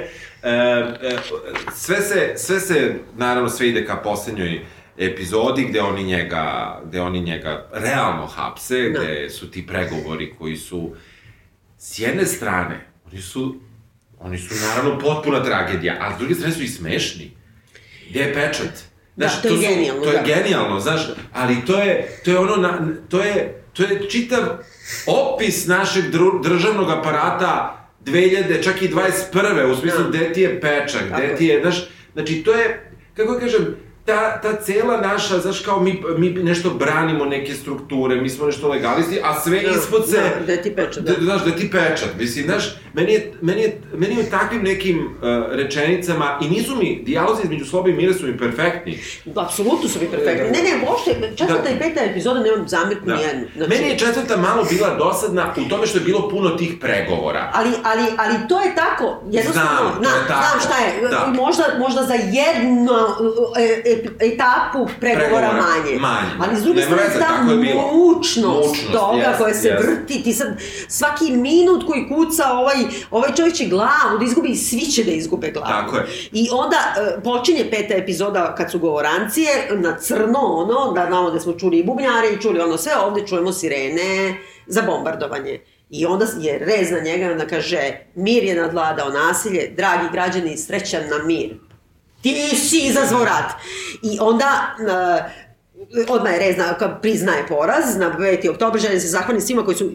E, 0.42 0.50
e, 0.50 1.16
sve, 1.74 2.02
se, 2.02 2.32
sve 2.36 2.60
se, 2.60 2.94
naravno, 3.16 3.48
sve 3.48 3.68
ide 3.68 3.86
ka 3.86 3.96
poslednjoj 3.96 4.60
epizodi 4.98 5.64
gde 5.64 5.80
oni 5.80 6.04
njega, 6.04 6.78
gde 6.84 7.00
oni 7.00 7.20
njega 7.20 7.68
realno 7.72 8.26
hapse, 8.26 8.90
da. 8.90 8.98
gde 8.98 9.30
su 9.30 9.50
ti 9.50 9.66
pregovori 9.66 10.34
koji 10.38 10.56
su 10.56 10.94
s 11.78 11.98
jedne 11.98 12.26
strane, 12.26 12.86
oni 13.12 13.20
su 13.20 13.60
Oni 14.20 14.38
su 14.38 14.54
naravno 14.66 14.98
potpuna 14.98 15.44
tragedija, 15.44 15.96
a 16.00 16.14
s 16.14 16.18
druge 16.18 16.34
strane 16.34 16.54
su 16.54 16.62
i 16.62 16.68
smešni. 16.68 17.30
Gde 18.10 18.20
je 18.20 18.34
pečat? 18.34 18.78
Znaš, 19.16 19.34
da, 19.36 19.42
to 19.42 19.48
je 19.48 19.54
to 19.54 19.60
genijalno. 19.60 20.02
To 20.02 20.10
je 20.10 20.18
da. 20.18 20.22
genijalno, 20.22 20.80
znaš, 20.80 21.00
ali 21.32 21.56
to 21.66 21.80
je, 21.82 22.20
to 22.24 22.30
je 22.30 22.38
ono, 22.38 22.56
na, 22.56 22.88
to 23.08 23.22
je, 23.22 23.62
to 23.72 23.82
je 23.82 24.10
čitav 24.10 24.40
opis 25.06 25.66
našeg 25.66 26.10
dru, 26.10 26.40
državnog 26.42 26.90
aparata 26.90 27.84
2000, 28.04 28.64
čak 28.64 28.82
i 28.82 28.88
21. 28.88 29.72
u 29.72 29.76
smislu 29.76 30.02
da. 30.02 30.08
gde 30.08 30.32
ti 30.32 30.40
je 30.40 30.60
pečak, 30.60 31.02
gde 31.14 31.36
ti 31.36 31.46
je, 31.46 31.60
znaš, 31.60 31.88
znači 32.12 32.42
to 32.42 32.52
je, 32.52 32.90
kako 33.14 33.38
kažem, 33.38 33.76
ta, 34.08 34.40
ta 34.40 34.56
cela 34.56 35.00
naša, 35.00 35.38
znaš, 35.38 35.60
kao 35.60 35.80
mi, 35.80 36.02
mi 36.18 36.30
nešto 36.30 36.70
branimo 36.70 37.24
neke 37.24 37.54
strukture, 37.54 38.20
mi 38.20 38.28
smo 38.28 38.46
nešto 38.46 38.68
legalisti, 38.68 39.20
a 39.24 39.40
sve 39.40 39.60
da, 39.60 39.70
ispod 39.70 40.08
se... 40.08 40.16
Da, 40.16 40.56
da 40.56 40.62
ti 40.62 40.74
pečat, 40.76 41.02
da. 41.02 41.12
da. 41.12 41.24
Znaš, 41.24 41.44
da 41.44 41.50
ti 41.50 41.70
pečat, 41.70 42.08
mislim, 42.18 42.44
znaš, 42.44 42.64
meni 42.94 43.12
je, 43.12 43.32
meni 43.40 43.62
je, 43.62 43.80
meni 43.94 44.14
je 44.14 44.20
u 44.20 44.30
takvim 44.30 44.62
nekim 44.62 44.98
uh, 44.98 45.28
rečenicama, 45.50 46.38
i 46.42 46.48
nisu 46.48 46.76
mi, 46.76 47.02
dijalozi 47.04 47.42
između 47.44 47.64
sloba 47.64 47.88
i 47.88 47.92
mire 47.92 48.14
su 48.14 48.26
mi 48.26 48.38
perfektni. 48.38 48.98
Da, 49.24 49.40
apsolutno 49.40 49.88
su 49.88 49.98
mi 50.00 50.10
perfektni. 50.10 50.50
Ne, 50.50 50.62
ne, 50.62 50.72
možete, 50.86 51.36
četvrta 51.36 51.62
da. 51.62 51.70
i 51.70 51.78
peta 51.78 52.00
epizoda 52.04 52.40
nemam 52.40 52.68
zamirku 52.68 53.06
da. 53.06 53.16
nijednu. 53.16 53.46
Znači... 53.56 53.70
Meni 53.70 53.88
je 53.88 53.98
četvrta 53.98 54.36
malo 54.36 54.64
bila 54.70 54.94
dosadna 54.94 55.54
u 55.66 55.68
tome 55.68 55.86
što 55.86 55.98
je 55.98 56.04
bilo 56.04 56.28
puno 56.28 56.50
tih 56.50 56.72
pregovora. 56.80 57.50
Ali, 57.54 57.70
ali, 57.82 58.02
ali 58.16 58.34
to 58.48 58.60
je 58.60 58.74
tako, 58.74 59.22
jednostavno, 59.30 59.78
znam, 59.78 60.02
na, 60.02 60.08
je 60.08 60.28
tako. 60.28 60.44
znam 60.48 60.60
šta 60.60 60.84
je, 60.84 61.08
da. 61.10 61.32
možda, 61.42 61.64
možda 61.78 62.02
za 62.02 62.14
jednu 62.14 62.92
e, 63.58 63.82
e, 63.92 63.97
etapu 64.20 64.88
pregovora, 65.00 65.52
manje. 65.52 65.98
manje. 65.98 66.28
Ali 66.40 66.56
s 66.56 66.62
druge 66.62 66.82
strane, 66.82 67.02
ta 67.18 67.42
mučnost 67.42 68.92
toga 68.92 69.34
yes, 69.34 69.38
koja 69.38 69.54
se 69.54 69.78
vrti, 69.80 70.22
ti 70.22 70.32
sad 70.32 70.48
svaki 70.88 71.32
minut 71.32 71.86
koji 71.86 72.08
kuca 72.08 72.52
ovaj, 72.52 72.76
ovaj 73.10 73.34
čovjek 73.36 73.54
će 73.54 73.64
glavu 73.64 74.18
da 74.18 74.24
izgubi 74.24 74.48
i 74.48 74.56
svi 74.56 74.80
će 74.80 75.04
da 75.04 75.10
izgube 75.10 75.50
glavu. 75.50 75.68
Tako 75.68 75.96
je. 75.96 76.06
I 76.32 76.48
onda 76.52 76.76
uh, 76.76 77.22
počinje 77.22 77.70
peta 77.70 77.94
epizoda 77.94 78.54
kad 78.54 78.70
su 78.70 78.78
govorancije, 78.78 79.68
na 79.70 79.98
crno 79.98 80.38
ono, 80.38 80.92
da 80.92 81.06
znamo 81.06 81.30
da 81.30 81.40
smo 81.40 81.52
čuli 81.52 81.78
i 81.78 81.84
bubnjare 81.84 82.28
i 82.34 82.42
čuli 82.42 82.60
ono 82.60 82.76
sve, 82.76 82.92
ovde 82.96 83.26
čujemo 83.26 83.52
sirene 83.52 84.34
za 84.66 84.82
bombardovanje. 84.82 85.60
I 85.90 86.06
onda 86.06 86.26
je 86.40 86.58
rez 86.58 86.90
na 86.90 86.98
njega, 86.98 87.32
onda 87.32 87.46
kaže, 87.46 87.92
mir 88.14 88.44
je 88.44 88.54
nadvladao 88.54 89.08
nasilje, 89.08 89.72
dragi 89.76 90.06
građani, 90.12 90.56
srećan 90.56 91.02
na 91.10 91.24
mir 91.26 91.67
ti 92.20 92.56
si 92.56 92.86
izazvao 92.86 93.24
rat. 93.24 93.52
I 94.02 94.18
onda, 94.20 94.74
uh, 94.78 95.47
odmah 96.08 96.32
je 96.32 96.38
rezna, 96.38 96.98
priznaje 97.02 97.46
poraz, 97.48 97.96
na 97.96 98.16
9. 98.18 98.50
oktober 98.50 98.80
želim 98.80 99.00
se 99.00 99.08
zahvaliti 99.08 99.46
svima 99.46 99.64
koji 99.64 99.76
su 99.76 99.90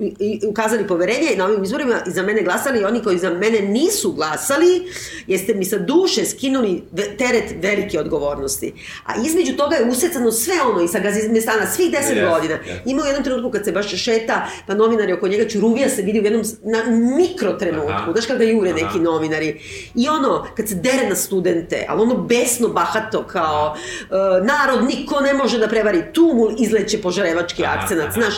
ukazali 0.48 0.88
poverenje 0.88 1.34
i 1.34 1.38
na 1.38 1.46
ovim 1.46 1.64
izborima 1.64 1.96
i 2.08 2.12
za 2.12 2.24
mene 2.24 2.42
glasali 2.42 2.80
i 2.80 2.84
oni 2.84 3.04
koji 3.04 3.18
za 3.18 3.30
mene 3.30 3.60
nisu 3.60 4.12
glasali, 4.12 4.92
jeste 5.28 5.54
mi 5.54 5.66
sa 5.66 5.78
duše 5.78 6.26
skinuli 6.26 6.84
teret 7.18 7.56
velike 7.62 8.00
odgovornosti. 8.00 8.74
A 9.06 9.14
između 9.26 9.58
toga 9.58 9.76
je 9.76 9.90
usecano 9.90 10.32
sve 10.32 10.56
ono 10.62 10.82
i 10.82 10.88
sa 10.88 11.00
gazimestana 11.00 11.68
svih 11.68 11.92
10 11.92 11.96
yes, 12.00 12.30
godina. 12.30 12.56
Yes. 12.56 12.80
Ima 12.86 13.04
u 13.04 13.06
jednom 13.06 13.24
trenutku 13.24 13.52
kad 13.52 13.66
se 13.66 13.72
baš 13.72 14.04
šeta, 14.04 14.48
pa 14.68 14.74
novinari 14.74 15.14
oko 15.14 15.28
njega 15.28 15.50
čuruvija 15.50 15.90
se 15.90 16.02
vidi 16.02 16.20
u 16.20 16.24
jednom 16.24 16.44
na 16.64 16.84
mikro 17.18 17.54
trenutku, 17.54 18.12
znaš 18.12 18.26
kada 18.26 18.44
jure 18.44 18.70
Aha. 18.70 18.80
neki 18.86 19.00
novinari. 19.00 19.62
I 19.96 20.10
ono, 20.10 20.48
kad 20.58 20.68
se 20.68 20.76
dere 20.76 21.10
na 21.10 21.16
studente, 21.16 21.86
ali 21.90 22.02
ono 22.02 22.16
besno 22.16 22.68
bahato 22.68 23.24
kao 23.24 23.76
uh, 23.76 24.46
narod 24.46 24.86
niko 24.86 25.22
ne 25.22 25.34
može 25.34 25.58
da 25.58 25.73
prevari, 25.74 26.04
tu 26.14 26.32
mu 26.36 26.48
izleće 26.60 27.02
požarevački 27.02 27.66
akcenat, 27.66 28.14
znaš, 28.14 28.34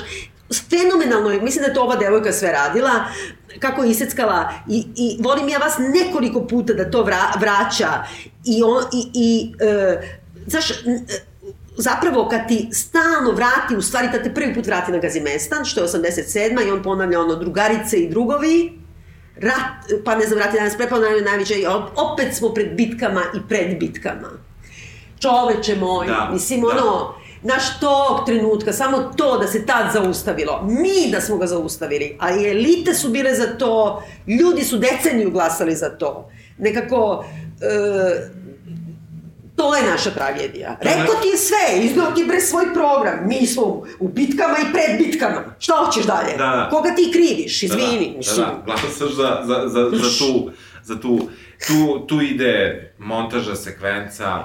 fenomenalno 0.69 1.31
je, 1.31 1.41
mislim 1.41 1.61
da 1.61 1.67
je 1.67 1.73
to 1.73 1.81
ova 1.81 1.95
devojka 1.95 2.31
sve 2.31 2.51
radila, 2.51 2.91
kako 3.59 3.83
je 3.83 3.91
iseckala 3.91 4.53
i, 4.69 4.85
i 4.95 5.17
volim 5.19 5.49
ja 5.49 5.57
vas 5.57 5.73
nekoliko 5.77 6.47
puta 6.47 6.73
da 6.73 6.91
to 6.91 7.03
vra, 7.03 7.21
vraća 7.39 8.03
i, 8.45 8.63
on, 8.63 8.83
i, 8.93 9.09
i 9.13 9.53
e, 9.59 10.01
znaš, 10.47 10.67
zapravo 11.77 12.29
kad 12.29 12.47
ti 12.47 12.69
stalno 12.71 13.31
vrati, 13.31 13.75
u 13.77 13.81
stvari 13.81 14.09
da 14.11 14.23
te 14.23 14.33
prvi 14.33 14.53
put 14.53 14.67
vrati 14.67 14.91
na 14.91 14.97
Gazimestan, 14.97 15.65
što 15.65 15.81
je 15.81 15.87
87. 15.87 16.67
i 16.67 16.71
on 16.71 16.83
ponavlja 16.83 17.19
ono 17.19 17.35
drugarice 17.35 17.97
i 17.97 18.09
drugovi, 18.09 18.79
rat, 19.35 20.01
pa 20.05 20.15
ne 20.15 20.25
znam, 20.25 20.39
vrati 20.39 20.57
danas 20.57 20.77
preponavlja 20.77 21.23
najveće, 21.23 21.53
opet 21.95 22.35
smo 22.35 22.53
pred 22.53 22.75
bitkama 22.75 23.21
i 23.35 23.39
pred 23.49 23.79
bitkama. 23.79 24.29
Čoveče 25.19 25.75
moj, 25.75 26.07
da, 26.07 26.29
mislim, 26.33 26.61
da. 26.61 26.67
ono, 26.67 27.15
naš 27.45 27.79
tog 27.79 28.25
trenutka, 28.25 28.73
samo 28.73 28.97
to 29.17 29.37
da 29.37 29.47
se 29.47 29.65
tad 29.65 29.93
zaustavilo, 29.93 30.63
mi 30.67 31.11
da 31.11 31.21
smo 31.21 31.37
ga 31.37 31.47
zaustavili, 31.47 32.17
a 32.19 32.31
i 32.31 32.49
elite 32.49 32.93
su 32.93 33.09
bile 33.09 33.35
za 33.35 33.57
to, 33.57 34.03
ljudi 34.27 34.63
su 34.63 34.77
deceniju 34.77 35.31
glasali 35.31 35.75
za 35.75 35.89
to. 35.89 36.29
Nekako, 36.57 37.25
e, 37.61 38.45
to 39.55 39.75
je 39.75 39.83
naša 39.83 40.11
tragedija. 40.11 40.77
Rekao 40.81 41.15
ti 41.21 41.27
je 41.27 41.37
sve, 41.37 41.85
iznao 41.85 42.11
ti 42.11 42.25
bre 42.27 42.41
svoj 42.41 42.73
program, 42.73 43.27
mi 43.27 43.47
smo 43.47 43.83
u 43.99 44.07
bitkama 44.07 44.55
i 44.61 44.73
pred 44.73 45.07
bitkama. 45.07 45.55
Šta 45.59 45.73
hoćeš 45.85 46.05
dalje? 46.05 46.31
Da, 46.37 46.37
da. 46.37 46.67
Koga 46.71 46.95
ti 46.95 47.11
kriviš, 47.13 47.63
izvini. 47.63 48.17
Da, 48.25 48.35
da, 48.35 48.41
da, 48.41 48.51
da. 48.51 48.61
glasaš 48.65 49.15
za, 49.15 49.41
za, 49.43 49.67
za, 49.67 49.89
za 49.93 50.09
tu, 50.19 50.51
za 50.83 50.99
tu, 50.99 51.29
tu, 51.67 52.05
tu 52.07 52.21
ide 52.21 52.81
montaža 52.97 53.55
sekvenca, 53.55 54.43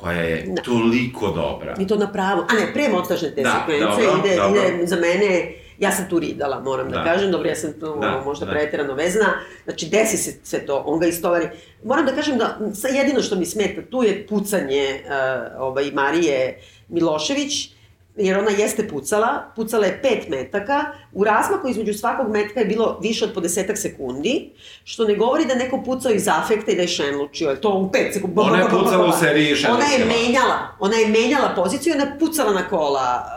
koja 0.00 0.22
je 0.22 0.44
da. 0.46 0.62
toliko 0.62 1.30
dobra. 1.30 1.74
I 1.78 1.86
to 1.86 1.96
na 1.96 2.12
pravo. 2.12 2.46
A 2.48 2.54
ne, 2.54 2.72
pre 2.72 2.88
montažne 2.88 3.34
te 3.34 3.42
da, 3.42 3.50
sekvence 3.60 4.02
dobro, 4.06 4.22
ide, 4.24 4.36
dobro. 4.36 4.60
ide 4.60 4.86
za 4.86 4.96
mene, 4.96 5.52
ja 5.78 5.92
sam 5.92 6.08
tu 6.10 6.18
ridala, 6.18 6.60
moram 6.60 6.90
da, 6.90 6.98
da 6.98 7.04
kažem, 7.04 7.30
dobro, 7.30 7.48
ja 7.48 7.54
sam 7.54 7.72
tu 7.72 7.98
da, 8.00 8.22
možda 8.24 8.46
da. 8.46 8.52
pretirano 8.52 8.94
vezana, 8.94 9.32
znači 9.64 9.86
desi 9.86 10.16
se 10.16 10.38
sve 10.42 10.66
to, 10.66 10.82
on 10.86 11.00
ga 11.00 11.06
istovari. 11.06 11.48
Moram 11.84 12.06
da 12.06 12.12
kažem 12.12 12.38
da 12.38 12.58
jedino 12.94 13.22
što 13.22 13.36
mi 13.36 13.46
smeta 13.46 13.82
tu 13.90 14.02
je 14.02 14.26
pucanje 14.26 15.00
uh, 15.04 15.62
ovaj, 15.62 15.90
Marije 15.90 16.60
Milošević, 16.88 17.75
jer 18.16 18.38
ona 18.38 18.50
jeste 18.50 18.88
pucala, 18.88 19.52
pucala 19.56 19.86
je 19.86 20.02
pet 20.02 20.28
metaka, 20.28 20.84
u 21.12 21.24
razmaku 21.24 21.68
između 21.68 21.94
svakog 21.94 22.32
metka 22.32 22.60
je 22.60 22.66
bilo 22.66 22.98
više 23.02 23.24
od 23.24 23.32
po 23.34 23.40
desetak 23.40 23.78
sekundi, 23.78 24.50
što 24.84 25.04
ne 25.04 25.14
govori 25.14 25.44
da 25.44 25.54
neko 25.54 25.82
pucao 25.84 26.12
iz 26.12 26.28
afekta 26.28 26.72
i 26.72 26.76
da 26.76 26.82
je 26.82 26.88
šenlučio, 26.88 27.50
je 27.50 27.60
to 27.60 27.74
u 27.74 27.92
pet 27.92 28.14
sekundi. 28.14 28.40
Ona 28.40 28.58
je 28.58 28.68
pucala 28.70 29.06
u 29.06 29.12
seriji 29.20 29.54
šenlučila. 29.54 29.74
Ona 29.74 29.84
je 29.84 30.04
menjala, 30.04 30.58
ona 30.80 30.96
je 30.96 31.06
menjala 31.06 31.52
poziciju 31.56 31.90
i 31.90 31.94
ona 31.94 32.04
je 32.04 32.18
pucala 32.18 32.52
na 32.52 32.68
kola. 32.68 33.32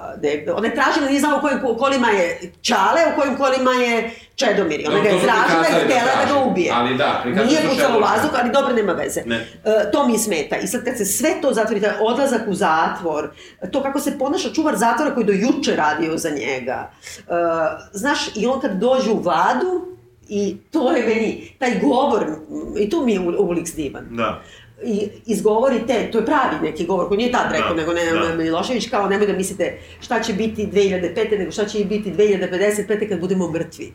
Ona 0.55 0.67
je 0.67 0.75
tražila, 0.75 1.07
nije 1.07 1.19
znao 1.19 1.37
u 1.37 1.41
kojim 1.41 1.59
kolima 1.79 2.09
je 2.09 2.51
Čale, 2.61 3.01
u 3.13 3.21
kojim 3.21 3.37
kolima 3.37 3.71
je 3.71 4.11
Čedomir. 4.39 4.81
Ona 4.87 4.99
ga 4.99 5.09
je 5.09 5.19
tražila 5.21 5.65
i 5.69 5.85
htjela 5.85 6.01
da, 6.15 6.25
da 6.25 6.33
ga 6.33 6.45
ubije. 6.45 6.71
Ali 6.75 6.97
da, 6.97 7.23
Nije 7.25 7.61
pucala 7.69 7.97
u 7.97 8.01
vazduh, 8.01 8.31
ali 8.41 8.51
dobro, 8.51 8.73
nema 8.73 8.93
veze. 8.93 9.21
Ne. 9.25 9.35
Uh, 9.35 9.91
to 9.91 10.07
mi 10.07 10.17
smeta. 10.17 10.57
I 10.57 10.67
sad 10.67 10.83
kad 10.83 10.97
se 10.97 11.05
sve 11.05 11.29
to 11.41 11.53
zatvori, 11.53 11.81
taj 11.81 11.91
odlazak 12.01 12.41
u 12.47 12.53
zatvor, 12.53 13.29
to 13.71 13.83
kako 13.83 13.99
se 13.99 14.17
ponaša 14.19 14.49
čuvar 14.53 14.75
zatvora 14.75 15.13
koji 15.13 15.25
do 15.25 15.33
juče 15.33 15.75
radio 15.75 16.17
za 16.17 16.29
njega. 16.29 16.91
Uh, 17.17 17.33
znaš, 17.93 18.19
i 18.35 18.47
on 18.47 18.61
kad 18.61 18.71
dođe 18.71 19.11
u 19.11 19.21
vladu, 19.21 19.97
i 20.29 20.57
to 20.71 20.91
je 20.91 21.07
meni, 21.07 21.55
taj 21.59 21.79
govor, 21.79 22.25
i 22.79 22.89
tu 22.89 23.05
mi 23.05 23.13
je 23.13 23.19
Ulix 23.19 23.75
divan. 23.75 24.07
Da 24.09 24.41
i 24.83 25.09
izgovori 25.25 25.87
te, 25.87 26.11
to 26.11 26.17
je 26.17 26.25
pravi 26.25 26.55
neki 26.61 26.85
govor 26.85 27.07
koji 27.07 27.17
nije 27.17 27.31
tad 27.31 27.51
rekao, 27.51 27.69
da, 27.69 27.75
nego 27.75 27.93
ne, 27.93 28.05
da. 28.05 28.35
Milošević 28.35 28.89
kao 28.89 29.09
nemoj 29.09 29.27
da 29.27 29.33
mislite 29.33 29.77
šta 29.99 30.19
će 30.19 30.33
biti 30.33 30.67
2005. 30.67 31.37
nego 31.37 31.51
šta 31.51 31.65
će 31.65 31.85
biti 31.85 32.11
2055. 32.11 33.09
kad 33.09 33.19
budemo 33.19 33.51
mrtvi. 33.51 33.93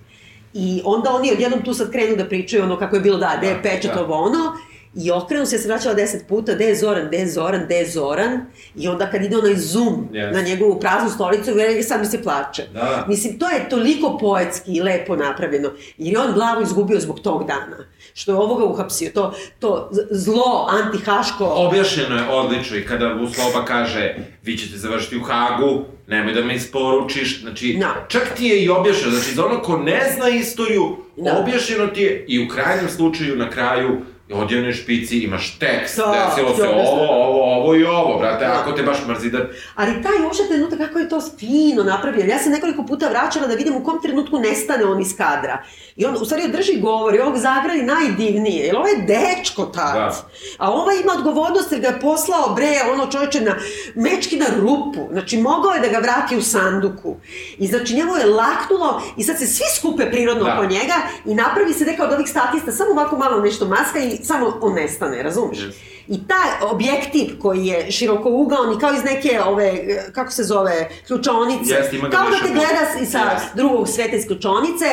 I 0.55 0.82
onda 0.84 1.11
oni 1.11 1.32
odjednom 1.32 1.62
tu 1.64 1.74
sad 1.74 1.90
krenu 1.92 2.16
da 2.16 2.24
pričaju 2.24 2.62
ono 2.62 2.78
kako 2.78 2.96
je 2.96 3.02
bilo 3.02 3.18
da, 3.18 3.34
gde 3.38 3.46
je 3.46 3.55
da, 3.55 3.62
pečat 3.62 3.96
ovo 3.96 4.14
ono, 4.14 4.57
I 4.97 5.11
okrenu 5.11 5.47
se, 5.47 5.57
ja 5.57 5.61
sam 5.61 5.68
vraćala 5.68 5.95
deset 5.95 6.28
puta, 6.28 6.55
gde 6.55 6.64
je 6.64 6.76
Zoran, 6.76 7.07
gde 7.07 7.16
je 7.16 7.30
Zoran, 7.30 7.64
gde 7.64 7.74
je 7.74 7.90
Zoran. 7.90 8.40
I 8.76 8.88
onda 8.88 9.11
kad 9.11 9.24
ide 9.24 9.36
onaj 9.36 9.57
zoom 9.57 10.09
yes. 10.12 10.32
na 10.32 10.42
njegovu 10.42 10.80
praznu 10.80 11.11
stolicu, 11.11 11.51
sad 11.82 12.01
mi 12.01 12.07
se 12.07 12.22
plače. 12.22 12.62
Da. 12.72 13.05
Mislim, 13.09 13.38
to 13.38 13.49
je 13.51 13.68
toliko 13.68 14.18
poetski 14.18 14.72
i 14.72 14.82
lepo 14.82 15.16
napravljeno. 15.16 15.70
Jer 15.99 16.12
je 16.14 16.20
on 16.20 16.32
glavu 16.32 16.62
izgubio 16.62 17.01
zbog 17.01 17.20
tog 17.20 17.47
dana. 17.47 17.76
Što 18.14 18.32
je 18.32 18.36
ovoga 18.36 18.64
uhapsio. 18.64 19.11
To, 19.14 19.34
to 19.59 19.90
zlo, 20.11 20.68
antihaško... 20.70 21.45
Objašnjeno 21.45 22.16
je 22.16 22.28
odlično 22.28 22.76
i 22.76 22.86
kada 22.86 23.14
Usloba 23.14 23.64
kaže 23.64 24.14
vi 24.42 24.57
ćete 24.57 24.76
završiti 24.76 25.16
u 25.16 25.22
Hagu, 25.22 25.84
nemoj 26.07 26.34
da 26.34 26.45
me 26.45 26.55
isporučiš, 26.55 27.40
znači, 27.40 27.74
no. 27.74 27.86
Da. 27.86 28.07
čak 28.09 28.34
ti 28.36 28.45
je 28.45 28.64
i 28.64 28.68
objašnjeno, 28.68 29.12
znači, 29.12 29.34
za 29.34 29.47
ono 29.47 29.62
ko 29.62 29.76
ne 29.76 30.12
zna 30.16 30.28
istoriju, 30.28 30.97
no. 31.16 31.24
Da. 31.24 31.38
objašnjeno 31.38 31.86
ti 31.86 32.03
je 32.03 32.24
i 32.28 32.45
u 32.45 32.49
krajnjem 32.49 32.88
slučaju, 32.88 33.36
na 33.36 33.51
kraju, 33.51 34.01
odjevnoj 34.32 34.72
špici 34.72 35.18
imaš 35.18 35.58
tekst, 35.58 35.96
da, 35.96 36.26
desilo 36.28 36.56
se 36.56 36.68
ovo, 36.68 36.82
ovo, 37.00 37.56
ovo 37.56 37.74
i 37.74 37.84
ovo, 37.84 38.18
brate, 38.18 38.44
da. 38.44 38.60
ako 38.60 38.72
te 38.72 38.82
baš 38.82 39.06
mrzi 39.06 39.30
da... 39.30 39.38
Ali 39.74 40.02
taj 40.02 40.24
uopšte 40.24 40.48
trenutak 40.48 40.78
kako 40.78 40.98
je 40.98 41.08
to 41.08 41.20
fino 41.38 41.82
napravljeno, 41.82 42.32
ja 42.32 42.38
sam 42.38 42.52
nekoliko 42.52 42.86
puta 42.86 43.08
vraćala 43.08 43.46
da 43.46 43.54
vidim 43.54 43.76
u 43.76 43.84
kom 43.84 44.02
trenutku 44.02 44.38
nestane 44.38 44.84
on 44.84 45.00
iz 45.00 45.16
kadra. 45.16 45.62
I 45.96 46.06
on, 46.06 46.14
u 46.20 46.24
stvari, 46.24 46.48
drži 46.48 46.80
govor 46.80 47.14
i 47.14 47.18
ovog 47.18 47.38
zagradi 47.38 47.82
najdivnije, 47.82 48.66
jer 48.66 48.76
ovo 48.76 48.86
je 48.86 48.96
dečko 48.96 49.64
tad. 49.64 49.94
Da. 49.94 50.14
A 50.58 50.72
ovaj 50.72 50.96
ima 51.02 51.12
odgovornost 51.12 51.72
jer 51.72 51.80
ga 51.80 51.88
je 51.88 52.00
poslao, 52.00 52.54
bre, 52.54 52.72
ono 52.92 53.06
čovječe 53.06 53.40
na 53.40 53.54
mečki 53.94 54.36
na 54.36 54.46
rupu. 54.60 55.08
Znači, 55.12 55.36
mogao 55.36 55.72
je 55.72 55.80
da 55.80 55.88
ga 55.88 55.98
vrati 55.98 56.36
u 56.36 56.42
sanduku. 56.42 57.16
I 57.58 57.66
znači, 57.66 57.94
njemu 57.94 58.16
je 58.16 58.26
laknulo 58.26 59.02
i 59.16 59.22
sad 59.22 59.38
se 59.38 59.46
svi 59.46 59.64
skupe 59.76 60.10
prirodno 60.10 60.44
da. 60.44 60.54
oko 60.54 60.64
njega 60.64 60.94
i 61.26 61.34
napravi 61.34 61.72
se 61.72 61.84
neka 61.84 62.04
od 62.04 62.12
ovih 62.12 62.28
statista, 62.28 62.72
samo 62.72 62.90
ovako 62.90 63.16
malo 63.16 63.40
nešto 63.40 63.66
maska 63.66 63.98
i 63.98 64.13
samo 64.22 64.58
on 64.60 64.74
nestane, 64.74 65.22
razumiješ? 65.22 65.58
Yes. 65.58 65.74
I 66.08 66.18
taj 66.28 66.70
objektiv 66.70 67.38
koji 67.42 67.66
je 67.66 67.90
široko 67.90 68.30
ugaon 68.30 68.76
i 68.76 68.80
kao 68.80 68.90
iz 68.94 69.04
neke 69.04 69.40
ove, 69.46 69.72
kako 70.12 70.30
se 70.30 70.42
zove, 70.42 70.88
ključonice, 71.06 71.74
yes, 71.74 72.00
kao 72.00 72.30
da 72.30 72.46
te 72.46 72.52
gleda 72.52 73.06
sa 73.10 73.18
yes. 73.18 73.56
drugog 73.56 73.88
sveta 73.88 74.16
iz 74.16 74.26
ključonice, 74.26 74.86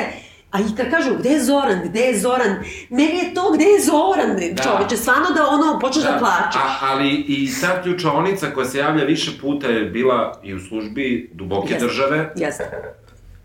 A 0.52 0.60
i 0.60 0.76
kad 0.78 0.90
kažu, 0.92 1.10
gde 1.20 1.30
je 1.30 1.44
Zoran, 1.44 1.82
gde 1.86 2.00
je 2.00 2.20
Zoran, 2.20 2.56
meni 2.90 3.18
je 3.18 3.34
to, 3.34 3.52
gde 3.56 3.66
je 3.66 3.80
Zoran, 3.82 4.56
da. 4.56 4.64
čoveče, 4.64 4.98
stvarno 4.98 5.26
da 5.36 5.48
ono, 5.48 5.80
počneš 5.80 6.04
da, 6.04 6.12
da 6.12 6.18
plačeš. 6.18 6.62
A, 6.62 6.78
ali 6.82 7.10
i 7.28 7.50
ta 7.62 7.82
ključonica 7.82 8.48
koja 8.54 8.66
se 8.66 8.78
javlja 8.78 9.04
više 9.04 9.32
puta 9.42 9.68
je 9.68 9.86
bila 9.86 10.40
i 10.44 10.54
u 10.54 10.60
službi 10.60 11.30
duboke 11.34 11.74
Jeste. 11.74 11.86
države. 11.86 12.34
Jeste. 12.36 12.64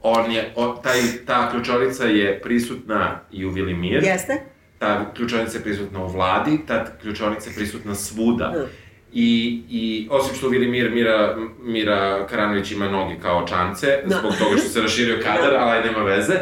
On 0.03 0.33
je, 0.33 0.53
on, 0.57 0.77
taj, 0.83 1.01
ta 1.27 1.51
ključonica 1.51 2.05
je 2.05 2.41
prisutna 2.41 3.21
i 3.33 3.47
u 3.47 3.51
Vilimir. 3.51 4.05
Jeste. 4.05 4.56
Ta 4.79 5.13
ključonica 5.15 5.59
je 5.59 5.63
prisutna 5.63 6.05
u 6.05 6.09
vladi, 6.09 6.59
ta 6.67 6.85
ključonica 7.01 7.51
je 7.51 7.57
prisutna 7.57 7.95
svuda. 7.95 8.53
Mm. 8.57 8.87
I, 9.13 9.63
I 9.71 10.09
osim 10.11 10.35
što 10.35 10.49
Vilimir 10.49 10.91
Mira, 10.91 11.37
Mira 11.63 12.27
Karanović 12.27 12.71
ima 12.71 12.89
noge 12.89 13.15
kao 13.23 13.47
čance, 13.47 13.99
no. 14.05 14.17
zbog 14.19 14.33
toga 14.39 14.57
što 14.57 14.69
se 14.69 14.81
raširio 14.81 15.21
kadar, 15.23 15.53
no. 15.53 15.59
ali 15.59 15.85
nema 15.85 16.03
veze, 16.03 16.35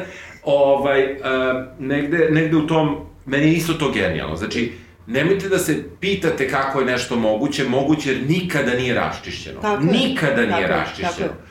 ovaj, 0.42 1.12
uh, 1.12 1.18
negde, 1.78 2.28
negde 2.30 2.56
u 2.56 2.66
tom, 2.66 2.96
meni 3.26 3.46
je 3.46 3.52
isto 3.52 3.72
to 3.74 3.90
genijalno. 3.90 4.36
Znači, 4.36 4.72
nemojte 5.06 5.48
da 5.48 5.58
se 5.58 5.84
pitate 6.00 6.48
kako 6.48 6.80
je 6.80 6.86
nešto 6.86 7.16
moguće, 7.16 7.64
moguće 7.64 8.12
jer 8.12 8.22
nikada 8.28 8.74
nije 8.74 8.94
raščišćeno. 8.94 9.60
Tako 9.60 9.82
nikada 9.82 10.40
je. 10.40 10.46
nije 10.46 10.68
tako 10.68 10.80
raščišćeno. 10.80 11.28
Tako 11.28 11.44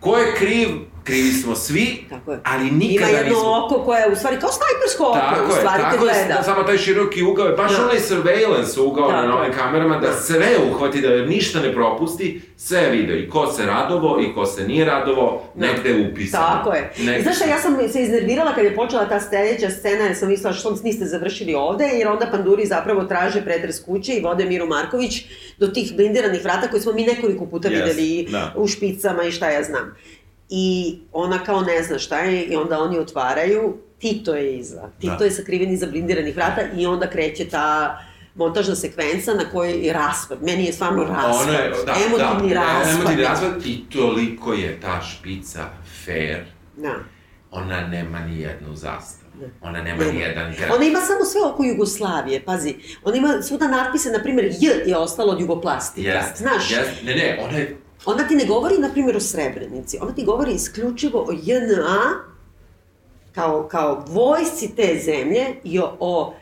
Ko 0.00 0.16
je 0.16 0.34
kriv 0.34 0.68
krivi 1.10 1.32
smo 1.32 1.54
svi, 1.56 2.04
Tako 2.10 2.32
je. 2.32 2.40
ali 2.44 2.68
Ima 2.68 2.76
nikada 2.78 3.10
jedno 3.10 3.30
nismo... 3.30 3.64
oko 3.66 3.84
koje 3.84 4.00
je 4.00 4.08
u 4.08 4.16
stvari 4.16 4.36
kao 4.36 4.50
snajpersko 4.50 5.04
oko, 5.04 5.18
Tako 5.30 5.44
u 5.44 5.48
je, 5.48 5.52
stvari 5.54 5.78
te 5.78 5.90
tako 5.90 6.06
je, 6.06 6.12
gleda. 6.14 6.34
da, 6.34 6.42
samo 6.42 6.62
taj 6.62 6.78
široki 6.78 7.22
ugao 7.22 7.46
je 7.46 7.52
baš 7.54 7.72
Da. 7.72 7.84
onaj 7.84 7.98
surveillance 8.00 8.80
ugao 8.80 9.08
Tako 9.08 9.20
na 9.20 9.28
novim 9.28 9.50
je. 9.50 9.56
kamerama, 9.56 9.94
da 9.96 10.06
Da. 10.06 10.12
sve 10.14 10.46
uhvati, 10.66 11.00
da 11.00 11.16
ništa 11.16 11.60
ne 11.60 11.72
propusti, 11.74 12.26
sve 12.58 12.80
je 12.80 12.90
video, 12.90 13.16
i 13.16 13.28
ko 13.28 13.46
se 13.48 13.66
radovo, 13.66 14.20
i 14.20 14.34
ko 14.34 14.46
se 14.46 14.62
nije 14.64 14.84
radovo, 14.84 15.42
negde 15.54 15.88
je 15.90 16.08
upisano. 16.08 16.44
Tako 16.46 16.72
je. 16.72 16.92
Negde 16.98 17.22
znaš 17.22 17.36
šta, 17.36 17.44
ja 17.46 17.58
sam 17.58 17.76
se 17.88 18.02
iznervirala 18.02 18.54
kad 18.54 18.64
je 18.64 18.74
počela 18.74 19.04
ta 19.04 19.20
sledeća 19.20 19.70
scena, 19.70 20.04
jer 20.04 20.16
sam 20.16 20.28
mislila 20.28 20.52
što 20.52 20.78
niste 20.84 21.04
završili 21.06 21.54
ovde, 21.54 21.84
jer 21.86 22.08
onda 22.08 22.26
panduri 22.26 22.66
zapravo 22.66 23.04
traže 23.04 23.42
pretres 23.42 23.80
kuće 23.80 24.12
i 24.12 24.20
vode 24.20 24.44
Miru 24.44 24.66
Marković 24.66 25.22
do 25.58 25.66
tih 25.68 25.92
blindiranih 25.96 26.44
vrata 26.44 26.68
koje 26.68 26.80
smo 26.80 26.92
mi 26.92 27.04
nekoliko 27.04 27.46
puta 27.46 27.68
Yes, 27.68 27.72
videli 27.72 28.26
da. 28.30 28.54
u 28.56 28.68
špicama 28.68 29.22
i 29.22 29.32
šta 29.32 29.50
ja 29.50 29.62
znam. 29.62 29.94
I 30.50 30.64
ona 31.12 31.38
kao 31.38 31.60
ne 31.60 31.82
zna 31.82 31.98
šta 31.98 32.18
je 32.18 32.42
i 32.42 32.56
onda 32.56 32.80
oni 32.80 32.98
otvaraju, 32.98 33.76
Tito 33.98 34.34
je 34.34 34.56
iza. 34.56 34.88
Tito 35.00 35.16
Da. 35.16 35.24
je 35.24 35.30
sakriven 35.30 35.72
iza 35.72 35.86
blindiranih 35.86 36.36
vrata 36.36 36.60
i 36.76 36.86
onda 36.86 37.10
kreće 37.10 37.44
ta 37.44 37.98
montažna 38.34 38.74
sekvenca 38.74 39.34
na 39.34 39.44
kojoj 39.44 39.86
je 39.86 39.92
raspad. 39.92 40.38
Meni 40.42 40.64
je 40.64 40.72
stvarno 40.72 41.04
raspad. 41.04 41.42
Ono 41.42 41.52
je, 41.52 41.70
da, 41.86 41.94
emotivni 42.06 42.54
da, 42.54 42.60
raspad. 42.60 42.94
Emotivni 42.94 43.22
raspad 43.24 43.66
i 43.66 43.84
toliko 43.90 44.52
je 44.52 44.80
ta 44.80 45.00
špica 45.02 45.64
fair, 46.04 46.44
Da. 46.76 46.94
ona 47.50 47.80
nema 47.80 48.20
ni 48.20 48.40
jednu 48.40 48.74
zastavu. 48.76 49.30
Ona 49.62 49.82
nema 49.82 49.98
Nema. 49.98 50.12
ni 50.12 50.20
jedan 50.20 50.54
grad. 50.58 50.70
Ona 50.72 50.84
ima 50.84 51.00
samo 51.00 51.24
sve 51.24 51.40
oko 51.44 51.64
Jugoslavije, 51.64 52.44
pazi. 52.44 52.74
Ona 53.04 53.16
ima 53.16 53.42
svuda 53.42 53.68
natpise, 53.68 54.10
na 54.10 54.18
primjer, 54.18 54.46
J 54.60 54.82
je 54.86 54.96
ostalo 54.96 55.32
od 55.32 55.40
Jugoplastika. 55.40 56.08
Jest, 56.08 56.36
Znaš, 56.36 56.70
jest. 56.70 56.90
Ne, 57.04 57.14
ne, 57.14 57.38
ona 57.42 57.58
je 57.58 57.76
ona 58.04 58.28
ti 58.28 58.36
ne 58.36 58.44
govori, 58.44 58.78
na 58.78 58.88
primjer, 58.88 59.16
o 59.16 59.20
Srebrenici. 59.20 59.98
Ona 60.00 60.12
ti 60.12 60.24
govori 60.24 60.52
isključivo 60.52 61.18
o 61.20 61.32
JNA 61.34 62.24
kao, 63.32 63.62
kao 63.64 64.04
vojsci 64.08 64.76
te 64.76 65.00
zemlje 65.04 65.46
i 65.64 65.78
o, 65.78 65.96
o, 66.00 66.34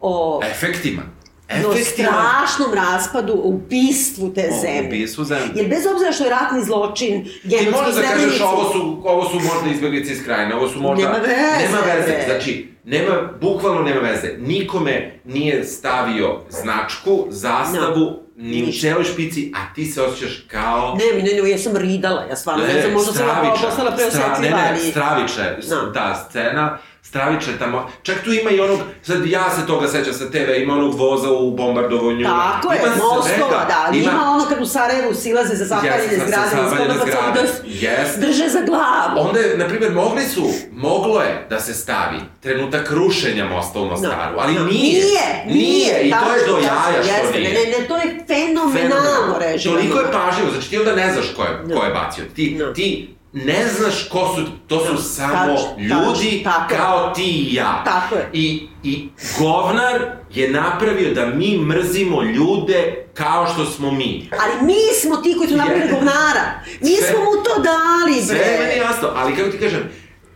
o, 0.00 0.40
efektima. 0.44 1.02
o 1.02 1.72
Efektima. 1.72 2.08
strašnom 2.08 2.74
raspadu, 2.74 3.32
o 3.34 3.48
ubistvu 3.48 4.30
te 4.30 4.48
O 4.48 4.60
zemlje. 4.60 4.88
ubistvu 4.88 5.24
zemlje. 5.24 5.50
Jer 5.54 5.68
bez 5.68 5.86
obzira 5.86 6.12
što 6.12 6.24
je 6.24 6.30
ratni 6.30 6.64
zločin, 6.64 7.24
Ti 7.24 7.40
genocid 7.44 7.72
možeš 7.72 7.94
da 7.94 8.02
kažeš 8.02 8.40
ovo 8.40 8.72
su, 8.72 9.02
ovo 9.04 9.24
su 9.24 9.34
možda 9.34 9.70
izbjeglice 9.70 10.12
iz 10.12 10.24
krajine, 10.24 10.54
ovo 10.54 10.68
su 10.68 10.80
možda... 10.80 11.04
Nema 11.04 11.18
veze, 11.18 11.64
Nema 11.64 11.78
veze, 11.78 12.24
znači, 12.26 12.73
nema, 12.84 13.28
bukvalno 13.40 13.82
nema 13.82 14.00
veze. 14.00 14.28
Nikome 14.38 15.20
nije 15.24 15.64
stavio 15.64 16.40
značku, 16.48 17.26
zastavu, 17.30 18.22
ni 18.36 18.64
u 18.68 18.72
celoj 18.72 19.04
špici, 19.04 19.52
a 19.56 19.74
ti 19.74 19.86
se 19.86 20.02
osjećaš 20.02 20.44
kao... 20.50 20.96
Ne, 20.98 21.22
ne, 21.22 21.42
ne, 21.42 21.50
ja 21.50 21.58
sam 21.58 21.76
ridala, 21.76 22.24
ja 22.30 22.36
stvarno, 22.36 22.64
ne 22.66 22.80
znam, 22.80 22.92
možda 22.92 23.12
sam 23.12 23.26
postala 23.60 23.90
preosetljiva, 23.90 24.38
Ne, 24.38 24.68
ali... 24.68 24.84
ne, 24.84 24.90
stravična, 24.90 25.44
Da. 25.68 25.92
ta 25.92 26.14
scena, 26.14 26.78
stravična 27.14 27.52
je 27.52 27.58
tamo, 27.58 27.90
čak 28.02 28.16
tu 28.24 28.32
ima 28.32 28.50
i 28.50 28.60
onog, 28.60 28.78
sad 29.02 29.26
ja 29.26 29.50
se 29.50 29.66
toga 29.66 29.88
sećam 29.88 30.14
sa 30.14 30.30
TV, 30.30 30.50
ima 30.56 30.74
onog 30.74 30.94
voza 30.94 31.30
u 31.30 31.50
bombardovanju. 31.52 32.24
Tako 32.24 32.72
je, 32.72 32.78
ima 32.78 33.22
svega. 33.22 33.64
da, 33.68 33.84
ali 33.86 33.98
ima, 33.98 34.30
ono 34.30 34.44
kad 34.44 34.62
u 34.62 34.66
Sarajevu 34.66 35.14
silaze 35.14 35.54
za 35.54 35.64
zapaljene 35.64 36.02
sa 36.10 36.26
zgrade, 36.26 36.50
zapaljene 36.52 36.94
iskoda 36.94 37.12
zgrade. 37.12 37.42
da 37.42 37.68
Jeste. 37.82 38.20
drže 38.20 38.48
za 38.48 38.60
glavu. 38.60 39.28
Onda 39.28 39.40
je, 39.40 39.58
na 39.58 39.68
primjer, 39.68 39.92
mogli 39.92 40.22
su, 40.24 40.42
moglo 40.72 41.20
je 41.20 41.46
da 41.50 41.60
se 41.60 41.74
stavi 41.74 42.18
trenutak 42.40 42.90
rušenja 42.90 43.44
mosta 43.46 43.80
u 43.80 43.84
Mostaru, 43.84 44.36
ali 44.38 44.54
Da. 44.54 44.62
nije. 44.62 45.04
Nije, 45.04 45.44
nije. 45.46 46.00
i 46.00 46.10
to 46.10 46.34
je 46.34 46.46
do 46.46 46.58
jaja 46.58 47.02
što 47.02 47.12
jeste, 47.14 47.38
nije. 47.38 47.52
Ne, 47.52 47.60
ne, 47.60 47.78
ne, 47.78 47.88
to 47.88 47.96
je 47.96 48.24
fenomenalno 48.28 49.38
režimo. 49.40 49.74
Toliko 49.74 49.98
je 49.98 50.12
pažljivo, 50.12 50.50
znači 50.52 50.70
ti 50.70 50.78
onda 50.78 50.94
ne 50.94 51.12
znaš 51.12 51.26
ko 51.36 51.42
je, 51.42 51.48
Da. 51.64 51.74
ko 51.74 51.84
je 51.84 51.90
bacio. 51.90 52.24
Ti, 52.34 52.56
Da. 52.58 52.72
ti 52.72 53.14
ne 53.34 53.68
znaš 53.68 53.94
ko 54.04 54.34
su, 54.36 54.44
to 54.68 54.78
su 54.80 54.92
Da, 54.92 54.98
samo 54.98 55.34
tačno, 55.34 55.74
ljudi 55.78 56.42
tačno, 56.44 56.52
tako 56.52 56.72
je. 56.72 56.78
kao 56.78 57.10
ti 57.10 57.22
i 57.24 57.54
ja. 57.54 57.82
Tako 57.84 58.14
je. 58.14 58.28
I, 58.32 58.68
I 58.82 59.08
govnar 59.38 60.00
je 60.30 60.50
napravio 60.50 61.14
da 61.14 61.26
mi 61.26 61.58
mrzimo 61.58 62.22
ljude 62.22 63.06
kao 63.14 63.46
što 63.46 63.64
smo 63.66 63.90
mi. 63.90 64.30
Ali 64.34 64.66
mi 64.66 64.74
smo 65.00 65.16
ti 65.16 65.34
koji 65.38 65.48
su 65.48 65.56
napravili 65.56 65.86
Je. 65.86 65.92
govnara. 65.92 66.44
Mi 66.80 66.90
Sve- 66.90 67.08
smo 67.08 67.18
mu 67.18 67.30
to 67.34 67.62
dali, 67.62 68.22
Sve 68.22 68.36
je 68.36 68.58
meni 68.58 68.70
bre. 68.70 68.76
jasno, 68.78 69.08
ali 69.14 69.36
kako 69.36 69.50
ti 69.50 69.58
kažem, 69.58 69.90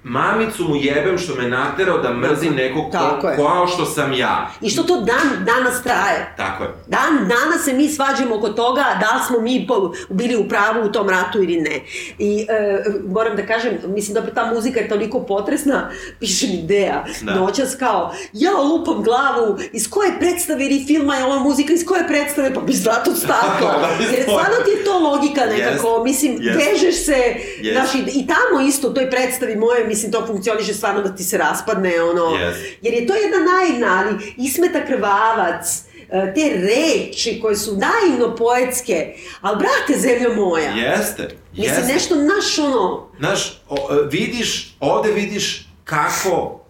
mamicu 0.04 0.64
mu 0.64 0.76
jebem 0.76 1.18
što 1.18 1.34
me 1.34 1.48
naterao 1.48 1.98
da 1.98 2.12
mrzim 2.12 2.54
nekog 2.54 2.84
ko, 3.20 3.28
kao 3.36 3.66
što 3.66 3.84
sam 3.84 4.12
ja. 4.12 4.50
I 4.60 4.70
što 4.70 4.82
to 4.82 4.96
dan 5.00 5.44
danas 5.44 5.82
traje. 5.82 6.34
Tako 6.36 6.62
je. 6.64 6.70
Dan 6.86 7.28
danas 7.28 7.64
se 7.64 7.72
mi 7.72 7.88
svađamo 7.88 8.36
oko 8.36 8.48
toga 8.48 8.84
da 9.00 9.16
li 9.16 9.22
smo 9.26 9.40
mi 9.40 9.68
bili 10.10 10.36
u 10.36 10.48
pravu 10.48 10.86
u 10.86 10.92
tom 10.92 11.08
ratu 11.08 11.42
ili 11.42 11.56
ne. 11.60 11.80
I 12.18 12.46
e, 12.48 12.82
moram 13.08 13.36
da 13.36 13.46
kažem, 13.46 13.72
mislim 13.86 14.14
da 14.14 14.34
ta 14.34 14.54
muzika 14.54 14.80
je 14.80 14.88
toliko 14.88 15.20
potresna, 15.20 15.90
piše 16.20 16.46
mi 16.46 16.62
Deja, 16.62 17.04
Da. 17.22 17.34
noćas 17.34 17.74
kao, 17.78 18.14
ja 18.32 18.52
lupam 18.52 19.02
glavu, 19.02 19.58
iz 19.72 19.90
koje 19.90 20.18
predstave 20.18 20.66
ili 20.66 20.84
filma 20.86 21.16
je 21.16 21.24
ova 21.24 21.38
muzika, 21.38 21.72
iz 21.72 21.84
koje 21.86 22.06
predstave, 22.06 22.54
pa 22.54 22.60
bi 22.60 22.72
zlato 22.72 23.14
stakla. 23.14 23.74
Da, 23.98 24.04
Jer 24.04 24.22
stvarno 24.22 24.56
ti 24.64 24.70
je 24.70 24.84
to 24.84 24.98
logika 24.98 25.40
nekako, 25.46 25.88
Jest. 25.88 26.04
mislim, 26.04 26.38
Jest. 26.40 26.58
vežeš 26.58 27.04
se, 27.04 27.16
Jest. 27.60 27.92
znaš, 27.92 27.94
i, 27.94 28.20
i 28.20 28.26
tamo 28.26 28.66
isto 28.68 28.88
u 28.88 28.94
toj 28.94 29.10
predstavi 29.10 29.56
moje, 29.56 29.84
mislim, 29.88 30.12
to 30.12 30.26
funkcioniše 30.26 30.74
stvarno 30.74 31.02
da 31.02 31.16
ti 31.16 31.24
se 31.24 31.38
raspadne, 31.38 32.02
ono, 32.02 32.36
Jest. 32.36 32.60
jer 32.82 32.94
je 32.94 33.06
to 33.06 33.14
jedna 33.14 33.38
naivna, 33.52 34.04
ali 34.04 34.34
ismeta 34.36 34.86
krvavac, 34.86 35.82
e, 36.10 36.32
te 36.34 36.50
reči 36.56 37.40
koje 37.42 37.56
su 37.56 37.70
naivno 37.76 38.36
poetske, 38.36 39.14
ali 39.40 39.56
brate, 39.56 40.00
zemljo 40.00 40.34
moja, 40.34 40.70
Jeste. 40.70 41.28
mislim, 41.52 41.76
jeste. 41.76 41.92
nešto 41.92 42.14
naš 42.14 42.58
ono, 42.58 43.08
Znaš, 43.18 43.48
e, 43.48 43.74
vidiš, 44.10 44.76
ovde 44.80 45.12
vidiš 45.12 45.68
kako 45.84 46.60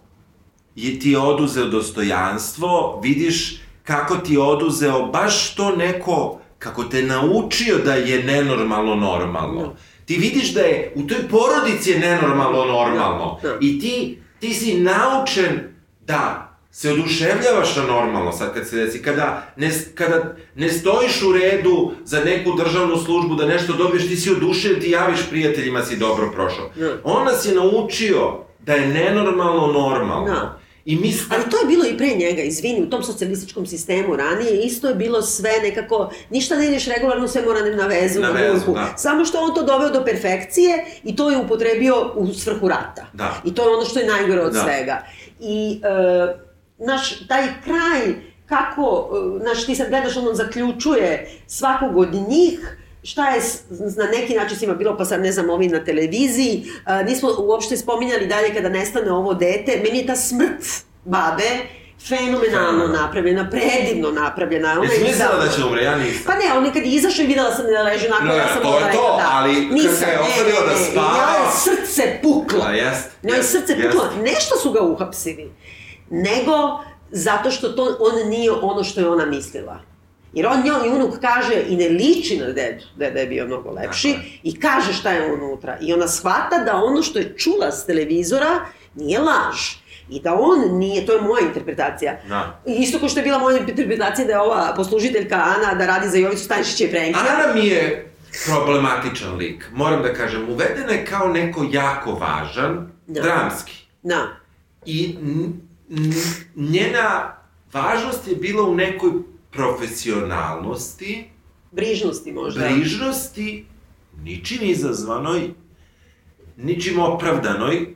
je 0.77 1.01
ti 1.01 1.17
oduzeo 1.17 1.65
dostojanstvo, 1.65 3.01
vidiš 3.03 3.61
kako 3.83 4.17
ti 4.17 4.33
je 4.33 4.41
oduzeo 4.41 5.07
baš 5.07 5.55
to 5.55 5.77
neko, 5.77 6.41
kako 6.59 6.85
te 6.85 7.03
naučio 7.03 7.79
da 7.79 7.95
je 7.95 8.25
nenormalno 8.25 8.95
normalno. 8.95 9.75
Ti 10.09 10.17
vidiš 10.17 10.55
da 10.55 10.61
je, 10.61 10.93
u 10.95 11.03
toj 11.03 11.29
porodici 11.31 11.91
je 11.91 11.99
nenormalno 11.99 12.65
normalno. 12.65 13.39
Da, 13.43 13.49
da. 13.49 13.59
I 13.61 13.81
ti, 13.81 14.19
ti 14.41 14.55
si 14.55 14.81
naučen 14.81 15.75
da 16.07 16.49
se 16.71 16.93
oduševljavaš 16.93 17.77
na 17.77 17.83
normalno 17.83 18.33
sad 18.33 18.55
kad 18.55 18.69
se 18.69 18.77
desi, 18.77 19.03
kada 19.03 19.53
ne, 19.57 19.71
kada 19.95 20.37
ne 20.55 20.69
stojiš 20.69 21.23
u 21.23 21.33
redu 21.33 21.93
za 22.05 22.21
neku 22.25 22.53
državnu 22.57 22.97
službu 22.97 23.35
da 23.35 23.47
nešto 23.47 23.73
dobiješ, 23.73 24.09
ti 24.09 24.17
si 24.17 24.31
oduševljen, 24.31 24.81
ti 24.81 24.91
javiš 24.91 25.21
prijateljima 25.31 25.83
si 25.83 25.97
dobro 25.97 26.31
prošao. 26.33 26.71
Da. 26.75 26.97
On 27.05 27.25
nas 27.25 27.45
je 27.47 27.55
naučio 27.55 28.39
da 28.61 28.73
je 28.73 28.89
nenormalno 28.89 29.67
normalno. 29.67 30.27
Da. 30.27 30.59
I 30.85 30.97
mi 30.97 31.13
sta- 31.13 31.35
ali 31.35 31.51
to 31.51 31.59
je 31.59 31.67
bilo 31.67 31.85
i 31.87 31.97
pre 31.99 32.07
njega, 32.09 32.43
izvini, 32.43 32.83
u 32.83 32.91
tom 32.91 33.03
socijalističkom 33.03 33.67
sistemu 33.67 34.17
ranije 34.17 34.61
isto 34.61 34.89
je 34.89 34.95
bilo 34.95 35.23
sve 35.23 35.51
nekako, 35.63 36.11
ništa 36.31 36.57
ne 36.57 36.67
ideš 36.67 36.87
regularno, 36.87 37.29
sve 37.29 37.43
mora 37.43 37.61
na 37.67 37.87
vezu, 37.87 38.21
Na 38.21 38.29
na, 38.29 38.35
vezu, 38.35 38.55
ruku. 38.57 38.73
da. 38.73 38.95
Samo 38.97 39.25
što 39.25 39.41
on 39.41 39.55
to 39.55 39.63
doveo 39.63 39.91
do 39.91 40.05
perfekcije 40.05 40.73
i 41.05 41.17
to 41.17 41.31
je 41.31 41.37
upotrebio 41.39 42.13
u 42.15 42.27
svrhu 42.29 42.69
rata. 42.69 43.07
Da. 43.13 43.43
I 43.45 43.55
to 43.55 43.63
je 43.63 43.77
ono 43.77 43.85
što 43.85 44.01
je 44.01 44.07
najgore 44.07 44.41
od 44.41 44.53
Da. 44.53 44.61
svega. 44.61 45.03
I, 45.41 45.81
e, 45.83 46.35
naš, 46.79 47.27
taj 47.27 47.43
kraj, 47.65 48.15
kako, 48.47 49.09
e, 49.37 49.43
znaš, 49.43 49.67
ti 49.67 49.75
sad 49.75 49.89
gledaš, 49.89 50.17
ono 50.17 50.35
zaključuje 50.35 51.29
svakog 51.47 51.97
od 51.97 52.09
njih, 52.15 52.79
šta 53.09 53.29
je 53.29 53.41
na 53.97 54.07
neki 54.07 54.35
način 54.35 54.57
svima 54.59 54.75
bilo, 54.75 54.97
pa 54.97 55.05
sad 55.05 55.21
ne 55.23 55.33
znam, 55.33 55.51
ovi 55.51 55.69
na 55.69 55.85
televiziji, 55.85 56.55
a, 56.85 57.03
nismo 57.03 57.29
uopšte 57.39 57.77
spominjali 57.77 58.27
dalje 58.27 58.55
kada 58.55 58.69
nestane 58.69 59.13
ovo 59.13 59.35
dete, 59.35 59.81
meni 59.85 59.99
je 59.99 60.07
ta 60.07 60.17
smrt 60.17 60.63
babe 61.05 61.51
fenomenalno 62.09 62.87
napravljena, 62.89 63.51
predivno 63.51 64.11
napravljena. 64.13 64.73
Ona 64.73 64.83
Jesi 64.83 64.97
je 64.97 65.05
mislila 65.05 65.37
da 65.37 65.49
će 65.49 65.65
umre, 65.65 65.83
ja 65.83 65.97
nisam. 65.99 66.23
Pa 66.27 66.35
ne, 66.35 66.59
on 66.59 66.65
je 66.67 66.73
kad 66.73 66.83
je 66.83 66.91
izašao 66.91 67.23
i 67.23 67.27
videla 67.27 67.55
sam 67.55 67.67
da 67.67 67.83
leži 67.83 68.07
onako, 68.07 68.25
No, 68.25 68.35
ja 68.35 68.49
sam 68.49 68.63
to 68.63 68.79
je 68.79 68.93
to, 68.93 69.17
da. 69.19 69.29
ali 69.31 69.53
Nisam, 69.53 69.93
ga 70.01 70.07
je 70.07 70.19
ostavila 70.21 70.61
ne, 70.61 70.67
da 70.67 70.77
spava- 70.77 71.15
njoj 71.15 71.47
je 71.47 71.53
srce 71.55 72.19
puklo. 72.23 72.59
Da, 72.59 72.71
jest, 72.71 73.11
je 73.23 73.37
jest, 73.37 73.51
srce 73.51 73.73
jest. 73.73 73.83
puklo. 73.87 74.09
Nešto 74.23 74.57
su 74.57 74.73
ga 74.73 74.83
uhapsili, 74.83 75.53
nego 76.11 76.53
zato 77.11 77.51
što 77.51 77.69
to 77.69 77.97
on 78.01 78.29
nije 78.29 78.51
ono 78.53 78.85
što 78.85 79.01
je 79.01 79.09
ona 79.09 79.27
mislila. 79.27 79.81
Jer 80.39 80.47
on 80.47 80.63
njoj 80.65 80.89
unuk 80.89 81.21
kaže 81.21 81.63
i 81.69 81.77
ne 81.77 81.89
liči 81.89 82.37
na 82.37 82.47
dedu, 82.47 82.85
deda 82.97 83.21
je 83.21 83.27
bio 83.27 83.47
mnogo 83.47 83.71
lepši, 83.71 84.15
i 84.43 84.61
kaže 84.61 84.93
šta 84.93 85.11
je 85.11 85.33
unutra. 85.33 85.79
I 85.81 85.93
ona 85.93 86.09
shvata 86.09 86.59
da 86.59 86.77
ono 86.77 87.03
što 87.03 87.19
je 87.19 87.35
čula 87.37 87.71
s 87.73 87.87
televizora 87.87 88.61
nije 88.95 89.19
laž. 89.19 89.59
I 90.11 90.21
da 90.21 90.35
on 90.35 90.79
nije, 90.79 91.07
to 91.07 91.13
je 91.13 91.21
moja 91.21 91.41
interpretacija. 91.41 92.17
Da. 92.29 92.61
I 92.67 92.73
Isto 92.73 92.99
kao 92.99 93.09
što 93.09 93.21
je 93.21 93.25
bila 93.25 93.39
moja 93.39 93.59
interpretacija 93.59 94.27
da 94.27 94.33
je 94.33 94.41
ova 94.41 94.73
poslužiteljka 94.77 95.35
Ana 95.37 95.75
da 95.75 95.87
radi 95.87 96.09
za 96.09 96.17
Jovicu 96.17 96.45
Stanišića 96.45 96.85
i 96.85 96.91
Frenkija. 96.91 97.25
Ana 97.29 97.55
mi 97.55 97.67
je 97.67 98.11
problematičan 98.47 99.37
lik, 99.37 99.65
moram 99.73 100.03
da 100.03 100.13
kažem. 100.15 100.49
Uvedena 100.49 100.93
je 100.93 101.05
kao 101.05 101.29
neko 101.29 101.67
jako 101.73 102.13
važan, 102.13 102.93
Da. 103.07 103.23
dramski. 103.23 103.73
Da. 104.03 104.27
I 104.87 105.17
njena 106.57 107.35
važnost 107.73 108.29
je 108.29 108.37
bila 108.37 108.69
u 108.69 108.75
nekoj 108.75 109.11
profesionalnosti, 109.51 111.31
Brižnosti 111.71 112.33
možda. 112.33 112.69
brižnosti, 112.69 113.67
ničim 114.23 114.59
izazvanoj 114.63 115.51
ničim 116.59 116.99
opravdanoj, 116.99 117.87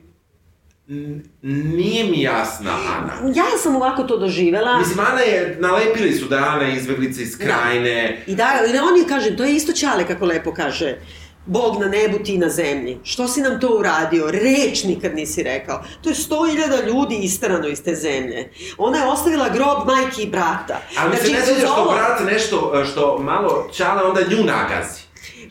nije 1.41 2.03
mi 2.03 2.21
jasna 2.21 2.71
Ana. 2.71 3.33
Ja 3.35 3.57
sam 3.63 3.75
ovako 3.75 4.03
to 4.03 4.17
doživela. 4.17 4.79
Mislim, 4.79 4.99
Ana 4.99 5.19
je, 5.21 5.57
nalepili 5.59 6.11
su 6.13 6.25
da 6.25 6.37
je 6.37 6.43
Ana 6.43 6.67
izbeglica 6.69 7.21
iz 7.21 7.37
krajine. 7.37 8.23
I 8.27 8.35
da, 8.35 8.59
i 8.73 8.77
on 8.77 8.97
je, 8.97 9.07
kaže, 9.07 9.37
to 9.37 9.43
je 9.43 9.55
isto 9.55 9.71
Ćale, 9.71 10.07
kako 10.07 10.25
lepo 10.25 10.53
kaže, 10.53 10.97
Bog 11.45 11.81
na 11.81 11.87
nebu, 11.87 12.19
ti 12.19 12.37
na 12.37 12.49
zemlji. 12.49 12.99
Što 13.03 13.27
si 13.27 13.41
nam 13.41 13.59
to 13.59 13.67
uradio? 13.69 14.31
Reč 14.31 14.83
nikad 14.83 15.15
nisi 15.15 15.43
rekao. 15.43 15.83
To 16.01 16.09
je 16.09 16.15
sto 16.15 16.43
hiljada 16.43 16.77
ljudi 16.81 17.15
istarano 17.17 17.67
iz 17.67 17.83
te 17.83 17.95
zemlje. 17.95 18.49
Ona 18.77 18.97
je 18.97 19.07
ostavila 19.07 19.49
grob 19.49 19.77
majke 19.87 20.21
i 20.21 20.27
brata. 20.27 20.79
Ali 20.97 21.09
mi 21.09 21.15
se 21.15 21.21
Znači, 21.21 21.33
ne 21.33 21.45
sviđa 21.45 21.59
što 21.61 21.73
ovo- 21.73 21.91
brat 21.91 22.19
nešto, 22.21 22.71
e, 22.75 22.85
što 22.85 23.17
malo 23.19 23.69
čala 23.73 24.03
onda 24.03 24.21
nju 24.21 24.43
nagazi. 24.45 25.01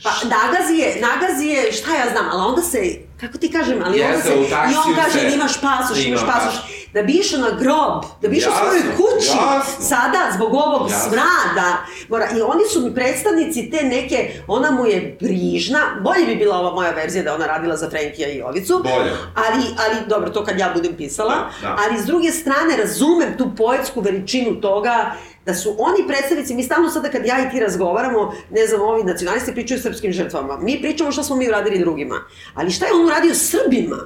Pa 0.02 0.10
nagazi 0.26 0.74
je, 0.74 1.00
nagazi 1.02 1.46
je, 1.46 1.72
šta 1.72 1.94
ja 1.94 2.10
znam, 2.10 2.26
ali 2.30 2.42
onda 2.42 2.62
se, 2.62 2.78
kako 3.20 3.38
ti 3.38 3.50
kažem, 3.50 3.82
ali 3.84 4.02
onda 4.02 4.14
Jeste, 4.14 4.28
se, 4.28 4.34
u 4.34 4.42
i 4.42 4.74
on 4.78 4.94
kaže 4.96 5.18
se- 5.20 5.34
imaš 5.34 5.60
pasoš, 5.60 5.98
imaš 5.98 6.20
pasoš, 6.22 6.54
pasoš. 6.54 6.81
Da 6.94 7.02
bi 7.02 7.12
išao 7.12 7.40
na 7.40 7.50
grob, 7.50 8.04
da 8.22 8.28
bi 8.28 8.36
išao 8.36 8.52
svojoj 8.54 8.82
kući, 8.96 9.28
jasno. 9.28 9.84
sada 9.84 10.30
zbog 10.34 10.54
ovog 10.54 10.90
Jasno. 10.90 11.08
smrada, 11.08 11.76
mora, 12.08 12.28
i 12.28 12.40
oni 12.42 12.62
su 12.72 12.80
mi 12.80 12.94
predstavnici 12.94 13.70
te 13.70 13.82
neke, 13.82 14.30
ona 14.46 14.70
mu 14.70 14.86
je 14.86 15.16
brižna, 15.20 15.78
bolje 16.00 16.26
bi 16.26 16.36
bila 16.36 16.56
ova 16.56 16.74
moja 16.74 16.90
verzija 16.90 17.24
da 17.24 17.34
ona 17.34 17.46
radila 17.46 17.76
za 17.76 17.90
Frenkija 17.90 18.28
i 18.28 18.36
Jovicu, 18.36 18.80
Bolje. 18.84 19.10
ali, 19.36 19.62
ali 19.78 19.96
dobro, 20.08 20.30
to 20.30 20.44
kad 20.44 20.58
ja 20.58 20.70
budem 20.74 20.92
pisala, 20.96 21.34
Da, 21.62 21.68
da. 21.68 21.76
ali 21.78 22.00
s 22.00 22.04
druge 22.04 22.30
strane 22.30 22.76
razumem 22.76 23.38
tu 23.38 23.50
poetsku 23.56 24.00
veličinu 24.00 24.60
toga 24.60 25.12
da 25.46 25.54
su 25.54 25.76
oni 25.78 26.06
predstavnici, 26.08 26.54
mi 26.54 26.62
stalno 26.62 26.90
sada 26.90 27.08
kad 27.08 27.26
ja 27.26 27.36
i 27.40 27.50
ti 27.50 27.60
razgovaramo, 27.60 28.34
ne 28.50 28.66
znam, 28.66 28.80
ovi 28.82 29.04
nacionalisti 29.04 29.52
pričaju 29.52 29.78
o 29.78 29.82
srpskim 29.82 30.12
žrtvama, 30.12 30.56
mi 30.56 30.80
pričamo 30.82 31.12
šta 31.12 31.22
smo 31.22 31.36
mi 31.36 31.48
uradili 31.48 31.78
drugima, 31.78 32.16
ali 32.54 32.70
šta 32.70 32.86
je 32.86 32.92
on 32.92 33.06
uradio 33.06 33.34
Srbima? 33.34 33.96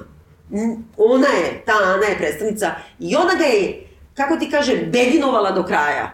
Ona 0.97 1.27
je, 1.27 1.63
ta 1.65 1.73
Ana 1.85 2.05
je 2.05 2.17
predstavnica 2.17 2.71
i 2.99 3.15
ona 3.15 3.35
ga 3.35 3.43
je, 3.43 3.87
kako 4.13 4.35
ti 4.35 4.49
kažem, 4.51 4.79
bedinovala 4.91 5.51
do 5.51 5.63
kraja. 5.63 6.11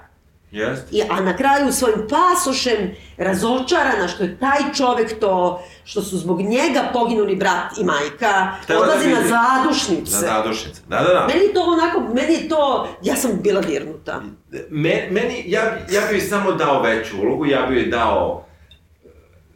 Jeste. 0.52 0.88
I, 0.92 1.02
a 1.10 1.20
na 1.22 1.38
kraju 1.38 1.72
svojim 1.72 2.08
pasošem 2.10 2.96
razočarana 3.18 4.08
što 4.08 4.24
je 4.24 4.38
taj 4.40 4.74
čovek 4.78 5.20
to, 5.20 5.64
što 5.84 6.02
su 6.02 6.18
zbog 6.18 6.42
njega 6.42 6.90
poginuli 6.94 7.36
brat 7.36 7.78
i 7.82 7.84
majka, 7.84 8.52
Htela 8.64 8.80
da 8.80 8.92
odlazi 8.92 9.10
na 9.10 9.18
vidi. 9.20 9.30
zadušnice. 9.30 10.16
Na 10.16 10.22
zadušnice. 10.22 10.82
Da, 10.88 10.98
da, 10.98 11.14
da. 11.14 11.28
Meni 11.28 11.54
to 11.54 11.62
onako, 11.62 12.14
meni 12.14 12.50
to, 12.50 12.88
ja 13.04 13.16
sam 13.16 13.32
bila 13.42 13.62
dirnuta. 13.62 14.22
Me, 14.70 15.08
meni, 15.12 15.44
ja, 15.48 15.62
ja 15.92 16.02
bi 16.10 16.16
joj 16.16 16.22
samo 16.22 16.52
dao 16.52 16.82
veću 16.82 17.22
ulogu, 17.22 17.46
ja 17.46 17.62
bi 17.62 17.76
joj 17.76 17.86
dao 17.86 18.46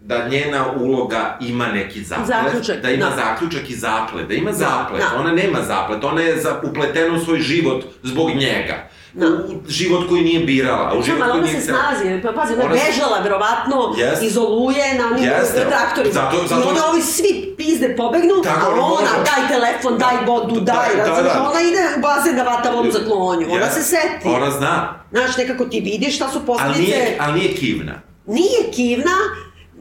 da 0.07 0.27
njena 0.27 0.65
uloga 0.73 1.37
ima 1.41 1.67
neki 1.67 2.03
zaplet, 2.03 2.27
Zaključak, 2.27 2.77
da 2.77 2.89
ima 2.89 3.05
da. 3.05 3.15
zaključak 3.15 3.69
i 3.69 3.75
zaplet, 3.75 4.27
da 4.27 4.33
ima 4.33 4.53
zaplet. 4.53 5.01
da. 5.03 5.19
Ona 5.19 5.31
nema 5.33 5.59
zaplet, 5.63 6.03
ona 6.03 6.21
je 6.21 6.37
za, 6.37 6.61
upletena 6.63 7.15
u 7.15 7.25
svoj 7.25 7.39
život 7.41 7.83
zbog 8.03 8.29
njega. 8.29 8.87
Da. 9.13 9.25
U 9.27 9.31
život 9.69 10.09
koji 10.09 10.21
nije 10.23 10.39
birala, 10.41 10.93
u 10.93 11.01
život 11.01 11.17
Znam, 11.17 11.21
ali 11.21 11.31
koji 11.31 11.41
ona 11.41 11.49
nije 11.49 11.61
se 11.61 11.67
htela. 11.67 11.83
snazi, 11.83 12.21
pa 12.23 12.31
pazi, 12.31 12.53
ona 12.53 12.63
Ona 12.65 12.75
se- 12.75 12.81
bežala, 12.83 13.19
verovatno, 13.19 13.93
Jeste. 13.97 14.25
iz 14.25 14.37
oluje 14.37 14.93
na 14.93 15.05
onim 15.07 15.23
Jeste. 15.25 15.65
traktorima. 15.65 16.13
Zato- 16.13 16.47
zato- 16.47 16.61
I 16.61 16.69
onda 16.69 16.81
ovi 16.85 17.01
svi 17.03 17.31
pizde 17.57 17.95
pobegnu, 17.95 18.35
Tako, 18.43 18.65
a 18.65 18.69
ona 18.69 18.83
ona, 18.83 18.89
može. 19.01 19.23
daj 19.25 19.41
telefon, 19.49 19.93
Da. 19.93 19.97
daj 19.99 20.25
vodu, 20.25 20.55
Da, 20.55 20.73
daj, 20.73 20.95
da, 20.95 21.03
razumiješ, 21.03 21.33
da. 21.33 21.49
ona 21.49 21.61
ide 21.61 21.83
u 21.97 22.01
bazen 22.01 22.35
da 22.35 22.43
vata 22.43 22.69
vodu 22.71 22.91
za 22.91 22.99
klonju, 23.01 23.47
ona 23.51 23.69
se 23.69 23.81
seti. 23.83 24.27
Ona 24.27 24.51
zna, 24.51 24.73
Znaš, 25.11 25.37
nekako 25.37 25.65
ti 25.65 25.79
vidiš 25.81 26.15
šta 26.15 26.25
su 26.25 26.37
ali 26.37 26.45
posledice. 26.47 26.81
nije, 26.81 27.17
ali 27.19 27.39
nije 27.39 27.53
kivna. 27.53 27.93
Nije 28.27 28.71
kivna, 28.75 29.17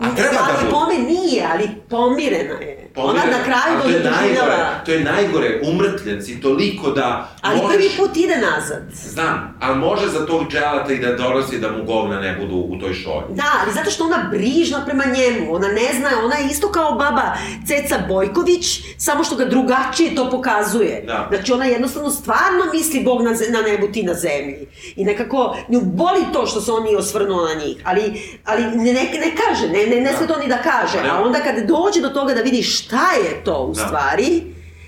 A 0.00 0.14
treba 0.14 0.32
da 0.32 0.42
ali 0.42 0.58
bude. 0.60 0.70
pome 0.70 0.98
nije, 0.98 1.46
ali 1.52 1.68
pomirena 1.88 2.60
je. 2.60 2.85
Ona 2.96 3.24
na 3.24 3.44
kraju 3.44 3.82
to 3.82 3.88
je 3.88 4.10
najgore, 4.10 4.56
to 4.86 4.92
je 4.92 5.04
najgore, 5.04 5.60
umrtljen 5.62 6.22
si 6.22 6.40
toliko 6.40 6.90
da 6.90 7.28
Ali 7.42 7.56
možeš... 7.62 7.76
prvi 7.76 7.90
put 7.96 8.16
ide 8.16 8.36
nazad. 8.36 8.82
Znam, 8.92 9.56
ali 9.60 9.78
može 9.78 10.08
za 10.08 10.26
tog 10.26 10.50
dželata 10.50 10.92
i 10.92 10.98
da 10.98 11.12
dolazi 11.14 11.58
da 11.58 11.72
mu 11.72 11.84
govna 11.84 12.20
ne 12.20 12.36
budu 12.40 12.56
u 12.56 12.78
toj 12.80 12.94
šolji. 12.94 13.34
Da, 13.34 13.52
ali 13.62 13.72
zato 13.72 13.90
što 13.90 14.04
ona 14.04 14.28
brižna 14.30 14.84
prema 14.84 15.04
njemu, 15.04 15.54
ona 15.54 15.68
ne 15.68 15.88
zna, 15.98 16.08
ona 16.24 16.36
je 16.36 16.46
isto 16.50 16.72
kao 16.72 16.92
baba 16.92 17.32
Ceca 17.66 17.98
Bojković, 18.08 18.80
samo 18.98 19.24
što 19.24 19.36
ga 19.36 19.44
drugačije 19.44 20.14
to 20.14 20.30
pokazuje. 20.30 21.02
Da. 21.06 21.28
Znači 21.30 21.52
ona 21.52 21.64
jednostavno 21.64 22.10
stvarno 22.10 22.64
misli 22.74 23.00
Bog 23.00 23.22
na, 23.22 23.30
na 23.30 23.60
nebu, 23.60 23.86
ti 23.92 24.02
na 24.02 24.14
zemlji. 24.14 24.66
I 24.96 25.04
nekako 25.04 25.56
nju 25.68 25.80
boli 25.80 26.20
to 26.32 26.46
što 26.46 26.60
se 26.60 26.72
on 26.72 26.82
nije 26.82 26.96
osvrnuo 26.98 27.48
na 27.48 27.54
njih, 27.54 27.76
ali, 27.84 28.22
ali 28.44 28.62
ne, 28.62 28.92
ne, 28.92 29.02
ne 29.02 29.32
kaže, 29.46 29.68
ne, 29.68 29.86
ne, 29.86 30.00
ne 30.00 30.10
sve 30.16 30.26
Da. 30.26 30.34
to 30.34 30.40
ni 30.40 30.48
da 30.48 30.58
kaže. 30.58 30.98
A 31.10 31.22
onda 31.22 31.38
kad 31.38 31.56
dođe 31.56 32.00
do 32.00 32.08
toga 32.08 32.34
da 32.34 32.40
vidi 32.40 32.62
šta 32.86 33.10
je 33.14 33.44
to 33.44 33.58
u 33.60 33.74
Da. 33.74 33.80
stvari, 33.80 34.42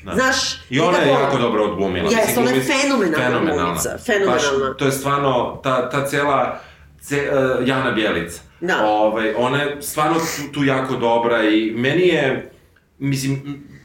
Da. 0.04 0.14
znaš, 0.14 0.36
I 0.70 0.80
ona 0.80 0.98
je 0.98 1.06
nekako- 1.06 1.22
jako 1.22 1.38
dobro 1.38 1.64
odglumila. 1.64 2.04
Mislim, 2.06 2.38
ona 2.38 2.50
je 2.50 2.56
glumi- 2.56 2.66
fenomenalna 2.72 3.40
glumica, 3.54 3.98
fenomenalna. 3.98 4.34
Baš, 4.64 4.76
to 4.78 4.84
je 4.84 4.92
stvarno, 4.92 5.60
ta, 5.62 5.90
ta 5.90 6.06
cela 6.06 6.60
ce, 7.00 7.30
uh, 7.60 7.68
Jana 7.68 7.90
Bjelica. 7.90 8.40
Da. 8.60 8.86
Ovaj, 8.86 9.34
ona 9.36 9.62
je 9.62 9.82
stvarno 9.82 10.14
tu, 10.14 10.52
tu 10.52 10.64
jako 10.64 10.94
dobra 10.94 11.42
i 11.42 11.72
meni 11.72 12.02
je, 12.02 12.50
mislim, 12.98 13.32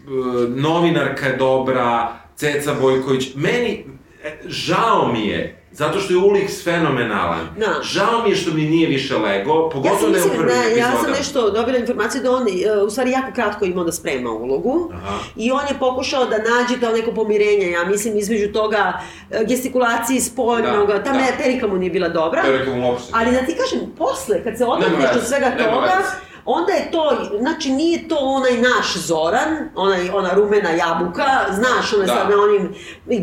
uh, 0.07 0.49
novinarka 0.51 1.25
je 1.27 1.37
dobra, 1.37 2.07
Ceca 2.35 2.73
Bojković, 2.73 3.35
meni, 3.35 3.85
e, 4.23 4.37
žao 4.45 5.07
mi 5.07 5.27
je, 5.27 5.62
zato 5.73 5.99
što 5.99 6.13
je 6.13 6.19
Ulix 6.19 6.63
fenomenalan. 6.63 7.47
Da. 7.57 7.73
Žao 7.83 8.23
mi 8.23 8.29
je 8.29 8.35
što 8.35 8.51
mi 8.51 8.61
nije 8.63 8.87
više 8.89 9.17
lego, 9.17 9.53
Ja 9.55 9.69
pogotovo 9.69 9.99
sam, 9.99 10.11
ne 10.11 10.23
u 10.23 10.29
prvim 10.29 10.45
ne, 10.47 10.53
ja 10.71 10.85
sam 10.85 10.89
epizodama. 10.89 11.17
nešto 11.17 11.49
dobila 11.51 11.77
informaciju 11.77 12.21
da 12.23 12.31
on, 12.31 12.45
e, 12.47 12.77
u 12.77 12.89
stvari, 12.89 13.11
jako 13.11 13.27
kratko 13.33 13.65
imao 13.65 13.83
da 13.83 13.91
sprema 13.91 14.31
ulogu. 14.31 14.91
Aha. 14.95 15.17
I 15.35 15.51
on 15.51 15.61
je 15.61 15.79
pokušao 15.79 16.25
da 16.25 16.37
nađe 16.39 16.79
to 16.79 16.91
neko 16.91 17.11
pomirenje, 17.13 17.71
ja 17.71 17.85
mislim, 17.85 18.17
između 18.17 18.51
toga 18.53 18.93
e, 19.31 19.45
gestikulacije 19.45 20.21
spoljnog, 20.21 20.87
Da, 20.87 21.03
ta 21.03 21.11
da. 21.11 21.19
meterika 21.21 21.67
mu 21.67 21.77
nije 21.77 21.91
bila 21.91 22.09
dobra. 22.09 22.41
Rekao 22.43 22.75
mu 22.75 22.89
uopšte. 22.89 23.11
Ali 23.13 23.31
da 23.31 23.39
ti 23.39 23.55
kažem, 23.55 23.91
posle, 23.97 24.43
kad 24.43 24.57
se 24.57 24.65
odmakneš 24.65 25.15
od 25.15 25.27
svega 25.27 25.49
nema 25.49 25.71
toga, 25.71 25.85
veze. 25.87 26.09
onda 26.45 26.71
je 26.73 26.91
to, 26.91 27.03
znači 27.39 27.71
nije 27.71 28.07
to 28.07 28.15
onaj 28.17 28.51
naš 28.53 28.95
Zoran, 28.97 29.69
onaj, 29.75 30.09
ona 30.09 30.33
rumena 30.33 30.69
jabuka, 30.71 31.23
znaš, 31.51 31.93
ona 31.93 32.05
Da. 32.05 32.13
sad 32.13 32.29
na 32.29 32.35
onim, 32.37 32.73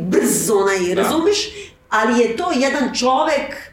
brz 0.02 0.50
onaj, 0.52 0.94
Da. 0.94 1.02
razumeš? 1.02 1.48
Ali 1.90 2.20
je 2.20 2.36
to 2.36 2.44
jedan 2.52 2.94
čovek 2.94 3.70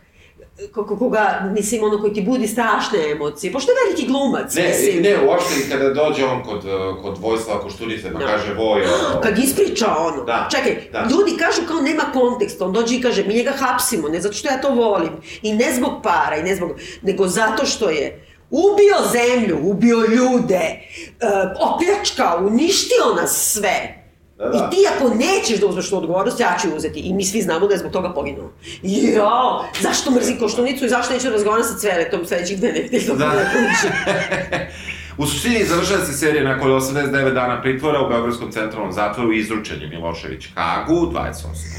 ko- 0.65 0.85
ko- 0.85 0.98
koga, 0.98 1.23
mislim, 1.52 1.84
ono 1.84 1.99
koji 1.99 2.14
ti 2.14 2.22
budi 2.22 2.48
strašne 2.48 3.11
emocije, 3.11 3.53
pošto 3.53 3.72
je 3.72 3.85
veliki 3.85 4.07
glumac, 4.07 4.56
Ne, 4.56 4.64
mislim. 4.64 5.02
ne, 5.03 5.18
uopšte 5.22 5.53
i 5.57 5.69
kada 5.69 5.89
dođe 5.89 6.26
on 6.26 6.44
kod, 6.44 6.61
kod 7.02 7.18
Vojislava 7.19 7.61
Košturice 7.61 8.14
pa 8.14 8.19
Da. 8.19 8.26
kaže 8.27 8.53
Vojo... 8.53 8.88
Kad 9.23 9.39
ispriča 9.39 9.95
ono, 9.98 10.23
Da, 10.23 10.48
čekaj, 10.52 10.89
da. 10.91 11.07
ljudi 11.11 11.38
kažu 11.38 11.61
kao 11.68 11.81
nema 11.81 12.03
konteksta, 12.14 12.65
on 12.65 12.73
dođe 12.73 12.95
i 12.95 13.02
kaže 13.02 13.23
mi 13.23 13.34
njega 13.34 13.52
hapsimo, 13.52 14.07
ne 14.10 14.22
zato 14.22 14.34
što 14.35 14.48
ja 14.48 14.61
to 14.61 14.69
volim, 14.72 15.11
i 15.41 15.53
ne 15.53 15.73
zbog 15.73 15.91
para, 16.03 16.35
i 16.35 16.44
ne 16.44 16.56
zbog, 16.56 16.72
nego 17.02 17.27
zato 17.27 17.65
što 17.65 17.89
je 17.89 18.23
ubio 18.49 18.95
zemlju, 19.11 19.60
ubio 19.64 19.98
ljude, 19.99 20.80
uh, 21.22 21.30
opljačkao, 21.64 22.38
uništio 22.41 23.14
nas 23.15 23.52
sve. 23.53 24.07
Da, 24.38 24.45
da. 24.45 24.57
I 24.57 24.76
ti 24.76 24.77
ako 24.95 25.09
nećeš 25.09 25.59
da 25.59 25.68
uzmeš 25.68 25.89
tu 25.89 25.97
odgovornost, 25.97 26.39
ja 26.39 26.57
ću 26.61 26.76
uzeti. 26.76 26.99
I 26.99 27.14
mi 27.14 27.26
svi 27.26 27.41
znamo 27.41 27.68
da 27.68 27.73
je 27.73 27.77
zbog 27.77 27.91
toga 27.91 28.14
poginuo. 28.14 28.51
Jao, 28.81 29.65
zašto 29.81 30.11
mrzi 30.11 30.38
koštunicu 30.39 30.85
i 30.85 30.89
zašto 30.89 31.14
neću 31.14 31.30
razgovarati 31.30 31.68
sa 31.68 31.77
Cveretom 31.77 32.26
sledećih 32.26 32.57
dve 32.57 32.72
nedelje 32.72 33.03
dok 33.07 33.18
Da. 33.18 33.31
U 35.18 35.26
suštini 35.26 35.65
završava 35.65 36.05
se 36.05 36.14
serija 36.14 36.43
nakon 36.43 36.72
89 36.72 37.34
dana 37.34 37.61
pritvora 37.61 38.01
u 38.01 38.09
Beogradskom 38.09 38.51
centralnom 38.51 38.91
zatvoru 38.91 39.34
izručen 39.34 39.81
je 39.81 39.88
Milošević 39.88 40.47
Hagu 40.55 40.93
28. 40.93 41.34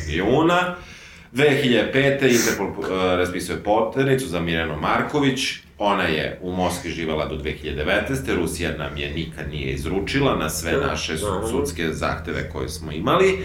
juna. 0.09 0.75
2005. 1.33 2.39
Interpol 2.39 2.67
uh, 2.67 2.87
raspisuje 3.17 3.63
poternicu 3.63 4.27
za 4.27 4.41
Mirjanu 4.41 4.77
Marković. 4.77 5.41
Ona 5.79 6.03
je 6.05 6.39
u 6.43 6.53
Moskvi 6.53 6.91
živala 6.91 7.27
do 7.27 7.37
2019. 7.37 7.85
Rusija 8.35 8.77
nam 8.79 8.97
je 8.97 9.11
nikad 9.11 9.51
nije 9.51 9.73
izručila 9.73 10.37
na 10.37 10.51
sve 10.51 10.73
Da, 10.73 10.87
naše 10.87 11.19
su- 11.19 11.49
sudske 11.51 11.93
zahteve 11.93 12.51
koje 12.51 12.69
smo 12.69 12.93
imali. 12.93 13.39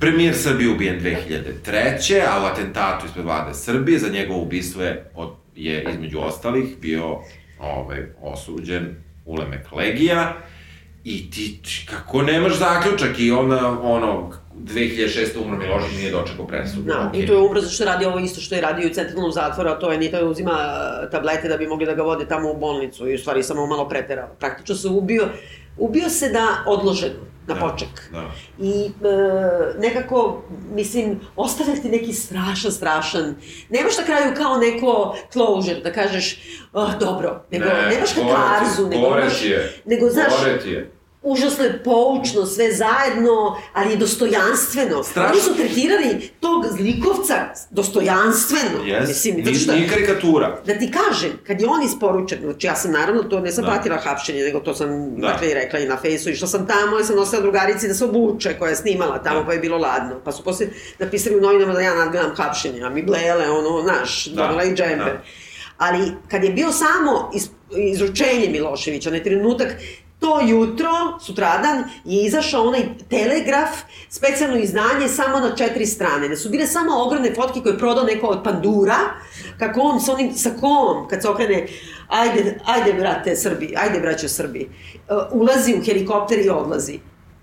Premijer 0.00 0.34
Srbije 0.34 0.70
ubijen 0.70 1.00
2003. 1.00 2.20
a 2.22 2.42
u 2.42 2.46
atentatu 2.46 3.06
ispred 3.06 3.24
vlade 3.24 3.54
Srbije 3.54 3.98
za 3.98 4.08
njegovo 4.08 4.42
ubistvo 4.42 4.82
je, 4.82 5.10
od, 5.14 5.30
je 5.56 5.86
između 5.90 6.18
ostalih 6.18 6.64
bio 6.80 7.18
ovaj, 7.58 7.98
osuđen 8.22 8.94
Ulemek 9.24 9.72
Legija 9.72 10.36
i 11.04 11.30
ti, 11.30 11.58
kako 11.86 12.22
nemaš 12.22 12.52
zaključak 12.54 13.18
i 13.18 13.30
onda, 13.30 13.68
ono, 13.72 14.32
2006. 14.64 15.42
umro 15.44 15.58
Milošić 15.58 15.96
nije 15.96 16.10
dočekao 16.10 16.46
presudu. 16.46 16.82
Da, 16.82 17.06
okej. 17.08 17.20
i 17.20 17.26
to 17.26 17.32
je 17.32 17.38
umro 17.38 17.60
zato 17.60 17.72
što 17.72 17.84
radi 17.84 18.04
ovo 18.04 18.18
isto 18.18 18.40
što 18.40 18.54
je 18.54 18.60
radio 18.60 18.84
i 18.86 18.90
u 18.90 18.94
centralnom 18.94 19.32
zatvoru, 19.32 19.70
a 19.70 19.78
to 19.78 19.92
je 19.92 19.98
Nita 19.98 20.24
uzima 20.24 20.52
uh, 20.52 21.10
tablete 21.10 21.48
da 21.48 21.56
bi 21.56 21.66
mogli 21.66 21.86
da 21.86 21.94
ga 21.94 22.02
vode 22.02 22.28
tamo 22.28 22.50
u 22.50 22.56
bolnicu 22.56 23.08
i 23.08 23.14
u 23.14 23.18
stvari 23.18 23.42
samo 23.42 23.66
malo 23.66 23.88
preterao. 23.88 24.28
Praktično 24.38 24.74
se 24.74 24.88
ubio, 24.88 25.28
ubio 25.78 26.08
se 26.08 26.28
da 26.28 26.46
odloženo, 26.66 27.20
na 27.46 27.54
Da, 27.54 27.60
poček. 27.60 27.88
Da. 28.12 28.30
I 28.58 28.86
e, 28.86 28.90
nekako, 29.78 30.42
mislim, 30.74 31.20
ostavlja 31.36 31.74
ti 31.74 31.88
neki 31.88 32.12
strašan, 32.12 32.72
strašan, 32.72 33.34
nemaš 33.68 33.98
na 33.98 34.04
kraju 34.04 34.34
kao 34.36 34.56
neko 34.56 35.16
closure, 35.32 35.80
da 35.80 35.92
kažeš, 35.92 36.38
oh, 36.72 36.98
dobro, 36.98 37.44
nego 37.50 37.64
Ne, 37.64 37.94
nemaš 37.94 38.10
katarzu, 38.14 38.88
nego 38.88 39.06
je. 39.42 39.82
nego, 39.84 40.08
znaš, 40.08 40.32
Gore 40.38 40.58
ti 40.58 40.70
je. 40.70 40.90
Užasno 41.22 41.64
je 41.64 41.82
poučno 41.84 42.46
sve 42.46 42.72
zajedno, 42.72 43.32
ali 43.72 43.90
je 43.90 43.96
dostojanstveno. 43.96 45.02
Strašno. 45.02 45.32
Oni 45.32 45.40
su 45.40 45.54
tretirali 45.56 46.30
tog 46.40 46.64
zlikovca 46.70 47.34
dostojanstveno. 47.70 48.84
Yes. 48.84 49.08
Mislim, 49.08 49.36
Ni, 49.36 49.44
zato 49.44 49.56
što, 49.56 49.72
ni 49.72 49.88
karikatura. 49.88 50.60
da 50.66 50.74
ti 50.74 50.90
kažem, 50.92 51.30
kad 51.46 51.60
je 51.60 51.66
on 51.68 51.82
isporučen, 51.82 52.38
znači 52.42 52.66
ja 52.66 52.76
sam 52.76 52.92
naravno 52.92 53.22
to 53.22 53.40
ne 53.40 53.52
sam 53.52 53.64
Da. 53.64 53.70
pratila 53.70 53.96
hapšenje, 53.98 54.42
nego 54.42 54.60
to 54.60 54.74
sam 54.74 54.88
Da. 55.16 55.28
dakle 55.28 55.50
i 55.50 55.54
rekla 55.54 55.78
i 55.78 55.88
na 55.88 55.96
fejsu, 55.96 56.30
išla 56.30 56.48
sam 56.48 56.66
tamo, 56.66 56.98
ja 56.98 57.04
sam 57.04 57.16
nosila 57.16 57.42
drugarici 57.42 57.88
da 57.88 57.94
se 57.94 58.04
obuče, 58.04 58.58
koja 58.58 58.70
je 58.70 58.76
snimala 58.76 59.18
tamo, 59.18 59.40
Da. 59.40 59.46
pa 59.46 59.52
je 59.52 59.58
bilo 59.58 59.78
ladno. 59.78 60.20
Pa 60.24 60.32
su 60.32 60.44
posle 60.44 60.66
napisali 60.98 61.36
u 61.36 61.40
novinama 61.40 61.72
da 61.72 61.80
ja 61.80 61.94
nadgledam 61.94 62.32
hapšenje, 62.36 62.82
a 62.82 62.90
mi 62.90 63.02
blele, 63.02 63.50
ono, 63.50 63.82
naš, 63.84 64.26
Da. 64.26 64.42
dobila 64.42 64.64
i 64.64 64.74
džemper. 64.74 64.98
Da. 65.06 65.22
Ali 65.78 65.98
kad 66.28 66.44
je 66.44 66.50
bio 66.50 66.72
samo 66.72 67.30
iz, 67.34 67.48
izručenje 67.72 68.48
Miloševića, 68.48 69.08
onaj 69.08 69.22
trenutak, 69.22 69.68
to 70.20 70.40
jutro, 70.46 71.18
sutradan, 71.20 71.84
je 72.04 72.24
izašao 72.24 72.62
onaj 72.62 72.82
telegraf, 73.10 73.70
specijalno 74.08 74.56
izdanje 74.56 75.08
samo 75.08 75.40
na 75.40 75.56
četiri 75.56 75.86
strane. 75.86 76.28
Da 76.28 76.36
su 76.36 76.50
bile 76.50 76.66
samo 76.66 77.02
ogromne 77.02 77.34
fotke 77.34 77.60
koje 77.60 77.72
je 77.72 77.78
prodao 77.78 78.04
neko 78.04 78.26
od 78.26 78.44
pandura, 78.44 78.96
kako 79.58 79.80
on 79.80 80.00
sa 80.00 80.12
onim 80.12 80.34
sakom, 80.34 81.08
kad 81.08 81.22
se 81.22 81.28
okrene, 81.28 81.66
ajde, 82.08 82.58
ajde 82.64 82.92
brate 82.92 83.36
Srbi, 83.36 83.74
ajde 83.76 84.00
braćo 84.00 84.28
Srbi, 84.28 84.68
uh, 84.68 85.40
ulazi 85.40 85.74
u 85.74 85.84
helikopter 85.84 86.38
i 86.38 86.48
odlazi. 86.48 86.98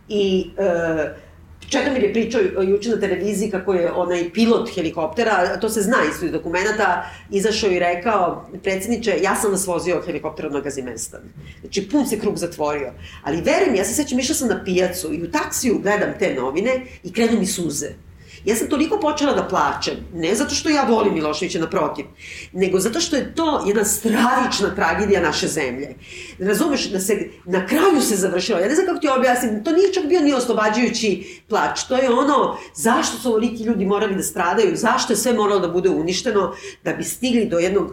I 0.10 0.52
uh, 0.58 1.27
Čedomir 1.70 2.04
je 2.04 2.14
pričao 2.14 2.42
uh, 2.42 2.70
juče 2.70 2.90
na 2.90 3.00
televiziji 3.00 3.52
kako 3.52 3.74
je 3.74 3.92
onaj 3.92 4.34
pilot 4.34 4.70
helikoptera, 4.76 5.60
to 5.60 5.70
se 5.70 5.82
zna 5.82 5.98
iz 6.10 6.32
dokumenta, 6.32 7.06
izašao 7.32 7.72
i 7.72 7.80
rekao, 7.80 8.50
predsjedniče, 8.64 9.20
ja 9.24 9.36
sam 9.36 9.52
vas 9.52 9.68
vozio 9.68 10.02
helikopterom 10.06 10.54
na 10.54 10.60
Gazimestan. 10.60 11.22
Znači, 11.62 11.90
pun 11.90 12.08
se 12.08 12.20
krug 12.20 12.38
zatvorio. 12.38 12.94
Ali 13.24 13.42
verujem, 13.42 13.76
ja 13.76 13.86
se 13.86 13.94
sećam, 13.94 14.20
išla 14.20 14.36
sam 14.36 14.48
na 14.48 14.64
pijacu 14.64 15.14
i 15.14 15.24
u 15.24 15.32
taksiju 15.32 15.80
gledam 15.84 16.10
te 16.20 16.34
novine 16.34 16.82
i 17.04 17.14
krenu 17.14 17.40
mi 17.40 17.46
suze. 17.46 18.07
Ja 18.46 18.56
sam 18.56 18.70
toliko 18.70 19.00
počela 19.00 19.34
da 19.34 19.48
plačem, 19.48 19.96
ne 20.14 20.36
zato 20.36 20.56
što 20.56 20.70
ja 20.70 20.84
volim 20.84 21.14
Miloševića 21.14 21.60
naprotiv, 21.60 22.06
nego 22.52 22.80
zato 22.80 23.00
što 23.00 23.16
je 23.16 23.36
to 23.36 23.64
jedna 23.68 23.86
stravična 23.86 24.76
tragedija 24.76 25.22
naše 25.22 25.48
zemlje. 25.48 25.96
Razumeš, 26.40 26.90
da 26.90 27.00
se, 27.00 27.30
na 27.46 27.66
kraju 27.68 28.02
se 28.02 28.16
završilo, 28.16 28.60
ja 28.60 28.68
ne 28.68 28.76
znam 28.76 28.88
kako 28.88 29.00
ti 29.00 29.08
objasnim, 29.18 29.64
to 29.64 29.72
nije 29.72 29.94
čak 29.94 30.06
bio 30.06 30.22
ni 30.22 30.34
oslobađajući 30.34 31.42
plač, 31.50 31.84
to 31.84 31.96
je 31.96 32.10
ono, 32.10 32.58
zašto 32.76 33.18
su 33.18 33.30
ovoliki 33.30 33.64
ljudi 33.64 33.86
morali 33.86 34.16
da 34.16 34.24
stradaju, 34.24 34.76
zašto 34.76 35.14
je 35.14 35.18
sve 35.18 35.34
moralo 35.34 35.60
da 35.60 35.68
bude 35.68 35.90
uništeno, 35.90 36.54
da 36.84 36.94
bi 36.94 37.04
stigli 37.04 37.46
do 37.46 37.60
jednog 37.60 37.92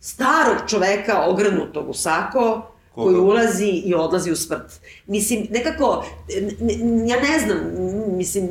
starog 0.00 0.56
čoveka 0.68 1.22
ogrnutog 1.22 1.88
u 1.88 1.94
sako? 1.94 2.71
Koji 2.94 3.16
ulazi 3.16 3.68
i 3.68 3.94
odlazi 3.94 4.30
u 4.32 4.36
smrt. 4.36 4.80
Mislim, 5.06 5.46
nekako, 5.50 6.04
ja 7.08 7.16
ne 7.20 7.38
znam, 7.44 7.58
mislim, 8.16 8.48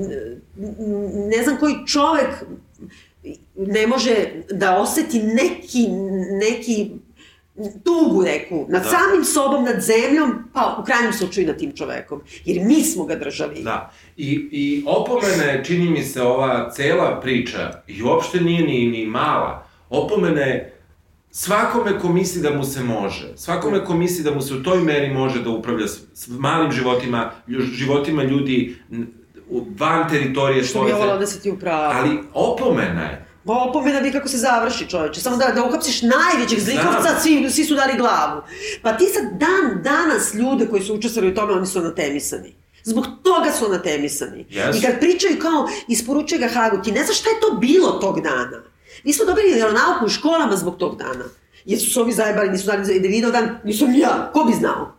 ne 1.29 1.43
znam 1.43 1.57
koji 1.59 1.75
čovek 1.87 2.43
ne 3.55 3.87
može 3.87 4.29
da 4.51 4.77
oseti 4.79 5.19
neki, 5.23 5.87
neki 6.31 6.91
tugu 7.83 8.21
neku, 8.21 8.65
nad 8.69 8.83
Da. 8.83 8.89
samim 8.89 9.23
sobom, 9.25 9.63
nad 9.63 9.81
zemljom, 9.81 10.43
pa 10.53 10.77
u 10.81 10.85
krajnjem 10.85 11.13
slučaju 11.13 11.47
nad 11.47 11.57
tim 11.57 11.75
čovekom. 11.75 12.21
Jer 12.45 12.65
mi 12.65 12.83
smo 12.83 13.05
ga 13.05 13.15
držali. 13.15 13.63
Da. 13.63 13.91
I, 14.17 14.47
I 14.51 14.83
opomene, 14.87 15.63
čini 15.65 15.89
mi 15.89 16.03
se, 16.03 16.21
ova 16.21 16.71
cela 16.71 17.19
priča, 17.21 17.83
i 17.87 18.03
uopšte 18.03 18.39
nije 18.39 18.61
ni, 18.63 18.87
ni 18.87 19.05
mala, 19.05 19.67
opomene 19.89 20.73
svakome 21.31 21.99
ko 21.99 22.09
misli 22.09 22.41
da 22.41 22.51
mu 22.57 22.63
se 22.63 22.83
može, 22.83 23.37
svakome 23.37 23.85
ko 23.85 23.93
misli 23.93 24.23
da 24.23 24.31
mu 24.31 24.41
se 24.41 24.53
u 24.53 24.63
toj 24.63 24.81
meri 24.81 25.13
može 25.13 25.43
da 25.43 25.49
upravlja 25.49 25.87
s, 25.87 25.99
s 26.13 26.27
malim 26.27 26.71
životima, 26.71 27.31
životima 27.73 28.23
ljudi 28.23 28.75
van 29.77 30.09
teritorije 30.09 30.63
Što 30.63 30.87
je 30.87 30.93
volao 30.93 31.17
da 31.17 31.27
se 31.27 31.39
ti 31.39 31.51
upravo. 31.51 31.93
Ali 31.95 32.19
opomena 32.33 33.01
je, 33.01 33.25
Pa 33.45 33.53
opomena 33.53 33.99
vi 33.99 34.11
kako 34.11 34.27
se 34.27 34.37
završi 34.37 34.89
čoveče. 34.89 35.21
Samo 35.21 35.37
da, 35.37 35.51
da 35.55 35.65
uhapsiš 35.65 36.01
najvećeg 36.01 36.59
zlikovca, 36.59 37.19
svi, 37.21 37.49
svi 37.49 37.63
su 37.65 37.75
dali 37.75 37.97
glavu. 37.97 38.41
Pa 38.81 38.97
ti 38.97 39.05
sad 39.13 39.23
dan 39.23 39.83
danas 39.83 40.33
ljude 40.33 40.67
koji 40.67 40.81
su 40.83 40.95
učestvovali 40.95 41.31
u 41.31 41.35
tome, 41.35 41.53
oni 41.53 41.65
su 41.65 41.79
anatemisani. 41.79 42.55
Zbog 42.83 43.05
toga 43.23 43.51
su 43.51 43.65
anatemisani. 43.65 44.45
Jesu. 44.49 44.79
I 44.79 44.81
kad 44.81 44.99
pričaju 44.99 45.39
kao 45.39 45.67
isporučuje 45.87 46.39
ga 46.39 46.47
Hagu, 46.47 46.83
ti 46.83 46.91
ne 46.91 47.03
znaš 47.03 47.19
šta 47.19 47.29
je 47.29 47.39
to 47.39 47.57
bilo 47.57 47.91
tog 47.91 48.21
dana. 48.21 48.63
Mi 49.03 49.13
smo 49.13 49.25
dobili 49.25 49.53
vjeronauku 49.53 50.05
u 50.05 50.09
školama 50.09 50.55
zbog 50.55 50.77
tog 50.77 50.97
dana. 50.97 51.25
Jer 51.65 51.79
su 51.79 51.93
se 51.93 51.99
ovi 52.01 52.11
zajebali, 52.13 52.49
nisu 52.49 52.67
dali 52.67 52.85
za 52.85 52.93
Davidov 52.93 53.31
dan, 53.31 53.57
nisam 53.63 53.95
ja, 53.95 54.29
ko 54.33 54.43
bi 54.43 54.53
znao? 54.53 54.93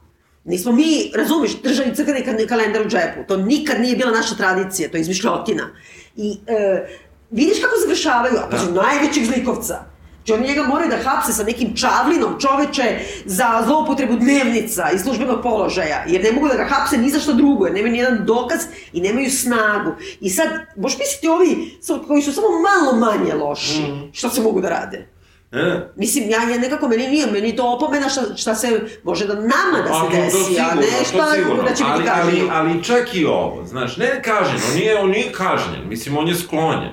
Nismo 0.44 0.72
mi, 0.72 1.12
razumeš, 1.14 1.62
držali 1.62 1.94
crkveni 1.96 2.20
ka- 2.20 2.48
kalendar 2.48 2.82
u 2.82 2.88
džepu. 2.88 3.20
To 3.28 3.36
nikad 3.36 3.80
nije 3.80 3.96
bila 3.96 4.10
naša 4.10 4.34
tradicija, 4.34 4.90
to 4.90 4.96
je 4.96 5.00
izmišljotina. 5.00 5.68
I 6.16 6.38
e, 6.46 6.86
vidiš 7.30 7.60
kako 7.60 7.74
završavaju, 7.80 8.34
a 8.38 8.48
pa 8.50 8.58
su 8.58 8.72
najvećeg 8.72 9.24
zlikovca. 9.24 9.91
Znači 10.26 10.32
oni 10.32 10.48
njega 10.48 10.62
moraju 10.62 10.90
da 10.90 11.10
hapse 11.10 11.32
sa 11.32 11.44
nekim 11.44 11.76
čavlinom 11.76 12.34
čoveče 12.40 12.98
za 13.24 13.62
zloupotrebu 13.66 14.16
dnevnica 14.16 14.90
i 14.94 14.98
službenog 14.98 15.42
položaja, 15.42 16.04
jer 16.06 16.24
ne 16.24 16.32
mogu 16.32 16.48
da 16.48 16.54
ga 16.54 16.64
hapse 16.64 16.96
ni 16.98 17.10
za 17.10 17.20
što 17.20 17.32
drugo, 17.32 17.66
jer 17.66 17.74
nemaju 17.74 17.92
nijedan 17.92 18.24
dokaz 18.26 18.60
i 18.92 19.00
nemaju 19.00 19.30
snagu. 19.30 19.92
I 20.20 20.30
sad, 20.30 20.48
boš 20.76 20.98
misliti 20.98 21.28
ovi 21.28 21.78
koji 22.06 22.22
su 22.22 22.32
samo 22.32 22.46
malo 22.48 22.98
manje 22.98 23.34
loši, 23.34 23.82
šta 24.12 24.30
se 24.30 24.40
mogu 24.40 24.60
da 24.60 24.68
rade? 24.68 25.08
e, 25.52 25.80
Mislim, 25.96 26.30
ja, 26.30 26.42
ja 26.42 26.58
nekako, 26.58 26.88
meni 26.88 27.08
nije, 27.08 27.26
meni 27.26 27.56
to 27.56 27.64
opomena 27.66 28.08
šta, 28.08 28.22
šta 28.36 28.54
se, 28.54 28.80
može 29.04 29.26
da 29.26 29.34
nama 29.34 29.78
da 29.88 29.94
A, 29.94 30.04
se 30.04 30.10
to 30.10 30.16
desi, 30.16 30.38
a 30.38 30.44
sigurno, 30.44 30.80
ne 30.80 30.98
to 30.98 31.04
šta 31.04 31.32
sigurno. 31.34 31.62
da 31.62 31.74
će 31.74 31.84
biti 31.84 31.86
ali, 31.86 32.08
ali, 32.08 32.30
kažnjeno. 32.30 32.48
ali 32.52 32.84
čak 32.84 33.14
i 33.14 33.24
ovo, 33.24 33.64
znaš, 33.66 33.96
ne 33.96 34.22
kažnjen, 34.22 34.60
on 34.70 34.74
nije, 34.78 34.98
on 34.98 35.10
nije 35.10 35.32
kažnjen, 35.32 35.88
mislim, 35.88 36.16
on 36.16 36.28
je 36.28 36.34
sklonjen. 36.34 36.92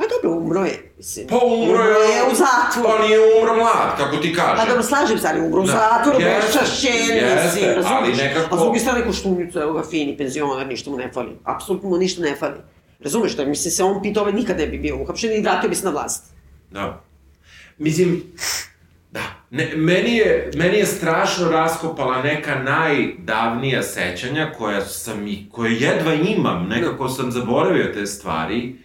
Pa 0.00 0.06
dobro, 0.06 0.38
umro 0.38 0.60
je, 0.62 0.92
mislim. 0.96 1.26
Pa 1.26 1.36
umro 1.36 1.82
je... 1.82 2.22
u 2.22 2.34
zatvoru. 2.34 2.88
Pa 2.90 3.06
nije 3.06 3.18
umro 3.32 3.56
mlad, 3.56 3.96
kako 3.98 4.16
ti 4.16 4.34
kažeš. 4.34 4.58
Pa 4.58 4.66
dobro, 4.66 4.82
slažem 4.82 5.18
se, 5.18 5.28
ali 5.28 5.40
umro 5.40 5.62
u 5.62 5.66
Da, 5.66 5.72
zatvoru, 5.72 6.20
jeste, 6.20 6.40
beščašćen, 6.46 6.92
jeste, 7.16 7.42
mislim, 7.44 7.64
razumiješ? 7.66 7.86
ali 7.90 8.12
nekako- 8.14 8.54
A 8.54 8.58
s 8.58 8.62
druge 8.62 8.78
strane, 8.78 9.06
koštunicu, 9.06 9.58
evo 9.58 9.72
ga, 9.72 9.82
fini 9.82 10.16
penzioner, 10.16 10.66
ništa 10.66 10.90
mu 10.90 10.96
ne 10.96 11.10
fali. 11.14 11.38
Apsolutno 11.44 11.88
mu 11.88 11.96
ništa 11.98 12.22
ne 12.22 12.36
fali. 12.36 12.58
Razumeš 13.00 13.36
to? 13.36 13.44
Mislim, 13.46 13.72
se 13.72 13.84
on 13.84 14.02
pitao, 14.02 14.20
ovaj 14.20 14.32
nikad 14.32 14.58
ne 14.58 14.66
bi 14.66 14.78
bio 14.78 14.96
uhapšen 14.96 15.32
i 15.32 15.42
vratio 15.42 15.68
bi 15.68 15.76
se 15.76 15.84
na 15.84 15.90
vlast. 15.90 16.24
Da. 16.70 17.02
Mislim, 17.78 18.22
da, 19.10 19.20
ne, 19.50 19.72
meni, 19.76 20.16
je, 20.16 20.50
meni 20.54 20.78
je 20.78 20.86
strašno 20.86 21.50
raskopala 21.50 22.22
neka 22.22 22.54
najdavnija 22.54 23.82
sećanja 23.82 24.52
koja 24.58 24.80
sam 24.80 25.26
i, 25.26 25.48
koje 25.50 25.72
jedva 25.72 26.14
imam, 26.14 26.66
nekako 26.66 27.08
sam 27.08 27.32
zaboravio 27.32 27.92
te 27.94 28.06
stvari 28.06 28.76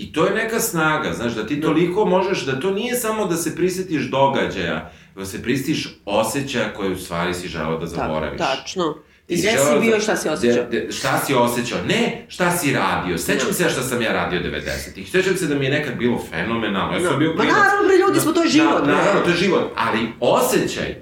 i 0.00 0.12
to 0.12 0.26
je 0.26 0.34
neka 0.34 0.60
snaga, 0.60 1.12
znaš, 1.12 1.32
da 1.32 1.46
ti 1.46 1.60
toliko 1.60 2.04
možeš, 2.06 2.40
da 2.40 2.60
to 2.60 2.70
nije 2.70 2.94
samo 2.96 3.26
da 3.26 3.36
se 3.36 3.56
prisjetiš 3.56 4.02
događaja, 4.02 4.90
da 5.16 5.26
se 5.26 5.42
prisjetiš 5.42 5.88
osjećaja 6.06 6.72
koje 6.72 6.90
u 6.90 6.96
stvari 6.96 7.34
si 7.34 7.48
želeo 7.48 7.78
da 7.78 7.86
zaboraviš. 7.86 8.38
Tako, 8.38 8.56
tačno. 8.56 8.96
I 9.28 9.36
gde 9.36 9.50
si 9.50 9.74
da- 9.74 9.80
bio 9.80 9.96
i 9.96 10.00
šta 10.00 10.16
si 10.16 10.28
osjećao? 10.28 10.64
De, 10.64 10.80
de, 10.80 10.92
šta 10.92 11.18
si 11.18 11.34
osjećao? 11.36 11.78
Ne, 11.84 12.24
šta 12.28 12.50
si 12.50 12.72
radio. 12.72 13.18
Sećam 13.18 13.52
se 13.52 13.62
ja 13.62 13.68
šta 13.68 13.82
sam 13.82 14.02
ja 14.02 14.12
radio 14.12 14.40
90-ih. 14.40 15.10
Sećam 15.10 15.36
se 15.36 15.46
da 15.46 15.54
mi 15.54 15.64
je 15.64 15.70
nekad 15.70 15.94
bilo 15.96 16.20
fenomenalno. 16.30 16.92
Ja 16.94 17.00
sam 17.00 17.10
Da. 17.10 17.16
bio 17.16 17.30
Ma 17.30 17.36
klinac. 17.36 17.54
naravno, 17.54 17.88
bre, 17.88 17.96
ljudi 17.98 18.20
smo, 18.20 18.32
to 18.32 18.42
je 18.42 18.48
život, 18.50 18.74
Da, 18.74 18.82
bre. 18.82 18.92
naravno, 18.94 19.20
to 19.20 19.30
je 19.30 19.36
život. 19.36 19.72
Ali 19.76 19.98
osjećaj, 20.20 20.94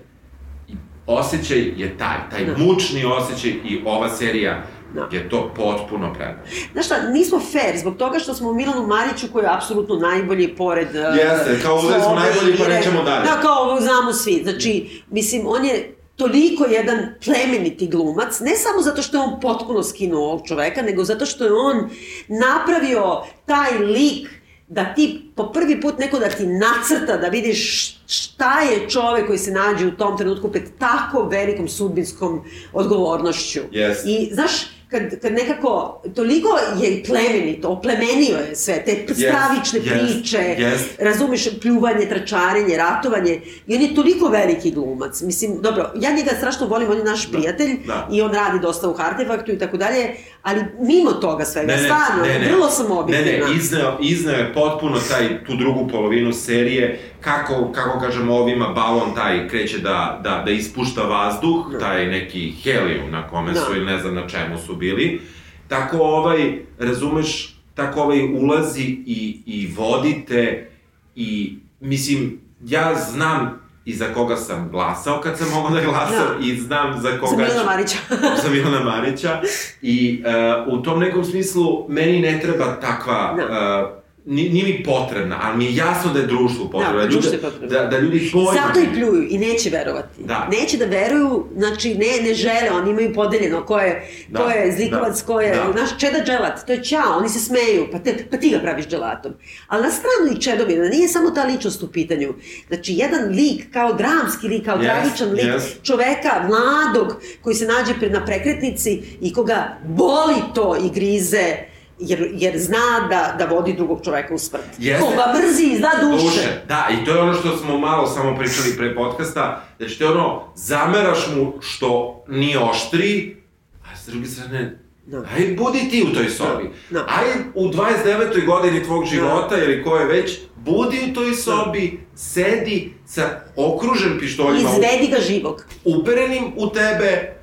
osjećaj 1.09 1.59
je 1.77 1.99
taj, 1.99 2.16
taj 2.31 2.45
Da. 2.45 2.57
mučni 2.57 3.05
osjećaj 3.07 3.51
i 3.51 3.81
ova 3.85 4.09
serija 4.11 4.62
Da. 4.94 5.09
je 5.12 5.28
to 5.28 5.52
potpuno 5.56 6.15
predano. 6.15 6.39
Znaš 6.73 6.86
šta, 6.86 7.10
nismo 7.10 7.40
fair 7.40 7.78
zbog 7.78 7.97
toga 7.97 8.19
što 8.19 8.35
smo 8.35 8.52
Milanu 8.52 8.86
Mariću 8.86 9.27
koji 9.32 9.44
je 9.44 9.55
apsolutno 9.55 9.97
najbolji 9.97 10.56
pored... 10.56 10.89
Jeste, 10.94 11.59
kao 11.62 11.77
ovde 11.77 12.01
smo 12.01 12.15
najbolji, 12.15 12.59
pa 12.59 12.69
nećemo 12.69 13.02
dalje. 13.02 13.24
Da, 13.24 13.40
kao 13.43 13.62
ovo 13.62 13.81
znamo 13.81 14.12
svi. 14.12 14.40
Znači, 14.43 15.02
mislim, 15.10 15.47
on 15.47 15.65
je 15.65 15.94
toliko 16.16 16.65
jedan 16.65 17.15
plemeniti 17.24 17.86
glumac, 17.86 18.40
ne 18.40 18.56
samo 18.56 18.82
zato 18.82 19.02
što 19.02 19.16
je 19.16 19.23
on 19.23 19.40
potpuno 19.40 19.82
skinuo 19.82 20.24
ovog 20.24 20.47
čoveka, 20.47 20.82
nego 20.82 21.05
zato 21.05 21.27
što 21.27 21.44
je 21.44 21.52
on 21.52 21.90
napravio 22.28 23.23
taj 23.47 23.78
lik 23.78 24.28
da 24.69 24.94
ti 24.94 25.31
po 25.36 25.52
prvi 25.52 25.81
put 25.81 25.98
neko 25.98 26.19
da 26.19 26.28
ti 26.28 26.47
nacrta, 26.47 27.16
da 27.16 27.28
vidiš 27.28 27.89
šta 28.06 28.60
je 28.60 28.89
čovek 28.89 29.27
koji 29.27 29.39
se 29.39 29.51
nađe 29.51 29.86
u 29.86 29.97
tom 29.97 30.19
trenutku 30.19 30.51
pred 30.52 30.62
tako 30.78 31.23
velikom 31.23 31.69
sudbinskom 31.69 32.44
odgovornošću. 32.73 33.60
Jest. 33.70 34.06
I, 34.06 34.31
znaš, 34.32 34.52
kad, 34.90 35.20
kad 35.23 35.32
nekako, 35.32 36.02
toliko 36.16 36.48
je 36.82 37.02
plemenito, 37.05 37.69
oplemenio 37.69 38.36
je 38.48 38.56
sve, 38.56 38.85
te 38.85 39.15
stravične 39.15 39.81
yes, 39.81 40.12
priče, 40.12 40.56
yes. 40.59 40.78
razumeš, 41.05 41.60
pljuvanje, 41.60 42.09
tračarenje, 42.09 42.77
ratovanje, 42.77 43.40
i 43.66 43.77
on 43.77 43.82
je 43.82 43.94
toliko 43.94 44.28
veliki 44.28 44.70
glumac, 44.70 45.20
mislim, 45.20 45.62
dobro, 45.62 45.90
ja 45.97 46.12
njega 46.12 46.31
strašno 46.36 46.66
volim, 46.66 46.90
on 46.90 46.98
je 46.98 47.05
naš 47.05 47.31
prijatelj, 47.32 47.77
da. 47.86 48.09
i 48.12 48.23
on 48.23 48.32
radi 48.32 48.59
dosta 48.59 48.89
u 48.89 48.94
Artefaktu 48.98 49.52
i 49.52 49.59
tako 49.59 49.77
dalje, 49.77 50.10
ali 50.43 50.65
mimo 50.81 51.12
toga 51.12 51.44
svega, 51.44 51.66
Ne, 51.66 51.77
ne, 51.77 51.82
stvarno, 51.82 52.23
ne, 52.24 52.39
ne. 52.39 52.52
vrlo 52.52 52.70
sam 52.70 52.86
Ne, 52.89 52.93
objektivna. 52.94 53.47
ne, 53.48 53.56
izneo, 53.56 53.98
izneo 54.01 54.35
je 54.36 54.55
potpuno 54.55 54.98
taj, 55.09 55.44
tu 55.44 55.56
drugu 55.56 55.89
polovinu 55.89 56.32
serije, 56.32 57.01
kako, 57.20 57.73
kako 57.73 58.01
kažemo 58.01 58.35
ovima, 58.36 58.69
balon 58.69 59.15
taj 59.15 59.48
kreće 59.48 59.78
da, 59.78 60.20
da, 60.24 60.43
da 60.47 60.51
ispušta 60.51 61.02
vazduh, 61.02 61.73
Da. 61.73 61.78
taj 61.78 62.06
neki 62.06 62.52
helijum 62.62 63.10
na 63.10 63.28
kome 63.28 63.52
Da. 63.52 63.60
su 63.60 63.77
ili 63.77 63.85
ne 63.86 63.98
znam 63.98 64.15
na 64.15 64.28
čemu 64.28 64.59
su 64.66 64.77
bili. 64.78 65.20
Tako 65.68 65.98
ovaj, 65.98 66.59
razumeš, 66.78 67.56
tako 67.74 68.00
ovaj 68.02 68.22
ulazi 68.34 68.82
i, 69.06 69.42
i 69.46 69.74
vodite 69.76 70.70
i, 71.16 71.59
mislim, 71.80 72.40
ja 72.60 72.94
znam 72.94 73.68
i 73.84 73.94
za 73.94 74.14
koga 74.14 74.36
sam 74.36 74.68
glasao 74.70 75.20
kad 75.20 75.38
sam 75.38 75.48
mogao 75.55 75.70
da 75.70 75.84
glasam 75.84 76.38
Da. 76.40 76.46
i 76.46 76.56
znam 76.56 77.00
za 77.00 77.18
koga 77.20 77.36
Za 77.36 77.36
Milana 77.36 77.64
Marića. 77.64 77.98
za 78.42 78.50
Milana 78.50 78.84
Marića 78.84 79.40
i 79.82 80.22
uh, 80.66 80.78
u 80.78 80.82
tom 80.82 81.00
nekom 81.00 81.24
smislu 81.24 81.86
meni 81.88 82.20
ne 82.20 82.40
treba 82.40 82.80
takva 82.80 83.34
Da. 83.36 83.44
uh, 83.92 83.98
ni, 84.28 84.48
nije 84.48 84.64
mi 84.66 84.82
potrebna, 84.84 85.38
ali 85.42 85.56
mi 85.56 85.64
je 85.64 85.74
jasno 85.76 86.12
da 86.12 86.18
je 86.18 86.26
društvu 86.26 86.70
potrebna. 86.70 86.92
Da, 86.94 87.05
ljude- 87.05 87.10
društvu 87.10 87.32
je 87.32 87.40
potrebno. 87.40 87.68
Da, 87.68 87.86
da 87.86 87.98
ljudi 87.98 88.30
pojma. 88.32 88.52
Zato 88.55 88.80
i 88.80 88.94
pljuju 88.94 89.26
i 89.30 89.38
neće 89.38 89.70
verovati. 89.70 90.22
Da. 90.22 90.48
Neće 90.52 90.76
da 90.76 90.84
veruju, 90.86 91.46
znači 91.56 91.94
ne, 91.94 92.22
ne 92.22 92.34
žele, 92.34 92.70
oni 92.72 92.90
imaju 92.90 93.14
podeljeno 93.14 93.62
ko 93.62 93.78
je, 93.78 93.92
Da, 94.28 94.38
ko 94.38 94.50
je 94.50 94.72
zlikovac, 94.72 95.20
da, 95.20 95.26
ko 95.26 95.40
je, 95.40 95.50
da. 95.50 95.72
znaš, 95.72 95.98
čeda 95.98 96.18
dželat, 96.18 96.66
to 96.66 96.72
je 96.72 96.84
ćao, 96.84 97.18
oni 97.18 97.28
se 97.28 97.40
smeju, 97.40 97.86
pa, 97.92 97.98
te, 97.98 98.24
pa 98.30 98.36
ti 98.36 98.50
ga 98.50 98.59
praviš 98.59 98.86
dželatom. 98.86 99.32
Ali 99.66 99.82
na 99.82 99.90
stranu 99.90 100.32
i 100.32 100.42
čedomina, 100.42 100.88
nije 100.88 101.09
samo 101.09 101.30
ta 101.30 101.44
ličnost 101.44 101.82
u 101.82 101.88
pitanju. 101.88 102.34
Znači, 102.68 102.94
jedan 102.94 103.28
lik, 103.28 103.72
kao 103.72 103.92
dramski 103.92 104.48
lik, 104.48 104.64
kao 104.64 104.78
Yes, 104.78 104.84
tragičan 104.84 105.30
lik, 105.30 105.44
yes. 105.46 105.62
čoveka, 105.82 106.32
mladog, 106.42 107.09
koji 107.42 107.55
se 107.55 107.66
nađe 107.66 107.94
pred 107.98 108.12
na 108.12 108.24
prekretnici 108.24 108.90
i 109.20 109.32
koga 109.32 109.56
boli 109.86 110.34
to 110.55 110.76
i 110.78 110.90
grize, 110.90 111.56
jer, 112.01 112.29
jer 112.33 112.59
zna 112.59 112.79
da, 113.11 113.35
da 113.39 113.55
vodi 113.55 113.73
drugog 113.73 114.01
čoveka 114.05 114.35
u 114.35 114.39
smrt. 114.39 114.62
Jeste. 114.79 115.05
Koga 115.05 115.35
mrzi 115.35 115.65
iz 115.65 115.81
da 115.81 115.91
duše. 116.03 116.25
Duše. 116.25 116.62
Da, 116.69 116.89
i 116.93 117.05
to 117.05 117.11
je 117.11 117.20
ono 117.20 117.35
što 117.35 117.57
smo 117.57 117.79
malo 117.79 118.07
samo 118.07 118.37
pričali 118.39 118.77
pre 118.77 118.95
podcasta, 118.95 119.65
da 119.79 119.89
će 119.89 119.99
te 119.99 120.07
ono, 120.07 120.43
zameraš 120.55 121.27
mu 121.37 121.53
što 121.61 122.23
nije 122.29 122.59
oštri, 122.59 123.37
a 123.85 123.97
s 123.97 124.07
druge 124.07 124.27
strane, 124.27 124.79
Da. 125.07 125.19
aj 125.19 125.55
budi 125.59 125.89
ti 125.91 126.07
u 126.11 126.15
toj 126.15 126.29
sobi. 126.29 126.70
Da, 126.91 126.99
da. 126.99 127.07
Aj 127.09 127.25
u 127.55 127.65
29. 127.65 128.47
godini 128.47 128.85
tvog 128.85 129.05
života 129.05 129.57
ili 129.57 129.85
ko 129.85 129.97
je 129.97 130.07
već, 130.07 130.39
budi 130.57 130.99
u 131.11 131.15
toj 131.15 131.35
sobi, 131.35 132.01
sedi 132.15 132.93
sa 133.07 133.23
okružen 133.57 134.19
pištoljima 134.20 134.70
Izvedi 134.70 135.07
ga 135.11 135.20
živog. 135.20 135.65
uperenim 135.85 136.53
u 136.57 136.70
tebe, 136.70 137.35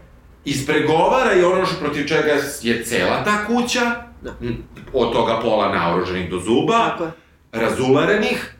ispregovara 0.46 1.34
i 1.34 1.44
ono 1.44 1.66
što 1.66 1.80
protiv 1.80 2.08
čega 2.08 2.32
je 2.62 2.84
cela 2.84 3.24
ta 3.24 3.46
kuća, 3.48 4.05
Da. 4.26 4.34
m, 4.42 4.58
od 4.94 5.14
toga 5.14 5.40
pola 5.40 5.70
naoruženih 5.70 6.30
do 6.30 6.40
zuba, 6.40 6.80
Tako 6.80 7.04
je. 7.04 7.12
razularenih, 7.54 8.56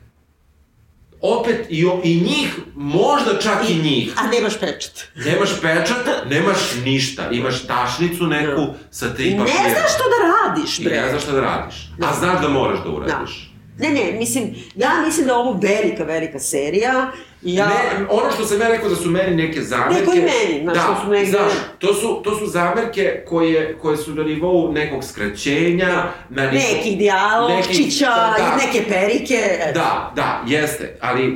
opet 1.22 1.66
i, 1.70 1.86
o, 1.86 2.00
i 2.04 2.20
njih, 2.20 2.54
možda 2.74 3.38
čak 3.38 3.70
i, 3.70 3.74
njih. 3.74 4.14
A 4.16 4.26
nemaš 4.28 4.54
pečat. 4.56 5.04
Nemaš 5.16 5.50
pečat, 5.62 6.06
nemaš 6.26 6.56
ništa, 6.84 7.30
imaš 7.30 7.62
tašnicu 7.62 8.26
neku 8.26 8.60
Da. 8.62 8.74
sa 8.90 9.06
tri 9.08 9.24
I 9.24 9.30
ne 9.30 9.38
papira. 9.38 9.56
znaš 9.70 9.90
što 9.90 10.04
da 10.04 10.18
radiš, 10.28 10.78
I 10.78 10.84
bre. 10.84 10.96
ne 10.96 11.08
znaš 11.10 11.22
šta 11.22 11.32
da 11.32 11.40
radiš. 11.42 11.88
Da. 11.98 12.06
A 12.06 12.14
znaš 12.14 12.42
da 12.42 12.48
moraš 12.50 12.78
da 12.80 12.90
uradiš. 12.90 13.50
Ne, 13.78 13.90
ne, 13.90 14.12
mislim, 14.12 14.54
ja 14.76 14.90
mislim 15.06 15.26
da 15.26 15.32
je 15.32 15.38
ovo 15.38 15.60
velika, 15.62 16.04
velika 16.04 16.38
serija. 16.38 17.10
Ja... 17.42 17.66
Ne, 17.66 17.74
ono 18.10 18.30
što 18.32 18.44
sam 18.44 18.60
ja 18.60 18.68
rekao 18.68 18.88
da 18.88 18.96
su 18.96 19.10
meni 19.10 19.36
neke 19.36 19.60
zamerke... 19.62 20.00
Neko 20.00 20.12
i 20.12 20.18
meni, 20.20 20.62
znaš, 20.62 20.74
da, 20.76 20.80
što 20.82 21.04
su 21.04 21.10
negde- 21.10 21.30
znaš, 21.30 21.52
to 21.78 21.94
su, 21.94 22.20
to 22.24 22.38
su 22.38 22.46
zamerke 22.46 23.22
koje, 23.26 23.76
koje 23.78 23.96
su 23.96 24.14
na 24.14 24.22
nivou 24.22 24.72
nekog 24.72 25.04
skraćenja, 25.04 25.88
na 26.30 26.42
nivou... 26.42 26.54
Neki 26.74 26.96
dijalogčića, 26.96 28.06
da, 28.06 28.36
i 28.38 28.66
neke 28.66 28.88
perike. 28.90 29.40
eto. 29.60 29.78
Da, 29.78 30.12
da, 30.16 30.42
jeste, 30.46 30.96
ali 31.00 31.26
e, 31.26 31.34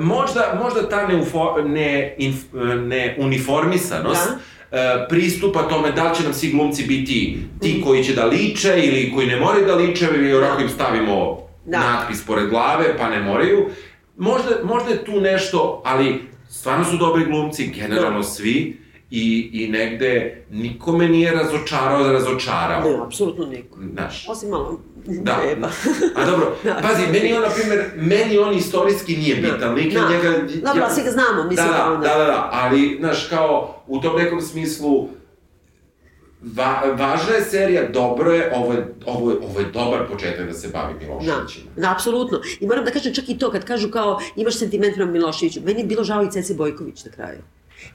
možda, 0.00 0.60
možda 0.64 0.88
ta 0.88 1.06
neufo, 1.06 1.56
ne, 1.64 2.14
inf, 2.18 2.36
ne 2.86 3.16
uniformisanost 3.18 4.28
Da. 4.70 4.78
e, 4.78 5.08
pristupa 5.08 5.62
tome 5.62 5.92
da 5.92 6.10
li 6.10 6.16
će 6.16 6.22
nam 6.22 6.34
svi 6.34 6.48
glumci 6.48 6.82
biti 6.82 7.38
ti 7.60 7.82
koji 7.86 8.04
će 8.04 8.12
da 8.14 8.24
liče 8.24 8.74
ili 8.76 9.12
koji 9.14 9.26
ne 9.26 9.36
moraju 9.36 9.66
da 9.66 9.74
liče 9.74 10.08
ili 10.14 10.34
onako 10.36 10.62
im 10.62 10.68
stavimo 10.68 11.43
Da. 11.66 11.78
natpis 11.80 12.26
pored 12.26 12.48
glave 12.48 12.98
pa 12.98 13.08
ne 13.08 13.20
moraju. 13.20 13.66
Možda, 14.16 14.50
možda 14.64 14.90
je 14.90 15.04
tu 15.04 15.20
nešto, 15.20 15.82
ali 15.84 16.22
stvarno 16.48 16.84
su 16.84 16.96
dobri 16.96 17.24
glumci, 17.24 17.66
generalno 17.68 18.18
Da. 18.18 18.24
svi, 18.24 18.84
i, 19.10 19.50
i 19.54 19.68
negde 19.68 20.44
nikome 20.50 21.08
nije 21.08 21.32
razočarao 21.32 22.04
da 22.04 22.12
razočarao. 22.12 22.80
Ne, 22.82 22.98
apsolutno 22.98 23.46
niko. 23.46 23.78
Znaš. 23.92 24.26
Osim 24.28 24.48
malo 24.50 24.80
Da. 24.96 25.38
beba. 25.44 25.68
A 26.16 26.24
dobro, 26.24 26.56
Da. 26.64 26.80
pazi, 26.82 27.02
meni 27.12 27.32
on, 27.32 27.42
na 27.42 27.48
primer, 27.48 27.84
meni 27.96 28.38
on 28.38 28.54
istorijski 28.54 29.16
nije 29.16 29.36
bitan, 29.36 29.74
lik 29.74 29.94
Da. 29.94 30.08
njega... 30.08 30.30
Dobro, 30.64 30.84
svi 30.90 31.02
ga 31.02 31.10
znamo, 31.10 31.48
mislim, 31.48 31.66
da, 31.68 31.72
da, 31.72 31.90
da- 31.90 32.08
da, 32.08 32.18
da, 32.18 32.24
da, 32.24 32.48
ali, 32.52 32.96
znaš, 33.00 33.26
kao, 33.26 33.82
u 33.86 34.00
tom 34.00 34.16
nekom 34.16 34.40
smislu, 34.40 35.08
va, 36.46 36.82
važna 36.98 37.34
je 37.34 37.44
serija, 37.44 37.88
dobro 37.88 38.32
je, 38.32 38.52
ovo 38.56 38.72
je, 38.72 38.94
ovo 39.06 39.30
je, 39.30 39.36
ovo 39.38 39.60
je 39.60 39.66
dobar 39.66 40.08
početak 40.12 40.46
da 40.46 40.52
se 40.52 40.68
bavi 40.68 40.94
Da, 40.94 41.00
Miloševićima. 41.00 41.70
da, 41.76 41.92
apsolutno. 41.92 42.40
I 42.60 42.66
moram 42.66 42.84
da 42.84 42.90
kažem 42.90 43.14
čak 43.14 43.28
i 43.28 43.38
to, 43.38 43.50
kad 43.50 43.64
kažu 43.64 43.90
kao 43.90 44.20
imaš 44.36 44.58
sentiment 44.58 44.94
prema 44.94 45.12
Miloševiću, 45.12 45.60
meni 45.64 45.80
je 45.80 45.86
bilo 45.86 46.04
žao 46.04 46.24
i 46.24 46.30
Cece 46.30 46.54
Bojković 46.54 47.04
na 47.04 47.10
kraju. 47.10 47.38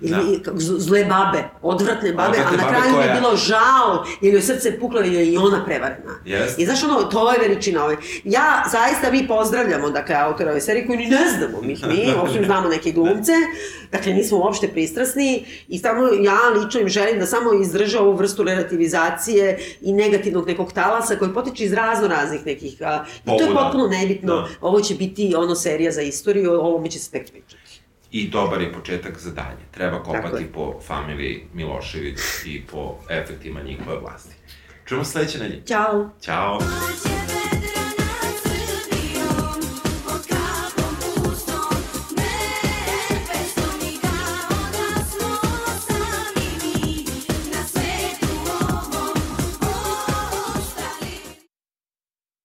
Ili, 0.01 0.11
Da. 0.37 0.51
zle 0.55 1.05
babe, 1.05 1.43
odvratne 1.63 2.13
babe, 2.13 2.29
Odvratne 2.29 2.57
a 2.57 2.61
na 2.61 2.69
kraju 2.69 2.83
mi 2.87 2.97
je 2.97 3.03
koja- 3.03 3.13
bilo 3.15 3.35
žao, 3.37 3.89
jer 4.21 4.33
joj 4.33 4.41
srce 4.43 4.79
puklo 4.79 4.99
jer 4.99 5.13
je 5.13 5.25
i 5.25 5.37
ona 5.37 5.65
prevarena. 5.65 6.19
Jeste. 6.25 6.61
I 6.61 6.65
znaš 6.65 6.83
ono, 6.83 7.03
to 7.03 7.31
je 7.31 7.39
veličina 7.39 7.85
ove. 7.85 7.97
Ja, 8.23 8.63
zaista 8.67 9.11
mi 9.11 9.27
pozdravljamo, 9.27 9.89
dakle, 9.89 10.15
autora 10.17 10.51
ove 10.51 10.61
serije 10.61 10.87
koju 10.87 10.97
ni 10.97 11.07
ne 11.07 11.19
znamo, 11.29 11.61
mi, 11.61 11.77
mi 11.87 12.13
osim 12.23 12.45
znamo 12.45 12.69
neke 12.69 12.91
glumce, 12.91 13.31
dakle, 13.91 14.13
nismo 14.13 14.37
uopšte 14.37 14.67
pristrasni 14.67 15.29
i 15.67 15.79
samo 15.79 16.01
ja 16.03 16.37
lično 16.55 16.79
im 16.79 16.89
želim 16.89 17.19
da 17.19 17.25
samo 17.25 17.53
izdrže 17.55 17.99
ovu 17.99 18.13
vrstu 18.13 18.43
relativizacije 18.43 19.45
i 19.81 19.93
negativnog 19.93 20.47
nekog 20.47 20.73
talasa 20.73 21.15
koji 21.15 21.33
potiče 21.33 21.63
iz 21.63 21.73
razno 21.73 22.07
raznih 22.07 22.45
nekih, 22.45 22.77
a, 22.81 23.03
i 23.25 23.29
to 23.29 23.43
je 23.43 23.53
potpuno 23.53 23.87
nebitno, 23.89 24.35
Da. 24.35 24.47
ovo 24.61 24.81
će 24.81 24.95
biti 24.95 25.33
ono 25.37 25.55
serija 25.55 25.91
za 25.91 26.01
istoriju, 26.03 26.51
o 26.51 26.57
ovome 26.57 26.89
će 26.89 26.99
se 26.99 27.11
tek 27.11 27.31
pričati. 27.31 27.55
I 28.11 28.29
dobar 28.29 28.61
je 28.61 28.73
početak 28.73 29.19
za 29.19 29.31
dalje. 29.31 29.65
Treba 29.71 30.03
kopati 30.03 30.45
po 30.53 30.79
familiji 30.87 31.43
Milošević 31.53 32.19
i 32.45 32.61
po 32.71 32.95
efektima 33.09 33.61
njihove 33.61 33.97
vlasti. 33.99 34.35
Čujemo 34.85 35.05
sledeće 35.05 35.39
nedelje. 35.39 35.65
Ćao! 35.65 36.09
Ćao! 36.21 36.59